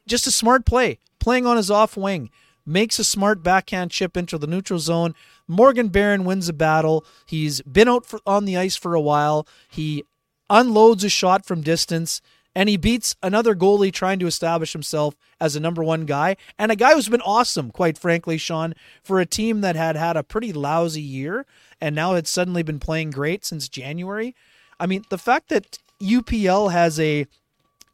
just 0.06 0.28
a 0.28 0.32
smart 0.32 0.64
play, 0.64 1.00
playing 1.18 1.48
on 1.48 1.58
his 1.58 1.72
off 1.72 1.98
wing 1.98 2.30
makes 2.66 3.00
a 3.00 3.04
smart 3.04 3.44
backhand 3.44 3.92
chip 3.92 4.16
into 4.16 4.38
the 4.38 4.48
neutral 4.48 4.80
zone. 4.80 5.14
Morgan 5.48 5.90
Barron 5.90 6.26
wins 6.26 6.48
the 6.48 6.54
battle. 6.54 7.06
He's 7.26 7.62
been 7.62 7.90
out 7.90 8.06
for, 8.06 8.20
on 8.26 8.46
the 8.46 8.58
ice 8.58 8.76
for 8.76 8.94
a 8.94 9.02
while. 9.02 9.48
He 9.70 10.04
unloads 10.50 11.04
a 11.04 11.10
shot 11.10 11.46
from 11.46 11.62
distance 11.62 12.22
and 12.56 12.70
he 12.70 12.78
beats 12.78 13.16
another 13.24 13.56
goalie 13.56 13.92
trying 13.92 14.20
to 14.20 14.28
establish 14.28 14.74
himself 14.74 15.16
as 15.40 15.56
a 15.56 15.60
number 15.60 15.84
one 15.84 16.06
guy 16.06 16.36
and 16.60 16.72
a 16.72 16.76
guy 16.76 16.94
who's 16.94 17.10
been 17.10 17.22
awesome, 17.22 17.72
quite 17.72 17.98
frankly, 17.98 18.38
Sean, 18.38 18.74
for 19.04 19.20
a 19.20 19.26
team 19.26 19.62
that 19.62 19.76
had 19.76 19.96
had 19.96 20.16
a 20.16 20.24
pretty 20.24 20.54
lousy 20.54 21.02
year 21.02 21.46
and 21.82 21.96
now 21.96 22.14
had 22.14 22.28
suddenly 22.28 22.64
been 22.64 22.80
playing 22.80 23.12
great 23.12 23.44
since 23.44 23.68
January. 23.68 24.36
I 24.80 24.86
mean, 24.86 25.04
the 25.10 25.18
fact 25.18 25.50
that 25.50 25.80
UPL 26.02 26.72
has 26.72 27.00
a 27.00 27.26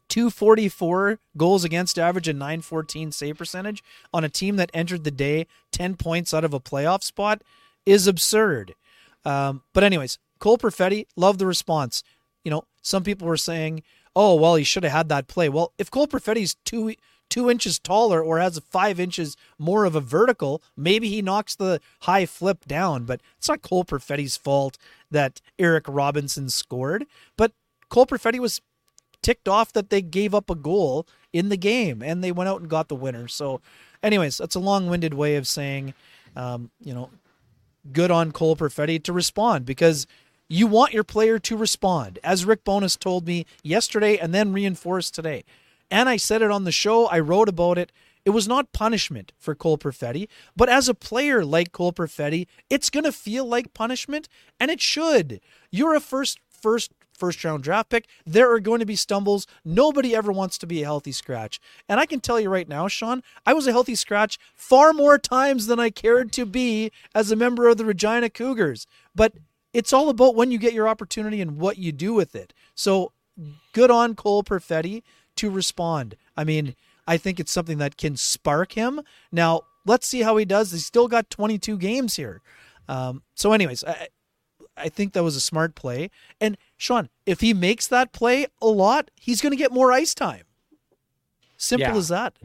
244 0.10 1.20
goals 1.38 1.64
against 1.64 1.98
average 1.98 2.28
and 2.28 2.40
914 2.40 3.12
save 3.12 3.38
percentage 3.38 3.84
on 4.14 4.24
a 4.24 4.30
team 4.30 4.58
that 4.58 4.72
entered 4.74 5.04
the 5.04 5.12
day 5.12 5.48
10 5.72 5.96
points 5.96 6.34
out 6.34 6.44
of 6.44 6.54
a 6.54 6.60
playoff 6.60 7.04
spot 7.04 7.42
is 7.86 8.08
absurd. 8.08 8.76
Um, 9.24 9.64
but, 9.74 9.84
anyways, 9.84 10.18
Cole 10.40 10.58
Perfetti, 10.58 11.06
love 11.16 11.38
the 11.38 11.46
response. 11.46 12.04
You 12.44 12.52
know, 12.52 12.64
some 12.82 13.04
people 13.04 13.28
were 13.28 13.38
saying, 13.38 13.84
oh, 14.16 14.36
well, 14.36 14.56
he 14.56 14.64
should 14.64 14.84
have 14.84 14.94
had 14.94 15.10
that 15.10 15.28
play. 15.28 15.50
Well, 15.50 15.74
if 15.78 15.92
Cole 15.92 16.08
Perfetti's 16.08 16.56
two, 16.66 16.96
two 17.30 17.50
inches 17.50 17.80
taller 17.80 18.22
or 18.24 18.40
has 18.40 18.60
five 18.70 19.00
inches 19.00 19.38
more 19.58 19.86
of 19.86 19.96
a 19.96 20.02
vertical, 20.02 20.64
maybe 20.76 21.10
he 21.10 21.22
knocks 21.22 21.56
the 21.56 21.80
high 22.02 22.26
flip 22.26 22.66
down. 22.66 23.04
But 23.04 23.22
it's 23.38 23.50
not 23.50 23.62
Cole 23.62 23.86
Perfetti's 23.86 24.38
fault 24.38 24.78
that 25.12 25.42
Eric 25.58 25.86
Robinson 25.88 26.50
scored. 26.50 27.06
But 27.38 27.52
Cole 27.90 28.06
Perfetti 28.06 28.40
was 28.40 28.62
ticked 29.22 29.48
off 29.48 29.74
that 29.74 29.90
they 29.90 30.02
gave 30.02 30.34
up 30.34 30.50
a 30.50 30.56
goal 30.56 31.08
in 31.34 31.50
the 31.50 31.58
game 31.58 32.02
and 32.02 32.24
they 32.24 32.32
went 32.32 32.50
out 32.50 32.62
and 32.62 32.70
got 32.70 32.88
the 32.88 32.96
winner. 32.96 33.28
So, 33.28 33.62
anyways, 34.02 34.38
that's 34.38 34.56
a 34.56 34.60
long 34.60 34.90
winded 34.90 35.14
way 35.14 35.36
of 35.36 35.48
saying, 35.48 35.94
um, 36.36 36.72
you 36.80 36.94
know, 36.94 37.10
good 37.92 38.12
on 38.12 38.32
Cole 38.32 38.56
Perfetti 38.56 39.02
to 39.04 39.14
respond 39.14 39.66
because 39.66 40.08
you 40.48 40.68
want 40.68 40.94
your 40.94 41.04
player 41.04 41.38
to 41.40 41.56
respond, 41.56 42.18
as 42.24 42.46
Rick 42.46 42.64
Bowness 42.64 42.98
told 42.98 43.28
me 43.28 43.46
yesterday 43.64 44.18
and 44.18 44.34
then 44.34 44.52
reinforced 44.52 45.14
today. 45.14 45.44
And 45.92 46.10
I 46.10 46.18
said 46.18 46.42
it 46.42 46.52
on 46.52 46.64
the 46.64 46.72
show, 46.72 47.08
I 47.08 47.20
wrote 47.20 47.50
about 47.50 47.78
it. 47.78 47.92
It 48.26 48.32
was 48.32 48.48
not 48.48 48.74
punishment 48.74 49.32
for 49.38 49.56
Cole 49.56 49.78
Perfetti, 49.78 50.28
but 50.56 50.70
as 50.70 50.90
a 50.90 50.94
player 50.94 51.46
like 51.46 51.72
Cole 51.72 51.94
Perfetti, 51.94 52.48
it's 52.70 52.90
going 52.90 53.06
to 53.06 53.12
feel 53.12 53.46
like 53.46 53.74
punishment, 53.74 54.28
and 54.60 54.70
it 54.70 54.82
should. 54.82 55.40
You're 55.72 55.96
a 55.96 56.00
first 56.00 56.40
first 56.50 56.92
first 57.20 57.44
round 57.44 57.64
draft 57.64 57.90
pick. 57.90 58.08
There 58.26 58.52
are 58.52 58.60
going 58.60 58.80
to 58.80 58.86
be 58.86 58.96
stumbles. 58.96 59.46
Nobody 59.64 60.16
ever 60.16 60.32
wants 60.32 60.58
to 60.60 60.68
be 60.68 60.82
a 60.82 60.86
healthy 60.86 61.12
scratch. 61.12 61.60
And 61.88 62.00
I 62.00 62.06
can 62.06 62.20
tell 62.20 62.40
you 62.40 62.50
right 62.50 62.68
now, 62.68 62.88
Sean, 62.88 63.22
I 63.46 63.54
was 63.54 63.68
a 63.68 63.72
healthy 63.72 63.96
scratch 63.96 64.40
far 64.56 64.94
more 64.94 65.18
times 65.18 65.68
than 65.68 65.80
I 65.80 65.90
cared 65.90 66.32
to 66.34 66.46
be 66.46 66.92
as 67.14 67.32
a 67.32 67.36
member 67.36 67.68
of 67.68 67.78
the 67.78 67.86
Regina 67.86 68.30
Cougars. 68.30 68.88
But 69.14 69.34
it's 69.74 69.94
all 69.94 70.10
about 70.10 70.36
when 70.36 70.52
you 70.52 70.58
get 70.58 70.74
your 70.74 70.88
opportunity 70.88 71.42
and 71.42 71.58
what 71.58 71.78
you 71.78 71.92
do 71.92 72.14
with 72.14 72.36
it. 72.36 72.54
So 72.74 73.12
good 73.74 73.92
on 73.92 74.16
Cole 74.16 74.44
Perfetti 74.44 75.04
to 75.36 75.50
respond. 75.50 76.16
I 76.36 76.44
mean, 76.44 76.76
I 77.08 77.18
think 77.18 77.40
it's 77.40 77.52
something 77.52 77.78
that 77.80 77.98
can 77.98 78.16
spark 78.16 78.74
him. 78.74 79.02
Now, 79.32 79.62
let's 79.86 80.08
see 80.08 80.22
how 80.22 80.38
he 80.38 80.46
does. 80.46 80.72
He's 80.72 80.86
still 80.86 81.08
got 81.08 81.30
22 81.30 81.78
games 81.78 82.16
here. 82.16 82.42
Um, 82.88 83.24
so, 83.36 83.54
anyways, 83.54 83.84
I, 83.84 84.08
I 84.78 84.90
think 84.90 85.14
that 85.14 85.24
was 85.24 85.36
a 85.36 85.42
smart 85.42 85.76
play. 85.76 86.10
And 86.40 86.58
Sean, 86.80 87.10
if 87.26 87.42
he 87.42 87.54
makes 87.54 87.88
that 87.88 88.14
play 88.14 88.48
a 88.62 88.68
lot, 88.68 89.12
he's 89.20 89.42
going 89.42 89.52
to 89.52 89.58
get 89.58 89.74
more 89.74 89.92
ice 89.92 90.16
time. 90.16 90.46
Simple 91.58 91.90
yeah. 91.90 91.98
as 91.98 92.08
that. 92.08 92.38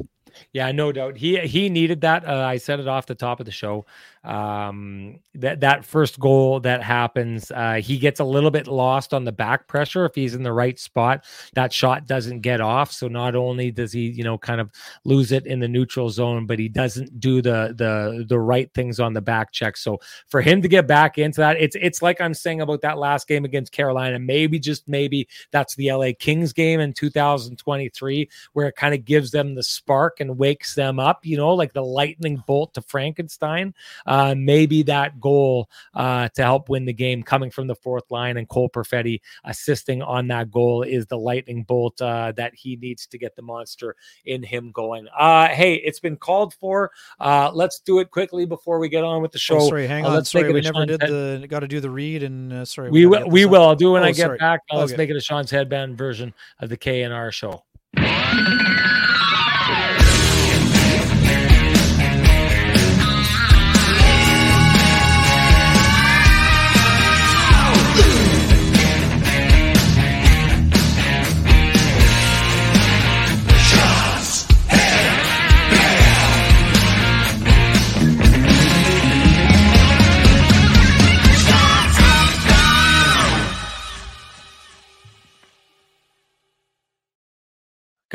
Yeah, 0.53 0.73
no 0.73 0.91
doubt. 0.91 1.19
He 1.19 1.39
he 1.39 1.69
needed 1.69 2.01
that. 2.01 2.27
Uh, 2.27 2.41
I 2.41 2.57
said 2.57 2.81
it 2.81 2.89
off 2.89 3.07
the 3.07 3.15
top 3.15 3.39
of 3.39 3.47
the 3.47 3.53
show 3.53 3.87
um, 4.25 5.19
that 5.35 5.61
that 5.61 5.85
first 5.85 6.19
goal 6.19 6.61
that 6.61 6.83
happens, 6.83 7.51
uh, 7.51 7.75
he 7.75 7.99
gets 7.99 8.21
a 8.21 8.25
little 8.25 8.51
bit 8.51 8.67
lost 8.67 9.13
on 9.13 9.25
the 9.25 9.33
back 9.33 9.69
pressure. 9.69 10.07
If 10.07 10.15
he's 10.15 10.35
in 10.35 10.43
the 10.43 10.53
right 10.53 10.79
spot, 10.79 11.25
that 11.55 11.73
shot 11.73 12.07
doesn't 12.07 12.41
get 12.41 12.61
off. 12.61 12.91
So 12.91 13.07
not 13.07 13.35
only 13.35 13.71
does 13.71 13.93
he, 13.93 14.09
you 14.09 14.25
know, 14.25 14.39
kind 14.39 14.61
of 14.61 14.71
lose 15.05 15.31
it 15.31 15.47
in 15.47 15.61
the 15.61 15.69
neutral 15.69 16.09
zone, 16.09 16.47
but 16.47 16.59
he 16.59 16.69
doesn't 16.69 17.21
do 17.21 17.43
the 17.43 17.75
the 17.77 18.25
the 18.27 18.39
right 18.39 18.73
things 18.73 18.99
on 18.99 19.13
the 19.13 19.21
back 19.21 19.53
check. 19.53 19.77
So 19.77 20.01
for 20.29 20.41
him 20.41 20.63
to 20.63 20.69
get 20.69 20.87
back 20.87 21.19
into 21.19 21.41
that, 21.41 21.61
it's 21.61 21.77
it's 21.81 22.01
like 22.01 22.21
I'm 22.21 22.35
saying 22.35 22.63
about 22.63 22.81
that 22.81 22.99
last 22.99 23.29
game 23.29 23.45
against 23.45 23.73
Carolina. 23.73 24.19
Maybe 24.19 24.59
just 24.59 24.89
maybe 24.89 25.29
that's 25.51 25.75
the 25.75 25.93
LA 25.93 26.11
Kings 26.19 26.53
game 26.55 26.81
in 26.81 26.95
2023 26.95 28.29
where 28.55 28.69
it 28.69 28.77
kind 28.77 28.95
of 28.95 29.05
gives 29.05 29.31
them 29.31 29.55
the 29.55 29.63
spark 29.63 30.21
and 30.21 30.39
wakes 30.39 30.75
them 30.75 30.99
up. 30.99 31.27
You 31.27 31.37
know, 31.37 31.53
like 31.53 31.75
the 31.75 31.85
lightning 31.85 32.43
bolt 32.47 32.73
to 32.75 32.83
Frankenstein. 32.83 33.75
Uh, 34.15 34.35
maybe 34.37 34.85
that 34.85 35.21
goal 35.21 35.69
uh, 35.95 36.29
to 36.29 36.43
help 36.43 36.69
win 36.69 36.85
the 36.85 36.93
game 36.93 37.23
coming 37.23 37.51
from 37.51 37.67
the 37.67 37.75
fourth 37.75 38.09
line 38.11 38.37
and 38.37 38.49
Cole 38.49 38.71
Perfetti 38.71 39.21
assisting 39.45 40.03
on 40.03 40.29
that 40.29 40.53
goal 40.53 40.83
is 40.83 41.07
the 41.07 41.19
lightning 41.19 41.65
bolt 41.65 42.01
uh, 42.01 42.33
that 42.37 42.55
he 42.55 42.77
needs 42.77 43.09
to 43.09 43.19
get 43.19 43.35
the 43.35 43.43
monster 43.43 43.97
in 44.25 44.43
him 44.43 44.71
going. 44.73 45.09
Uh, 45.19 45.49
hey, 45.49 45.75
it's 45.75 45.99
been 45.99 46.17
called 46.17 46.55
for. 46.55 46.93
Uh, 47.19 47.51
let's 47.53 47.81
do 47.81 47.99
it 47.99 48.13
quickly 48.13 48.47
before 48.47 48.79
we 48.79 48.89
get 48.89 49.03
on 49.03 49.21
with 49.21 49.33
the 49.33 49.39
show. 49.39 49.57
Oh, 49.57 49.69
sorry, 49.69 49.89
hang 49.89 50.07
on. 50.07 50.15
Let's 50.15 50.31
sorry, 50.31 50.53
we 50.53 50.61
never 50.61 50.87
did 50.87 51.01
the. 51.01 51.45
Got 51.49 51.61
to 51.61 51.69
do 51.69 51.81
the 51.81 51.91
read 51.91 52.23
and 52.23 52.67
sorry. 52.67 52.91
We, 52.91 53.07
we 53.07 53.19
will. 53.19 53.29
We 53.29 53.47
will. 53.47 53.63
I'll 53.63 53.77
do 53.77 53.93
when 53.93 54.03
oh, 54.03 54.07
I 54.07 54.13
get 54.13 54.27
sorry. 54.27 54.39
back. 54.39 54.61
Let's 54.73 54.97
make 54.97 55.11
it 55.11 55.17
a 55.17 55.21
Sean's 55.21 55.51
headband 55.51 55.99
version 55.99 56.33
of 56.61 56.69
the 56.69 56.77
K 56.77 57.03
and 57.03 57.13
R 57.13 57.33
show. 57.33 57.65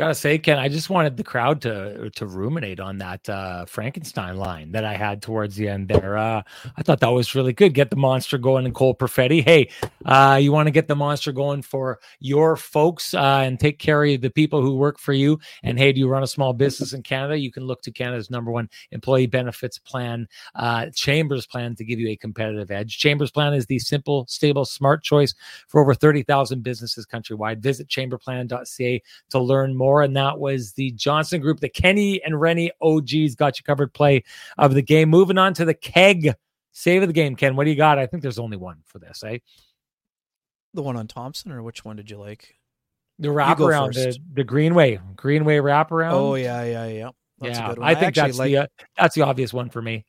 Gotta 0.00 0.14
say, 0.14 0.38
Ken, 0.38 0.58
I 0.58 0.70
just 0.70 0.88
wanted 0.88 1.18
the 1.18 1.22
crowd 1.22 1.60
to 1.60 2.08
to 2.08 2.24
ruminate 2.24 2.80
on 2.80 2.96
that 2.96 3.28
uh, 3.28 3.66
Frankenstein 3.66 4.38
line 4.38 4.72
that 4.72 4.82
I 4.82 4.94
had 4.94 5.20
towards 5.20 5.56
the 5.56 5.68
end 5.68 5.88
there. 5.88 6.16
Uh, 6.16 6.42
I 6.74 6.82
thought 6.82 7.00
that 7.00 7.08
was 7.08 7.34
really 7.34 7.52
good. 7.52 7.74
Get 7.74 7.90
the 7.90 7.96
monster 7.96 8.38
going 8.38 8.64
in 8.64 8.72
Cole 8.72 8.94
Perfetti. 8.94 9.44
Hey, 9.44 9.68
uh, 10.06 10.38
you 10.40 10.52
want 10.52 10.68
to 10.68 10.70
get 10.70 10.88
the 10.88 10.96
monster 10.96 11.32
going 11.32 11.60
for 11.60 12.00
your 12.18 12.56
folks 12.56 13.12
uh, 13.12 13.42
and 13.44 13.60
take 13.60 13.78
care 13.78 14.02
of 14.06 14.22
the 14.22 14.30
people 14.30 14.62
who 14.62 14.74
work 14.74 14.98
for 14.98 15.12
you. 15.12 15.38
And 15.62 15.78
hey, 15.78 15.92
do 15.92 16.00
you 16.00 16.08
run 16.08 16.22
a 16.22 16.26
small 16.26 16.54
business 16.54 16.94
in 16.94 17.02
Canada? 17.02 17.38
You 17.38 17.52
can 17.52 17.64
look 17.64 17.82
to 17.82 17.90
Canada's 17.90 18.30
number 18.30 18.50
one 18.50 18.70
employee 18.92 19.26
benefits 19.26 19.76
plan, 19.76 20.28
uh, 20.54 20.86
Chambers 20.94 21.46
Plan, 21.46 21.74
to 21.76 21.84
give 21.84 22.00
you 22.00 22.08
a 22.08 22.16
competitive 22.16 22.70
edge. 22.70 22.96
Chambers 22.96 23.30
Plan 23.30 23.52
is 23.52 23.66
the 23.66 23.78
simple, 23.78 24.24
stable, 24.28 24.64
smart 24.64 25.02
choice 25.02 25.34
for 25.68 25.82
over 25.82 25.92
30,000 25.92 26.62
businesses 26.62 27.04
countrywide. 27.04 27.58
Visit 27.58 27.86
chamberplan.ca 27.88 29.02
to 29.28 29.38
learn 29.38 29.76
more 29.76 29.89
and 29.98 30.16
that 30.16 30.38
was 30.38 30.72
the 30.72 30.92
Johnson 30.92 31.40
Group, 31.40 31.60
the 31.60 31.68
Kenny 31.68 32.22
and 32.22 32.40
Renny 32.40 32.70
OGs 32.80 33.34
got 33.34 33.58
you 33.58 33.64
covered 33.64 33.92
play 33.92 34.24
of 34.58 34.74
the 34.74 34.82
game. 34.82 35.10
Moving 35.10 35.38
on 35.38 35.54
to 35.54 35.64
the 35.64 35.74
keg 35.74 36.34
save 36.72 37.02
of 37.02 37.08
the 37.08 37.12
game, 37.12 37.36
Ken. 37.36 37.56
What 37.56 37.64
do 37.64 37.70
you 37.70 37.76
got? 37.76 37.98
I 37.98 38.06
think 38.06 38.22
there's 38.22 38.38
only 38.38 38.56
one 38.56 38.82
for 38.86 38.98
this, 38.98 39.22
eh? 39.24 39.38
The 40.74 40.82
one 40.82 40.96
on 40.96 41.08
Thompson, 41.08 41.52
or 41.52 41.62
which 41.62 41.84
one 41.84 41.96
did 41.96 42.10
you 42.10 42.18
like? 42.18 42.56
The 43.18 43.28
wraparound, 43.28 43.94
the, 43.94 44.16
the 44.32 44.44
Greenway, 44.44 44.98
Greenway 45.16 45.58
wraparound. 45.58 46.12
Oh 46.12 46.36
yeah, 46.36 46.62
yeah, 46.62 46.86
yeah. 46.86 47.10
That's 47.40 47.58
yeah, 47.58 47.74
I 47.80 47.94
think 47.94 48.16
I 48.16 48.22
that's 48.22 48.38
the 48.38 48.56
uh, 48.56 48.66
that's 48.96 49.14
the 49.14 49.22
obvious 49.22 49.52
one 49.52 49.68
for 49.68 49.82
me. 49.82 50.06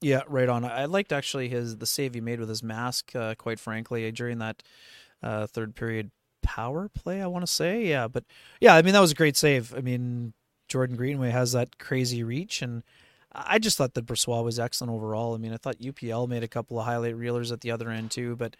Yeah, 0.00 0.22
right 0.26 0.48
on. 0.48 0.64
I 0.64 0.86
liked 0.86 1.12
actually 1.12 1.48
his 1.48 1.76
the 1.76 1.86
save 1.86 2.14
he 2.14 2.20
made 2.20 2.40
with 2.40 2.48
his 2.48 2.62
mask. 2.62 3.14
Uh, 3.14 3.36
quite 3.36 3.60
frankly, 3.60 4.10
during 4.10 4.38
that 4.38 4.62
uh, 5.22 5.46
third 5.46 5.76
period 5.76 6.10
power 6.42 6.88
play, 6.88 7.22
I 7.22 7.26
want 7.26 7.44
to 7.46 7.52
say. 7.52 7.86
Yeah, 7.86 8.08
but 8.08 8.24
yeah, 8.60 8.74
I 8.74 8.82
mean 8.82 8.92
that 8.92 9.00
was 9.00 9.12
a 9.12 9.16
great 9.16 9.36
save. 9.36 9.74
I 9.74 9.80
mean 9.80 10.32
Jordan 10.68 10.96
Greenway 10.96 11.30
has 11.30 11.52
that 11.52 11.78
crazy 11.78 12.22
reach, 12.22 12.62
and 12.62 12.82
I 13.32 13.58
just 13.58 13.78
thought 13.78 13.94
that 13.94 14.06
Brossoit 14.06 14.44
was 14.44 14.58
excellent 14.58 14.92
overall. 14.92 15.34
I 15.34 15.38
mean, 15.38 15.52
I 15.52 15.56
thought 15.56 15.78
UPL 15.78 16.28
made 16.28 16.42
a 16.42 16.48
couple 16.48 16.78
of 16.78 16.84
highlight 16.84 17.16
reelers 17.16 17.52
at 17.52 17.60
the 17.60 17.70
other 17.70 17.90
end 17.90 18.10
too, 18.10 18.36
but 18.36 18.56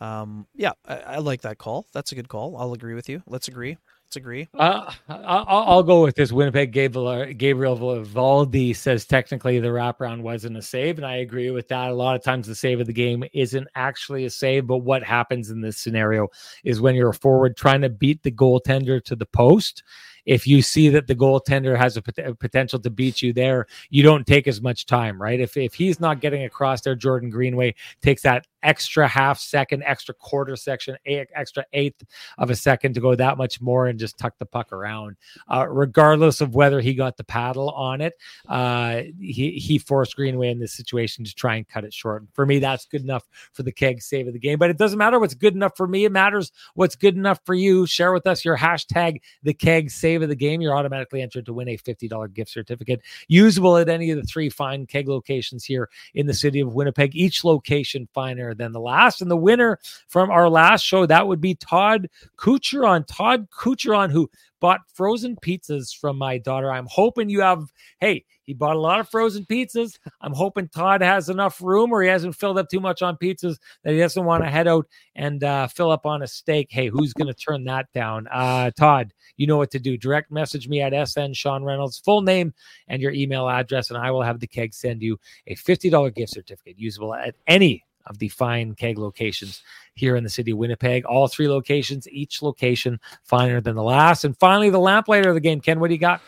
um, 0.00 0.46
yeah, 0.54 0.72
I, 0.86 0.96
I 0.96 1.16
like 1.18 1.42
that 1.42 1.58
call. 1.58 1.86
That's 1.92 2.12
a 2.12 2.14
good 2.14 2.28
call. 2.28 2.56
I'll 2.56 2.72
agree 2.72 2.94
with 2.94 3.08
you. 3.08 3.22
Let's 3.26 3.48
agree. 3.48 3.76
Agree. 4.16 4.48
Uh, 4.54 4.92
I'll, 5.08 5.82
go 5.82 6.02
with 6.02 6.16
this. 6.16 6.32
Winnipeg 6.32 6.72
Gabriel, 6.72 7.32
Gabriel 7.32 7.76
Vivaldi 7.76 8.72
says 8.72 9.04
technically 9.04 9.60
the 9.60 9.68
wraparound 9.68 10.22
wasn't 10.22 10.56
a 10.56 10.62
save, 10.62 10.98
and 10.98 11.06
I 11.06 11.16
agree 11.16 11.50
with 11.50 11.68
that. 11.68 11.90
A 11.90 11.94
lot 11.94 12.16
of 12.16 12.22
times 12.22 12.46
the 12.46 12.54
save 12.54 12.80
of 12.80 12.86
the 12.86 12.92
game 12.92 13.24
isn't 13.32 13.68
actually 13.74 14.24
a 14.24 14.30
save, 14.30 14.66
but 14.66 14.78
what 14.78 15.02
happens 15.02 15.50
in 15.50 15.60
this 15.60 15.78
scenario 15.78 16.28
is 16.64 16.80
when 16.80 16.94
you're 16.94 17.10
a 17.10 17.14
forward 17.14 17.56
trying 17.56 17.82
to 17.82 17.88
beat 17.88 18.22
the 18.22 18.32
goaltender 18.32 19.02
to 19.04 19.14
the 19.14 19.26
post 19.26 19.82
if 20.26 20.46
you 20.46 20.62
see 20.62 20.88
that 20.90 21.06
the 21.06 21.14
goaltender 21.14 21.76
has 21.76 21.96
a, 21.96 22.02
pot- 22.02 22.38
potential 22.38 22.78
to 22.80 22.90
beat 22.90 23.22
you 23.22 23.32
there, 23.32 23.66
you 23.88 24.02
don't 24.02 24.26
take 24.26 24.46
as 24.46 24.60
much 24.60 24.86
time, 24.86 25.20
right? 25.20 25.40
If 25.40 25.56
if 25.56 25.74
he's 25.74 26.00
not 26.00 26.20
getting 26.20 26.44
across 26.44 26.80
there, 26.82 26.94
Jordan 26.94 27.30
Greenway 27.30 27.74
takes 28.00 28.22
that 28.22 28.46
extra 28.62 29.06
half 29.08 29.38
second, 29.38 29.82
extra 29.84 30.14
quarter 30.14 30.56
section, 30.56 30.96
extra 31.06 31.64
eighth 31.72 32.02
of 32.38 32.50
a 32.50 32.56
second 32.56 32.94
to 32.94 33.00
go 33.00 33.14
that 33.14 33.38
much 33.38 33.60
more 33.60 33.86
and 33.86 33.98
just 33.98 34.18
tuck 34.18 34.38
the 34.38 34.46
puck 34.46 34.72
around. 34.72 35.16
Uh, 35.48 35.66
regardless 35.68 36.40
of 36.40 36.54
whether 36.54 36.80
he 36.80 36.94
got 36.94 37.16
the 37.16 37.24
paddle 37.24 37.70
on 37.70 38.00
it, 38.00 38.14
uh, 38.48 39.02
he 39.18 39.52
he 39.52 39.78
forced 39.78 40.16
Greenway 40.16 40.50
in 40.50 40.58
this 40.58 40.72
situation 40.72 41.24
to 41.24 41.34
try 41.34 41.56
and 41.56 41.68
cut 41.68 41.84
it 41.84 41.94
short. 41.94 42.24
For 42.32 42.46
me, 42.46 42.58
that's 42.58 42.86
good 42.86 43.02
enough 43.02 43.28
for 43.52 43.62
the 43.62 43.72
keg 43.72 44.02
save 44.02 44.26
of 44.26 44.32
the 44.32 44.38
game. 44.38 44.58
But 44.58 44.70
it 44.70 44.78
doesn't 44.78 44.98
matter 44.98 45.18
what's 45.18 45.34
good 45.34 45.54
enough 45.54 45.76
for 45.76 45.86
me; 45.86 46.04
it 46.04 46.12
matters 46.12 46.52
what's 46.74 46.96
good 46.96 47.16
enough 47.16 47.40
for 47.44 47.54
you. 47.54 47.86
Share 47.86 48.12
with 48.12 48.26
us 48.26 48.44
your 48.44 48.56
hashtag 48.56 49.20
the 49.42 49.54
keg 49.54 49.90
save 49.90 50.22
of 50.22 50.28
the 50.28 50.36
game. 50.36 50.60
You're 50.60 50.76
automatically 50.76 51.22
entered 51.22 51.46
to 51.46 51.52
win 51.52 51.68
a 51.68 51.76
fifty 51.76 52.08
dollar 52.08 52.28
gift 52.28 52.50
certificate 52.50 53.00
usable 53.28 53.76
at 53.76 53.88
any 53.88 54.10
of 54.10 54.16
the 54.16 54.24
three 54.24 54.48
fine 54.50 54.86
keg 54.86 55.08
locations 55.08 55.64
here 55.64 55.88
in 56.14 56.26
the 56.26 56.34
city 56.34 56.60
of 56.60 56.74
Winnipeg. 56.74 57.14
Each 57.14 57.44
location 57.44 58.08
finer 58.12 58.49
than 58.54 58.72
the 58.72 58.80
last. 58.80 59.22
And 59.22 59.30
the 59.30 59.36
winner 59.36 59.78
from 60.08 60.30
our 60.30 60.48
last 60.48 60.82
show, 60.82 61.06
that 61.06 61.26
would 61.26 61.40
be 61.40 61.54
Todd 61.54 62.08
Kucheron. 62.38 63.04
Todd 63.06 63.48
Kucheron, 63.50 64.10
who 64.10 64.30
bought 64.60 64.80
frozen 64.92 65.36
pizzas 65.36 65.96
from 65.96 66.18
my 66.18 66.38
daughter. 66.38 66.70
I'm 66.70 66.86
hoping 66.88 67.30
you 67.30 67.40
have, 67.40 67.64
hey, 67.98 68.24
he 68.44 68.54
bought 68.54 68.76
a 68.76 68.80
lot 68.80 69.00
of 69.00 69.08
frozen 69.08 69.44
pizzas. 69.46 69.98
I'm 70.20 70.34
hoping 70.34 70.68
Todd 70.68 71.02
has 71.02 71.28
enough 71.28 71.60
room 71.62 71.92
or 71.92 72.02
he 72.02 72.08
hasn't 72.08 72.36
filled 72.36 72.58
up 72.58 72.68
too 72.68 72.80
much 72.80 73.00
on 73.00 73.16
pizzas 73.16 73.56
that 73.84 73.92
he 73.92 73.98
doesn't 73.98 74.24
want 74.24 74.44
to 74.44 74.50
head 74.50 74.68
out 74.68 74.86
and 75.14 75.42
uh, 75.42 75.66
fill 75.68 75.90
up 75.90 76.04
on 76.04 76.22
a 76.22 76.26
steak. 76.26 76.68
Hey, 76.70 76.88
who's 76.88 77.12
going 77.12 77.28
to 77.28 77.34
turn 77.34 77.64
that 77.64 77.86
down? 77.94 78.26
Uh, 78.30 78.70
Todd, 78.72 79.12
you 79.36 79.46
know 79.46 79.56
what 79.56 79.70
to 79.70 79.78
do. 79.78 79.96
Direct 79.96 80.30
message 80.30 80.68
me 80.68 80.82
at 80.82 81.08
SN 81.08 81.32
Sean 81.32 81.64
Reynolds, 81.64 81.98
full 81.98 82.22
name 82.22 82.52
and 82.88 83.00
your 83.00 83.12
email 83.12 83.48
address, 83.48 83.90
and 83.90 83.98
I 83.98 84.10
will 84.10 84.22
have 84.22 84.40
the 84.40 84.46
keg 84.46 84.74
send 84.74 85.00
you 85.02 85.18
a 85.46 85.54
$50 85.54 86.14
gift 86.14 86.32
certificate 86.32 86.78
usable 86.78 87.14
at 87.14 87.34
any 87.46 87.84
of 88.06 88.18
the 88.18 88.28
fine 88.28 88.74
keg 88.74 88.98
locations 88.98 89.62
here 89.94 90.16
in 90.16 90.24
the 90.24 90.30
city 90.30 90.52
of 90.52 90.58
Winnipeg. 90.58 91.04
All 91.04 91.28
three 91.28 91.48
locations, 91.48 92.08
each 92.08 92.42
location 92.42 93.00
finer 93.24 93.60
than 93.60 93.76
the 93.76 93.82
last. 93.82 94.24
And 94.24 94.36
finally, 94.38 94.70
the 94.70 94.78
lamplighter 94.78 95.28
of 95.30 95.34
the 95.34 95.40
game. 95.40 95.60
Ken, 95.60 95.80
what 95.80 95.88
do 95.88 95.94
you 95.94 96.00
got? 96.00 96.20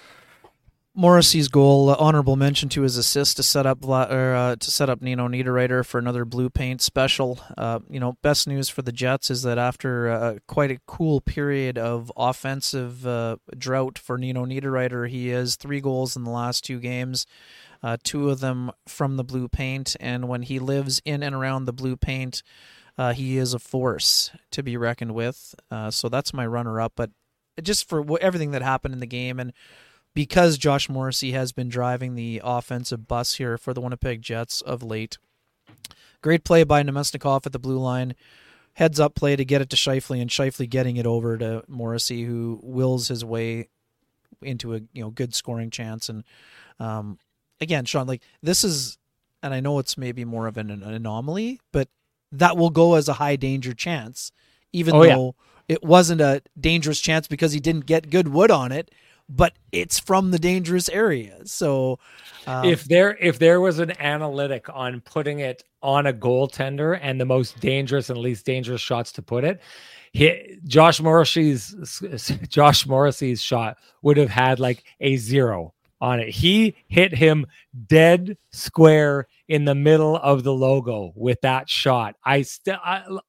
Morrissey's 0.95 1.49
goal, 1.49 1.89
uh, 1.89 1.97
honorable 1.99 2.37
mention 2.37 2.69
to 2.69 2.83
his 2.83 2.99
assist 2.99 3.39
to 3.39 3.43
set 3.43 3.65
up 3.65 3.83
or, 3.83 4.35
uh, 4.35 4.57
to 4.57 4.71
set 4.71 4.91
up 4.91 5.01
Nino 5.01 5.27
Niederreiter 5.27 5.87
for 5.87 5.99
another 5.99 6.27
blue 6.27 6.51
paint 6.51 6.83
special. 6.83 7.41
Uh, 7.57 7.79
you 7.89 7.99
know, 7.99 8.19
best 8.21 8.47
news 8.47 8.69
for 8.69 8.83
the 8.83 8.93
Jets 8.93 9.31
is 9.31 9.41
that 9.43 9.57
after 9.57 10.11
uh, 10.11 10.35
quite 10.47 10.71
a 10.71 10.81
cool 10.87 11.23
period 11.23 11.79
of 11.79 12.13
offensive 12.15 13.07
uh, 13.07 13.37
drought 13.57 13.99
for 13.99 14.19
Nino 14.19 14.45
Niederreiter, 14.45 15.09
he 15.09 15.29
has 15.29 15.57
three 15.57 15.81
goals 15.81 16.15
in 16.15 16.25
the 16.25 16.31
last 16.31 16.63
two 16.63 16.79
games 16.79 17.27
uh, 17.83 17.97
two 18.03 18.31
of 18.31 18.41
them 18.41 18.71
from 18.87 19.17
the 19.17 19.25
blue 19.25 19.49
paint. 19.49 19.97
And 20.01 20.29
when 20.29 20.43
he 20.43 20.59
lives 20.59 21.01
in 21.05 21.23
and 21.23 21.35
around 21.35 21.65
the 21.65 21.73
blue 21.73 21.97
paint, 21.97 22.43
uh, 22.97 23.13
he 23.13 23.39
is 23.39 23.55
a 23.55 23.59
force 23.59 24.31
to 24.51 24.63
be 24.63 24.77
reckoned 24.77 25.15
with. 25.15 25.55
Uh, 25.71 25.91
so 25.91 26.09
that's 26.09 26.35
my 26.35 26.47
runner 26.47 26.81
up. 26.81 26.93
But 26.97 27.11
just 27.63 27.89
for 27.89 28.05
everything 28.21 28.53
that 28.53 28.63
happened 28.63 28.95
in 28.95 29.01
the 29.01 29.07
game, 29.07 29.41
and 29.41 29.53
because 30.15 30.59
Josh 30.59 30.89
Morrissey 30.89 31.33
has 31.33 31.53
been 31.53 31.69
driving 31.69 32.15
the 32.15 32.41
offensive 32.45 33.09
bus 33.09 33.35
here 33.35 33.57
for 33.57 33.73
the 33.73 33.81
Winnipeg 33.81 34.23
Jets 34.23 34.61
of 34.61 34.83
late, 34.83 35.19
great 36.21 36.45
play 36.45 36.65
by 36.65 36.83
Namestnikov 36.83 37.47
at 37.47 37.53
the 37.53 37.59
blue 37.59 37.79
line. 37.79 38.15
Heads 38.75 38.99
up 38.99 39.15
play 39.15 39.37
to 39.37 39.45
get 39.45 39.61
it 39.61 39.69
to 39.71 39.77
Scheifele, 39.77 40.21
and 40.21 40.31
Scheifele 40.31 40.69
getting 40.69 40.97
it 40.97 41.07
over 41.07 41.37
to 41.37 41.63
Morrissey, 41.69 42.25
who 42.25 42.59
wills 42.63 43.09
his 43.09 43.23
way 43.23 43.69
into 44.41 44.75
a 44.75 44.81
you 44.93 45.03
know 45.03 45.11
good 45.11 45.35
scoring 45.35 45.71
chance. 45.71 46.09
And 46.09 46.25
um, 46.79 47.19
again, 47.61 47.85
Sean, 47.85 48.07
like 48.07 48.23
this 48.43 48.65
is, 48.65 48.99
and 49.43 49.53
I 49.55 49.61
know 49.61 49.79
it's 49.79 49.99
maybe 49.99 50.25
more 50.25 50.47
of 50.47 50.57
an, 50.57 50.71
an 50.71 50.83
anomaly, 50.83 51.61
but 51.73 51.89
that 52.33 52.57
will 52.57 52.71
go 52.71 52.95
as 52.95 53.09
a 53.09 53.15
high 53.15 53.37
danger 53.37 53.75
chance, 53.75 54.33
even 54.73 54.95
oh, 54.95 55.03
though 55.03 55.35
yeah. 55.69 55.75
it 55.77 55.85
wasn't 55.85 56.21
a 56.21 56.43
dangerous 56.59 57.01
chance 57.01 57.29
because 57.29 57.53
he 57.53 57.61
didn't 57.61 57.87
get 57.87 58.11
good 58.11 58.29
wood 58.29 58.51
on 58.51 58.73
it, 58.73 58.91
but 59.29 59.55
it's 59.71 59.99
from 59.99 60.31
the 60.31 60.39
dangerous 60.39 60.89
area. 60.89 61.39
So 61.45 61.99
um, 62.47 62.65
if 62.65 62.85
there 62.85 63.17
if 63.21 63.39
there 63.39 63.61
was 63.61 63.79
an 63.79 63.93
analytic 64.01 64.67
on 64.69 65.01
putting 65.01 65.41
it 65.41 65.65
on 65.83 66.07
a 66.07 66.13
goaltender 66.13 66.99
and 67.01 67.21
the 67.21 67.25
most 67.25 67.61
dangerous 67.61 68.11
and 68.11 68.19
least 68.19 68.45
dangerous 68.45 68.81
shots 68.81 69.13
to 69.13 69.23
put 69.23 69.45
it, 69.45 69.61
he, 70.13 70.59
Josh 70.65 71.01
Morrissey's 71.01 71.75
Josh 72.49 72.87
Morrissey's 72.87 73.43
shot 73.43 73.79
would 74.03 74.17
have 74.17 74.31
had 74.31 74.61
like 74.61 74.85
a 75.01 75.17
zero 75.17 75.75
on 76.03 76.19
it. 76.21 76.29
He 76.29 76.75
hit 76.89 77.15
him 77.15 77.47
dead 77.87 78.37
square 78.51 79.29
in 79.53 79.67
the 79.67 79.75
middle 79.75 80.17
of 80.17 80.45
the 80.45 80.53
logo 80.55 81.13
with 81.15 81.39
that 81.43 81.69
shot. 81.69 82.17
I 82.25 82.41
still 82.41 82.79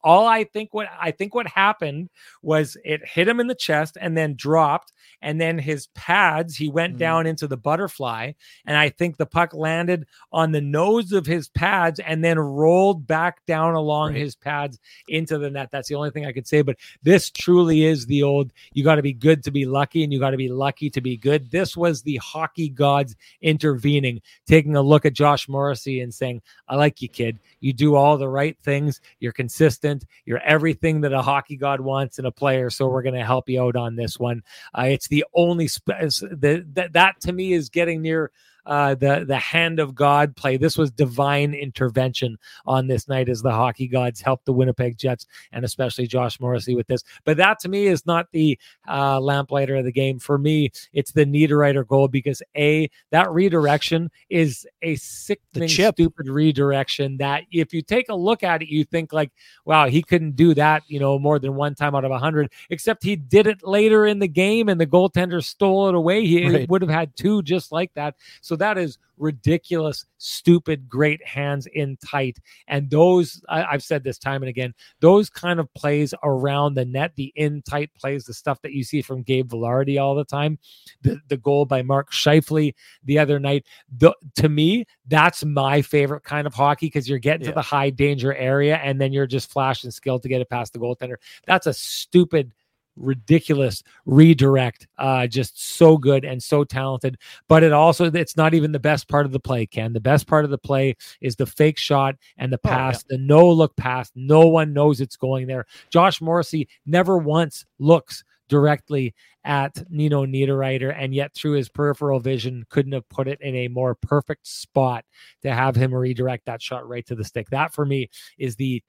all 0.05 0.26
I 0.26 0.45
think 0.45 0.74
what 0.74 0.88
I 0.97 1.11
think 1.11 1.36
what 1.36 1.47
happened 1.47 2.11
was 2.41 2.78
it 2.86 3.05
hit 3.05 3.28
him 3.28 3.41
in 3.41 3.47
the 3.47 3.53
chest 3.53 3.97
and 3.99 4.15
then 4.15 4.36
dropped 4.38 4.93
and 5.21 5.41
then 5.41 5.57
his 5.59 5.88
pads 5.88 6.55
he 6.55 6.69
went 6.69 6.95
mm. 6.95 6.99
down 6.99 7.28
into 7.28 7.45
the 7.45 7.57
butterfly 7.57 8.32
and 8.65 8.78
I 8.78 8.88
think 8.88 9.17
the 9.17 9.26
puck 9.26 9.53
landed 9.53 10.05
on 10.32 10.53
the 10.53 10.61
nose 10.61 11.11
of 11.11 11.26
his 11.26 11.49
pads 11.49 11.99
and 11.99 12.24
then 12.24 12.39
rolled 12.39 13.05
back 13.05 13.45
down 13.45 13.74
along 13.74 14.13
right. 14.13 14.21
his 14.21 14.34
pads 14.34 14.80
into 15.09 15.38
the 15.38 15.49
net. 15.49 15.71
That's 15.74 15.89
the 15.89 15.95
only 15.95 16.11
thing 16.11 16.26
I 16.26 16.32
could 16.32 16.47
say 16.47 16.61
but 16.61 16.78
this 17.01 17.32
truly 17.32 17.84
is 17.84 18.05
the 18.05 18.24
old 18.24 18.53
you 18.71 18.86
got 18.86 18.95
to 18.95 19.01
be 19.01 19.11
good 19.11 19.43
to 19.43 19.51
be 19.51 19.65
lucky 19.65 20.05
and 20.05 20.13
you 20.13 20.21
got 20.21 20.32
to 20.32 20.38
be 20.38 20.47
lucky 20.47 20.89
to 20.91 21.01
be 21.01 21.17
good. 21.17 21.51
This 21.51 21.76
was 21.76 22.01
the 22.01 22.15
hockey 22.24 22.69
gods 22.69 23.13
intervening 23.41 24.21
taking 24.47 24.78
a 24.78 24.82
look 24.82 25.05
at 25.05 25.11
Josh 25.11 25.49
Morrissey 25.49 25.99
and 25.99 26.12
saying, 26.14 26.41
I 26.68 26.76
like 26.76 27.01
you, 27.01 27.09
kid. 27.09 27.39
You 27.59 27.74
do 27.74 27.95
all 27.95 28.18
the 28.18 28.30
right 28.30 28.57
things. 28.64 29.01
You're 29.20 29.32
consistent. 29.32 30.05
You're 30.26 30.39
everything 30.39 31.01
that 31.01 31.14
a 31.14 31.22
hockey 31.22 31.55
god 31.55 31.82
wants 31.82 32.20
in 32.20 32.26
a 32.26 32.32
player. 32.32 32.70
So 32.70 32.88
we're 32.88 33.03
going 33.03 33.16
to 33.16 33.26
help 33.26 33.49
you 33.49 33.61
out 33.61 33.76
on 33.76 33.95
this 33.95 34.20
one. 34.20 34.43
Uh, 34.78 34.86
it's 34.88 35.07
the 35.07 35.26
only 35.34 35.68
sp- 35.68 35.99
that, 36.39 37.16
to 37.22 37.34
me 37.34 37.53
is 37.53 37.70
getting 37.70 38.01
near 38.01 38.32
uh, 38.66 38.95
the 38.95 39.26
the 39.28 39.38
hand 39.38 39.80
of 39.80 39.95
God 39.95 40.36
play. 40.36 40.57
This 40.57 40.78
was 40.78 40.91
divine 40.91 41.53
intervention 41.53 42.38
on 42.66 42.88
this 42.88 43.07
night 43.07 43.30
as 43.30 43.41
the 43.41 43.51
hockey 43.51 43.88
gods 43.88 44.22
helped 44.22 44.45
the 44.45 44.53
Winnipeg 44.53 44.97
Jets 44.97 45.26
and 45.51 45.66
especially 45.66 46.07
Josh 46.07 46.39
Morrissey 46.39 46.76
with 46.76 46.88
this. 46.88 47.03
But 47.26 47.38
that 47.38 47.59
to 47.59 47.70
me 47.70 47.88
is 47.88 48.05
not 48.05 48.28
the 48.32 48.57
uh, 48.88 49.20
lamplighter 49.20 49.76
of 49.76 49.86
the 49.86 49.91
game. 49.91 50.20
For 50.20 50.38
me, 50.38 50.72
it's 50.93 51.11
the 51.11 51.26
Niederreiter 51.26 51.86
goal 51.86 52.07
because 52.07 52.41
a 52.55 52.89
that 53.11 53.32
redirection 53.32 54.09
is 54.30 54.66
a 54.82 54.95
sickening, 54.95 55.70
stupid 55.70 56.28
redirection. 56.28 57.18
That 57.18 57.43
if 57.51 57.74
you 57.74 57.82
take 57.82 58.09
a 58.09 58.16
look 58.16 58.43
at 58.43 58.61
it, 58.61 58.70
you 58.70 58.84
think 58.84 59.14
like, 59.14 59.32
wow, 59.66 59.88
he 59.88 60.01
couldn't 60.01 60.36
do 60.36 60.53
that, 60.53 60.84
you 60.88 60.99
know, 60.99 61.20
more 61.20 61.39
than 61.39 61.55
one 61.55 61.76
time 61.76 61.95
out 61.95 62.05
of 62.05 62.11
a 62.11 62.20
hundred. 62.20 62.51
Except 62.70 63.04
he 63.04 63.16
did 63.16 63.47
it 63.47 63.63
later 63.63 64.05
in 64.05 64.20
the 64.20 64.28
game, 64.28 64.70
and 64.70 64.79
the 64.79 64.88
goaltender 64.88 65.43
stole 65.43 65.89
it 65.89 65.96
away. 65.96 66.25
He 66.25 66.50
right. 66.50 66.70
would 66.70 66.82
have 66.82 66.92
had 66.92 67.16
two 67.16 67.42
just 67.43 67.71
like 67.71 67.93
that. 67.96 68.16
So 68.42 68.53
that 68.58 68.78
is 68.78 68.97
ridiculous, 69.17 70.05
stupid, 70.17 70.89
great 70.89 71.25
hands 71.25 71.67
in 71.67 71.97
tight. 71.97 72.39
And 72.67 72.89
those, 72.89 73.42
I, 73.50 73.71
have 73.71 73.84
said 73.84 74.04
this 74.04 74.17
time 74.17 74.42
and 74.42 74.50
again, 74.50 74.74
those 75.00 75.30
kind 75.30 75.59
of 75.59 75.74
plays 75.74 76.13
around 76.24 76.74
the 76.74 76.86
net, 76.86 77.13
the 77.16 77.32
in 77.36 77.62
tight 77.62 77.92
plays, 77.93 78.25
the 78.25 78.34
stuff 78.34 78.62
that 78.62 78.74
you 78.74 78.84
see 78.84 79.01
from 79.01 79.24
Gabe 79.24 79.50
Vilardi 79.50 80.01
all 80.01 80.16
the 80.16 80.25
time, 80.25 80.58
the, 81.01 81.20
the 81.28 81.38
goal 81.38 81.66
by 81.66 81.82
Mark 81.82 82.12
Scheifele 82.12 82.74
the 83.04 83.20
other 83.20 83.39
night. 83.39 83.66
The, 83.97 84.13
to 84.36 84.50
me, 84.50 84.86
that's 85.08 85.46
my 85.46 85.82
favorite 85.82 86.24
kind 86.24 86.47
of 86.47 86.54
hockey 86.54 86.88
because 86.88 87.08
you're 87.08 87.20
getting 87.20 87.43
yeah. 87.43 87.51
to 87.51 87.55
the 87.55 87.62
high 87.62 87.89
danger 87.89 88.34
area 88.34 88.78
and 88.78 89.00
then 89.00 89.13
you're 89.13 89.28
just 89.28 89.51
flashing 89.51 89.92
skill 89.92 90.20
to 90.20 90.28
get 90.28 90.42
it 90.42 90.50
past 90.50 90.74
the 90.74 90.80
goaltender. 90.80 91.16
That's 91.46 91.67
a 91.67 91.74
stupid 91.74 92.51
ridiculous 92.95 93.83
redirect. 94.05 94.87
Uh 94.97 95.28
just 95.28 95.75
so 95.78 95.97
good 95.97 96.25
and 96.25 96.41
so 96.41 96.63
talented. 96.63 97.17
But 97.47 97.63
it 97.63 97.74
also 97.74 98.11
it's 98.11 98.37
not 98.37 98.53
even 98.53 98.71
the 98.71 98.79
best 98.79 99.07
part 99.07 99.25
of 99.25 99.32
the 99.32 99.39
play 99.39 99.65
ken. 99.65 99.93
The 99.93 99.99
best 99.99 100.28
part 100.28 100.45
of 100.45 100.51
the 100.51 100.57
play 100.57 100.95
is 101.21 101.36
the 101.36 101.45
fake 101.45 101.78
shot 101.78 102.15
and 102.37 102.51
the 102.51 102.57
pass 102.57 103.03
oh, 103.03 103.07
yeah. 103.09 103.17
the 103.17 103.24
no 103.24 103.49
look 103.49 103.75
pass. 103.75 104.11
No 104.15 104.47
one 104.47 104.74
knows 104.74 105.01
it's 105.01 105.17
going 105.17 105.47
there. 105.47 105.65
Josh 105.89 106.21
morrissey 106.21 106.67
never 106.86 107.17
once 107.17 107.65
looks 107.79 108.24
directly 108.49 109.15
at 109.45 109.83
Nino 109.89 110.25
Niederreiter, 110.25 110.93
and 110.95 111.13
yet 111.13 111.33
through 111.33 111.53
his 111.53 111.70
peripheral 111.70 112.20
vision, 112.20 112.65
couldn't 112.70 112.91
have 112.93 113.07
put 113.09 113.28
it 113.28 113.41
in 113.41 113.55
a 113.55 113.67
more 113.67 113.95
perfect 113.95 114.47
spot 114.47 115.05
to 115.41 115.51
have 115.51 115.75
him 115.75 115.93
redirect 115.93 116.45
that 116.45 116.61
shot 116.61 116.87
right 116.87 117.05
to 117.07 117.15
the 117.15 117.24
stick. 117.24 117.49
That 117.49 117.74
for 117.74 117.86
me 117.86 118.09
is 118.37 118.55
the 118.55 118.83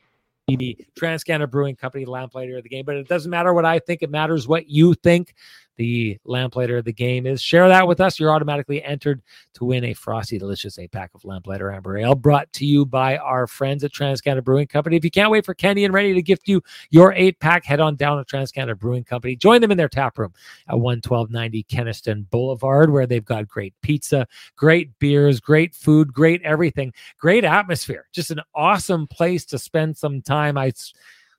the 0.46 0.76
Transcanada 0.94 1.50
Brewing 1.50 1.76
Company 1.76 2.04
lamplighter 2.04 2.56
of 2.56 2.62
the 2.62 2.68
game. 2.68 2.84
But 2.84 2.96
it 2.96 3.08
doesn't 3.08 3.30
matter 3.30 3.52
what 3.52 3.64
I 3.64 3.78
think; 3.78 4.02
it 4.02 4.10
matters 4.10 4.46
what 4.46 4.68
you 4.68 4.94
think 4.94 5.34
the 5.76 6.18
lamplighter 6.24 6.78
of 6.78 6.84
the 6.84 6.92
game 6.92 7.26
is. 7.26 7.42
Share 7.42 7.68
that 7.68 7.86
with 7.86 8.00
us. 8.00 8.18
You're 8.18 8.32
automatically 8.32 8.82
entered 8.82 9.22
to 9.54 9.64
win 9.64 9.84
a 9.84 9.94
frosty, 9.94 10.38
delicious 10.38 10.78
eight 10.78 10.92
pack 10.92 11.10
of 11.14 11.24
lamplighter 11.24 11.72
amber 11.72 11.98
ale 11.98 12.14
brought 12.14 12.52
to 12.54 12.66
you 12.66 12.86
by 12.86 13.16
our 13.18 13.46
friends 13.46 13.84
at 13.84 13.92
Transcanada 13.92 14.44
Brewing 14.44 14.66
Company. 14.66 14.96
If 14.96 15.04
you 15.04 15.10
can't 15.10 15.30
wait 15.30 15.44
for 15.44 15.54
Kenny 15.54 15.84
and 15.84 15.92
Renny 15.92 16.14
to 16.14 16.22
gift 16.22 16.48
you 16.48 16.62
your 16.90 17.12
eight 17.12 17.40
pack, 17.40 17.64
head 17.64 17.80
on 17.80 17.96
down 17.96 18.18
to 18.18 18.24
Transcanada 18.24 18.78
Brewing 18.78 19.04
Company. 19.04 19.36
Join 19.36 19.60
them 19.60 19.70
in 19.70 19.78
their 19.78 19.88
tap 19.88 20.18
room 20.18 20.32
at 20.68 20.74
11290 20.74 21.64
Kenaston 21.64 22.28
Boulevard, 22.30 22.90
where 22.90 23.06
they've 23.06 23.24
got 23.24 23.48
great 23.48 23.74
pizza, 23.82 24.26
great 24.56 24.98
beers, 24.98 25.40
great 25.40 25.74
food, 25.74 26.12
great 26.12 26.42
everything, 26.42 26.92
great 27.18 27.44
atmosphere. 27.44 28.06
Just 28.12 28.30
an 28.30 28.40
awesome 28.54 29.06
place 29.06 29.44
to 29.46 29.58
spend 29.58 29.96
some 29.96 30.22
time. 30.22 30.56
I 30.56 30.72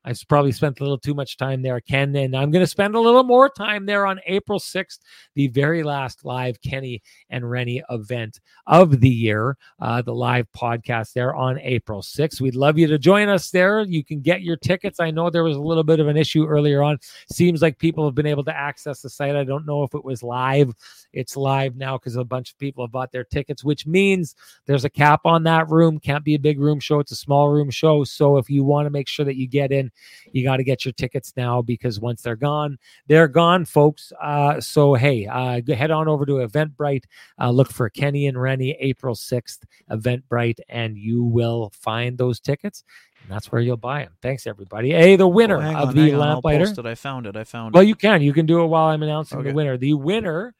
I've 0.05 0.21
probably 0.29 0.51
spent 0.51 0.79
a 0.79 0.83
little 0.83 0.99
too 0.99 1.15
much 1.15 1.35
time 1.35 1.63
there, 1.63 1.81
Ken, 1.81 2.15
and 2.15 2.35
I'm 2.35 2.51
going 2.51 2.63
to 2.63 2.67
spend 2.67 2.95
a 2.95 2.99
little 2.99 3.23
more 3.23 3.49
time 3.49 3.87
there 3.87 4.05
on 4.05 4.19
April 4.27 4.59
6th, 4.59 4.99
the 5.33 5.47
very 5.47 5.81
last 5.81 6.23
live 6.23 6.61
Kenny 6.61 7.01
and 7.31 7.49
Renny 7.49 7.81
event 7.89 8.39
of 8.67 8.99
the 8.99 9.09
year, 9.09 9.57
uh, 9.81 10.03
the 10.03 10.13
live 10.13 10.45
podcast 10.55 11.13
there 11.13 11.35
on 11.35 11.59
April 11.59 12.01
6th. 12.03 12.39
We'd 12.39 12.53
love 12.53 12.77
you 12.77 12.85
to 12.85 12.99
join 12.99 13.29
us 13.29 13.49
there. 13.49 13.81
You 13.81 14.03
can 14.03 14.21
get 14.21 14.43
your 14.43 14.57
tickets. 14.57 14.99
I 14.99 15.09
know 15.09 15.31
there 15.31 15.43
was 15.43 15.57
a 15.57 15.61
little 15.61 15.83
bit 15.83 15.99
of 15.99 16.07
an 16.07 16.17
issue 16.17 16.45
earlier 16.45 16.83
on. 16.83 16.99
Seems 17.31 17.63
like 17.63 17.79
people 17.79 18.05
have 18.05 18.15
been 18.15 18.27
able 18.27 18.43
to 18.43 18.55
access 18.55 19.01
the 19.01 19.09
site. 19.09 19.35
I 19.35 19.43
don't 19.43 19.65
know 19.65 19.81
if 19.81 19.95
it 19.95 20.05
was 20.05 20.21
live. 20.21 20.71
It's 21.13 21.35
live 21.35 21.77
now 21.77 21.97
because 21.97 22.15
a 22.15 22.23
bunch 22.23 22.51
of 22.51 22.59
people 22.59 22.83
have 22.83 22.91
bought 22.91 23.11
their 23.11 23.23
tickets, 23.23 23.63
which 23.63 23.87
means 23.87 24.35
there's 24.67 24.85
a 24.85 24.89
cap 24.89 25.21
on 25.25 25.43
that 25.43 25.67
room. 25.69 25.99
Can't 25.99 26.23
be 26.23 26.35
a 26.35 26.39
big 26.39 26.59
room 26.59 26.79
show. 26.79 26.99
It's 26.99 27.11
a 27.11 27.15
small 27.15 27.49
room 27.49 27.71
show. 27.71 28.03
So 28.03 28.37
if 28.37 28.51
you 28.51 28.63
want 28.63 28.85
to 28.85 28.91
make 28.91 29.07
sure 29.07 29.25
that 29.25 29.37
you 29.37 29.47
get 29.47 29.71
in, 29.71 29.91
you 30.31 30.43
got 30.43 30.57
to 30.57 30.63
get 30.63 30.85
your 30.85 30.93
tickets 30.93 31.33
now 31.37 31.61
because 31.61 31.99
once 31.99 32.21
they're 32.21 32.35
gone, 32.35 32.77
they're 33.07 33.27
gone, 33.27 33.65
folks. 33.65 34.11
Uh, 34.21 34.59
so, 34.59 34.93
hey, 34.93 35.25
uh, 35.27 35.61
head 35.73 35.91
on 35.91 36.07
over 36.07 36.25
to 36.25 36.33
Eventbrite, 36.33 37.05
uh, 37.39 37.49
look 37.49 37.71
for 37.71 37.89
Kenny 37.89 38.27
and 38.27 38.39
Renny, 38.39 38.75
April 38.79 39.15
6th, 39.15 39.59
Eventbrite, 39.91 40.59
and 40.69 40.97
you 40.97 41.23
will 41.23 41.71
find 41.73 42.17
those 42.17 42.39
tickets. 42.39 42.83
And 43.23 43.31
that's 43.31 43.51
where 43.51 43.61
you'll 43.61 43.77
buy 43.77 44.03
them. 44.03 44.13
Thanks, 44.21 44.45
everybody. 44.45 44.91
Hey, 44.91 45.15
the 45.15 45.27
winner 45.27 45.57
oh, 45.57 45.75
of 45.75 45.89
on, 45.89 45.95
the 45.95 46.15
lamplighter. 46.15 46.87
I 46.87 46.95
found 46.95 47.25
it. 47.25 47.35
I 47.35 47.43
found 47.43 47.73
it. 47.73 47.77
Well, 47.77 47.83
you 47.83 47.95
can. 47.95 48.21
You 48.21 48.33
can 48.33 48.45
do 48.45 48.61
it 48.61 48.67
while 48.67 48.87
I'm 48.87 49.01
announcing 49.01 49.39
okay. 49.39 49.49
the 49.49 49.55
winner. 49.55 49.77
The 49.77 49.95
winner, 49.95 50.53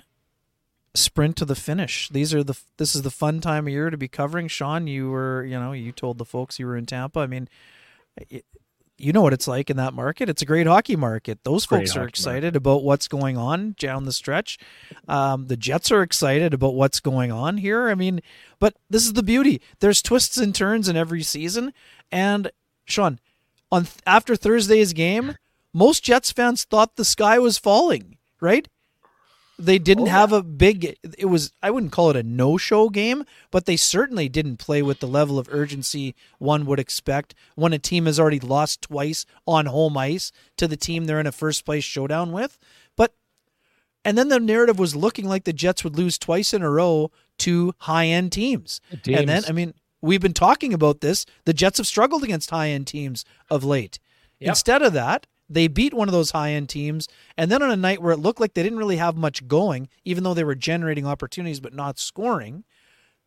sprint 0.94 1.36
to 1.36 1.44
the 1.44 1.54
finish. 1.54 2.08
These 2.08 2.32
are 2.32 2.42
the 2.42 2.58
this 2.78 2.94
is 2.94 3.02
the 3.02 3.10
fun 3.10 3.40
time 3.40 3.66
of 3.66 3.72
year 3.72 3.90
to 3.90 3.98
be 3.98 4.08
covering. 4.08 4.48
Sean, 4.48 4.86
you 4.86 5.10
were, 5.10 5.44
you 5.44 5.58
know, 5.60 5.72
you 5.72 5.92
told 5.92 6.16
the 6.16 6.24
folks 6.24 6.58
you 6.58 6.66
were 6.66 6.76
in 6.76 6.86
Tampa. 6.86 7.20
I 7.20 7.26
mean, 7.26 7.48
you 8.98 9.12
know 9.12 9.20
what 9.20 9.32
it's 9.32 9.46
like 9.46 9.68
in 9.68 9.76
that 9.76 9.94
market. 9.94 10.28
It's 10.28 10.42
a 10.42 10.46
great 10.46 10.66
hockey 10.66 10.96
market. 10.96 11.40
Those 11.44 11.66
great 11.66 11.80
folks 11.80 11.96
are 11.96 12.06
excited 12.06 12.54
market. 12.54 12.56
about 12.56 12.82
what's 12.84 13.08
going 13.08 13.36
on 13.36 13.74
down 13.78 14.04
the 14.04 14.12
stretch. 14.12 14.58
Um, 15.06 15.46
the 15.46 15.56
Jets 15.56 15.90
are 15.90 16.02
excited 16.02 16.54
about 16.54 16.74
what's 16.74 17.00
going 17.00 17.30
on 17.30 17.58
here. 17.58 17.88
I 17.88 17.94
mean, 17.94 18.20
but 18.58 18.74
this 18.88 19.04
is 19.04 19.12
the 19.12 19.22
beauty. 19.22 19.60
There's 19.80 20.00
twists 20.00 20.38
and 20.38 20.54
turns 20.54 20.88
in 20.88 20.96
every 20.96 21.22
season. 21.22 21.74
And 22.10 22.50
Sean, 22.86 23.18
on 23.70 23.86
after 24.06 24.34
Thursday's 24.34 24.92
game, 24.92 25.36
most 25.74 26.02
Jets 26.02 26.32
fans 26.32 26.64
thought 26.64 26.96
the 26.96 27.04
sky 27.04 27.38
was 27.38 27.58
falling. 27.58 28.16
Right? 28.40 28.68
They 29.58 29.78
didn't 29.78 30.08
oh, 30.08 30.10
have 30.10 30.32
a 30.32 30.42
big 30.42 30.96
it 31.18 31.26
was 31.26 31.52
I 31.62 31.70
wouldn't 31.70 31.92
call 31.92 32.10
it 32.10 32.16
a 32.16 32.22
no-show 32.22 32.88
game, 32.90 33.24
but 33.50 33.66
they 33.66 33.76
certainly 33.76 34.28
didn't 34.28 34.58
play 34.58 34.82
with 34.82 35.00
the 35.00 35.08
level 35.08 35.38
of 35.38 35.48
urgency 35.50 36.14
one 36.38 36.66
would 36.66 36.78
expect 36.78 37.34
when 37.54 37.72
a 37.72 37.78
team 37.78 38.06
has 38.06 38.20
already 38.20 38.40
lost 38.40 38.82
twice 38.82 39.24
on 39.46 39.66
home 39.66 39.96
ice 39.96 40.30
to 40.56 40.68
the 40.68 40.76
team 40.76 41.04
they're 41.04 41.20
in 41.20 41.26
a 41.26 41.32
first 41.32 41.64
place 41.64 41.84
showdown 41.84 42.32
with. 42.32 42.58
But 42.96 43.14
and 44.04 44.18
then 44.18 44.28
the 44.28 44.40
narrative 44.40 44.78
was 44.78 44.94
looking 44.94 45.26
like 45.26 45.44
the 45.44 45.52
Jets 45.52 45.84
would 45.84 45.96
lose 45.96 46.18
twice 46.18 46.52
in 46.52 46.62
a 46.62 46.70
row 46.70 47.10
to 47.38 47.74
high-end 47.78 48.32
teams. 48.32 48.80
teams. 49.02 49.18
And 49.18 49.28
then 49.28 49.42
I 49.48 49.52
mean, 49.52 49.74
we've 50.02 50.20
been 50.20 50.34
talking 50.34 50.74
about 50.74 51.00
this. 51.00 51.24
The 51.44 51.54
Jets 51.54 51.78
have 51.78 51.86
struggled 51.86 52.22
against 52.22 52.50
high-end 52.50 52.86
teams 52.86 53.24
of 53.50 53.64
late. 53.64 53.98
Yep. 54.40 54.48
Instead 54.50 54.82
of 54.82 54.92
that, 54.92 55.26
they 55.48 55.68
beat 55.68 55.94
one 55.94 56.08
of 56.08 56.12
those 56.12 56.32
high 56.32 56.50
end 56.50 56.68
teams, 56.68 57.08
and 57.36 57.50
then 57.50 57.62
on 57.62 57.70
a 57.70 57.76
night 57.76 58.02
where 58.02 58.12
it 58.12 58.18
looked 58.18 58.40
like 58.40 58.54
they 58.54 58.62
didn't 58.62 58.78
really 58.78 58.96
have 58.96 59.16
much 59.16 59.46
going, 59.46 59.88
even 60.04 60.24
though 60.24 60.34
they 60.34 60.44
were 60.44 60.54
generating 60.54 61.06
opportunities 61.06 61.60
but 61.60 61.74
not 61.74 61.98
scoring, 61.98 62.64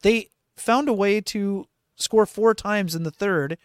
they 0.01 0.29
found 0.57 0.89
a 0.89 0.93
way 0.93 1.21
to 1.21 1.65
score 1.95 2.25
four 2.25 2.53
times 2.53 2.95
in 2.95 3.03
the 3.03 3.11
third. 3.11 3.57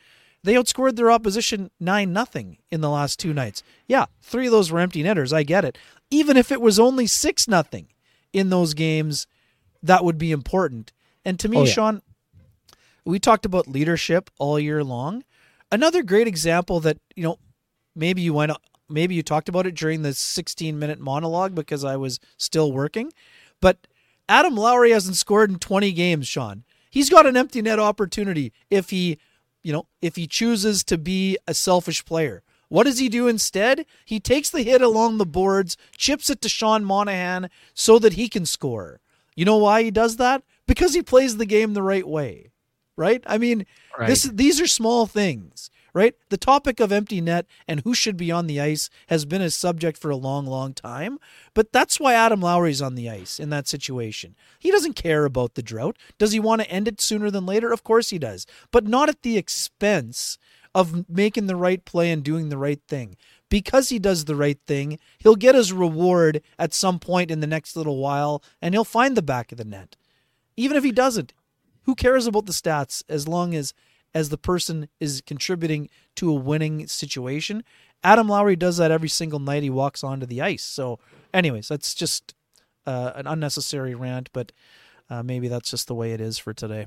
They 0.42 0.54
outscored 0.54 0.96
their 0.96 1.10
opposition 1.10 1.70
9 1.80 2.12
nothing 2.12 2.58
in 2.70 2.80
the 2.80 2.90
last 2.90 3.18
two 3.18 3.32
nights. 3.32 3.62
Yeah, 3.88 4.06
three 4.20 4.46
of 4.46 4.52
those 4.52 4.70
were 4.70 4.80
empty 4.80 5.02
netters, 5.02 5.32
I 5.32 5.42
get 5.42 5.64
it. 5.64 5.78
Even 6.10 6.36
if 6.36 6.52
it 6.52 6.60
was 6.60 6.78
only 6.78 7.06
6 7.06 7.48
nothing 7.48 7.88
in 8.32 8.50
those 8.50 8.74
games, 8.74 9.26
that 9.82 10.04
would 10.04 10.18
be 10.18 10.32
important. 10.32 10.92
And 11.24 11.40
to 11.40 11.48
me, 11.48 11.58
oh, 11.58 11.64
yeah. 11.64 11.72
Sean, 11.72 12.02
we 13.04 13.18
talked 13.18 13.46
about 13.46 13.68
leadership 13.68 14.30
all 14.38 14.58
year 14.58 14.84
long. 14.84 15.24
Another 15.72 16.02
great 16.02 16.28
example 16.28 16.78
that, 16.80 16.98
you 17.16 17.22
know, 17.22 17.38
maybe 17.94 18.22
you 18.22 18.34
went 18.34 18.52
maybe 18.88 19.14
you 19.14 19.22
talked 19.22 19.48
about 19.48 19.66
it 19.66 19.74
during 19.74 20.02
the 20.02 20.14
16 20.14 20.78
minute 20.78 21.00
monologue 21.00 21.54
because 21.54 21.84
I 21.84 21.96
was 21.96 22.20
still 22.36 22.72
working. 22.72 23.12
But 23.60 23.86
Adam 24.28 24.54
Lowry 24.54 24.90
hasn't 24.90 25.16
scored 25.16 25.50
in 25.50 25.58
20 25.58 25.92
games, 25.92 26.28
Sean. 26.28 26.64
He's 26.90 27.10
got 27.10 27.26
an 27.26 27.36
empty 27.36 27.60
net 27.62 27.78
opportunity 27.78 28.52
if 28.70 28.90
he, 28.90 29.18
you 29.62 29.72
know, 29.72 29.86
if 30.00 30.16
he 30.16 30.26
chooses 30.26 30.84
to 30.84 30.98
be 30.98 31.38
a 31.46 31.54
selfish 31.54 32.04
player. 32.04 32.42
What 32.68 32.84
does 32.84 32.98
he 32.98 33.08
do 33.08 33.28
instead? 33.28 33.84
He 34.04 34.20
takes 34.20 34.50
the 34.50 34.62
hit 34.62 34.80
along 34.80 35.18
the 35.18 35.26
boards, 35.26 35.76
chips 35.96 36.30
it 36.30 36.40
to 36.42 36.48
Sean 36.48 36.84
Monahan 36.84 37.50
so 37.74 37.98
that 37.98 38.14
he 38.14 38.28
can 38.28 38.46
score. 38.46 39.00
You 39.36 39.44
know 39.44 39.56
why 39.56 39.82
he 39.82 39.90
does 39.90 40.16
that? 40.16 40.42
Because 40.66 40.94
he 40.94 41.02
plays 41.02 41.36
the 41.36 41.46
game 41.46 41.74
the 41.74 41.82
right 41.82 42.06
way. 42.06 42.50
Right? 42.96 43.24
I 43.26 43.38
mean, 43.38 43.66
right. 43.98 44.06
this 44.06 44.22
these 44.22 44.60
are 44.60 44.68
small 44.68 45.06
things 45.06 45.68
right? 45.94 46.14
The 46.28 46.36
topic 46.36 46.80
of 46.80 46.92
empty 46.92 47.20
net 47.20 47.46
and 47.66 47.80
who 47.80 47.94
should 47.94 48.16
be 48.16 48.30
on 48.30 48.48
the 48.48 48.60
ice 48.60 48.90
has 49.06 49.24
been 49.24 49.40
a 49.40 49.48
subject 49.48 49.96
for 49.96 50.10
a 50.10 50.16
long, 50.16 50.44
long 50.44 50.74
time. 50.74 51.18
But 51.54 51.72
that's 51.72 52.00
why 52.00 52.14
Adam 52.14 52.40
Lowry's 52.40 52.82
on 52.82 52.96
the 52.96 53.08
ice 53.08 53.38
in 53.38 53.50
that 53.50 53.68
situation. 53.68 54.34
He 54.58 54.70
doesn't 54.72 54.94
care 54.94 55.24
about 55.24 55.54
the 55.54 55.62
drought. 55.62 55.96
Does 56.18 56.32
he 56.32 56.40
want 56.40 56.60
to 56.62 56.70
end 56.70 56.88
it 56.88 57.00
sooner 57.00 57.30
than 57.30 57.46
later? 57.46 57.72
Of 57.72 57.84
course 57.84 58.10
he 58.10 58.18
does, 58.18 58.44
but 58.72 58.86
not 58.86 59.08
at 59.08 59.22
the 59.22 59.38
expense 59.38 60.36
of 60.74 61.08
making 61.08 61.46
the 61.46 61.56
right 61.56 61.84
play 61.84 62.10
and 62.10 62.24
doing 62.24 62.48
the 62.48 62.58
right 62.58 62.80
thing. 62.88 63.16
Because 63.48 63.90
he 63.90 64.00
does 64.00 64.24
the 64.24 64.34
right 64.34 64.58
thing, 64.66 64.98
he'll 65.18 65.36
get 65.36 65.54
his 65.54 65.72
reward 65.72 66.42
at 66.58 66.74
some 66.74 66.98
point 66.98 67.30
in 67.30 67.38
the 67.38 67.46
next 67.46 67.76
little 67.76 67.98
while 67.98 68.42
and 68.60 68.74
he'll 68.74 68.82
find 68.82 69.16
the 69.16 69.22
back 69.22 69.52
of 69.52 69.58
the 69.58 69.64
net. 69.64 69.96
Even 70.56 70.76
if 70.76 70.82
he 70.82 70.90
doesn't, 70.90 71.32
who 71.82 71.94
cares 71.94 72.26
about 72.26 72.46
the 72.46 72.52
stats 72.52 73.04
as 73.08 73.28
long 73.28 73.54
as 73.54 73.72
as 74.14 74.28
the 74.28 74.38
person 74.38 74.88
is 75.00 75.22
contributing 75.26 75.88
to 76.16 76.30
a 76.30 76.34
winning 76.34 76.86
situation. 76.86 77.64
Adam 78.02 78.28
Lowry 78.28 78.56
does 78.56 78.76
that 78.76 78.90
every 78.90 79.08
single 79.08 79.38
night 79.38 79.62
he 79.62 79.70
walks 79.70 80.04
onto 80.04 80.26
the 80.26 80.42
ice. 80.42 80.62
So, 80.62 80.98
anyways, 81.32 81.68
that's 81.68 81.94
just 81.94 82.34
uh, 82.86 83.12
an 83.14 83.26
unnecessary 83.26 83.94
rant, 83.94 84.30
but 84.32 84.52
uh, 85.10 85.22
maybe 85.22 85.48
that's 85.48 85.70
just 85.70 85.88
the 85.88 85.94
way 85.94 86.12
it 86.12 86.20
is 86.20 86.38
for 86.38 86.52
today. 86.52 86.86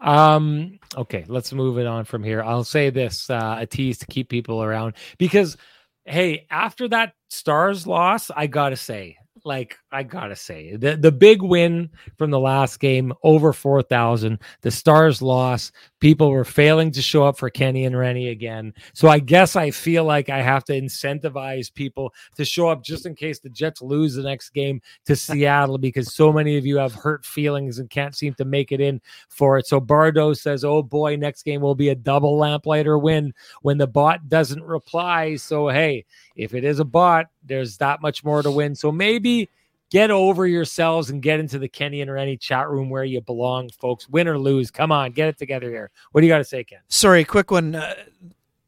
Um. 0.00 0.80
Okay, 0.96 1.24
let's 1.28 1.52
move 1.52 1.78
it 1.78 1.86
on 1.86 2.04
from 2.04 2.24
here. 2.24 2.42
I'll 2.42 2.64
say 2.64 2.90
this: 2.90 3.30
uh, 3.30 3.56
a 3.60 3.66
tease 3.66 3.98
to 3.98 4.06
keep 4.06 4.28
people 4.28 4.62
around 4.62 4.94
because, 5.16 5.56
hey, 6.04 6.46
after 6.50 6.88
that 6.88 7.14
Stars 7.28 7.86
loss, 7.86 8.30
I 8.34 8.46
gotta 8.48 8.76
say 8.76 9.16
like 9.44 9.78
I 9.92 10.02
gotta 10.02 10.34
say, 10.34 10.74
the 10.74 10.96
the 10.96 11.12
big 11.12 11.42
win 11.42 11.90
from 12.18 12.32
the 12.32 12.40
last 12.40 12.80
game, 12.80 13.12
over 13.22 13.52
four 13.52 13.82
thousand. 13.82 14.40
The 14.62 14.70
Stars 14.72 15.22
lost. 15.22 15.72
People 16.00 16.30
were 16.30 16.44
failing 16.44 16.90
to 16.90 17.00
show 17.00 17.24
up 17.24 17.38
for 17.38 17.48
Kenny 17.50 17.84
and 17.84 17.96
Renny 17.96 18.28
again. 18.28 18.74
So 18.94 19.08
I 19.08 19.20
guess 19.20 19.54
I 19.54 19.70
feel 19.70 20.04
like 20.04 20.28
I 20.28 20.42
have 20.42 20.64
to 20.64 20.72
incentivize 20.72 21.72
people 21.72 22.12
to 22.34 22.44
show 22.44 22.68
up 22.68 22.82
just 22.82 23.06
in 23.06 23.14
case 23.14 23.38
the 23.38 23.48
Jets 23.48 23.80
lose 23.80 24.14
the 24.14 24.24
next 24.24 24.50
game 24.50 24.82
to 25.04 25.14
Seattle 25.14 25.78
because 25.78 26.12
so 26.12 26.32
many 26.32 26.58
of 26.58 26.66
you 26.66 26.78
have 26.78 26.92
hurt 26.92 27.24
feelings 27.24 27.78
and 27.78 27.88
can't 27.88 28.14
seem 28.14 28.34
to 28.34 28.44
make 28.44 28.72
it 28.72 28.80
in 28.80 29.00
for 29.28 29.56
it. 29.56 29.68
So 29.68 29.78
Bardo 29.78 30.32
says, 30.32 30.64
"Oh 30.64 30.82
boy, 30.82 31.14
next 31.14 31.44
game 31.44 31.60
will 31.60 31.76
be 31.76 31.90
a 31.90 31.94
double 31.94 32.36
lamplighter 32.36 32.98
win." 32.98 33.32
When 33.62 33.78
the 33.78 33.86
bot 33.86 34.28
doesn't 34.28 34.64
reply, 34.64 35.36
so 35.36 35.68
hey, 35.68 36.06
if 36.34 36.54
it 36.54 36.64
is 36.64 36.80
a 36.80 36.84
bot, 36.84 37.26
there's 37.44 37.76
that 37.76 38.02
much 38.02 38.24
more 38.24 38.42
to 38.42 38.50
win. 38.50 38.74
So 38.74 38.90
maybe 38.90 39.48
get 39.90 40.10
over 40.10 40.46
yourselves 40.46 41.10
and 41.10 41.22
get 41.22 41.40
into 41.40 41.58
the 41.58 41.68
Kenny 41.68 42.00
and 42.00 42.10
Renny 42.10 42.36
chat 42.36 42.68
room 42.68 42.90
where 42.90 43.04
you 43.04 43.20
belong, 43.20 43.70
folks. 43.70 44.08
Win 44.08 44.28
or 44.28 44.38
lose, 44.38 44.70
come 44.70 44.92
on, 44.92 45.12
get 45.12 45.28
it 45.28 45.38
together 45.38 45.70
here. 45.70 45.90
What 46.12 46.20
do 46.20 46.26
you 46.26 46.32
got 46.32 46.38
to 46.38 46.44
say, 46.44 46.64
Ken? 46.64 46.80
Sorry, 46.88 47.24
quick 47.24 47.50
one. 47.50 47.74
Uh, 47.74 47.94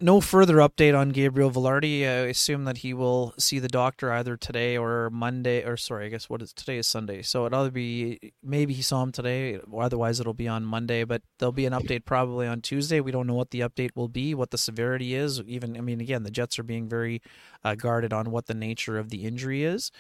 no 0.01 0.21
further 0.21 0.57
update 0.57 0.97
on 0.97 1.09
Gabriel 1.09 1.51
Vilardi. 1.51 2.03
I 2.03 2.29
assume 2.29 2.65
that 2.67 2.79
he 2.79 2.95
will 2.95 3.35
see 3.37 3.59
the 3.59 3.69
doctor 3.69 4.13
either 4.13 4.37
today 4.37 4.77
or 4.77 5.11
Monday, 5.11 5.65
or 5.65 5.77
sorry, 5.77 6.07
I 6.07 6.09
guess 6.09 6.31
what 6.31 6.41
is 6.41 6.53
today 6.53 6.79
is 6.79 6.87
Sunday. 6.87 7.23
So 7.23 7.47
it'll 7.47 7.61
either 7.61 7.71
be 7.73 8.33
maybe 8.43 8.75
he 8.75 8.83
saw 8.83 9.03
him 9.03 9.11
today, 9.11 9.59
or 9.69 9.83
otherwise 9.83 10.21
it'll 10.21 10.35
be 10.35 10.47
on 10.47 10.65
Monday. 10.65 11.03
But 11.03 11.23
there'll 11.39 11.53
be 11.53 11.67
an 11.67 11.73
update 11.73 12.05
probably 12.05 12.47
on 12.47 12.61
Tuesday. 12.61 13.01
We 13.01 13.11
don't 13.11 13.27
know 13.27 13.35
what 13.35 13.51
the 13.51 13.61
update 13.61 13.91
will 13.97 14.09
be, 14.09 14.35
what 14.35 14.53
the 14.53 14.59
severity 14.59 15.15
is. 15.15 15.41
Even 15.41 15.77
I 15.77 15.81
mean, 15.81 16.01
again, 16.01 16.23
the 16.23 16.31
Jets 16.31 16.61
are 16.61 16.65
being 16.65 16.89
very 16.89 17.21
uh, 17.65 17.75
guarded 17.75 18.13
on 18.13 18.31
what 18.31 18.47
the 18.47 18.55
nature 18.55 18.99
of 18.99 19.11
the 19.11 19.25
injury 19.25 19.65
is. 19.65 19.91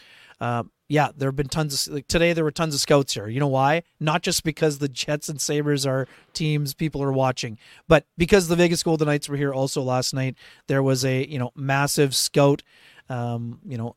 Uh, 0.40 0.64
yeah, 0.88 1.10
there 1.14 1.28
have 1.28 1.36
been 1.36 1.48
tons 1.48 1.86
of 1.86 1.94
like 1.94 2.08
today. 2.08 2.32
There 2.32 2.44
were 2.44 2.50
tons 2.50 2.74
of 2.74 2.80
scouts 2.80 3.12
here. 3.12 3.28
You 3.28 3.40
know 3.40 3.48
why? 3.48 3.82
Not 4.00 4.22
just 4.22 4.42
because 4.42 4.78
the 4.78 4.88
Jets 4.88 5.28
and 5.28 5.40
Sabres 5.40 5.84
are 5.84 6.08
teams 6.32 6.72
people 6.72 7.02
are 7.02 7.12
watching, 7.12 7.58
but 7.86 8.06
because 8.16 8.48
the 8.48 8.56
Vegas 8.56 8.82
Golden 8.82 9.06
Knights 9.06 9.28
were 9.28 9.36
here 9.36 9.52
also 9.52 9.82
last 9.82 10.14
night. 10.14 10.36
There 10.66 10.82
was 10.82 11.04
a 11.04 11.26
you 11.26 11.38
know 11.38 11.50
massive 11.54 12.14
scout. 12.14 12.62
Um, 13.10 13.60
you 13.66 13.76
know, 13.76 13.96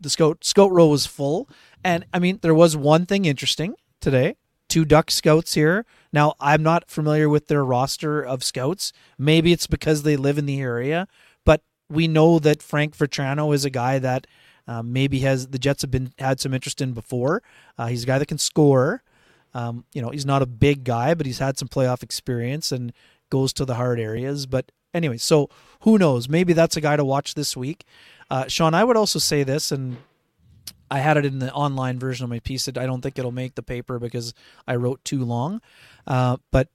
the 0.00 0.08
scout 0.08 0.42
scout 0.42 0.72
row 0.72 0.86
was 0.86 1.04
full, 1.04 1.50
and 1.84 2.06
I 2.14 2.18
mean 2.18 2.38
there 2.40 2.54
was 2.54 2.76
one 2.76 3.04
thing 3.04 3.26
interesting 3.26 3.74
today. 4.00 4.36
Two 4.68 4.86
Duck 4.86 5.10
scouts 5.10 5.52
here. 5.52 5.84
Now 6.14 6.34
I'm 6.40 6.62
not 6.62 6.90
familiar 6.90 7.28
with 7.28 7.48
their 7.48 7.64
roster 7.64 8.22
of 8.22 8.42
scouts. 8.42 8.92
Maybe 9.18 9.52
it's 9.52 9.66
because 9.66 10.02
they 10.02 10.16
live 10.16 10.38
in 10.38 10.46
the 10.46 10.60
area, 10.60 11.08
but 11.44 11.62
we 11.90 12.08
know 12.08 12.38
that 12.38 12.62
Frank 12.62 12.96
Vatrano 12.96 13.54
is 13.54 13.66
a 13.66 13.70
guy 13.70 13.98
that 13.98 14.26
um, 14.66 14.92
maybe 14.92 15.20
has 15.20 15.48
the 15.48 15.58
Jets 15.58 15.82
have 15.82 15.90
been 15.90 16.12
had 16.18 16.40
some 16.40 16.54
interest 16.54 16.80
in 16.80 16.92
before. 16.92 17.42
Uh, 17.78 17.86
he's 17.86 18.04
a 18.04 18.06
guy 18.06 18.18
that 18.18 18.26
can 18.26 18.38
score. 18.38 19.02
Um, 19.54 19.84
you 19.92 20.02
know, 20.02 20.10
he's 20.10 20.26
not 20.26 20.42
a 20.42 20.46
big 20.46 20.84
guy, 20.84 21.14
but 21.14 21.24
he's 21.24 21.38
had 21.38 21.56
some 21.56 21.68
playoff 21.68 22.02
experience 22.02 22.72
and 22.72 22.92
goes 23.30 23.52
to 23.54 23.64
the 23.64 23.74
hard 23.74 23.98
areas. 23.98 24.46
But 24.46 24.70
anyway, 24.92 25.16
so 25.16 25.48
who 25.80 25.98
knows? 25.98 26.28
Maybe 26.28 26.52
that's 26.52 26.76
a 26.76 26.80
guy 26.80 26.96
to 26.96 27.04
watch 27.04 27.34
this 27.34 27.56
week. 27.56 27.84
Uh, 28.30 28.48
Sean, 28.48 28.74
I 28.74 28.84
would 28.84 28.96
also 28.96 29.18
say 29.18 29.44
this, 29.44 29.70
and 29.70 29.96
I 30.90 30.98
had 30.98 31.16
it 31.16 31.24
in 31.24 31.38
the 31.38 31.52
online 31.52 31.98
version 31.98 32.24
of 32.24 32.30
my 32.30 32.40
piece. 32.40 32.66
That 32.66 32.76
I 32.76 32.86
don't 32.86 33.00
think 33.00 33.18
it'll 33.18 33.32
make 33.32 33.54
the 33.54 33.62
paper 33.62 33.98
because 33.98 34.34
I 34.66 34.76
wrote 34.76 35.04
too 35.04 35.24
long. 35.24 35.62
Uh, 36.06 36.36
but 36.50 36.68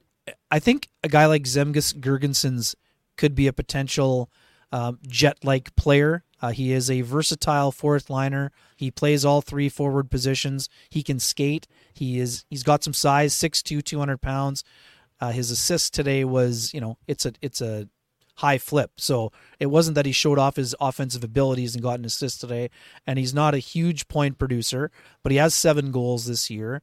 I 0.50 0.60
think 0.60 0.90
a 1.04 1.10
guy 1.10 1.26
like 1.26 1.44
Zemgus 1.44 1.94
Girgensons 1.94 2.76
could 3.18 3.36
be 3.36 3.48
a 3.48 3.54
potential 3.54 4.30
um, 4.72 5.00
jet-like 5.08 5.76
player 5.76 6.24
uh, 6.42 6.52
he 6.52 6.72
is 6.72 6.90
a 6.90 7.02
versatile 7.02 7.72
fourth 7.72 8.10
liner. 8.10 8.52
He 8.76 8.90
plays 8.90 9.24
all 9.24 9.42
three 9.42 9.70
forward 9.70 10.10
positions. 10.10 10.70
He 10.90 11.04
can 11.04 11.20
skate. 11.20 11.68
He 11.94 12.20
is 12.20 12.46
he's 12.50 12.64
got 12.64 12.84
some 12.84 12.94
size, 12.94 13.34
6'2", 13.36 13.84
200 13.84 14.22
pounds. 14.22 14.64
Uh, 15.20 15.32
his 15.32 15.52
assist 15.52 15.94
today 15.94 16.26
was 16.26 16.74
you 16.74 16.82
know 16.82 16.98
it's 17.08 17.26
a 17.26 17.34
it's 17.42 17.62
a 17.62 17.88
high 18.36 18.58
flip. 18.58 18.94
So 18.98 19.32
it 19.60 19.68
wasn't 19.68 19.96
that 19.96 20.08
he 20.08 20.12
showed 20.12 20.40
off 20.40 20.56
his 20.56 20.76
offensive 20.82 21.24
abilities 21.24 21.76
and 21.76 21.84
got 21.84 22.00
an 22.00 22.06
assist 22.06 22.42
today. 22.42 22.72
And 23.06 23.20
he's 23.20 23.36
not 23.36 23.54
a 23.54 23.60
huge 23.60 24.08
point 24.08 24.40
producer, 24.40 24.90
but 25.22 25.32
he 25.32 25.38
has 25.38 25.54
seven 25.54 25.92
goals 25.92 26.26
this 26.26 26.50
year. 26.50 26.82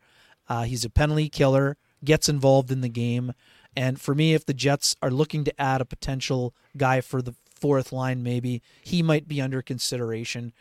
Uh, 0.48 0.62
he's 0.62 0.84
a 0.84 0.90
penalty 0.90 1.28
killer, 1.28 1.76
gets 2.04 2.28
involved 2.28 2.70
in 2.70 2.80
the 2.80 2.88
game. 2.88 3.32
And 3.76 4.00
for 4.00 4.14
me, 4.14 4.34
if 4.34 4.46
the 4.46 4.54
Jets 4.54 4.94
are 5.02 5.10
looking 5.10 5.44
to 5.44 5.60
add 5.60 5.80
a 5.80 5.84
potential 5.84 6.54
guy 6.76 7.00
for 7.00 7.20
the 7.20 7.34
fourth 7.60 7.92
line 7.92 8.22
maybe. 8.22 8.62
He 8.82 9.02
might 9.02 9.28
be 9.28 9.40
under 9.40 9.62
consideration. 9.62 10.52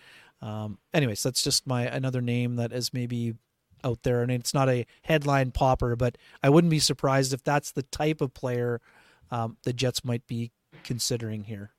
Um, 0.41 0.77
anyways 0.93 1.23
that's 1.23 1.43
just 1.43 1.65
my 1.65 1.83
another 1.83 2.21
name 2.21 2.57
that 2.57 2.71
is 2.71 2.93
maybe 2.93 3.35
out 3.83 4.03
there. 4.03 4.21
And 4.21 4.31
it's 4.31 4.53
not 4.53 4.69
a 4.69 4.85
headline 5.03 5.51
popper 5.51 5.95
but 5.95 6.17
i 6.43 6.49
wouldn't 6.49 6.71
be 6.71 6.79
surprised 6.79 7.33
if 7.33 7.43
that's 7.43 7.71
the 7.71 7.83
type 7.83 8.21
of 8.21 8.33
player 8.33 8.81
um, 9.31 9.57
the 9.63 9.73
jets 9.73 10.05
might 10.05 10.25
be 10.27 10.51
considering 10.83 11.43
here 11.45 11.71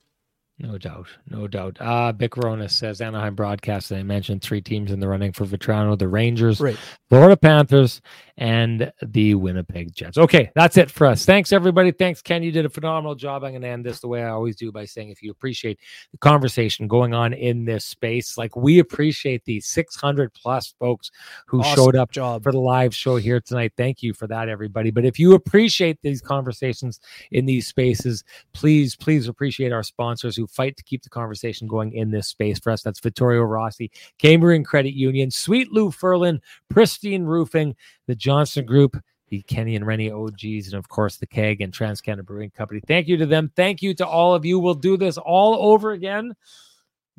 No 0.61 0.77
doubt, 0.77 1.07
no 1.31 1.47
doubt. 1.47 1.77
Uh 1.81 2.11
Bic 2.11 2.37
Rona 2.37 2.69
says 2.69 3.01
Anaheim 3.01 3.37
broadcast. 3.37 3.93
I 3.93 4.03
mentioned 4.03 4.43
three 4.43 4.61
teams 4.61 4.91
in 4.91 4.99
the 4.99 5.07
running 5.07 5.31
for 5.31 5.45
Vatrano: 5.47 5.97
the 5.97 6.09
Rangers, 6.09 6.61
Right. 6.61 6.77
Florida 7.09 7.37
Panthers, 7.37 8.01
and 8.37 8.93
the 9.01 9.37
Winnipeg 9.37 9.95
Jets. 9.95 10.19
Okay, 10.19 10.51
that's 10.57 10.77
it 10.77 10.91
for 10.91 11.07
us. 11.07 11.25
Thanks 11.25 11.53
everybody. 11.53 11.93
Thanks 11.93 12.21
Ken. 12.23 12.43
You 12.43 12.51
did 12.51 12.67
a 12.67 12.69
phenomenal 12.69 13.15
job. 13.15 13.45
I'm 13.45 13.53
going 13.53 13.63
to 13.63 13.69
end 13.69 13.85
this 13.87 14.01
the 14.01 14.09
way 14.09 14.25
I 14.25 14.31
always 14.31 14.57
do 14.57 14.73
by 14.73 14.85
saying, 14.85 15.11
if 15.11 15.23
you 15.23 15.31
appreciate 15.31 15.79
the 16.11 16.19
conversation 16.19 16.89
going 16.89 17.15
on 17.15 17.35
in 17.35 17.65
this 17.65 17.85
space, 17.85 18.37
like 18.37 18.57
we 18.57 18.81
appreciate 18.81 19.45
the 19.45 19.61
600 19.61 20.35
plus 20.35 20.75
folks 20.81 21.11
who 21.47 21.61
Awesome 21.61 21.75
showed 21.77 21.97
up 21.97 22.11
job. 22.11 22.43
for 22.43 22.51
the 22.51 22.59
live 22.61 22.95
show 22.97 23.15
here 23.17 23.41
tonight. 23.41 23.75
Thank 23.77 24.03
you 24.03 24.13
for 24.13 24.27
that, 24.27 24.49
everybody. 24.49 24.91
But 24.91 25.05
if 25.05 25.21
you 25.21 25.35
appreciate 25.35 25.99
these 26.03 26.21
conversations 26.21 26.99
in 27.31 27.47
these 27.47 27.69
spaces, 27.69 28.25
please, 28.53 28.97
please 28.97 29.29
appreciate 29.29 29.73
our 29.73 29.85
sponsors 29.85 30.37
who 30.37 30.48
fight 30.49 30.77
to 30.77 30.83
keep 30.83 31.03
the 31.03 31.09
conversation 31.09 31.69
going 31.69 31.93
in 31.93 32.11
this 32.11 32.29
space 32.29 32.59
for 32.59 32.71
us. 32.71 32.83
That's 32.83 33.01
Vittorio 33.01 33.43
Rossi, 33.43 33.91
Cambrian 34.19 34.65
Credit 34.65 34.95
Union, 34.95 35.31
Sweet 35.31 35.73
Lou 35.73 35.91
Furlan, 35.91 36.41
Pristine 36.69 37.25
Roofing, 37.25 37.77
the 38.07 38.15
Johnson 38.15 38.65
Group. 38.65 38.97
The 39.31 39.43
Kenny 39.43 39.77
and 39.77 39.87
Renny 39.87 40.11
OGs, 40.11 40.69
and 40.69 40.75
of 40.77 40.89
course 40.89 41.17
the 41.17 41.27
Keg 41.27 41.61
and 41.61 41.71
Trans 41.71 42.01
Canada 42.01 42.23
Brewing 42.23 42.49
Company. 42.49 42.81
Thank 42.87 43.09
you 43.09 43.19
to 43.19 43.27
them. 43.27 43.53
Thank 43.55 43.83
you 43.83 43.93
to 43.97 44.07
all 44.07 44.35
of 44.35 44.47
you. 44.47 44.59
We'll 44.59 44.73
do 44.73 44.97
this 44.97 45.19
all 45.19 45.71
over 45.71 45.91
again 45.91 46.35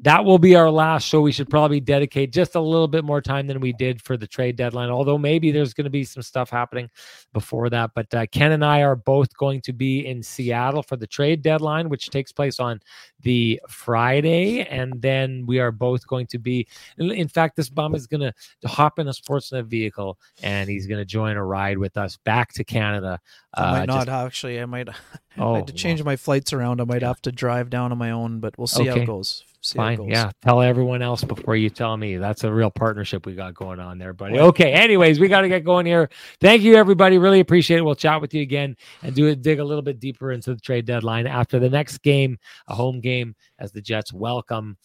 that 0.04 0.24
will 0.24 0.38
be 0.40 0.56
our 0.56 0.70
last 0.72 1.08
show. 1.08 1.20
We 1.22 1.32
should 1.32 1.50
probably 1.50 1.80
dedicate 1.80 2.32
just 2.32 2.56
a 2.56 2.60
little 2.62 2.88
bit 2.88 3.04
more 3.04 3.22
time 3.22 3.48
than 3.48 3.60
we 3.60 3.74
did 3.74 4.02
for 4.02 4.16
the 4.16 4.28
trade 4.28 4.56
deadline, 4.56 4.90
although 4.90 5.18
maybe 5.18 5.52
there's 5.52 5.74
going 5.74 5.86
to 5.86 5.90
be 5.90 6.04
some 6.06 6.24
stuff 6.24 6.50
happening 6.50 6.90
before 7.34 7.70
that. 7.70 7.92
But 7.96 8.14
uh, 8.14 8.26
Ken 8.32 8.54
and 8.54 8.64
I 8.64 8.82
are 8.84 8.96
both 8.96 9.36
going 9.36 9.62
to 9.62 9.74
be 9.74 10.06
in 10.08 10.24
Seattle 10.24 10.84
for 10.84 10.96
the 10.96 11.08
trade 11.08 11.42
deadline, 11.42 11.90
which 11.90 12.10
takes 12.12 12.32
place 12.32 12.60
on 12.60 12.80
the 13.24 13.60
Friday. 13.68 14.62
And 14.62 15.02
then 15.02 15.46
we 15.46 15.60
are 15.60 15.72
both 15.72 16.08
going 16.08 16.28
to 16.28 16.40
be, 16.40 16.68
in 16.98 17.28
fact, 17.28 17.56
this 17.58 17.70
bum 17.70 17.94
is 17.94 18.08
going 18.08 18.22
to 18.22 18.68
hop 18.68 19.00
in 19.00 19.08
a 19.08 19.12
Sportsnet 19.12 19.66
vehicle 19.66 20.18
and 20.42 20.70
he's 20.70 20.88
going 20.88 21.00
to 21.00 21.06
join 21.06 21.36
a 21.36 21.44
ride 21.44 21.78
with 21.78 21.98
us 21.98 22.16
back 22.24 22.54
to 22.54 22.64
Canada. 22.64 23.20
I 23.54 23.72
might 23.72 23.82
Uh, 23.82 23.86
not 23.86 24.06
just- 24.06 24.10
actually. 24.10 24.62
I 24.62 24.66
might. 24.66 24.90
I 25.38 25.42
Oh, 25.42 25.56
had 25.56 25.68
to 25.68 25.74
change 25.74 26.04
my 26.04 26.16
flights 26.18 26.52
around. 26.54 26.82
I 26.82 26.84
might 26.86 27.02
have 27.02 27.22
to 27.22 27.32
drive 27.32 27.70
down 27.70 27.92
on 27.92 27.98
my 27.98 28.12
own, 28.12 28.40
but 28.40 28.58
we'll 28.58 28.68
see 28.68 28.86
how 28.88 28.96
it 28.96 29.06
goes. 29.06 29.44
See 29.61 29.77
how 29.77 29.88
it 29.88 29.98
Fine. 29.98 30.10
Yeah. 30.10 30.31
Tell 30.41 30.61
everyone 30.61 31.02
else 31.02 31.23
before 31.23 31.56
you 31.56 31.69
tell 31.69 31.98
me. 31.98 32.18
That's 32.18 32.44
a 32.44 32.52
real 32.52 32.72
partnership 32.72 33.26
we 33.26 33.36
got 33.36 33.53
going 33.53 33.80
on 33.80 33.98
there, 33.98 34.14
buddy. 34.14 34.40
Okay. 34.40 34.72
Anyways, 34.72 35.19
we 35.19 35.27
got 35.27 35.41
to 35.41 35.49
get 35.49 35.64
going 35.65 35.86
here. 35.86 36.10
Thank 36.40 36.61
you, 36.61 36.76
everybody. 36.76 37.18
Really 37.18 37.41
appreciate 37.41 37.77
it. 37.77 37.84
We'll 37.84 37.95
chat 37.95 38.22
with 38.22 38.34
you 38.34 38.41
again 38.41 38.76
and 39.03 39.14
do 39.14 39.27
it, 39.27 39.41
dig 39.41 39.60
a 39.60 39.64
little 39.64 39.81
bit 39.81 39.99
deeper 39.99 40.31
into 40.31 40.53
the 40.53 40.61
trade 40.61 40.86
deadline 40.86 41.27
after 41.27 41.60
the 41.60 41.69
next 41.69 41.99
game, 41.99 42.38
a 42.68 42.76
home 42.76 43.02
game, 43.02 43.36
as 43.60 43.72
the 43.72 43.81
Jets 43.81 44.14
welcome 44.14 44.77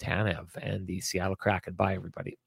Tanev 0.00 0.54
and 0.60 0.86
the 0.86 1.00
Seattle 1.00 1.36
Kraken. 1.36 1.74
Bye, 1.74 1.94
everybody. 1.94 2.38